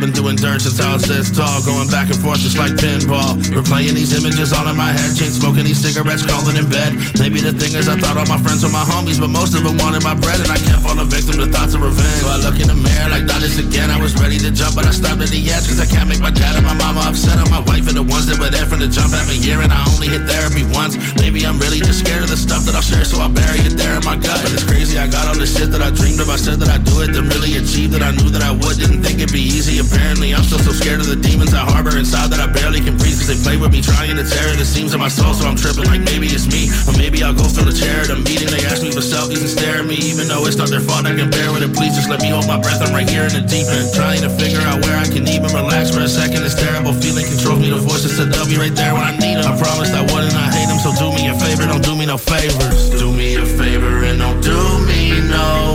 been 0.02 0.10
doing 0.10 0.34
dirt 0.34 0.58
since 0.58 0.82
I 0.82 0.90
was 0.98 1.06
this 1.06 1.30
tall, 1.30 1.62
going 1.62 1.86
back 1.86 2.10
and 2.10 2.18
forth 2.18 2.42
just 2.42 2.58
like 2.58 2.74
pinball. 2.74 3.38
Replaying 3.54 3.94
these 3.94 4.10
images 4.18 4.50
all 4.50 4.66
in 4.66 4.74
my 4.74 4.90
head, 4.90 5.14
chain 5.14 5.30
smoking 5.30 5.62
these 5.62 5.78
cigarettes, 5.78 6.26
calling 6.26 6.58
in 6.58 6.66
bed. 6.66 6.98
Maybe 7.22 7.38
the 7.38 7.54
thing 7.54 7.78
is, 7.78 7.86
I 7.86 7.94
thought 7.94 8.18
all 8.18 8.26
my 8.26 8.42
friends 8.42 8.66
were 8.66 8.74
my 8.74 8.82
homies, 8.82 9.22
but 9.22 9.30
most 9.30 9.54
of 9.54 9.62
them 9.62 9.78
wanted 9.78 10.02
my 10.02 10.18
bread, 10.18 10.42
and 10.42 10.50
I 10.50 10.58
can't 10.58 10.82
fall 10.82 10.98
a 10.98 11.06
victim 11.06 11.38
to 11.38 11.46
thoughts 11.46 11.78
of 11.78 11.86
revenge. 11.86 12.18
So 12.18 12.26
I 12.34 12.42
look 12.42 12.58
in 12.58 12.66
the 12.66 12.74
mirror 12.74 13.14
like, 13.14 13.30
not 13.30 13.46
this 13.46 13.62
again. 13.62 13.94
I 13.94 13.98
was 14.02 14.18
ready 14.18 14.42
to 14.42 14.50
jump, 14.50 14.74
but 14.74 14.90
I 14.90 14.90
stopped 14.90 15.22
at 15.22 15.30
the 15.30 15.38
edge, 15.38 15.70
cause 15.70 15.78
I 15.78 15.86
can't 15.86 16.10
make 16.10 16.18
my 16.18 16.34
dad 16.34 16.58
and 16.58 16.66
my 16.66 16.74
mama 16.74 17.06
upset. 17.06 17.38
On 17.38 17.46
my 17.46 17.62
wife 17.62 17.86
and 17.86 17.94
the 17.94 18.02
ones 18.02 18.26
that 18.26 18.42
were 18.42 18.50
there 18.50 18.66
from 18.66 18.82
the 18.82 18.90
jump. 18.90 19.14
Have 19.14 19.30
a 19.30 19.38
year, 19.38 19.62
and 19.62 19.70
I 19.70 19.86
only 19.94 20.10
hit 20.10 20.26
therapy 20.26 20.66
once. 20.74 20.98
Maybe 21.22 21.46
I'm 21.46 21.62
really 21.62 21.78
just 21.78 22.02
scared 22.02 22.26
of 22.26 22.30
the 22.34 22.40
stuff 22.40 22.66
that 22.66 22.74
I'll 22.74 22.82
share, 22.82 23.06
so 23.06 23.22
I 23.22 23.30
bury 23.30 23.62
it 23.62 23.78
there 23.78 23.94
in 23.94 24.02
my 24.02 24.18
gut. 24.18 24.42
But 24.42 24.50
it's 24.50 24.66
crazy, 24.66 24.98
I 24.98 25.06
got 25.06 25.30
all 25.30 25.38
the 25.38 25.46
shit 25.46 25.70
that 25.70 25.78
I 25.78 25.94
dreamed 25.94 26.18
of. 26.18 26.26
I 26.26 26.42
said 26.42 26.58
that 26.58 26.74
I'd 26.74 26.82
do 26.82 27.06
it, 27.06 27.14
then 27.14 27.30
really 27.30 27.54
achieved 27.54 27.94
that 27.94 28.02
I 28.02 28.10
knew 28.10 28.34
that 28.34 28.42
I 28.42 28.50
would, 28.50 28.82
didn't 28.82 29.06
think 29.06 29.22
it'd 29.22 29.30
be 29.30 29.46
easy. 29.46 29.78
Apparently, 29.92 30.32
I'm 30.32 30.40
still 30.42 30.58
so 30.58 30.72
scared 30.72 31.04
of 31.04 31.08
the 31.12 31.20
demons 31.20 31.52
I 31.52 31.68
harbor 31.68 31.92
inside 32.00 32.32
that 32.32 32.40
I 32.40 32.48
barely 32.48 32.80
can 32.80 32.96
breathe. 32.96 33.20
Cause 33.20 33.28
they 33.28 33.36
play 33.44 33.60
with 33.60 33.76
me, 33.76 33.84
trying 33.84 34.16
to 34.16 34.24
tear 34.24 34.48
at 34.48 34.56
the 34.56 34.64
seams 34.64 34.96
of 34.96 35.00
my 35.04 35.12
soul. 35.12 35.36
So 35.36 35.44
I'm 35.44 35.56
tripping 35.56 35.84
like 35.84 36.00
maybe 36.00 36.32
it's 36.32 36.48
me. 36.48 36.72
Or 36.88 36.96
maybe 36.96 37.20
I'll 37.20 37.36
go 37.36 37.44
fill 37.44 37.68
a 37.68 37.74
chair 37.76 38.00
at 38.00 38.08
a 38.08 38.16
meeting. 38.16 38.48
They 38.48 38.64
ask 38.64 38.80
me 38.80 38.88
for 38.88 39.04
selfies 39.04 39.44
and 39.44 39.52
stare 39.52 39.84
at 39.84 39.86
me. 39.86 40.00
Even 40.00 40.32
though 40.32 40.48
it's 40.48 40.56
not 40.56 40.72
their 40.72 40.80
fault, 40.80 41.04
I 41.04 41.12
can 41.12 41.28
bear 41.28 41.52
with 41.52 41.60
it. 41.60 41.76
Please 41.76 41.92
just 41.92 42.08
let 42.08 42.24
me 42.24 42.32
hold 42.32 42.48
my 42.48 42.56
breath. 42.56 42.80
I'm 42.80 42.96
right 42.96 43.08
here 43.08 43.28
in 43.28 43.36
the 43.36 43.44
deep 43.44 43.68
end. 43.68 43.92
Trying 43.92 44.24
to 44.24 44.32
figure 44.32 44.64
out 44.64 44.80
where 44.80 44.96
I 44.96 45.04
can 45.04 45.28
even 45.28 45.52
relax 45.52 45.92
for 45.92 46.00
a 46.00 46.08
second. 46.08 46.40
This 46.40 46.56
terrible 46.56 46.96
feeling 46.96 47.28
controls 47.28 47.60
me. 47.60 47.68
The 47.68 47.84
voices 47.84 48.16
said 48.16 48.32
they'll 48.32 48.48
be 48.48 48.56
right 48.56 48.72
there 48.72 48.96
when 48.96 49.04
I 49.04 49.12
need 49.20 49.36
them. 49.36 49.44
I 49.44 49.60
promised 49.60 49.92
I 49.92 50.08
wouldn't, 50.08 50.32
I 50.32 50.48
hate 50.56 50.72
them. 50.72 50.80
So 50.80 50.96
do 50.96 51.12
me 51.12 51.28
a 51.28 51.36
favor, 51.36 51.68
don't 51.68 51.84
do 51.84 51.92
me 51.92 52.08
no 52.08 52.16
favors. 52.16 52.96
Do 52.96 53.12
me 53.12 53.36
a 53.36 53.44
favor 53.44 54.08
and 54.08 54.18
don't 54.24 54.40
do 54.40 54.56
me 54.88 55.20
no 55.28 55.71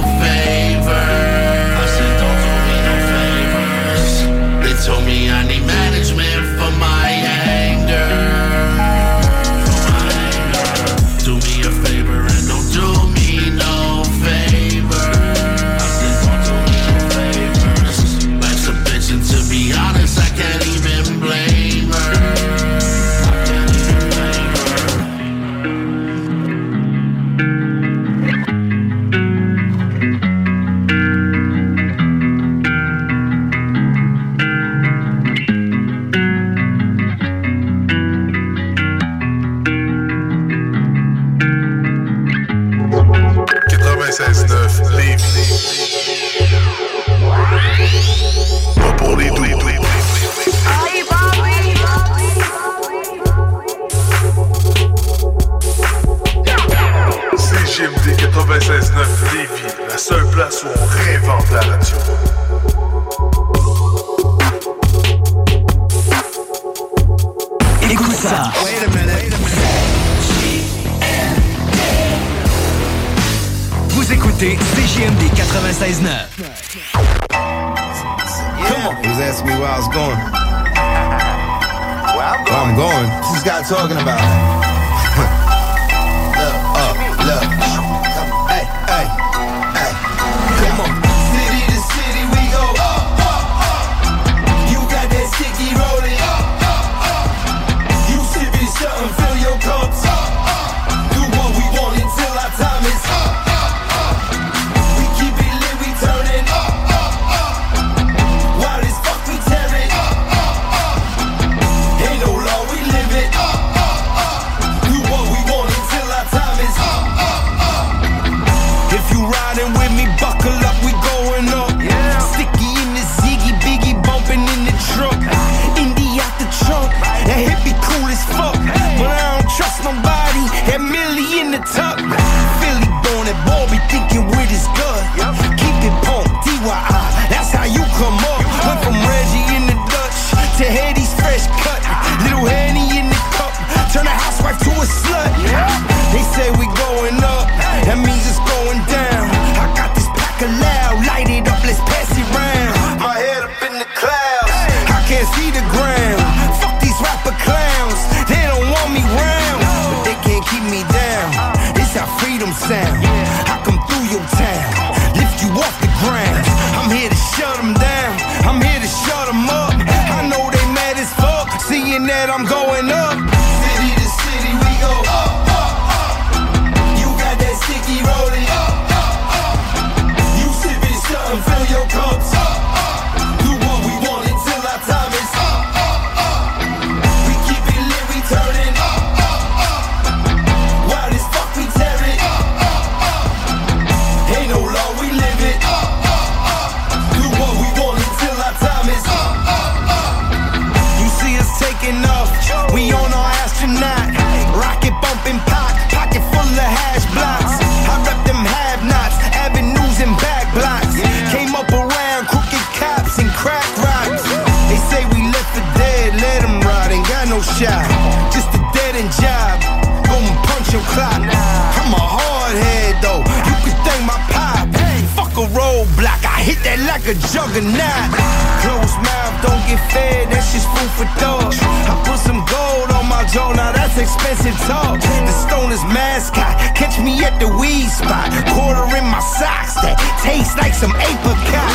that 226.68 226.84
like 226.84 227.08
a 227.08 227.16
juggernaut. 227.32 228.12
Closed 228.60 229.00
mouth, 229.00 229.36
don't 229.40 229.64
get 229.72 229.80
fed, 229.88 230.28
that's 230.28 230.52
just 230.52 230.68
food 230.76 230.92
for 231.00 231.08
thought. 231.16 231.56
I 231.88 231.96
put 232.04 232.20
some 232.20 232.44
gold 232.44 232.92
on 232.92 233.08
my 233.08 233.24
jaw, 233.32 233.56
now 233.56 233.72
that's 233.72 233.96
expensive 233.96 234.56
talk. 234.68 235.00
The 235.00 235.34
stoner's 235.48 235.84
mascot, 235.96 236.76
catch 236.76 237.00
me 237.00 237.24
at 237.24 237.40
the 237.40 237.48
weed 237.48 237.88
spot. 237.88 238.28
Quarter 238.52 238.84
in 239.00 239.08
my 239.08 239.24
socks 239.24 239.80
that 239.80 239.96
taste 240.28 240.60
like 240.60 240.76
some 240.76 240.92
apricot. 240.92 241.72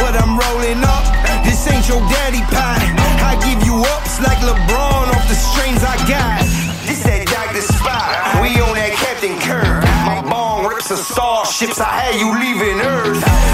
But 0.00 0.16
I'm 0.16 0.40
rolling 0.40 0.80
up, 0.80 1.04
this 1.44 1.60
ain't 1.68 1.84
your 1.84 2.00
daddy 2.08 2.40
pie. 2.48 2.80
I 3.20 3.36
give 3.44 3.60
you 3.68 3.84
ups 3.84 4.16
like 4.24 4.40
LeBron 4.40 5.12
off 5.12 5.24
the 5.28 5.36
strings 5.36 5.84
I 5.84 6.00
got. 6.08 6.40
This 6.88 7.04
that 7.04 7.28
Dr. 7.28 7.60
Spot, 7.60 8.40
we 8.40 8.56
on 8.64 8.80
that 8.80 8.96
Captain 8.96 9.36
Kirk. 9.44 9.84
My 10.08 10.24
bong 10.24 10.64
rips 10.64 10.88
a 10.88 10.96
star 10.96 11.44
ships, 11.44 11.76
I 11.84 11.92
had 12.00 12.16
you 12.16 12.32
leaving 12.32 12.80
Earth. 12.80 13.51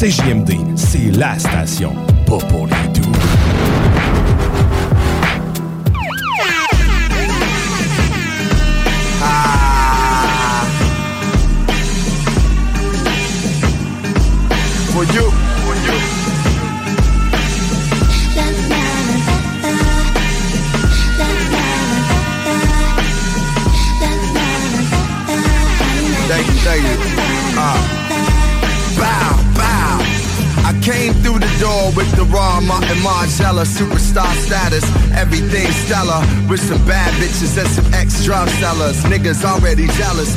CJMD, 0.00 0.76
c'est 0.76 1.10
la 1.18 1.36
station, 1.40 1.92
pas 2.24 2.38
pour 2.38 2.68
les 2.68 2.77
came 30.88 31.12
through 31.20 31.36
the 31.36 31.52
door 31.60 31.92
with 31.92 32.08
the 32.16 32.24
raw 32.32 32.60
Martin 32.64 32.96
Margiela 33.04 33.68
superstar 33.68 34.32
status. 34.40 34.84
Everything 35.12 35.68
stellar 35.84 36.24
with 36.48 36.64
some 36.64 36.80
bad 36.88 37.12
bitches 37.20 37.60
and 37.60 37.68
some 37.68 37.84
ex 37.92 38.24
drug 38.24 38.48
sellers. 38.56 38.96
Niggas 39.04 39.44
already 39.44 39.86
jealous. 40.00 40.32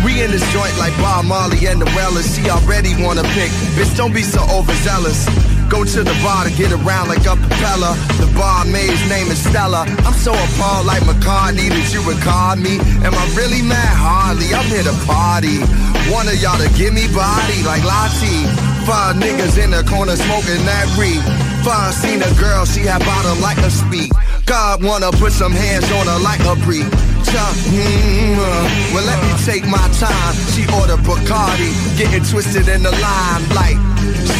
We 0.00 0.24
in 0.24 0.30
this 0.32 0.46
joint 0.56 0.72
like 0.78 0.96
Bob 1.04 1.26
Marley 1.26 1.68
and 1.68 1.82
the 1.82 1.90
Wellers. 1.92 2.24
She 2.32 2.48
already 2.48 2.96
wanna 2.96 3.24
pick. 3.36 3.52
Bitch, 3.76 3.92
don't 3.94 4.14
be 4.14 4.22
so 4.22 4.40
overzealous. 4.48 5.28
Go 5.68 5.84
to 5.84 6.00
the 6.02 6.16
bar 6.24 6.48
to 6.48 6.52
get 6.56 6.72
around 6.72 7.12
like 7.12 7.28
a 7.28 7.36
propeller. 7.36 7.92
The 8.16 8.28
barmaid's 8.40 9.04
name 9.12 9.28
is 9.28 9.36
Stella. 9.36 9.84
I'm 10.08 10.16
so 10.16 10.32
appalled 10.32 10.86
like 10.86 11.04
McCartney 11.04 11.68
that 11.68 11.92
you 11.92 12.00
regard 12.08 12.56
me. 12.58 12.80
Am 13.04 13.12
I 13.12 13.24
really 13.36 13.60
mad? 13.60 13.92
Hardly. 14.00 14.48
I'm 14.56 14.64
here 14.64 14.82
to 14.82 14.96
party. 15.04 15.60
One 16.08 16.24
of 16.24 16.40
y'all 16.40 16.56
to 16.56 16.72
give 16.80 16.96
me 16.96 17.04
body 17.12 17.60
like 17.68 17.84
Lottie. 17.84 18.69
Five 18.90 19.14
niggas 19.22 19.62
in 19.62 19.70
the 19.70 19.84
corner 19.84 20.16
smoking 20.16 20.66
that 20.66 20.86
reed. 20.98 21.22
Five 21.64 21.94
seen 21.94 22.20
a 22.22 22.34
girl, 22.34 22.64
she 22.64 22.80
had 22.80 22.98
bottom 23.06 23.40
like 23.40 23.58
a 23.58 23.70
speed. 23.70 24.10
God 24.46 24.82
wanna 24.82 25.12
put 25.12 25.30
some 25.30 25.52
hands 25.52 25.86
on 25.92 26.08
her 26.08 26.18
like 26.18 26.40
a 26.40 26.56
breed. 26.66 26.90
Mm, 27.28 28.36
uh, 28.38 28.94
well, 28.94 29.04
let 29.04 29.20
me 29.22 29.32
take 29.44 29.64
my 29.66 29.86
time. 29.98 30.34
She 30.54 30.62
ordered 30.74 31.04
Bacardi, 31.04 31.72
getting 31.98 32.24
twisted 32.24 32.68
in 32.68 32.82
the 32.82 32.90
limelight. 32.90 33.78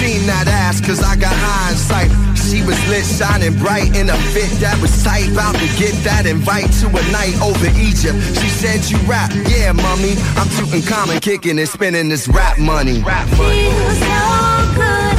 Seen 0.01 0.27
that 0.27 0.47
ass, 0.48 0.81
cause 0.81 1.02
I 1.02 1.16
got 1.16 1.35
hindsight. 1.35 2.11
She 2.36 2.62
was 2.62 2.78
lit, 2.89 3.05
shining 3.05 3.57
bright 3.59 3.94
in 3.94 4.09
a 4.09 4.16
fit 4.32 4.51
that 4.61 4.81
was 4.81 4.90
tight. 5.05 5.31
About 5.31 5.55
to 5.55 5.66
get 5.78 5.93
that 6.05 6.27
invite 6.27 6.73
to 6.81 6.89
a 6.89 7.02
night 7.12 7.36
over 7.43 7.69
Egypt. 7.78 8.16
She 8.40 8.48
said, 8.48 8.89
You 8.90 8.98
rap, 9.09 9.31
yeah, 9.48 9.73
mommy. 9.73 10.15
I'm 10.36 10.48
shooting 10.48 10.82
common, 10.82 11.20
kicking 11.20 11.59
and 11.59 11.69
spending 11.69 12.09
this 12.09 12.28
rap 12.28 12.59
money. 12.59 13.02
Rap 13.02 13.28
money. 13.36 13.70
Say 14.01 15.10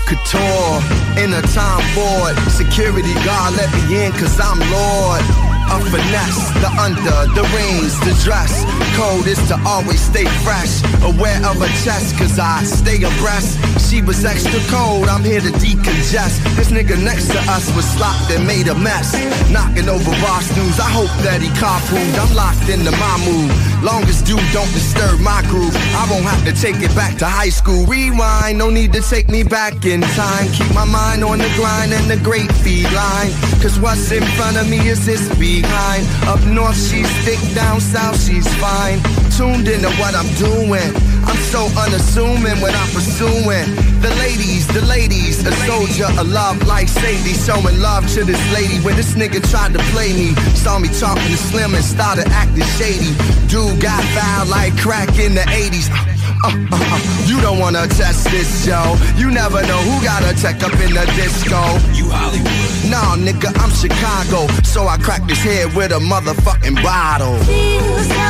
Couture 0.00 0.82
in 1.22 1.32
a 1.32 1.42
time 1.42 1.82
Ford. 1.94 2.36
Security 2.50 3.14
guard 3.24 3.54
let 3.56 3.72
me 3.72 4.04
in 4.04 4.12
cause 4.12 4.40
I'm 4.40 4.58
Lord. 4.70 5.53
A 5.70 5.80
finesse, 5.80 6.50
the 6.60 6.70
under, 6.78 7.18
the 7.34 7.42
rings, 7.56 7.98
the 8.00 8.14
dress. 8.22 8.64
Code 8.96 9.26
is 9.26 9.40
to 9.48 9.56
always 9.66 10.00
stay 10.00 10.26
fresh. 10.44 10.82
Aware 11.02 11.40
of 11.46 11.56
her 11.58 11.72
chest 11.82 12.16
cause 12.18 12.38
I 12.38 12.62
stay 12.64 13.02
abreast. 13.02 13.58
She 13.90 14.02
was 14.02 14.24
extra 14.24 14.60
cold, 14.70 15.08
I'm 15.08 15.24
here 15.24 15.40
to 15.40 15.52
decongest. 15.58 16.42
This 16.56 16.70
nigga 16.70 17.02
next 17.02 17.32
to 17.32 17.38
us 17.50 17.74
was 17.74 17.84
slopped 17.96 18.30
and 18.30 18.46
made 18.46 18.68
a 18.68 18.74
mess. 18.74 19.14
Knocking 19.50 19.88
over 19.88 20.12
bar 20.22 20.42
News, 20.56 20.78
I 20.78 20.90
hope 20.90 21.10
that 21.24 21.40
he 21.40 21.48
carpooled. 21.56 22.14
I'm 22.20 22.34
locked 22.36 22.68
into 22.68 22.92
my 22.92 23.16
mood. 23.24 23.50
Long 23.82 24.04
as 24.04 24.22
dude 24.22 24.44
don't 24.52 24.70
disturb 24.72 25.20
my 25.20 25.42
groove, 25.48 25.74
I 25.96 26.06
won't 26.10 26.24
have 26.24 26.44
to 26.44 26.52
take 26.52 26.82
it 26.82 26.94
back 26.94 27.18
to 27.18 27.26
high 27.26 27.48
school. 27.48 27.86
Rewind, 27.86 28.58
no 28.58 28.68
need 28.70 28.92
to 28.92 29.00
take 29.00 29.28
me 29.28 29.42
back 29.42 29.84
in 29.84 30.02
time. 30.02 30.46
Keep 30.52 30.72
my 30.74 30.84
mind 30.84 31.24
on 31.24 31.38
the 31.38 31.50
grind 31.56 31.92
and 31.92 32.06
the 32.10 32.18
great 32.22 32.50
feline. 32.62 33.32
Cause 33.62 33.80
what's 33.80 34.12
in 34.12 34.22
front 34.36 34.56
of 34.56 34.68
me 34.68 34.78
is 34.88 35.06
this 35.06 35.26
Up 35.62 36.42
north, 36.46 36.74
she's 36.74 37.08
thick, 37.24 37.38
down 37.54 37.80
south, 37.80 38.18
she's 38.20 38.48
fine. 38.56 38.98
Tuned 39.36 39.68
into 39.68 39.90
what 40.00 40.14
I'm 40.14 40.26
doing. 40.34 40.90
I'm 41.24 41.36
so 41.52 41.68
unassuming 41.78 42.60
when 42.60 42.74
I'm 42.74 42.90
pursuing 42.90 43.66
the 44.00 44.10
ladies, 44.18 44.66
the 44.66 44.84
ladies, 44.86 45.46
a 45.46 45.52
soldier, 45.64 46.08
a 46.18 46.24
love 46.24 46.66
like 46.66 46.88
Sadie, 46.88 47.34
showing 47.34 47.78
love 47.80 48.06
to 48.14 48.24
this 48.24 48.40
lady. 48.52 48.78
When 48.80 48.96
this 48.96 49.14
nigga 49.14 49.48
tried 49.48 49.74
to 49.74 49.78
play 49.92 50.12
me, 50.12 50.34
saw 50.56 50.78
me 50.78 50.88
talking 50.88 51.22
to 51.22 51.36
Slim 51.36 51.74
and 51.74 51.84
started 51.84 52.26
acting 52.28 52.64
shady. 52.76 53.14
Dude 53.46 53.80
got 53.80 54.02
foul 54.14 54.46
like 54.46 54.76
crack 54.78 55.18
in 55.18 55.34
the 55.34 55.42
80s. 55.42 56.13
Uh, 56.44 56.48
uh, 56.48 56.76
uh. 56.76 57.24
You 57.24 57.40
don't 57.40 57.58
wanna 57.58 57.88
test 57.88 58.28
this, 58.30 58.66
Joe. 58.66 58.96
You 59.16 59.30
never 59.30 59.62
know 59.62 59.80
who 59.88 60.04
got 60.04 60.22
a 60.24 60.36
check 60.42 60.62
up 60.62 60.74
in 60.84 60.92
the 60.92 61.06
disco. 61.16 61.56
You 61.96 62.10
Hollywood. 62.12 62.90
Nah, 62.92 63.16
nigga, 63.16 63.48
I'm 63.62 63.70
Chicago. 63.72 64.52
So 64.62 64.86
I 64.86 64.98
cracked 64.98 65.30
his 65.30 65.38
head 65.38 65.74
with 65.74 65.90
a 65.92 66.00
motherfucking 66.12 66.82
bottle. 66.82 67.38
Feels 67.44 68.08
so 68.12 68.28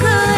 good, 0.00 0.29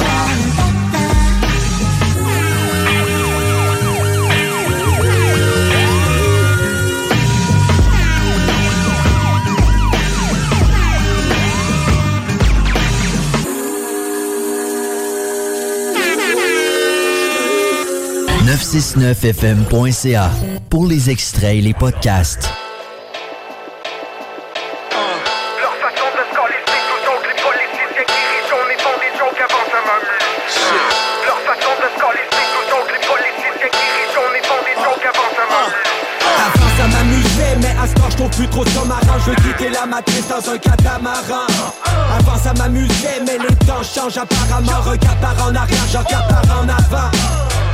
la 18.95 19.13
fm.ca 19.13 20.31
pour 20.69 20.85
les 20.85 21.09
extraits 21.09 21.57
et 21.57 21.61
les 21.61 21.73
podcasts. 21.73 22.58
La 39.79 39.85
matrice 39.85 40.27
dans 40.27 40.51
un 40.51 40.57
catamaran. 40.57 41.47
Avant 42.17 42.37
ça 42.37 42.53
m'amusait, 42.53 43.21
mais 43.25 43.37
les 43.37 43.55
temps 43.65 43.83
changent 43.83 44.17
apparemment. 44.17 44.81
Regarde 44.83 45.19
par 45.19 45.47
en 45.47 45.55
arrière, 45.55 45.87
je 45.91 45.97
regarde 45.97 46.31
en 46.51 46.67
avant. 46.67 47.09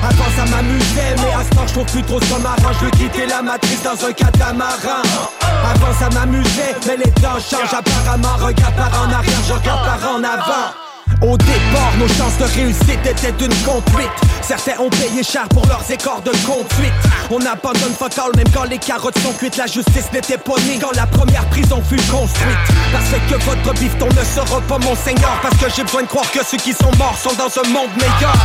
Avant 0.03 0.31
ça 0.35 0.45
m'amusait, 0.51 1.15
mais 1.17 1.33
à 1.33 1.43
ce 1.43 1.55
temps 1.55 1.67
je 1.67 1.73
trouve 1.73 1.85
plus 1.85 2.03
trop 2.03 2.19
ça 2.21 2.37
marrant 2.39 2.73
Je 2.79 2.85
veux 2.85 2.91
quitter 2.91 3.25
la 3.25 3.41
matrice 3.41 3.81
dans 3.83 4.05
un 4.07 4.13
catamaran. 4.13 5.01
Avant 5.41 5.93
ça 5.99 6.09
m'amusait, 6.09 6.75
mais 6.85 6.97
les 6.97 7.11
temps 7.11 7.39
changent 7.39 7.73
apparemment. 7.73 8.35
Regarde 8.45 8.75
par 8.75 8.91
en 9.01 9.11
arrière, 9.11 9.41
je 9.47 9.53
regarde 9.53 10.03
en 10.03 10.23
avant 10.23 10.84
au 11.21 11.37
départ, 11.37 11.93
nos 11.97 12.07
chances 12.07 12.37
de 12.37 12.43
réussite 12.43 13.05
étaient 13.05 13.31
d'une 13.33 13.53
conduite. 13.63 14.09
Certains 14.41 14.79
ont 14.79 14.89
payé 14.89 15.23
cher 15.23 15.47
pour 15.49 15.65
leurs 15.67 15.83
écarts 15.89 16.21
de 16.21 16.31
conduite. 16.45 16.93
On 17.31 17.39
abandonne 17.45 17.93
fatal 17.97 18.31
même 18.35 18.47
quand 18.53 18.65
les 18.65 18.77
carottes 18.77 19.17
sont 19.19 19.33
cuites 19.33 19.57
La 19.57 19.65
justice 19.65 20.11
n'était 20.13 20.37
pas 20.37 20.55
née 20.67 20.77
quand 20.79 20.95
la 20.95 21.07
première 21.07 21.45
prison 21.45 21.81
fut 21.87 22.01
construite. 22.11 22.57
Parce 22.91 23.09
que 23.29 23.43
votre 23.43 23.79
bifton 23.79 24.07
ne 24.07 24.23
sera 24.23 24.61
pas 24.61 24.77
mon 24.77 24.95
seigneur 24.95 25.39
Parce 25.41 25.57
que 25.57 25.65
j'ai 25.75 25.83
besoin 25.83 26.03
de 26.03 26.07
croire 26.07 26.29
que 26.31 26.45
ceux 26.45 26.57
qui 26.57 26.73
sont 26.73 26.91
morts 26.97 27.17
sont 27.17 27.33
dans 27.33 27.49
un 27.59 27.67
monde 27.69 27.89
meilleur. 27.97 28.35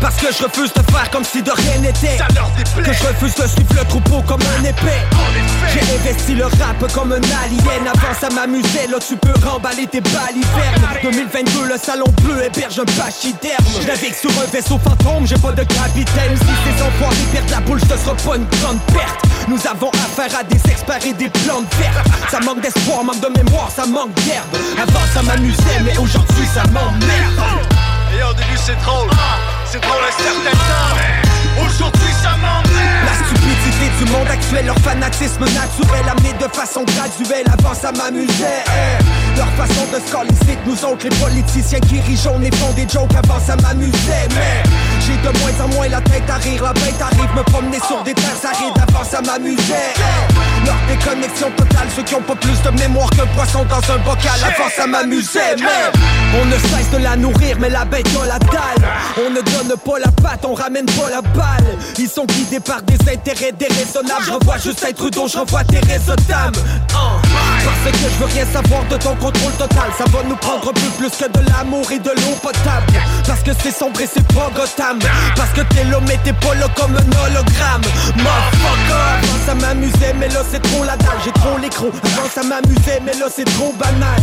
Parce 0.00 0.14
que 0.16 0.26
je 0.32 0.44
refuse 0.44 0.72
de 0.72 0.82
faire 0.92 1.10
comme 1.10 1.24
si 1.24 1.42
de 1.42 1.50
rien 1.50 1.78
n'était. 1.78 2.18
Que 2.76 2.92
je 2.92 3.06
refuse 3.08 3.34
de 3.34 3.48
suivre 3.48 3.74
le 3.74 3.84
troupeau 3.84 4.22
comme 4.22 4.42
un 4.58 4.64
épée 4.64 5.02
J'ai 5.72 5.80
investi 5.80 6.34
le 6.34 6.44
rap 6.44 6.92
comme 6.94 7.12
un 7.12 7.16
alien. 7.16 7.88
Avant 7.88 8.14
ça 8.20 8.28
m'amusait, 8.30 8.86
là 8.88 8.98
tu 9.06 9.16
peux 9.16 9.34
remballer 9.44 9.86
tes 9.86 10.00
balivernes. 10.00 11.00
2022, 11.02 11.64
le 11.66 11.76
salon 11.76 12.06
bleu 12.20 12.44
héberge 12.44 12.78
un 12.78 12.84
pachyderme. 12.84 13.64
Je 13.80 13.86
navigue 13.86 14.14
sur 14.14 14.30
un 14.30 14.46
vaisseau 14.46 14.78
fantôme, 14.78 15.26
j'ai 15.26 15.38
pas 15.38 15.52
de 15.52 15.62
capitaine. 15.62 16.36
Si 16.36 16.54
ces 16.64 16.82
enfoirés 16.82 17.16
perdent 17.32 17.50
la 17.50 17.60
boule, 17.60 17.80
ce 17.80 17.96
sera 17.96 18.14
pas 18.14 18.36
une 18.36 18.46
grande 18.60 18.80
perte. 18.92 19.24
Nous 19.48 19.60
avons 19.66 19.90
affaire 19.90 20.38
à 20.38 20.44
des 20.44 20.60
experts 20.70 21.06
et 21.06 21.12
des 21.12 21.28
plantes 21.28 21.72
vertes. 21.78 22.06
Ça 22.30 22.40
manque 22.40 22.60
d'espoir, 22.60 23.04
manque 23.04 23.20
de 23.20 23.42
mémoire, 23.42 23.70
ça 23.74 23.86
manque 23.86 24.14
d'herbe. 24.24 24.46
Avant 24.80 25.06
ça 25.14 25.22
m'amusait, 25.22 25.80
mais 25.84 25.96
aujourd'hui 25.98 26.46
ça 26.54 26.62
m'emmerde. 26.64 27.40
Et 28.18 28.22
au 28.22 28.32
début 28.34 28.58
c'est 28.64 28.78
drôle, 28.84 29.08
c'est 29.70 29.80
drôle 29.80 30.02
un 30.02 30.22
certain 30.22 30.56
temps, 30.56 31.37
aujourd'hui 31.60 32.12
ça 32.22 32.36
m'emmerde. 32.36 32.68
La 33.06 33.26
stupidité 33.26 33.90
du 33.98 34.10
monde 34.12 34.28
actuel, 34.28 34.66
leur 34.66 34.78
fanatisme 34.78 35.44
naturel 35.44 36.04
amené 36.10 36.32
de 36.34 36.48
façon 36.52 36.84
graduelle, 36.84 37.46
avant 37.52 37.74
ça 37.74 37.92
m'amusait. 37.92 38.64
Leur 39.36 39.48
façon 39.52 39.86
de 39.92 39.98
se 39.98 40.48
nous 40.66 40.84
autres, 40.84 41.04
les 41.04 41.16
politiciens 41.16 41.80
qui 41.80 42.16
jaune 42.16 42.44
et 42.44 42.54
font 42.56 42.72
des 42.72 42.86
jokes, 42.88 43.14
avant 43.14 43.40
ça 43.40 43.56
m'amusait. 43.56 44.28
Mais 44.34 44.62
j'ai 45.00 45.16
de 45.16 45.38
moins 45.38 45.64
en 45.64 45.68
moins 45.74 45.88
la 45.88 46.00
tête 46.00 46.28
à 46.28 46.36
rire, 46.36 46.62
la 46.62 46.72
bête 46.72 47.00
arrive 47.00 47.34
me 47.34 47.42
promener 47.44 47.78
sur 47.86 48.02
des 48.02 48.14
terres 48.14 48.44
arides, 48.44 48.82
avant 48.88 49.04
ça 49.04 49.20
m'amusait. 49.22 49.94
Leur 50.68 50.76
déconnexion 50.86 51.50
totale, 51.56 51.88
ceux 51.96 52.02
qui 52.02 52.14
ont 52.14 52.20
pas 52.20 52.34
plus 52.34 52.60
de 52.60 52.68
mémoire 52.78 53.08
qu'un 53.08 53.24
poisson 53.28 53.64
dans 53.64 53.80
un 53.90 53.96
bocal, 54.00 54.38
avant 54.44 54.68
ça 54.68 54.86
m'amusait. 54.86 55.56
Mais 55.56 55.98
on 56.38 56.44
ne 56.44 56.58
cesse 56.58 56.90
de 56.92 56.98
la 56.98 57.16
nourrir, 57.16 57.56
mais 57.58 57.70
la 57.70 57.86
bête 57.86 58.06
a 58.22 58.26
la 58.26 58.38
dalle. 58.38 58.84
On 59.16 59.30
ne 59.30 59.40
donne 59.40 59.78
pas 59.78 59.98
la 59.98 60.12
patte, 60.12 60.44
on 60.44 60.52
ramène 60.52 60.84
pas 60.84 61.08
la 61.08 61.22
balle. 61.22 61.78
Ils 61.98 62.08
sont 62.08 62.26
guidés 62.26 62.60
par 62.60 62.82
des 62.82 62.98
intérêts 63.10 63.52
déraisonnables. 63.52 64.24
Je 64.26 64.32
revois 64.32 64.58
Justin 64.58 64.92
Trudeau, 64.92 65.26
je 65.26 65.38
revois 65.38 65.64
Thérèse 65.64 66.04
Dame. 66.28 66.52
Hein. 66.94 67.16
Parce 67.64 67.96
que 67.96 67.98
je 68.02 68.18
veux 68.18 68.30
rien 68.30 68.44
savoir 68.52 68.84
de 68.90 68.96
ton 68.98 69.14
contrôle 69.16 69.52
total. 69.52 69.88
Ça 69.96 70.04
va 70.12 70.22
nous 70.28 70.36
prendre 70.36 70.70
plus 70.74 70.90
plus 70.98 71.10
que 71.16 71.32
de 71.32 71.50
l'amour 71.50 71.90
et 71.90 71.98
de 71.98 72.10
l'eau 72.10 72.36
potable. 72.42 72.92
Parce 73.26 73.40
que 73.40 73.52
c'est 73.62 73.72
sombre 73.72 74.02
et 74.02 74.08
c'est 74.12 74.26
pas 74.34 74.50
Gotham. 74.54 74.98
Parce 75.34 75.50
que 75.52 75.62
t'es 75.62 75.84
là, 75.84 75.98
mais 76.06 76.18
t'es 76.24 76.34
pas 76.34 76.54
là 76.56 76.66
comme 76.76 76.94
un 76.94 77.26
hologramme. 77.26 77.80
Motherfucker, 78.16 79.46
ça 79.46 79.54
m'amusait, 79.54 80.14
mais 80.18 80.28
là 80.28 80.42
c'est 80.50 80.57
trop 80.60 80.84
la 80.84 80.96
dalle. 80.96 81.18
J'ai 81.24 81.32
trop 81.32 81.58
l'écran. 81.58 81.86
Avant 81.86 82.28
ça 82.34 82.42
m'amusait, 82.42 83.00
mais 83.04 83.12
là 83.12 83.26
c'est 83.34 83.44
trop 83.44 83.72
banal. 83.72 84.22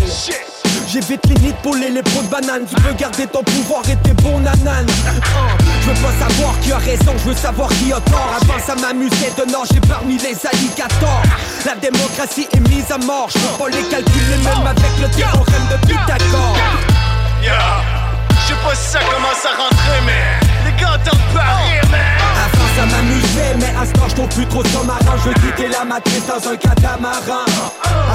J'évite 0.87 1.25
les 1.27 1.35
nids 1.41 1.53
de 1.63 1.93
les 1.93 2.03
pots 2.03 2.21
de 2.21 2.27
banane 2.27 2.61
Tu 2.69 2.75
peux 2.75 2.93
garder 2.93 3.25
ton 3.27 3.43
pouvoir 3.43 3.81
et 3.89 3.95
tes 3.97 4.13
bons 4.21 4.39
nananes 4.39 4.85
Hein, 5.07 5.57
Je 5.81 5.89
veux 5.89 5.95
pas 5.95 6.27
savoir 6.27 6.59
qui 6.61 6.71
a 6.71 6.77
raison, 6.77 7.13
je 7.17 7.29
veux 7.29 7.35
savoir 7.35 7.69
qui 7.69 7.91
a 7.91 7.99
tort 8.01 8.29
Avant 8.41 8.59
ça 8.59 8.75
m'amusait 8.75 9.33
de 9.37 9.51
nager 9.51 9.81
parmi 9.89 10.17
les 10.17 10.37
alligators 10.45 11.23
La 11.65 11.75
démocratie 11.75 12.47
est 12.53 12.69
mise 12.69 12.91
à 12.91 12.97
mort 12.99 13.29
Je 13.33 13.39
peux 13.39 13.63
pas 13.63 13.69
les 13.69 13.83
calculer 13.83 14.37
même 14.43 14.67
avec 14.67 14.91
le 15.01 15.09
théorème 15.09 15.67
de 15.71 15.87
Pythagore 15.87 16.57
Yo, 17.41 17.51
je 18.29 18.47
sais 18.47 18.59
pas 18.63 18.75
si 18.75 18.91
ça 18.91 18.99
commence 18.99 19.45
à 19.45 19.61
rentrer, 19.61 20.01
mais 20.05 20.69
les 20.69 20.81
gars 20.81 20.93
entendent 20.95 21.33
pas 21.33 21.55
rire. 21.65 22.24
Ça 22.75 22.85
m'amusait, 22.85 23.55
mais 23.57 23.73
à 23.79 23.85
ce 23.85 23.93
temps 23.93 24.09
je 24.09 24.15
trouve 24.15 24.27
plus 24.27 24.45
trop 24.47 24.83
marrant 24.83 25.17
Je 25.23 25.29
veux 25.29 25.35
quitter 25.35 25.69
la 25.69 25.85
matrice 25.85 26.27
dans 26.27 26.49
un 26.49 26.57
catamaran. 26.57 27.45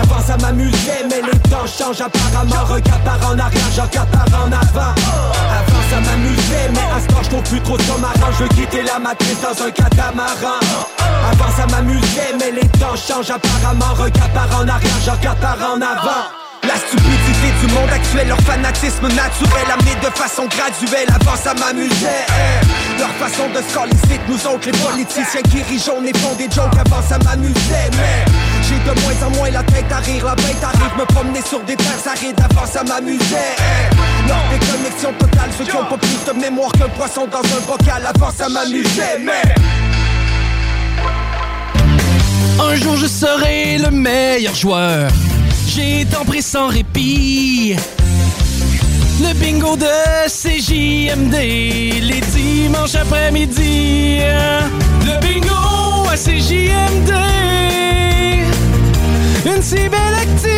Avant 0.03 0.21
ça 0.21 0.37
m'amusait, 0.37 1.05
mais 1.09 1.23
les 1.23 1.39
temps 1.49 1.67
changent 1.67 2.03
apparemment. 2.03 2.65
Regarde 2.69 3.03
par 3.03 3.31
en 3.31 3.39
arrière, 3.39 3.71
je 3.75 3.81
regarde 3.81 4.11
par 4.11 4.27
en 4.43 4.53
avant. 4.53 4.93
Avant 5.49 5.83
ça 5.89 6.01
m'amusait, 6.01 6.69
mais 6.73 6.89
à 6.95 7.01
ce 7.01 7.07
temps 7.07 7.23
je 7.23 7.29
trouve 7.31 7.43
plus 7.45 7.61
trop 7.61 7.79
marrant 7.99 8.33
Je 8.39 8.43
veux 8.45 8.49
quitter 8.51 8.83
la 8.83 8.99
matrice 8.99 9.41
dans 9.41 9.65
un 9.65 9.71
catamaran. 9.71 10.61
Avant 11.33 11.57
ça 11.57 11.67
m'amusait, 11.67 12.35
mais 12.39 12.51
les 12.53 12.69
temps 12.79 12.97
changent 12.97 13.31
apparemment. 13.31 13.95
Regarde 13.95 14.33
par 14.35 14.61
en 14.61 14.69
arrière, 14.69 15.01
je 15.05 15.11
regarde 15.11 15.39
par 15.39 15.57
en 15.57 15.81
avant 15.81 16.40
la 16.71 16.77
stupidité 16.77 17.51
du 17.61 17.75
monde 17.75 17.91
actuel, 17.91 18.29
leur 18.29 18.41
fanatisme 18.43 19.09
naturel 19.09 19.67
amené 19.73 19.95
de 19.97 20.11
façon 20.15 20.47
graduelle, 20.47 21.09
avant 21.09 21.37
ça 21.37 21.53
m'amusait. 21.55 22.27
Leur 22.99 23.11
façon 23.19 23.49
de 23.49 23.59
se 23.59 24.31
nous 24.31 24.47
autres 24.47 24.67
les 24.67 24.79
politiciens 24.79 25.43
qui 25.43 25.79
jaune 25.79 26.07
et 26.07 26.17
font 26.19 26.35
des 26.37 26.45
jokes, 26.45 26.79
avant 26.79 27.03
ça 27.03 27.19
m'amusait 27.25 27.91
Mais 27.99 28.25
j'ai 28.63 28.79
de 28.79 29.01
moins 29.01 29.27
en 29.27 29.31
moins 29.37 29.51
la 29.51 29.65
tête 29.65 29.91
à 29.91 29.99
rire, 29.99 30.25
la 30.25 30.37
bête 30.37 30.63
arrive 30.63 30.97
me 30.97 31.05
promener 31.07 31.43
sur 31.43 31.61
des 31.65 31.75
terres 31.75 32.07
arides, 32.07 32.39
avant 32.39 32.67
ça 32.67 32.85
m'amusait 32.85 33.57
eh. 33.59 34.29
Leur 34.29 34.43
déconnexion 34.53 35.13
totale, 35.19 35.51
ceux 35.59 35.65
qui 35.65 35.77
ont 35.77 35.87
pas 35.87 35.99
plus 35.99 36.25
de 36.25 36.39
mémoire 36.39 36.71
qu'un 36.73 36.89
poisson 36.89 37.27
dans 37.27 37.39
un 37.39 37.61
bocal, 37.67 38.07
avant 38.07 38.31
ça 38.31 38.49
m'amusait 38.49 39.19
Mais 39.25 39.43
Un 42.63 42.75
jour 42.77 42.97
je 42.97 43.07
serai 43.07 43.79
le 43.79 43.91
meilleur 43.91 44.55
joueur. 44.55 45.11
J'ai 45.73 46.05
tant 46.05 46.25
pris 46.25 46.43
sans 46.43 46.67
répit. 46.67 47.77
Le 49.21 49.33
bingo 49.35 49.77
de 49.77 49.87
CJMD, 50.27 51.33
les 51.33 52.21
dimanches 52.33 52.97
après-midi. 52.97 54.19
Le 55.05 55.21
bingo 55.21 56.09
à 56.11 56.17
CJMD. 56.17 57.13
Une 59.47 59.63
si 59.63 59.89
belle 59.89 60.17
activité. 60.21 60.50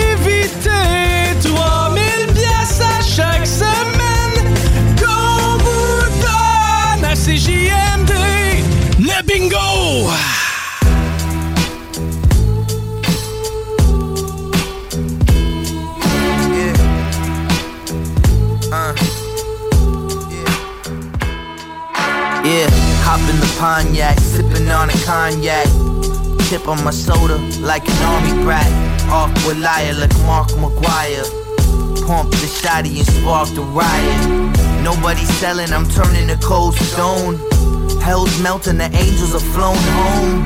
Pontiac, 23.62 24.19
sipping 24.19 24.69
on 24.70 24.90
a 24.90 24.93
cognac. 25.05 25.66
Tip 26.48 26.66
on 26.66 26.82
my 26.82 26.90
soda 26.90 27.39
like 27.60 27.89
an 27.89 28.02
army 28.02 28.43
brat. 28.43 28.66
Off 29.09 29.31
with 29.47 29.56
liar 29.59 29.94
like 29.94 30.12
Mark 30.27 30.48
McGuire. 30.59 31.24
Pump 32.05 32.32
the 32.32 32.48
shotty 32.51 32.98
and 32.98 33.06
spark 33.06 33.48
the 33.51 33.62
riot. 33.62 34.82
Nobody 34.82 35.24
selling, 35.39 35.73
I'm 35.73 35.89
turning 35.89 36.27
to 36.27 36.36
cold 36.44 36.74
stone. 36.74 37.39
Hell's 38.01 38.36
melting, 38.43 38.78
the 38.78 38.90
angels 38.97 39.32
are 39.32 39.47
flown 39.55 39.77
home. 39.77 40.44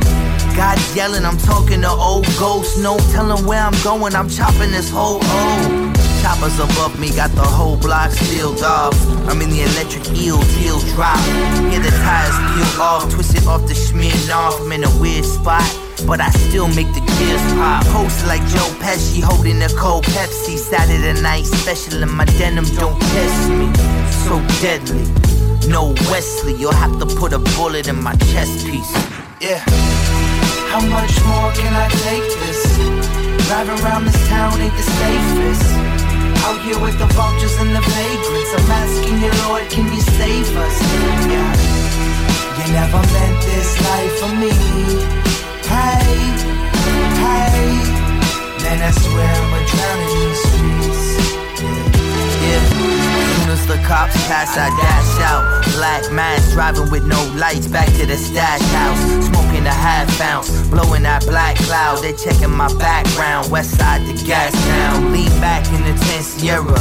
God's 0.55 0.95
yelling, 0.95 1.25
I'm 1.25 1.39
talking 1.39 1.81
to 1.81 1.89
old 1.89 2.27
ghosts. 2.39 2.79
No 2.79 2.99
telling 3.13 3.47
where 3.47 3.63
I'm 3.63 3.83
going, 3.83 4.15
I'm 4.15 4.29
chopping 4.29 4.73
this 4.73 4.91
whole 4.91 5.21
O. 5.23 5.86
Choppers 6.27 6.59
above 6.59 6.99
me 6.99 7.15
got 7.15 7.31
the 7.39 7.41
whole 7.41 7.77
block 7.77 8.11
sealed 8.11 8.61
off. 8.65 8.99
I'm 9.31 9.41
in 9.41 9.49
the 9.49 9.63
electric 9.63 10.11
eel, 10.19 10.43
heel 10.59 10.81
drop. 10.91 11.23
Hear 11.71 11.79
the 11.79 11.95
tires 12.03 12.35
peel 12.51 12.83
off, 12.83 13.09
twisted 13.15 13.47
off 13.47 13.63
the 13.69 13.75
schmearing 13.75 14.35
off. 14.35 14.61
I'm 14.61 14.73
in 14.73 14.83
a 14.83 14.91
weird 14.99 15.25
spot. 15.25 15.63
But 16.05 16.21
I 16.21 16.31
still 16.31 16.67
make 16.67 16.91
the 16.99 17.05
gears 17.15 17.47
pop. 17.55 17.87
Post 17.95 18.27
like 18.27 18.43
Joe 18.51 18.67
Pesci 18.83 19.23
holding 19.23 19.63
a 19.63 19.69
cold 19.79 20.03
Pepsi. 20.03 20.59
Saturday 20.59 21.15
night 21.23 21.47
special 21.47 22.03
and 22.03 22.11
my 22.11 22.25
denim 22.25 22.67
don't 22.75 22.99
test 23.15 23.49
me. 23.51 23.71
So 24.27 24.43
deadly. 24.59 25.07
No 25.71 25.95
Wesley, 26.11 26.55
you'll 26.55 26.75
have 26.75 26.99
to 26.99 27.07
put 27.07 27.35
a 27.35 27.39
bullet 27.55 27.87
in 27.87 28.03
my 28.03 28.17
chest 28.35 28.67
piece. 28.67 28.93
Yeah. 29.41 29.63
How 30.75 30.83
much 30.91 31.15
more 31.23 31.53
can 31.55 31.73
I 31.73 31.87
take 32.03 32.27
this? 32.43 33.47
Drive 33.47 33.69
around 33.79 34.07
this 34.07 34.29
town 34.29 34.61
ain't 34.61 34.75
the 34.75 34.83
safest. 34.83 36.06
Out 36.47 36.63
here 36.63 36.79
with 36.79 36.97
the 36.97 37.07
vultures 37.07 37.57
and 37.59 37.75
the 37.75 37.81
vagrants. 37.81 38.53
I'm 38.55 38.71
asking 38.71 39.19
you, 39.19 39.33
Lord, 39.49 39.69
can 39.69 39.93
you 39.93 40.01
save 40.01 40.47
us? 40.57 40.77
Yeah. 41.27 41.53
You 42.59 42.67
never 42.73 43.03
meant 43.15 43.39
this 43.51 43.71
life 43.89 44.15
for 44.21 44.33
me. 44.43 44.55
Hey, 45.67 46.07
hey. 47.19 47.67
Man, 48.63 48.79
I 48.79 48.91
swear 48.95 49.27
I'ma 49.43 49.59
in 49.91 49.99
these 50.15 50.39
streets. 50.47 51.05
Yeah. 52.47 52.63
Soon 52.71 52.96
as 53.57 53.67
the 53.67 53.77
cops 53.87 54.15
pass, 54.29 54.57
I 54.57 54.69
dash 54.69 55.21
out. 55.25 55.65
Black 55.77 56.13
mask 56.13 56.53
driving 56.53 56.91
with 56.91 57.05
no 57.05 57.21
lights 57.37 57.67
back 57.67 57.89
to 57.99 58.07
the 58.07 58.17
stash 58.17 58.63
house. 58.79 59.27
Smoking 59.27 59.67
a 59.67 59.73
half 59.73 60.21
ounce, 60.21 60.51
blowing 60.69 61.03
that 61.03 61.25
black 61.27 61.57
cloud. 61.57 62.03
They 62.03 62.13
checking 62.13 62.51
my 62.51 62.69
background. 62.79 63.51
West 63.51 63.79
side 63.79 64.03
to 64.07 64.15
gas 64.25 64.53
town. 64.53 65.13
Lean 65.13 65.31
back 65.41 65.67
in 65.73 65.83
the 65.83 65.95
10 66.05 66.23
Sierra. 66.23 66.81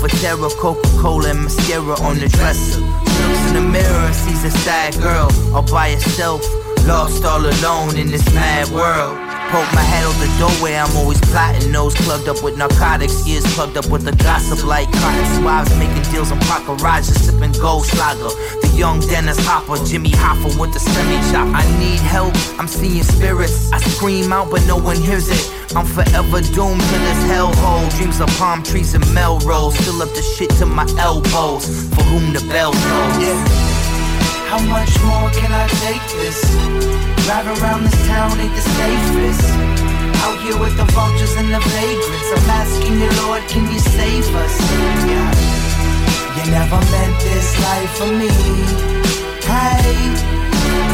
For 0.00 0.08
terror, 0.08 0.48
Coca 0.58 0.88
Cola 1.00 1.30
and 1.30 1.44
mascara 1.44 1.94
on 2.00 2.18
the 2.18 2.28
dresser. 2.28 2.80
Looks 2.80 3.48
in 3.48 3.54
the 3.54 3.60
mirror 3.60 4.12
sees 4.12 4.42
a 4.44 4.50
sad 4.50 4.94
girl 5.00 5.28
all 5.54 5.62
by 5.62 5.90
herself. 5.92 6.42
Lost 6.86 7.24
all 7.24 7.44
alone 7.44 7.96
in 7.96 8.08
this 8.08 8.26
mad 8.34 8.68
world. 8.70 9.25
Poke 9.50 9.72
my 9.72 9.82
head 9.82 10.02
out 10.02 10.18
the 10.18 10.26
doorway, 10.38 10.74
I'm 10.74 10.90
always 10.96 11.20
plotting. 11.30 11.70
Nose 11.70 11.94
plugged 11.94 12.28
up 12.28 12.42
with 12.42 12.58
narcotics, 12.58 13.26
ears 13.28 13.46
plugged 13.54 13.76
up 13.76 13.86
with 13.86 14.02
the 14.02 14.10
gossip 14.22 14.66
like 14.66 14.90
cotton 14.90 15.26
swabs. 15.38 15.70
Making 15.78 16.02
deals 16.10 16.32
in 16.32 16.38
park 16.40 16.66
garages, 16.66 17.14
sipping 17.24 17.52
gold 17.52 17.84
slager. 17.84 18.34
The 18.60 18.68
young 18.76 18.98
Dennis 19.00 19.38
Hopper, 19.46 19.82
Jimmy 19.86 20.10
Hoffa 20.10 20.58
with 20.58 20.72
the 20.74 20.80
semi 20.80 21.18
chop. 21.30 21.46
I 21.54 21.62
need 21.78 22.00
help, 22.00 22.34
I'm 22.58 22.66
seeing 22.66 23.04
spirits. 23.04 23.72
I 23.72 23.78
scream 23.78 24.32
out, 24.32 24.50
but 24.50 24.66
no 24.66 24.76
one 24.76 24.96
hears 24.96 25.28
it. 25.28 25.56
I'm 25.76 25.86
forever 25.86 26.40
doomed 26.40 26.80
to 26.80 26.98
this 27.06 27.22
hellhole. 27.30 27.88
Dreams 27.96 28.20
of 28.20 28.28
palm 28.38 28.64
trees 28.64 28.94
and 28.94 29.04
Melrose. 29.14 29.76
Fill 29.76 30.02
up 30.02 30.08
the 30.10 30.22
shit 30.22 30.50
to 30.58 30.66
my 30.66 30.86
elbows. 30.98 31.66
For 31.94 32.02
whom 32.02 32.32
the 32.32 32.40
bell 32.50 32.72
tolls. 32.72 33.18
Yeah. 33.22 33.65
How 34.46 34.62
much 34.62 34.94
more 35.02 35.28
can 35.34 35.50
I 35.50 35.66
take 35.82 36.06
this? 36.22 36.38
Drive 37.26 37.50
around 37.58 37.82
this 37.82 37.98
town 38.06 38.38
ain't 38.38 38.54
the 38.54 38.62
safest. 38.62 39.42
Out 40.22 40.38
here 40.38 40.58
with 40.58 40.76
the 40.76 40.86
vultures 40.94 41.34
and 41.34 41.50
the 41.52 41.58
vagrants. 41.58 42.30
I'm 42.30 42.50
asking 42.62 42.94
you, 42.94 43.10
Lord, 43.26 43.42
can 43.48 43.66
you 43.72 43.80
save 43.80 44.26
us? 44.34 44.54
Yeah. 45.10 45.34
You 46.36 46.50
never 46.52 46.78
meant 46.94 47.16
this 47.26 47.48
life 47.66 47.90
for 47.98 48.06
me. 48.06 48.30
Hey, 49.50 50.14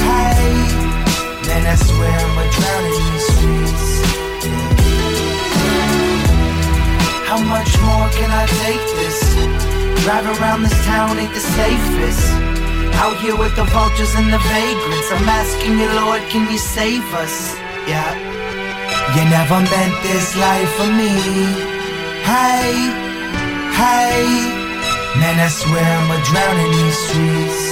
hey. 0.08 0.48
Man, 1.46 1.66
I 1.68 1.76
swear 1.76 2.16
I'ma 2.24 2.44
drown 2.56 2.84
in 2.88 2.92
these 3.12 3.26
streets. 3.36 3.88
How 7.28 7.40
much 7.52 7.72
more 7.84 8.08
can 8.16 8.30
I 8.32 8.46
take 8.64 8.84
this? 8.96 9.20
Drive 10.04 10.26
around 10.40 10.62
this 10.62 10.84
town 10.86 11.18
ain't 11.18 11.34
the 11.34 11.40
safest. 11.40 12.61
Out 13.00 13.16
here 13.20 13.36
with 13.36 13.54
the 13.56 13.64
vultures 13.64 14.14
and 14.14 14.32
the 14.32 14.38
vagrants. 14.38 15.10
I'm 15.12 15.28
asking 15.28 15.78
you, 15.78 15.88
Lord, 16.00 16.22
can 16.30 16.50
you 16.50 16.58
save 16.58 17.04
us? 17.14 17.56
Yeah. 17.86 18.14
You 19.14 19.24
never 19.28 19.60
meant 19.60 19.96
this 20.02 20.36
life 20.36 20.70
for 20.76 20.90
me. 21.00 21.12
Hey, 22.24 22.90
hey. 23.80 24.24
Man, 25.20 25.38
I 25.40 25.48
swear 25.48 25.84
I'm 25.84 26.10
a 26.10 26.18
drown 26.28 26.56
in 26.64 26.70
these 26.72 26.98
streets. 27.06 27.62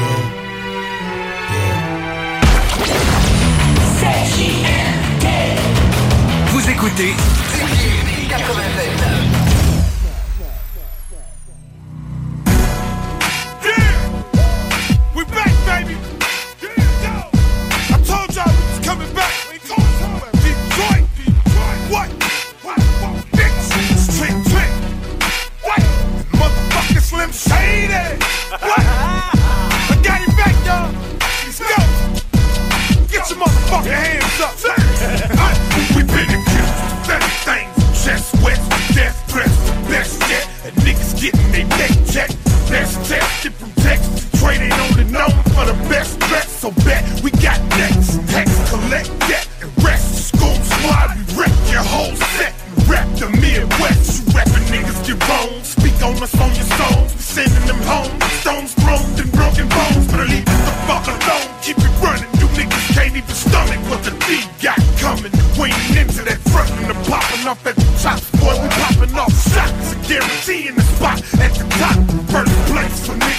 Yeah. 0.00 0.22
Yeah. 1.54 1.98
Vous 6.52 6.64
écoutez 6.70 7.14
96. 8.28 8.97
Shady. 27.38 28.18
What? 28.50 28.82
I 28.82 30.00
got 30.02 30.18
it 30.26 30.34
back, 30.36 30.54
y'all. 30.66 30.90
Let's 31.46 31.60
go. 31.60 31.66
Get 33.06 33.30
your 33.30 33.38
motherfucking 33.38 33.94
hands 33.94 34.40
up. 34.42 34.58
we 35.96 36.02
been. 36.02 36.38
Chest 37.94 38.34
wet, 38.42 38.58
best 38.94 39.28
niggas. 40.82 42.28
Best 42.70 43.54
from 43.54 43.72
Texas. 43.72 44.28
Known 45.12 45.42
for 45.54 45.64
the 45.64 45.76
best 45.88 46.18
bet. 46.20 46.48
So 46.48 46.70
bet 46.84 47.04
we 47.22 47.30
got 47.30 47.60
next. 47.78 48.18
Text, 48.30 48.57
Speak 55.98 56.06
on 56.06 56.16
your. 56.16 56.28
We 56.28 57.08
sending 57.18 57.66
them 57.66 57.82
home. 57.82 58.20
Stones 58.40 58.74
thrown 58.74 59.02
and 59.18 59.32
broken 59.32 59.68
bones. 59.68 60.06
Better 60.06 60.26
leave 60.30 60.44
the 60.44 60.74
fuck 60.86 61.06
alone. 61.06 61.50
Keep 61.62 61.78
it 61.78 61.94
running. 61.98 62.30
You 62.38 62.46
niggas 62.54 62.94
can't 62.94 63.16
even 63.16 63.34
stomach 63.34 63.80
what 63.90 64.04
the 64.04 64.14
D 64.26 64.46
got 64.62 64.78
coming. 65.02 65.32
We 65.58 65.74
ain't 65.74 65.96
into 65.98 66.22
that 66.22 66.38
front 66.54 66.70
and 66.70 66.94
popping 67.06 67.46
off 67.48 67.66
at 67.66 67.74
the 67.74 67.86
top. 67.98 68.20
Boy, 68.38 68.54
we 68.62 68.68
popping 68.78 69.18
off 69.18 69.34
shots. 69.50 69.92
A 69.92 69.96
guarantee 70.06 70.68
in 70.68 70.76
the 70.76 70.82
spot 70.82 71.18
at 71.42 71.52
the 71.58 71.66
top. 71.82 71.98
First 72.30 72.54
place 72.70 73.06
for 73.06 73.14
niggas 73.14 73.37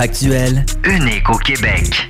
actuel, 0.00 0.64
unique 0.84 1.28
au 1.28 1.36
Québec. 1.36 2.09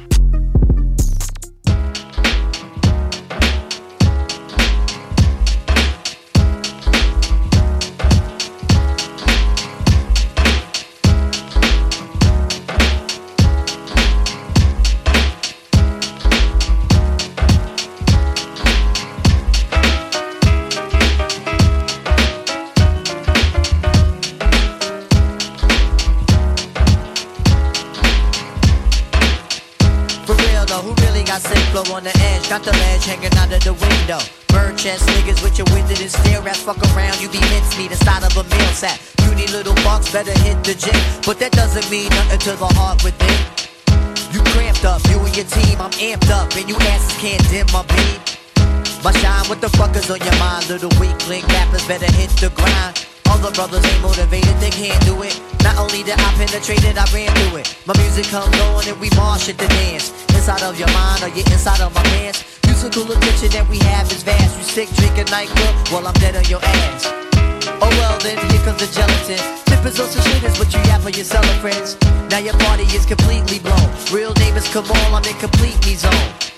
Chest 34.81 35.07
niggas 35.11 35.43
with 35.43 35.59
your 35.59 35.67
winded 35.77 36.01
and 36.01 36.11
stare 36.11 36.41
at. 36.49 36.57
Fuck 36.57 36.81
around, 36.97 37.21
you 37.21 37.29
be 37.29 37.41
mincemeat 37.53 37.91
inside 37.91 38.25
of 38.25 38.33
a 38.37 38.45
meal 38.45 38.73
sack. 38.73 38.99
Puny 39.19 39.47
little 39.49 39.75
bucks 39.85 40.11
better 40.11 40.33
hit 40.41 40.57
the 40.65 40.75
gym. 40.75 40.97
But 41.27 41.39
that 41.41 41.53
doesn't 41.53 41.85
mean 41.91 42.09
nothing 42.09 42.41
to 42.49 42.53
the 42.57 42.71
heart 42.81 43.05
within. 43.05 43.41
You 44.33 44.41
cramped 44.57 44.85
up, 44.87 45.05
you 45.11 45.21
and 45.21 45.37
your 45.37 45.45
team, 45.45 45.77
I'm 45.81 45.93
amped 46.01 46.31
up. 46.31 46.57
And 46.57 46.67
you 46.67 46.77
asses 46.89 47.13
can't 47.21 47.45
dim 47.51 47.67
my 47.77 47.85
beam. 47.93 48.21
My 49.05 49.13
shine, 49.21 49.45
what 49.53 49.61
the 49.61 49.69
fuck 49.77 49.95
is 49.97 50.11
on 50.11 50.21
your 50.21 50.37
mind? 50.41 50.69
Little 50.71 50.93
weakling 50.97 51.45
rappers 51.53 51.87
better 51.87 52.11
hit 52.17 52.31
the 52.41 52.49
grind. 52.57 53.05
Other 53.31 53.53
brothers 53.53 53.85
ain't 53.87 54.03
motivated, 54.03 54.57
they 54.59 54.71
can't 54.71 54.99
do 55.07 55.23
it. 55.23 55.39
Not 55.63 55.79
only 55.79 56.03
did 56.03 56.19
I 56.19 56.31
penetrate 56.35 56.83
it, 56.85 56.99
I 56.99 57.07
ran 57.15 57.31
through 57.39 57.63
it. 57.63 57.77
My 57.87 57.95
music 58.03 58.27
comes 58.27 58.59
on 58.69 58.83
and 58.89 58.99
we 58.99 59.09
march 59.15 59.49
at 59.49 59.57
the 59.57 59.69
dance. 59.69 60.11
Inside 60.35 60.63
of 60.63 60.79
your 60.79 60.91
mind 60.93 61.23
or 61.23 61.29
you 61.29 61.47
inside 61.47 61.81
of 61.81 61.95
my 61.95 62.03
pants. 62.15 62.43
Musical 62.67 63.07
attention 63.13 63.51
that 63.55 63.69
we 63.71 63.79
have 63.87 64.11
is 64.11 64.23
vast. 64.23 64.59
You 64.59 64.65
sick, 64.65 64.89
drinking 64.99 65.31
nightclub, 65.31 65.75
well 65.93 66.07
I'm 66.07 66.15
dead 66.15 66.35
on 66.35 66.45
your 66.51 66.61
ass. 66.63 67.07
Oh 67.79 67.93
well 68.03 68.19
then, 68.19 68.37
here 68.51 68.63
comes 68.67 68.83
the 68.83 68.91
gelatin. 68.91 69.39
Tippers 69.65 70.01
on 70.01 70.09
some 70.09 70.25
shit 70.27 70.43
is 70.43 70.59
what 70.59 70.73
you 70.75 70.81
have 70.91 71.03
for 71.03 71.11
your 71.11 71.25
friends. 71.63 71.97
Now 72.31 72.39
your 72.39 72.59
party 72.67 72.85
is 72.91 73.07
completely 73.07 73.61
blown. 73.61 73.89
Real 74.11 74.35
name 74.35 74.57
is 74.57 74.67
Kamal, 74.73 74.97
I'm 75.15 75.25
in 75.25 75.37
complete 75.39 75.79
zone. 75.97 76.50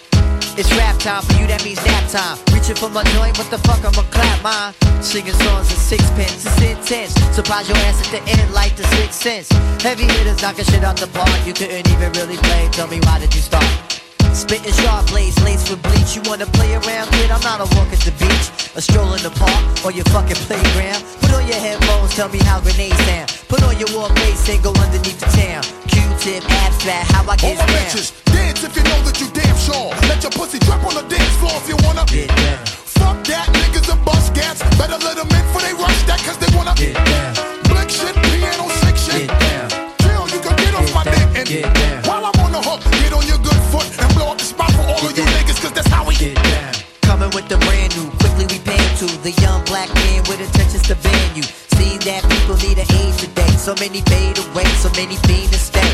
It's 0.54 0.70
rap 0.76 0.98
time 0.98 1.22
for 1.22 1.32
you, 1.40 1.46
that 1.46 1.64
means 1.64 1.80
nap 1.86 2.04
time. 2.10 2.36
Reaching 2.52 2.76
for 2.76 2.90
my 2.90 3.02
joint, 3.16 3.38
what 3.38 3.48
the 3.48 3.56
fuck, 3.64 3.80
I'ma 3.80 4.04
clap 4.12 4.42
mine. 4.42 4.74
Singing 5.02 5.32
songs 5.32 5.70
in 5.72 5.78
sixpence, 5.78 6.44
it's 6.44 6.60
intense. 6.60 7.14
Surprise 7.34 7.68
your 7.68 7.78
ass 7.88 8.04
at 8.04 8.12
the 8.12 8.20
end 8.30 8.52
like 8.52 8.76
the 8.76 8.84
sixth 9.00 9.22
sense. 9.22 9.48
Heavy 9.82 10.04
hitters 10.04 10.42
knocking 10.42 10.66
shit 10.66 10.84
out 10.84 10.96
the 10.98 11.06
park. 11.08 11.30
You 11.46 11.54
couldn't 11.54 11.88
even 11.88 12.12
really 12.12 12.36
play. 12.36 12.68
Tell 12.70 12.86
me 12.86 13.00
why 13.00 13.18
did 13.18 13.34
you 13.34 13.40
start? 13.40 14.01
Spitting 14.32 14.72
sharp 14.72 15.06
blades, 15.08 15.36
laced 15.44 15.70
with 15.70 15.82
bleach. 15.82 16.16
You 16.16 16.22
wanna 16.28 16.46
play 16.46 16.72
around, 16.74 17.08
kid? 17.12 17.30
I'm 17.30 17.40
not 17.42 17.60
a 17.60 17.68
walk 17.76 17.92
at 17.92 18.00
the 18.00 18.12
beach, 18.16 18.46
a 18.74 18.80
stroll 18.80 19.12
in 19.14 19.22
the 19.22 19.30
park, 19.30 19.62
or 19.84 19.92
your 19.92 20.04
fucking 20.12 20.40
playground. 20.48 21.04
Put 21.20 21.32
on 21.36 21.46
your 21.46 21.60
headphones, 21.60 22.14
tell 22.14 22.28
me 22.28 22.38
how 22.44 22.60
grenades 22.60 22.96
sound. 23.04 23.28
Put 23.48 23.62
on 23.62 23.78
your 23.78 23.88
war 23.94 24.08
face 24.24 24.48
and 24.48 24.62
go 24.62 24.72
underneath 24.80 25.20
the 25.20 25.28
town. 25.36 25.62
Q-tip, 25.88 26.42
abstract, 26.64 27.12
how 27.12 27.22
I 27.28 27.36
get 27.36 27.44
All 27.44 27.56
my 27.60 27.66
down. 27.66 27.76
bitches, 27.76 28.08
dance 28.32 28.64
if 28.64 28.72
you 28.76 28.82
know 28.84 29.00
that 29.04 29.20
you 29.20 29.28
damn 29.36 29.56
sure. 29.56 29.92
Let 30.08 30.22
your 30.24 30.32
pussy 30.32 30.58
drop 30.60 30.82
on 30.88 30.94
the 30.96 31.04
dance 31.06 31.36
floor 31.36 31.52
if 31.60 31.68
you 31.68 31.76
wanna. 31.84 32.04
Get 32.08 32.28
down. 32.28 32.58
Fuck 32.98 33.24
that, 33.28 33.46
niggas 33.52 33.88
and 33.92 34.00
bust 34.04 34.34
cats. 34.34 34.60
Better 34.80 34.98
let 35.04 35.16
them 35.20 35.28
in 35.28 35.42
before 35.44 35.60
they 35.62 35.74
rush 35.76 36.00
that, 36.08 36.20
cause 36.24 36.38
they 36.40 36.50
wanna. 36.56 36.74
Get 36.74 36.96
down. 36.96 37.30
Blick 37.68 37.88
shit, 37.92 38.14
piano 38.24 38.64
sick 38.80 38.96
shit. 38.96 39.28
Get 39.28 39.40
down. 39.44 39.68
Chill, 40.02 40.24
you 40.34 40.40
can 40.40 40.56
get 40.56 40.72
off 40.74 40.88
my 40.96 41.04
dick 41.04 41.28
and 41.36 41.46
Get 41.48 41.68
down. 41.74 42.00
while 42.08 42.24
I'm 42.26 42.36
on 42.40 42.50
the 42.52 42.62
hook, 42.64 42.80
get 43.00 43.12
on 43.12 43.24
your 43.28 43.38
good 43.38 43.51
foot 43.72 43.88
and 43.96 44.08
blow 44.12 44.28
up 44.28 44.38
the 44.38 44.44
spot 44.44 44.70
for 44.76 44.84
all 44.84 45.00
of 45.00 45.16
you 45.16 45.24
niggas, 45.32 45.56
cause 45.56 45.72
that's 45.72 45.88
how 45.88 46.04
we 46.04 46.14
Get 46.20 46.36
down. 46.36 46.74
Coming 47.00 47.32
with 47.32 47.48
the 47.48 47.56
brand 47.64 47.90
new, 47.96 48.06
quickly 48.20 48.46
we 48.52 48.60
pan 48.60 48.84
to 49.00 49.08
the 49.24 49.32
young 49.40 49.64
black 49.64 49.88
man 49.96 50.20
with 50.28 50.44
intentions 50.44 50.84
to 50.92 50.94
you. 51.32 51.42
See 51.74 51.96
that 52.04 52.20
people 52.28 52.56
need 52.60 52.76
an 52.76 52.86
age 53.00 53.16
today. 53.16 53.48
So 53.56 53.72
many 53.80 54.04
fade 54.12 54.36
away, 54.44 54.68
so 54.84 54.92
many 54.92 55.16
fiend 55.24 55.50
to 55.56 55.58
stay. 55.58 55.92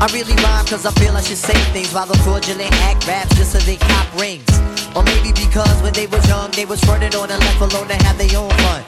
I 0.00 0.06
really 0.14 0.32
rhyme 0.40 0.64
cause 0.70 0.86
I 0.86 0.92
feel 1.02 1.12
I 1.12 1.20
should 1.20 1.36
say 1.36 1.58
things 1.74 1.92
while 1.92 2.06
the 2.06 2.16
fraudulent 2.24 2.72
act 2.88 3.06
raps 3.06 3.34
just 3.36 3.52
so 3.52 3.58
they 3.58 3.76
cop 3.76 4.06
rings. 4.14 4.48
Or 4.94 5.02
maybe 5.02 5.34
because 5.34 5.76
when 5.82 5.92
they 5.92 6.06
was 6.06 6.22
young, 6.28 6.50
they 6.52 6.64
was 6.64 6.80
running 6.86 7.14
on 7.14 7.28
and 7.30 7.40
left 7.40 7.60
alone 7.60 7.88
to 7.88 7.98
have 8.06 8.16
their 8.16 8.32
own 8.38 8.54
fun. 8.64 8.82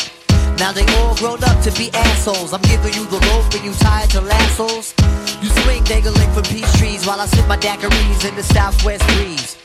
Now 0.57 0.71
they 0.73 0.87
all 1.03 1.15
grown 1.17 1.43
up 1.43 1.59
to 1.67 1.71
be 1.73 1.91
assholes. 1.93 2.53
I'm 2.55 2.63
giving 2.63 2.95
you 2.95 3.05
the 3.07 3.21
rope 3.29 3.53
and 3.53 3.65
you 3.67 3.75
tied 3.83 4.11
to 4.11 4.21
lassos. 4.21 4.95
You 5.43 5.51
swing 5.67 5.83
dangling 5.83 6.31
from 6.31 6.45
peach 6.45 6.71
trees 6.79 7.05
while 7.05 7.19
I 7.19 7.27
sip 7.27 7.49
my 7.49 7.57
daiquiris 7.57 8.23
in 8.29 8.35
the 8.37 8.45
southwest 8.45 9.03
breeze. 9.19 9.59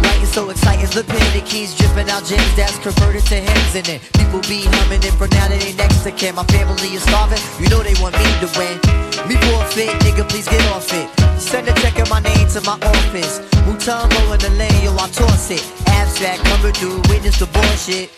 Writing 0.00 0.24
so 0.24 0.48
exciting, 0.48 0.88
the 0.96 1.02
the 1.04 1.42
keys 1.44 1.76
dripping 1.76 2.08
out 2.08 2.24
gems 2.24 2.56
that's 2.56 2.78
converted 2.78 3.26
to 3.28 3.36
hymns 3.36 3.74
in 3.76 3.84
it. 3.84 4.00
people 4.16 4.40
be 4.48 4.64
humming 4.64 5.04
it 5.04 5.12
for 5.20 5.28
now 5.28 5.46
that 5.46 5.60
they 5.60 5.74
next 5.74 6.04
to 6.04 6.10
kin. 6.10 6.34
My 6.34 6.44
family 6.44 6.96
is 6.96 7.02
starving, 7.02 7.36
you 7.60 7.68
know 7.68 7.82
they 7.84 7.92
want 8.00 8.16
me 8.16 8.24
to 8.40 8.48
win. 8.56 8.80
Me 9.28 9.36
forfeit, 9.44 9.92
nigga, 10.00 10.24
please 10.24 10.48
get 10.48 10.64
off 10.72 10.88
it. 10.96 11.04
Send 11.38 11.68
a 11.68 11.74
check 11.84 11.98
in 11.98 12.08
my 12.08 12.20
name 12.20 12.48
to 12.56 12.60
my 12.64 12.80
office. 12.80 13.44
Mutombo 13.68 14.32
in 14.32 14.40
the 14.40 14.48
lane, 14.56 14.80
yo, 14.82 14.96
I 14.96 15.04
toss 15.12 15.50
it. 15.50 15.60
Abstract 16.00 16.48
coming 16.48 16.72
through, 16.72 16.96
witness 17.12 17.38
the 17.38 17.46
bullshit. 17.52 18.08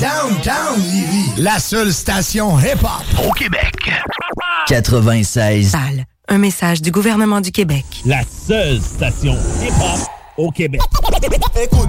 Downtown 0.00 0.80
Lévis, 0.80 1.32
la 1.42 1.58
seule 1.58 1.92
station 1.92 2.56
hip-hop 2.58 3.26
au 3.28 3.32
Québec. 3.32 3.90
96. 4.68 5.70
Sale. 5.70 6.04
Un 6.28 6.38
message 6.38 6.80
du 6.82 6.90
gouvernement 6.92 7.40
du 7.40 7.50
Québec. 7.50 7.84
La 8.04 8.20
seule 8.22 8.80
station 8.80 9.36
hip-hop 9.60 10.00
au 10.36 10.50
Québec. 10.50 10.80
Écoute. 11.60 11.88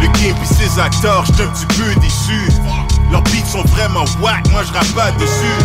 Le 0.00 0.06
game 0.08 0.36
pis 0.40 0.46
ses 0.46 0.78
acteurs, 0.78 1.24
j'suis 1.26 1.42
un 1.42 1.48
petit 1.48 1.66
peu 1.66 2.00
déçu. 2.00 2.50
Leurs 3.10 3.22
beats 3.22 3.46
sont 3.50 3.62
vraiment 3.64 4.04
whack, 4.20 4.48
moi 4.50 4.62
j'rappe 4.64 4.88
pas 4.94 5.12
dessus. 5.12 5.56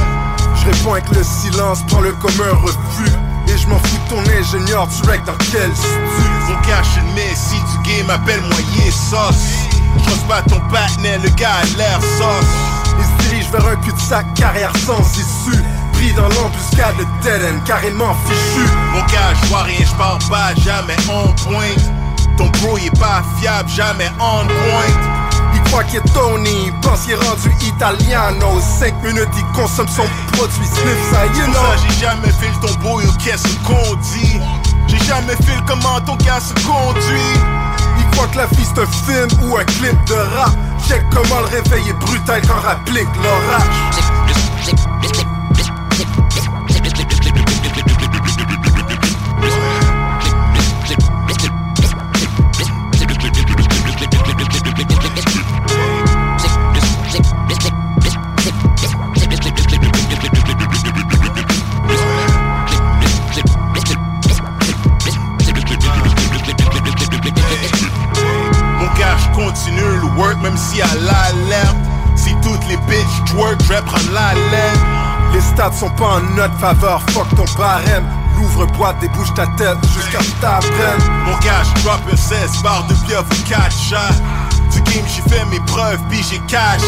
Je 0.56 0.70
réponds 0.70 0.94
avec 0.94 1.10
le 1.10 1.24
silence, 1.24 1.84
prends-le 1.88 2.12
comme 2.14 2.32
un 2.42 2.56
refus. 2.56 3.12
Et 3.48 3.58
je 3.58 3.68
m'en 3.68 3.80
fous 3.80 3.98
de 4.06 4.10
ton 4.10 4.22
ingénieur, 4.38 4.88
tu 4.88 5.02
dans 5.02 5.34
quel 5.52 5.76
stu 5.76 5.88
On 6.50 6.68
cache 6.68 6.98
une 6.98 7.14
messie 7.14 7.62
du 7.72 7.90
game, 7.90 8.10
appelle-moi 8.10 8.58
sauce. 8.92 9.70
J'ose 10.08 10.24
pas 10.28 10.42
ton 10.44 10.60
partenaire, 10.72 11.20
le 11.22 11.30
gars 11.30 11.56
a 11.62 11.78
l'air 11.78 12.00
sauce. 12.18 12.52
Il 13.00 13.06
se 13.06 13.30
dirige 13.30 13.50
vers 13.52 13.68
un 13.68 13.76
cul-de-sac, 13.78 14.34
carrière 14.36 14.72
sans 14.86 15.02
issue. 15.18 15.64
pris 15.94 16.14
dans 16.14 16.30
l'embuscade 16.30 16.96
de 16.98 17.06
dead 17.24 17.64
carrément 17.66 18.16
fichu. 18.26 18.68
Mon 18.94 19.02
gars, 19.02 19.34
je 19.42 19.48
vois 19.48 19.64
rien, 19.64 19.86
je 19.86 19.96
parle 19.96 20.20
pas, 20.30 20.54
jamais 20.64 20.96
on 21.10 21.32
point. 21.44 21.76
Ton 22.38 22.48
bro 22.48 22.78
il 22.78 22.88
est 22.88 23.00
pas 23.00 23.24
fiable, 23.40 23.70
jamais 23.70 24.12
on 24.20 24.46
point. 24.46 25.21
Il 25.72 25.76
croit 25.76 25.86
qu'il 25.86 26.00
est 26.00 26.14
Tony, 26.14 26.70
pense 26.82 27.04
qu'il 27.04 27.14
est 27.14 27.16
rendu 27.16 27.50
italiano 27.62 28.60
5 28.60 28.94
minutes, 29.04 29.30
il 29.38 29.46
consomme 29.58 29.88
son 29.88 30.04
produit 30.34 30.66
sniff, 30.66 31.12
ça 31.14 31.26
you 31.28 31.46
know 31.46 31.54
ça, 31.54 31.78
j'ai 31.88 31.98
jamais 31.98 32.28
fait 32.28 32.50
le 32.50 32.68
ton 32.68 32.74
bro, 32.82 33.00
yo, 33.00 33.10
qu'est-ce 33.14 33.48
qu'on 33.66 33.96
dit? 33.96 34.38
J'ai 34.88 34.98
jamais 35.06 35.38
fait 35.38 35.56
le 35.56 35.62
comment 35.66 36.02
ton 36.02 36.18
gars 36.18 36.42
se 36.42 36.54
conduit. 36.68 37.40
Il 37.98 38.06
croit 38.12 38.28
que 38.28 38.38
la 38.40 38.48
vie 38.48 38.66
c'est 38.66 38.82
un 38.82 38.86
film 38.86 39.30
ou 39.44 39.56
un 39.56 39.64
clip 39.64 39.96
de 40.08 40.16
rap. 40.36 40.52
Check 40.90 41.04
comment 41.10 41.40
le 41.40 41.46
réveil 41.46 41.88
est 41.88 42.06
brutal 42.06 42.42
quand 42.46 42.60
rapplique 42.68 43.08
l'orage 43.24 44.12
même 70.52 70.58
si 70.58 70.82
à 70.82 70.96
l'alerte. 70.96 71.78
Si 72.16 72.36
toutes 72.42 72.68
les 72.68 72.78
bitches 72.78 73.24
twerk, 73.26 73.62
je 73.64 73.70
vais 73.70 73.82
prendre 73.82 74.12
la 74.14 74.34
lettre. 74.34 74.86
Les 75.34 75.42
stats 75.42 75.72
sont 75.72 75.90
pas 75.92 76.18
en 76.18 76.22
notre 76.36 76.58
faveur, 76.60 77.02
fuck 77.12 77.28
ton 77.36 77.46
barème 77.58 78.06
L'ouvre-boîte, 78.36 79.00
débouche 79.00 79.34
ta 79.34 79.48
tête 79.48 79.78
jusqu'à 79.96 80.22
ce 80.22 80.30
que 80.30 80.42
t'apprennes 80.42 81.00
Mon 81.26 81.40
je 81.40 81.84
drop 81.84 82.02
un 82.12 82.18
16 82.18 82.62
barres 82.64 82.86
de 82.88 82.94
bluff 83.06 83.26
ou 83.32 83.50
4 83.50 83.72
shots. 83.72 83.96
Du 84.74 84.82
game, 84.82 85.06
j'ai 85.08 85.22
fait 85.30 85.46
mes 85.46 85.60
preuves, 85.62 86.00
puis 86.10 86.22
j'ai 86.30 86.40
cash. 86.48 86.82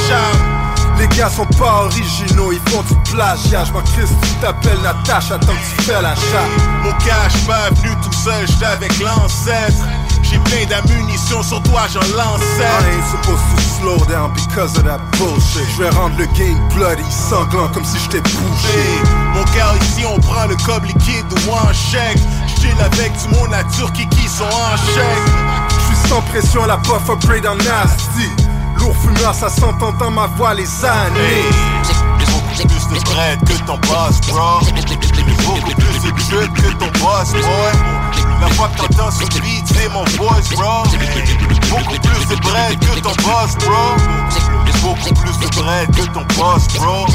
Les 0.98 1.08
gars 1.08 1.30
sont 1.30 1.46
pas 1.46 1.86
originaux, 1.86 2.52
ils 2.52 2.72
font 2.72 2.84
du 2.84 2.96
plagiat 3.12 3.66
Je 3.66 3.72
m'en 3.72 3.82
crisse, 3.82 4.12
tu 4.22 4.30
t'appelles 4.42 4.80
Natacha 4.84 5.40
tant 5.40 5.48
que 5.48 5.76
tu 5.76 5.84
fais 5.84 6.02
la 6.02 6.16
chatte 6.16 6.52
Mon 6.84 6.92
suis 7.30 7.48
pas 7.48 7.70
venu 7.72 7.96
tout 8.04 8.12
seul, 8.12 8.46
j'étais 8.48 8.66
avec 8.66 9.00
l'ancêtre. 9.00 9.84
J'ai 10.24 10.40
plein 10.40 10.66
d'ammunition 10.70 11.44
sur 11.44 11.62
toi, 11.64 11.82
j'en 11.92 12.00
lance 12.18 12.42
I 12.60 12.96
ain't 12.96 13.06
supposed 13.12 13.44
to 13.56 13.62
slow 13.62 14.06
down 14.06 14.34
because 14.34 14.78
of 14.78 14.86
that 14.86 15.00
bullshit. 15.18 15.68
Je 15.76 15.84
vais 15.84 15.90
rendre 15.90 16.18
le 16.18 16.26
game 16.38 16.60
bloody, 16.74 17.04
sanglant 17.12 17.68
comme 17.70 17.86
si 17.86 18.00
j'étais 18.00 18.22
bouché 18.22 18.74
Hey, 18.74 19.02
mon 19.34 19.44
gars, 19.56 19.74
ici 19.82 20.06
on 20.06 20.20
prend 20.20 20.48
le 20.48 20.56
cob 20.66 20.86
liquide 20.86 21.26
ou 21.48 21.52
en 21.52 21.74
chèque. 21.74 22.20
J'chill 22.48 22.76
avec 22.82 23.12
du 23.18 23.28
monde 23.36 23.54
à 23.54 23.64
Turquie 23.66 24.08
qui 24.10 24.28
sont 24.28 24.44
en 24.46 24.78
chèque. 24.96 25.34
J'suis 25.70 26.10
sans 26.10 26.22
pression, 26.22 26.66
la 26.66 26.78
puff 26.78 27.10
upgrade 27.10 27.46
en 27.46 27.56
nasty. 27.56 28.30
Lourd 28.80 28.96
fumeur, 28.98 29.34
ça 29.34 29.50
s'entend 29.50 29.94
dans 29.94 30.12
ma 30.12 30.28
voix 30.28 30.54
les 30.54 30.86
années 30.86 32.03
de 32.94 33.00
bread 33.06 33.40
que 33.46 33.54
ton 33.66 33.78
boss, 33.88 34.22
bro. 34.28 34.60
Beaucoup 35.46 35.76
plus 35.76 36.00
de 36.00 36.20
shit 36.20 36.54
que 36.54 36.74
boss, 37.00 37.32
boy. 37.32 37.74
La 38.42 38.48
fois 38.50 38.70
que 38.70 38.82
t'entends 38.82 39.12
ce 39.12 39.26
beat, 39.42 39.66
c'est 39.68 39.90
mon 39.90 40.04
voice, 40.18 40.50
bro. 40.56 40.84
Beaucoup 41.70 42.00
plus 42.00 42.28
de 42.28 42.36
bread 42.42 42.80
que 42.80 43.00
ton 43.00 43.14
boss, 43.24 43.56
bro. 43.58 43.96
Beaucoup 44.82 45.14
plus 45.14 45.38
de 45.40 45.48
bread 45.62 45.90
que 45.96 46.06
ton 46.14 46.26
boss, 46.38 46.68
bro. 46.76 47.06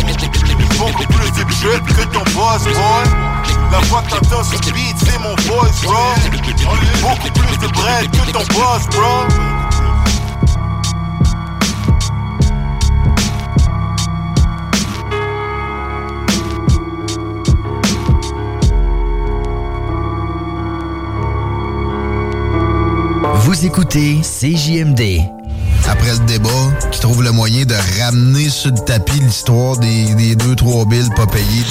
Beaucoup 0.79 1.07
plus 1.07 1.31
de 1.33 1.51
shit 1.53 1.85
que 1.87 2.05
ton 2.13 2.25
boss, 2.35 2.65
boy. 2.65 3.05
La 3.71 3.81
fois 3.83 4.03
que 4.03 4.11
t'entends 4.11 4.45
ce 4.45 4.57
beat, 4.73 4.97
c'est 4.99 5.19
mon 5.19 5.35
voice, 5.47 5.83
bro. 5.83 6.15
Beaucoup 7.03 7.33
plus 7.33 7.59
de 7.59 7.69
bread 7.73 8.11
que 8.11 8.31
ton 8.33 8.45
boss, 8.55 8.87
bro. 8.91 9.58
Vous 23.49 23.65
écoutez 23.65 24.21
CJMD. 24.21 25.23
Après 25.89 26.13
le 26.13 26.27
débat, 26.27 26.51
qui 26.93 27.01
trouve 27.01 27.23
le 27.23 27.33
moyen 27.33 27.65
de 27.65 27.75
ramener 27.99 28.51
sur 28.51 28.71
le 28.71 28.77
tapis 28.77 29.21
l'histoire 29.21 29.79
des, 29.79 30.15
des 30.17 30.37
deux, 30.37 30.55
trois 30.55 30.85
billes 30.85 31.09
pas 31.17 31.27
payées? 31.27 31.65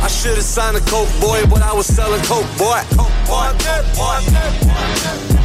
I 0.00 0.08
should 0.08 0.36
have 0.36 0.44
signed 0.44 0.76
a 0.76 0.80
coke 0.88 1.08
boy, 1.20 1.44
but 1.46 1.62
I 1.62 1.72
was 1.74 1.86
selling 1.86 2.22
coke 2.22 2.46
boy. 2.56 2.78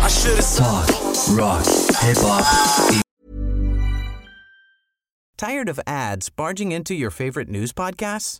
I 0.03 0.07
should 0.07 0.35
have 0.35 0.55
Talk, 0.55 0.85
rock, 1.35 1.65
hip 2.03 2.17
hop. 2.21 2.45
Tired 5.35 5.67
of 5.67 5.79
ads 5.87 6.29
barging 6.29 6.71
into 6.71 6.93
your 6.93 7.09
favorite 7.09 7.49
news 7.49 7.73
podcasts? 7.73 8.39